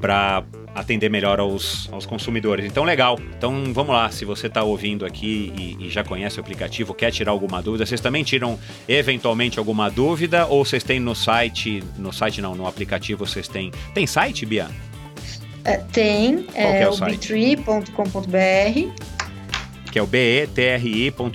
para 0.00 0.44
atender 0.74 1.10
melhor 1.10 1.40
aos, 1.40 1.88
aos 1.92 2.06
consumidores. 2.06 2.64
Então, 2.64 2.84
legal. 2.84 3.18
Então, 3.36 3.72
vamos 3.72 3.92
lá. 3.94 4.10
Se 4.10 4.24
você 4.24 4.46
está 4.46 4.62
ouvindo 4.62 5.04
aqui 5.04 5.52
e, 5.56 5.86
e, 5.86 5.90
já 5.90 6.04
conhece 6.04 6.38
o 6.38 6.40
aplicativo, 6.40 6.94
quer 6.94 7.10
tirar 7.10 7.32
alguma 7.32 7.60
dúvida, 7.60 7.84
vocês 7.84 8.00
também 8.00 8.22
tiram 8.22 8.58
eventualmente 8.88 9.58
alguma 9.58 9.90
dúvida 9.90 10.46
ou 10.46 10.64
vocês 10.64 10.82
têm 10.84 11.00
no 11.00 11.14
site, 11.14 11.82
no 11.96 12.12
site 12.12 12.40
não, 12.40 12.54
no 12.54 12.66
aplicativo 12.66 13.26
vocês 13.26 13.48
têm. 13.48 13.72
Tem 13.92 14.06
site, 14.06 14.46
Bia? 14.46 14.68
É, 15.64 15.78
tem, 15.78 16.44
Qual 16.44 16.56
é, 16.56 16.82
é 16.82 16.88
o, 16.88 16.94
o 16.94 16.98
betree.com.br. 16.98 17.90
Que 19.90 19.98
é 19.98 20.02
o 20.02 20.06
betri.com.br. 20.06 21.32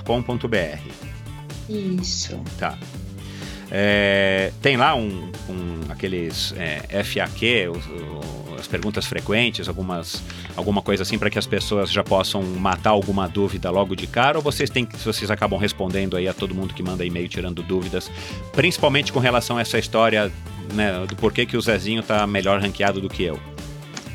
Isso. 1.70 2.42
Tá. 2.58 2.78
É, 3.76 4.52
tem 4.62 4.78
lá 4.78 4.94
um, 4.94 5.32
um 5.50 5.80
aqueles 5.90 6.54
é, 6.56 7.04
FAQ, 7.04 7.70
os, 7.70 8.54
as 8.60 8.68
perguntas 8.68 9.08
frequentes, 9.08 9.68
algumas, 9.68 10.24
alguma 10.56 10.80
coisa 10.80 11.02
assim 11.02 11.18
para 11.18 11.28
que 11.28 11.40
as 11.40 11.48
pessoas 11.48 11.92
já 11.92 12.04
possam 12.04 12.44
matar 12.44 12.92
alguma 12.92 13.28
dúvida 13.28 13.72
logo 13.72 13.96
de 13.96 14.06
cara, 14.06 14.38
ou 14.38 14.44
vocês 14.44 14.70
têm 14.70 14.88
vocês 15.04 15.32
acabam 15.32 15.60
respondendo 15.60 16.16
aí 16.16 16.28
a 16.28 16.34
todo 16.36 16.54
mundo 16.54 16.74
que 16.74 16.84
manda 16.84 17.04
e-mail 17.04 17.28
tirando 17.28 17.64
dúvidas, 17.64 18.12
principalmente 18.52 19.12
com 19.12 19.20
relação 19.20 19.58
a 19.58 19.62
essa 19.62 19.80
história 19.80 20.32
né, 20.72 21.06
do 21.08 21.16
porquê 21.16 21.44
que 21.44 21.58
o 21.58 21.62
Zezinho 21.62 22.04
tá 22.04 22.28
melhor 22.28 22.62
ranqueado 22.62 23.02
do 23.02 23.10
que 23.10 23.24
eu. 23.24 23.53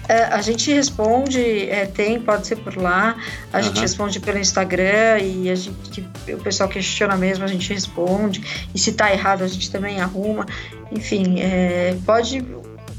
É, 0.09 0.25
a 0.25 0.41
gente 0.41 0.73
responde, 0.73 1.69
é, 1.69 1.85
tem, 1.85 2.19
pode 2.19 2.47
ser 2.47 2.57
por 2.57 2.77
lá, 2.77 3.17
a 3.53 3.59
uhum. 3.59 3.63
gente 3.63 3.81
responde 3.81 4.19
pelo 4.19 4.39
Instagram 4.39 5.19
e 5.21 5.51
a 5.51 5.55
gente, 5.55 6.09
o 6.31 6.39
pessoal 6.39 6.69
questiona 6.69 7.17
mesmo, 7.17 7.45
a 7.45 7.49
gente 7.49 7.73
responde, 7.73 8.43
e 8.75 8.79
se 8.79 8.93
tá 8.93 9.13
errado 9.13 9.45
a 9.45 9.49
gente 9.49 9.71
também 9.71 10.01
arruma, 10.01 10.47
enfim, 10.91 11.41
é, 11.41 11.95
pode 12.07 12.43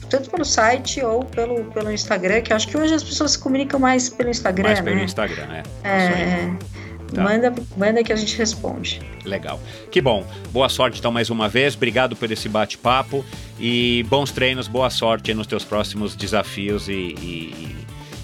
tanto 0.10 0.30
pelo 0.30 0.46
site 0.46 1.02
ou 1.02 1.24
pelo, 1.24 1.66
pelo 1.66 1.92
Instagram, 1.92 2.42
que 2.42 2.54
acho 2.54 2.68
que 2.68 2.78
hoje 2.78 2.94
as 2.94 3.04
pessoas 3.04 3.32
se 3.32 3.40
comunicam 3.40 3.80
mais 3.80 4.10
pelo 4.10 4.30
Instagram, 4.30 4.70
mais 4.70 4.82
pelo 4.82 4.96
né? 4.96 5.04
Instagram, 5.04 5.46
né? 5.48 5.64
É, 5.84 6.80
Tá. 7.14 7.24
Manda, 7.24 7.54
manda 7.76 8.04
que 8.04 8.14
a 8.14 8.16
gente 8.16 8.38
responde. 8.38 9.02
Legal. 9.26 9.60
Que 9.90 10.02
bom. 10.02 10.26
Boa 10.52 10.70
sorte 10.70 11.00
então 11.00 11.12
mais 11.12 11.30
uma 11.30 11.50
vez. 11.50 11.76
Obrigado 11.76 12.16
por 12.16 12.32
esse 12.32 12.48
bate-papo 12.48 13.26
e 13.60 14.06
bons 14.10 14.32
treinos, 14.32 14.68
boa 14.68 14.90
sorte 14.90 15.34
nos 15.34 15.46
teus 15.46 15.64
próximos 15.64 16.16
desafios 16.16 16.88
e, 16.88 16.94
e, 16.94 17.76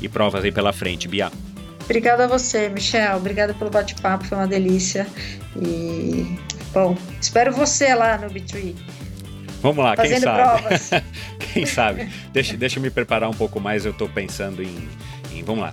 e 0.01 0.09
provas 0.09 0.43
aí 0.43 0.51
pela 0.51 0.71
frente, 0.71 1.07
Bia. 1.07 1.31
Obrigada 1.83 2.23
a 2.23 2.27
você, 2.27 2.69
Michel. 2.69 3.17
Obrigada 3.17 3.53
pelo 3.53 3.69
bate-papo, 3.69 4.25
foi 4.25 4.37
uma 4.37 4.47
delícia. 4.47 5.05
E, 5.55 6.37
bom, 6.73 6.97
espero 7.21 7.51
você 7.51 7.93
lá 7.93 8.17
no 8.17 8.27
B3. 8.27 8.75
Vamos 9.61 9.83
lá, 9.83 9.95
Fazendo 9.95 10.13
quem 10.13 10.21
sabe? 10.21 10.61
Provas. 10.61 10.89
quem 11.53 11.65
sabe? 11.65 12.09
Deixa, 12.31 12.57
deixa 12.57 12.79
eu 12.79 12.83
me 12.83 12.89
preparar 12.89 13.29
um 13.29 13.33
pouco 13.33 13.59
mais, 13.59 13.85
eu 13.85 13.91
estou 13.91 14.07
pensando 14.09 14.63
em, 14.63 14.89
em. 15.31 15.43
Vamos 15.43 15.63
lá, 15.63 15.71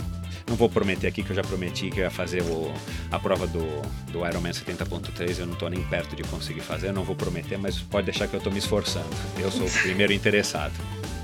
não 0.53 0.57
vou 0.57 0.69
prometer 0.69 1.07
aqui 1.07 1.23
que 1.23 1.31
eu 1.31 1.37
já 1.37 1.43
prometi 1.43 1.91
que 1.91 1.99
eu 1.99 2.05
ia 2.05 2.11
fazer 2.11 2.43
o, 2.43 2.71
a 3.11 3.19
prova 3.19 3.47
do, 3.47 3.65
do 4.13 4.27
Ironman 4.27 4.53
70.3. 4.53 5.39
Eu 5.39 5.47
não 5.47 5.55
estou 5.55 5.71
nem 5.71 5.83
perto 5.85 6.15
de 6.15 6.23
conseguir 6.25 6.61
fazer, 6.61 6.93
não 6.93 7.05
vou 7.05 7.17
prometer, 7.17 7.57
mas 7.57 7.79
pode 7.79 8.05
deixar 8.05 8.29
que 8.29 8.35
eu 8.35 8.39
estou 8.39 8.53
me 8.53 8.59
esforçando. 8.59 9.09
Eu 9.39 9.51
sou 9.51 9.67
o 9.67 9.71
primeiro 9.71 10.13
interessado. 10.13 10.73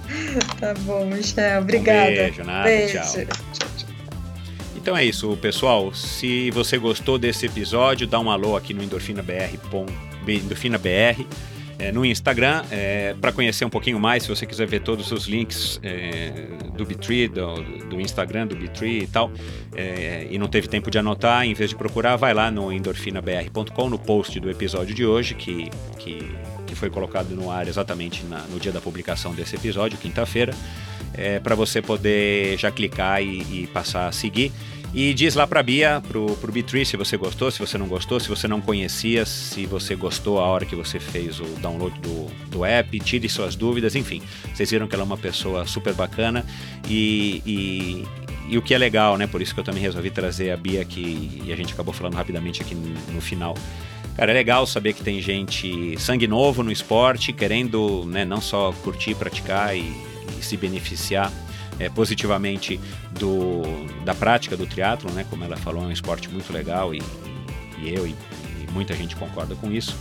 Tá 0.59 0.73
bom, 0.81 1.05
Michel. 1.05 1.61
Obrigada. 1.61 2.11
Um 2.11 2.15
beijo, 2.15 2.43
nada. 2.43 2.65
Beijo. 2.65 2.99
Tchau. 2.99 3.69
Então 4.75 4.97
é 4.97 5.05
isso, 5.05 5.37
pessoal. 5.37 5.93
Se 5.95 6.51
você 6.51 6.79
gostou 6.79 7.19
desse 7.19 7.45
episódio, 7.45 8.07
dá 8.07 8.19
um 8.19 8.31
alô 8.31 8.57
aqui 8.57 8.73
no 8.73 8.83
Endorfina 8.83 9.23
BR. 9.23 9.59
É, 11.79 11.93
no 11.93 12.05
Instagram 12.05 12.65
é, 12.73 13.15
para 13.21 13.31
conhecer 13.31 13.65
um 13.65 13.71
pouquinho 13.71 14.01
mais. 14.01 14.25
Se 14.25 14.29
você 14.29 14.45
quiser 14.45 14.67
ver 14.67 14.81
todos 14.81 15.13
os 15.13 15.29
links 15.29 15.79
é, 15.83 16.33
do 16.77 16.85
Bitree, 16.85 17.29
do, 17.29 17.55
do, 17.89 18.01
Instagram 18.01 18.49
do 18.49 18.57
Bitree 18.57 19.05
e 19.05 19.07
tal, 19.07 19.31
é, 19.77 20.27
e 20.29 20.37
não 20.39 20.49
teve 20.49 20.67
tempo 20.67 20.91
de 20.91 20.99
anotar, 20.99 21.47
em 21.47 21.55
vez 21.55 21.71
de 21.71 21.77
procurar, 21.77 22.17
vai 22.17 22.35
lá 22.35 22.51
no 22.51 22.73
endorfinabr.com, 22.73 23.89
no 23.89 23.99
post 23.99 24.41
do 24.41 24.51
episódio 24.51 24.93
de 24.93 25.07
hoje, 25.07 25.37
que, 25.37 25.71
que, 25.99 26.19
que 26.67 26.75
foi 26.75 26.91
colocado 26.91 27.31
no 27.31 27.49
ar 27.49 27.69
exatamente 27.69 28.25
na, 28.27 28.41
no 28.41 28.59
dia 28.59 28.73
da 28.73 28.81
publicação 28.81 29.33
desse 29.33 29.55
episódio, 29.55 29.97
quinta-feira, 29.99 30.53
é, 31.15 31.39
para 31.39 31.55
você 31.55 31.81
poder 31.81 32.59
já 32.59 32.73
clicar 32.73 33.23
e, 33.23 33.63
e 33.63 33.67
passar 33.69 34.09
a 34.09 34.13
seguir. 34.13 34.51
E 34.95 35.13
diz 35.13 35.35
lá 35.35 35.47
pra 35.47 35.63
Bia, 35.63 36.03
pro, 36.09 36.35
pro 36.37 36.53
B3, 36.53 36.85
se 36.85 36.97
você 36.97 37.17
gostou, 37.17 37.51
se 37.51 37.59
você 37.59 37.77
não 37.77 37.87
gostou, 37.87 38.19
se 38.19 38.29
você 38.29 38.49
não 38.49 38.61
conhecia, 38.61 39.27
se 39.27 39.67
você 39.67 39.95
gostou 39.95 40.41
a 40.41 40.45
hora 40.45 40.65
que 40.65 40.75
você 40.75 40.99
fez 40.99 41.39
o 41.41 41.45
download 41.61 41.99
do, 42.01 42.27
do 42.51 42.65
app, 42.65 42.99
tire 43.01 43.29
suas 43.29 43.55
dúvidas, 43.55 43.95
enfim. 43.95 44.23
Vocês 44.53 44.71
viram 44.71 44.89
que 44.89 44.95
ela 44.95 45.05
é 45.05 45.07
uma 45.07 45.19
pessoa 45.19 45.67
super 45.67 45.93
bacana 45.93 46.45
e, 46.89 47.43
e, 47.45 48.05
e 48.49 48.57
o 48.57 48.63
que 48.63 48.73
é 48.73 48.79
legal, 48.79 49.19
né? 49.19 49.27
Por 49.27 49.43
isso 49.43 49.53
que 49.53 49.61
eu 49.61 49.65
também 49.65 49.83
resolvi 49.83 50.11
trazer 50.11 50.53
a 50.53 50.57
Bia 50.57 50.81
aqui 50.81 51.43
e 51.45 51.53
a 51.53 51.57
gente 51.57 51.75
acabou 51.75 51.93
falando 51.93 52.15
rapidamente 52.15 52.63
aqui 52.63 52.75
no, 52.75 52.95
no 53.13 53.21
final. 53.21 53.55
Cara, 54.17 54.33
é 54.33 54.35
legal 54.35 54.67
saber 54.67 54.95
que 54.95 55.03
tem 55.03 55.21
gente 55.21 55.97
sangue 56.01 56.27
novo 56.27 56.63
no 56.63 56.73
esporte, 56.73 57.33
querendo 57.33 58.05
né, 58.07 58.25
não 58.25 58.41
só 58.41 58.73
curtir, 58.83 59.15
praticar 59.15 59.77
e, 59.77 59.81
e 59.81 60.43
se 60.43 60.57
beneficiar 60.57 61.31
é, 61.79 61.89
positivamente 61.89 62.79
do, 63.19 63.63
da 64.05 64.15
prática 64.15 64.57
do 64.57 64.67
triatlo, 64.67 65.11
né? 65.13 65.25
Como 65.29 65.45
ela 65.45 65.57
falou, 65.57 65.83
é 65.85 65.87
um 65.87 65.93
esporte 65.93 66.29
muito 66.29 66.53
legal 66.53 66.95
e, 66.95 67.03
e 67.79 67.95
eu 67.95 68.07
e, 68.07 68.11
e, 68.11 68.73
muita 68.73 68.95
gente 68.95 69.17
concorda 69.17 69.55
com 69.55 69.71
isso. 69.71 69.97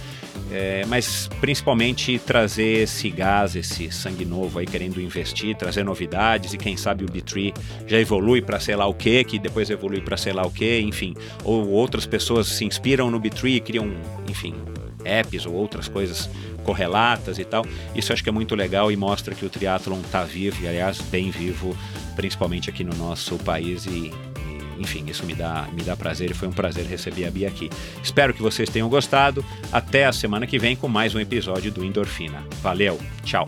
É, 0.52 0.86
mas 0.88 1.30
principalmente 1.41 2.18
trazer 2.20 2.84
esse 2.84 3.10
gás, 3.10 3.56
esse 3.56 3.91
sangue 3.91 4.24
novo 4.24 4.60
aí 4.60 4.66
querendo 4.66 5.02
investir, 5.02 5.56
trazer 5.56 5.84
novidades 5.84 6.54
e 6.54 6.58
quem 6.58 6.78
sabe 6.78 7.04
o 7.04 7.08
B3 7.08 7.54
já 7.86 7.99
evolui 7.99 8.41
para 8.41 8.60
sei 8.60 8.76
lá 8.76 8.86
o 8.86 8.94
que, 8.94 9.24
que 9.24 9.40
depois 9.40 9.70
evolui 9.70 9.99
para 9.99 10.16
sei 10.16 10.32
lá 10.32 10.45
o 10.45 10.52
que, 10.52 10.80
enfim, 10.80 11.16
ou 11.44 11.68
outras 11.70 12.06
pessoas 12.06 12.48
se 12.48 12.64
inspiram 12.64 13.12
no 13.12 13.20
B3 13.20 13.56
e 13.56 13.60
criam, 13.60 13.91
enfim, 14.30 14.54
apps 15.04 15.45
ou 15.45 15.54
outras 15.54 15.88
coisas 15.88 16.30
correlatas 16.68 17.39
e 17.39 17.45
tal. 17.45 17.65
Isso 17.95 18.11
acho 18.11 18.22
que 18.22 18.27
é 18.27 18.31
muito 18.31 18.53
legal 18.53 18.91
e 18.91 18.98
mostra 18.98 19.34
que 19.34 19.45
o 19.45 19.49
triatlon 19.49 20.02
está 20.02 20.23
vivo 20.26 20.61
e, 20.61 20.68
aliás, 20.68 20.99
bem 20.99 21.31
vivo, 21.31 21.76
principalmente 22.18 22.69
aqui 22.69 22.84
no 22.84 22.94
nosso 22.98 23.38
país 23.38 23.85
e, 23.85 24.11
enfim, 24.77 25.06
isso 25.07 25.26
me 25.26 25.34
dá, 25.34 25.65
me 25.72 25.81
dá 25.81 25.95
prazer 25.95 26.30
e 26.30 26.34
foi 26.34 26.49
um 26.49 26.52
prazer 26.52 26.85
receber 26.85 27.26
a 27.26 27.31
Bia 27.31 27.48
aqui. 27.48 27.69
Espero 28.03 28.34
que 28.34 28.41
vocês 28.41 28.69
tenham 28.69 28.89
gostado. 28.89 29.45
Até 29.72 30.06
a 30.06 30.11
semana 30.11 30.45
que 30.45 30.60
vem 30.60 30.76
com 30.76 30.89
mais 30.89 31.15
um 31.15 31.19
episódio 31.22 31.72
do 31.72 31.85
Endorfina. 31.85 32.44
Valeu, 32.61 32.99
tchau. 33.23 33.45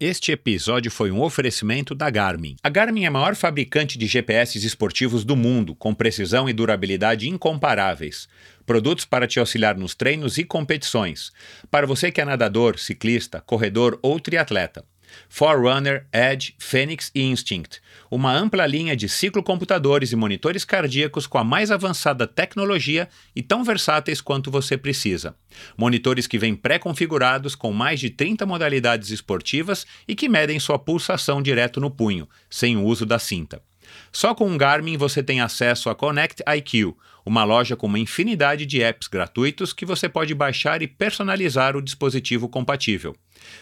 Este 0.00 0.30
episódio 0.30 0.92
foi 0.92 1.10
um 1.10 1.20
oferecimento 1.20 1.92
da 1.92 2.08
Garmin. 2.08 2.54
A 2.62 2.68
Garmin 2.68 3.02
é 3.02 3.08
a 3.08 3.10
maior 3.10 3.34
fabricante 3.34 3.98
de 3.98 4.06
GPS 4.06 4.56
esportivos 4.64 5.24
do 5.24 5.34
mundo, 5.34 5.74
com 5.74 5.92
precisão 5.92 6.48
e 6.48 6.52
durabilidade 6.52 7.28
incomparáveis. 7.28 8.28
Produtos 8.64 9.04
para 9.04 9.26
te 9.26 9.40
auxiliar 9.40 9.76
nos 9.76 9.96
treinos 9.96 10.38
e 10.38 10.44
competições. 10.44 11.32
Para 11.68 11.84
você 11.84 12.12
que 12.12 12.20
é 12.20 12.24
nadador, 12.24 12.78
ciclista, 12.78 13.40
corredor 13.40 13.98
ou 14.00 14.20
triatleta. 14.20 14.84
Forerunner, 15.28 16.06
Edge, 16.12 16.54
Phoenix 16.58 17.10
e 17.14 17.22
Instinct. 17.22 17.80
Uma 18.10 18.32
ampla 18.34 18.66
linha 18.66 18.96
de 18.96 19.08
ciclocomputadores 19.08 20.12
e 20.12 20.16
monitores 20.16 20.64
cardíacos 20.64 21.26
com 21.26 21.38
a 21.38 21.44
mais 21.44 21.70
avançada 21.70 22.26
tecnologia 22.26 23.08
e 23.34 23.42
tão 23.42 23.62
versáteis 23.64 24.20
quanto 24.20 24.50
você 24.50 24.76
precisa. 24.76 25.34
Monitores 25.76 26.26
que 26.26 26.38
vêm 26.38 26.54
pré-configurados 26.54 27.54
com 27.54 27.72
mais 27.72 28.00
de 28.00 28.10
30 28.10 28.46
modalidades 28.46 29.10
esportivas 29.10 29.86
e 30.06 30.14
que 30.14 30.28
medem 30.28 30.58
sua 30.58 30.78
pulsação 30.78 31.42
direto 31.42 31.80
no 31.80 31.90
punho, 31.90 32.28
sem 32.48 32.76
o 32.76 32.84
uso 32.84 33.04
da 33.04 33.18
cinta. 33.18 33.62
Só 34.12 34.34
com 34.34 34.52
o 34.52 34.58
Garmin 34.58 34.96
você 34.96 35.22
tem 35.22 35.40
acesso 35.40 35.88
a 35.88 35.94
Connect 35.94 36.42
IQ, 36.56 36.96
uma 37.28 37.44
loja 37.44 37.76
com 37.76 37.86
uma 37.86 37.98
infinidade 37.98 38.64
de 38.64 38.82
apps 38.82 39.06
gratuitos 39.06 39.72
que 39.72 39.84
você 39.84 40.08
pode 40.08 40.34
baixar 40.34 40.82
e 40.82 40.88
personalizar 40.88 41.76
o 41.76 41.82
dispositivo 41.82 42.48
compatível. 42.48 43.14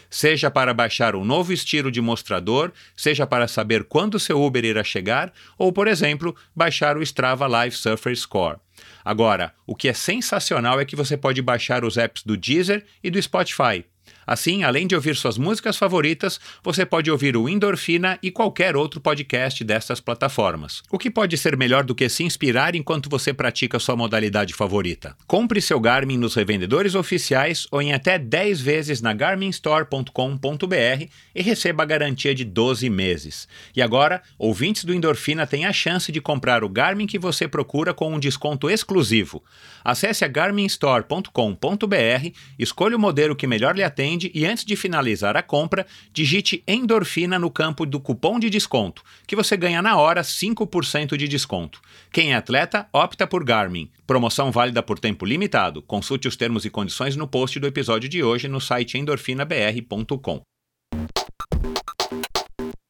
Seja 0.09 0.49
para 0.49 0.73
baixar 0.73 1.15
um 1.15 1.25
novo 1.25 1.53
estilo 1.53 1.91
de 1.91 2.01
mostrador, 2.01 2.71
seja 2.95 3.27
para 3.27 3.47
saber 3.47 3.83
quando 3.83 4.19
seu 4.19 4.41
Uber 4.41 4.63
irá 4.63 4.83
chegar, 4.83 5.31
ou, 5.57 5.71
por 5.71 5.87
exemplo, 5.87 6.35
baixar 6.55 6.97
o 6.97 7.03
Strava 7.03 7.45
Live 7.45 7.75
Surfer 7.75 8.15
Score. 8.15 8.57
Agora, 9.03 9.53
o 9.65 9.75
que 9.75 9.89
é 9.89 9.93
sensacional 9.93 10.79
é 10.79 10.85
que 10.85 10.95
você 10.95 11.17
pode 11.17 11.41
baixar 11.41 11.83
os 11.83 11.97
apps 11.97 12.23
do 12.23 12.37
Deezer 12.37 12.85
e 13.03 13.11
do 13.11 13.21
Spotify. 13.21 13.85
Assim, 14.27 14.63
além 14.63 14.85
de 14.85 14.93
ouvir 14.93 15.15
suas 15.15 15.37
músicas 15.37 15.77
favoritas, 15.77 16.37
você 16.61 16.85
pode 16.85 17.09
ouvir 17.09 17.37
o 17.37 17.47
Endorfina 17.47 18.19
e 18.21 18.29
qualquer 18.29 18.75
outro 18.75 18.99
podcast 18.99 19.63
dessas 19.63 20.01
plataformas. 20.01 20.83
O 20.91 20.99
que 20.99 21.09
pode 21.09 21.37
ser 21.37 21.55
melhor 21.55 21.85
do 21.85 21.95
que 21.95 22.09
se 22.09 22.23
inspirar 22.23 22.75
enquanto 22.75 23.09
você 23.09 23.33
pratica 23.33 23.79
sua 23.79 23.95
modalidade 23.95 24.53
favorita? 24.53 25.15
Compre 25.25 25.61
seu 25.61 25.79
Garmin 25.79 26.17
nos 26.17 26.35
revendedores 26.35 26.93
oficiais 26.93 27.67
ou 27.71 27.81
em 27.81 27.93
até 27.93 28.19
10 28.19 28.59
vezes 28.59 29.01
na 29.01 29.13
garminstore.com.br 29.13 31.05
e 31.33 31.41
receba 31.41 31.83
a 31.83 31.85
garantia 31.85 32.35
de 32.35 32.43
12 32.43 32.89
meses. 32.89 33.47
E 33.73 33.81
agora, 33.81 34.21
ouvintes 34.37 34.83
do 34.83 34.93
Endorfina 34.93 35.47
têm 35.47 35.65
a 35.65 35.71
chance 35.71 36.11
de 36.11 36.19
comprar 36.19 36.65
o 36.65 36.69
Garmin 36.69 37.07
que 37.07 37.17
você 37.17 37.47
procura 37.47 37.93
com 37.93 38.13
um 38.13 38.19
desconto 38.19 38.69
exclusivo. 38.69 39.41
Acesse 39.85 40.25
a 40.25 40.27
garminstore.com.br, 40.27 42.29
escolha 42.59 42.97
o 42.97 42.99
modelo 42.99 43.35
que 43.35 43.47
melhor 43.47 43.75
lhe 43.75 43.83
atende 43.83 44.16
e 44.33 44.45
antes 44.45 44.65
de 44.65 44.75
finalizar 44.75 45.37
a 45.37 45.43
compra, 45.43 45.85
digite 46.11 46.63
endorfina 46.67 47.37
no 47.37 47.51
campo 47.51 47.85
do 47.85 47.99
cupom 47.99 48.39
de 48.39 48.49
desconto, 48.49 49.03
que 49.27 49.35
você 49.35 49.55
ganha 49.55 49.81
na 49.81 49.97
hora 49.97 50.21
5% 50.21 51.15
de 51.15 51.27
desconto. 51.27 51.81
Quem 52.11 52.33
é 52.33 52.35
atleta, 52.35 52.87
opta 52.91 53.27
por 53.27 53.43
Garmin. 53.43 53.91
Promoção 54.05 54.51
válida 54.51 54.81
por 54.81 54.99
tempo 54.99 55.25
limitado. 55.25 55.81
Consulte 55.81 56.27
os 56.27 56.35
termos 56.35 56.65
e 56.65 56.69
condições 56.69 57.15
no 57.15 57.27
post 57.27 57.59
do 57.59 57.67
episódio 57.67 58.09
de 58.09 58.23
hoje 58.23 58.47
no 58.47 58.59
site 58.59 58.97
endorfinabr.com. 58.97 60.41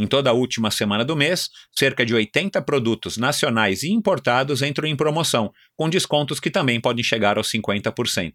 Em 0.00 0.06
toda 0.06 0.30
a 0.30 0.32
última 0.32 0.70
semana 0.70 1.04
do 1.04 1.14
mês, 1.14 1.50
cerca 1.78 2.06
de 2.06 2.14
80 2.14 2.62
produtos 2.62 3.18
nacionais 3.18 3.82
e 3.82 3.90
importados 3.90 4.62
entram 4.62 4.88
em 4.88 4.96
promoção, 4.96 5.52
com 5.76 5.90
descontos 5.90 6.40
que 6.40 6.50
também 6.50 6.80
podem 6.80 7.04
chegar 7.04 7.36
aos 7.36 7.52
50%. 7.52 8.32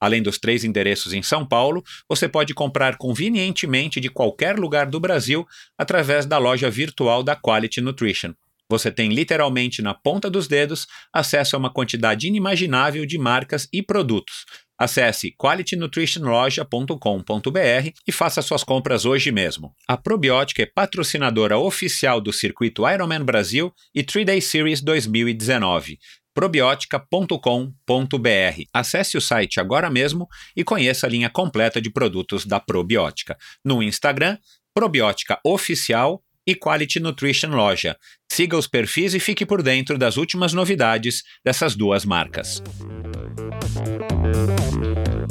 Além 0.00 0.20
dos 0.20 0.36
três 0.36 0.64
endereços 0.64 1.12
em 1.12 1.22
São 1.22 1.46
Paulo, 1.46 1.84
você 2.08 2.28
pode 2.28 2.52
comprar 2.54 2.96
convenientemente 2.96 4.00
de 4.00 4.08
qualquer 4.08 4.58
lugar 4.58 4.86
do 4.86 4.98
Brasil 4.98 5.46
através 5.78 6.26
da 6.26 6.38
loja 6.38 6.68
virtual 6.68 7.22
da 7.22 7.36
Quality 7.36 7.80
Nutrition. 7.80 8.34
Você 8.68 8.90
tem 8.90 9.10
literalmente 9.10 9.80
na 9.80 9.94
ponta 9.94 10.28
dos 10.28 10.48
dedos 10.48 10.88
acesso 11.12 11.54
a 11.54 11.58
uma 11.60 11.72
quantidade 11.72 12.26
inimaginável 12.26 13.06
de 13.06 13.16
marcas 13.16 13.68
e 13.72 13.80
produtos. 13.80 14.44
Acesse 14.78 15.34
qualitynutritionloja.com.br 15.36 17.90
e 18.06 18.12
faça 18.12 18.42
suas 18.42 18.62
compras 18.62 19.04
hoje 19.04 19.32
mesmo. 19.32 19.74
A 19.88 19.96
Probiótica 19.96 20.62
é 20.62 20.66
patrocinadora 20.66 21.58
oficial 21.58 22.20
do 22.20 22.32
circuito 22.32 22.88
Ironman 22.88 23.24
Brasil 23.24 23.72
e 23.94 24.02
3-Day 24.02 24.40
Series 24.40 24.82
2019 24.82 25.98
probiotica.com.br. 26.36 28.62
Acesse 28.70 29.16
o 29.16 29.22
site 29.22 29.58
agora 29.58 29.88
mesmo 29.88 30.28
e 30.54 30.62
conheça 30.62 31.06
a 31.06 31.10
linha 31.10 31.30
completa 31.30 31.80
de 31.80 31.90
produtos 31.90 32.44
da 32.44 32.60
Probiótica. 32.60 33.38
No 33.64 33.82
Instagram, 33.82 34.36
Probiótica 34.74 35.40
Oficial 35.42 36.22
e 36.46 36.54
Quality 36.54 37.00
Nutrition 37.00 37.48
Loja. 37.48 37.96
Siga 38.30 38.58
os 38.58 38.66
perfis 38.66 39.14
e 39.14 39.18
fique 39.18 39.46
por 39.46 39.62
dentro 39.62 39.96
das 39.96 40.18
últimas 40.18 40.52
novidades 40.52 41.22
dessas 41.42 41.74
duas 41.74 42.04
marcas. 42.04 42.62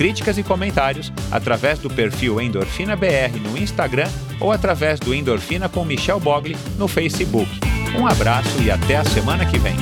críticas 0.00 0.38
e 0.38 0.42
comentários 0.42 1.12
através 1.30 1.78
do 1.78 1.90
perfil 1.90 2.40
Endorfina 2.40 2.96
BR 2.96 3.38
no 3.38 3.58
Instagram 3.58 4.08
ou 4.40 4.50
através 4.50 4.98
do 4.98 5.14
Endorfina 5.14 5.68
com 5.68 5.84
Michel 5.84 6.18
Bogli 6.18 6.56
no 6.78 6.88
Facebook. 6.88 7.50
Um 7.94 8.06
abraço 8.06 8.62
e 8.62 8.70
até 8.70 8.96
a 8.96 9.04
semana 9.04 9.44
que 9.44 9.58
vem. 9.58 9.76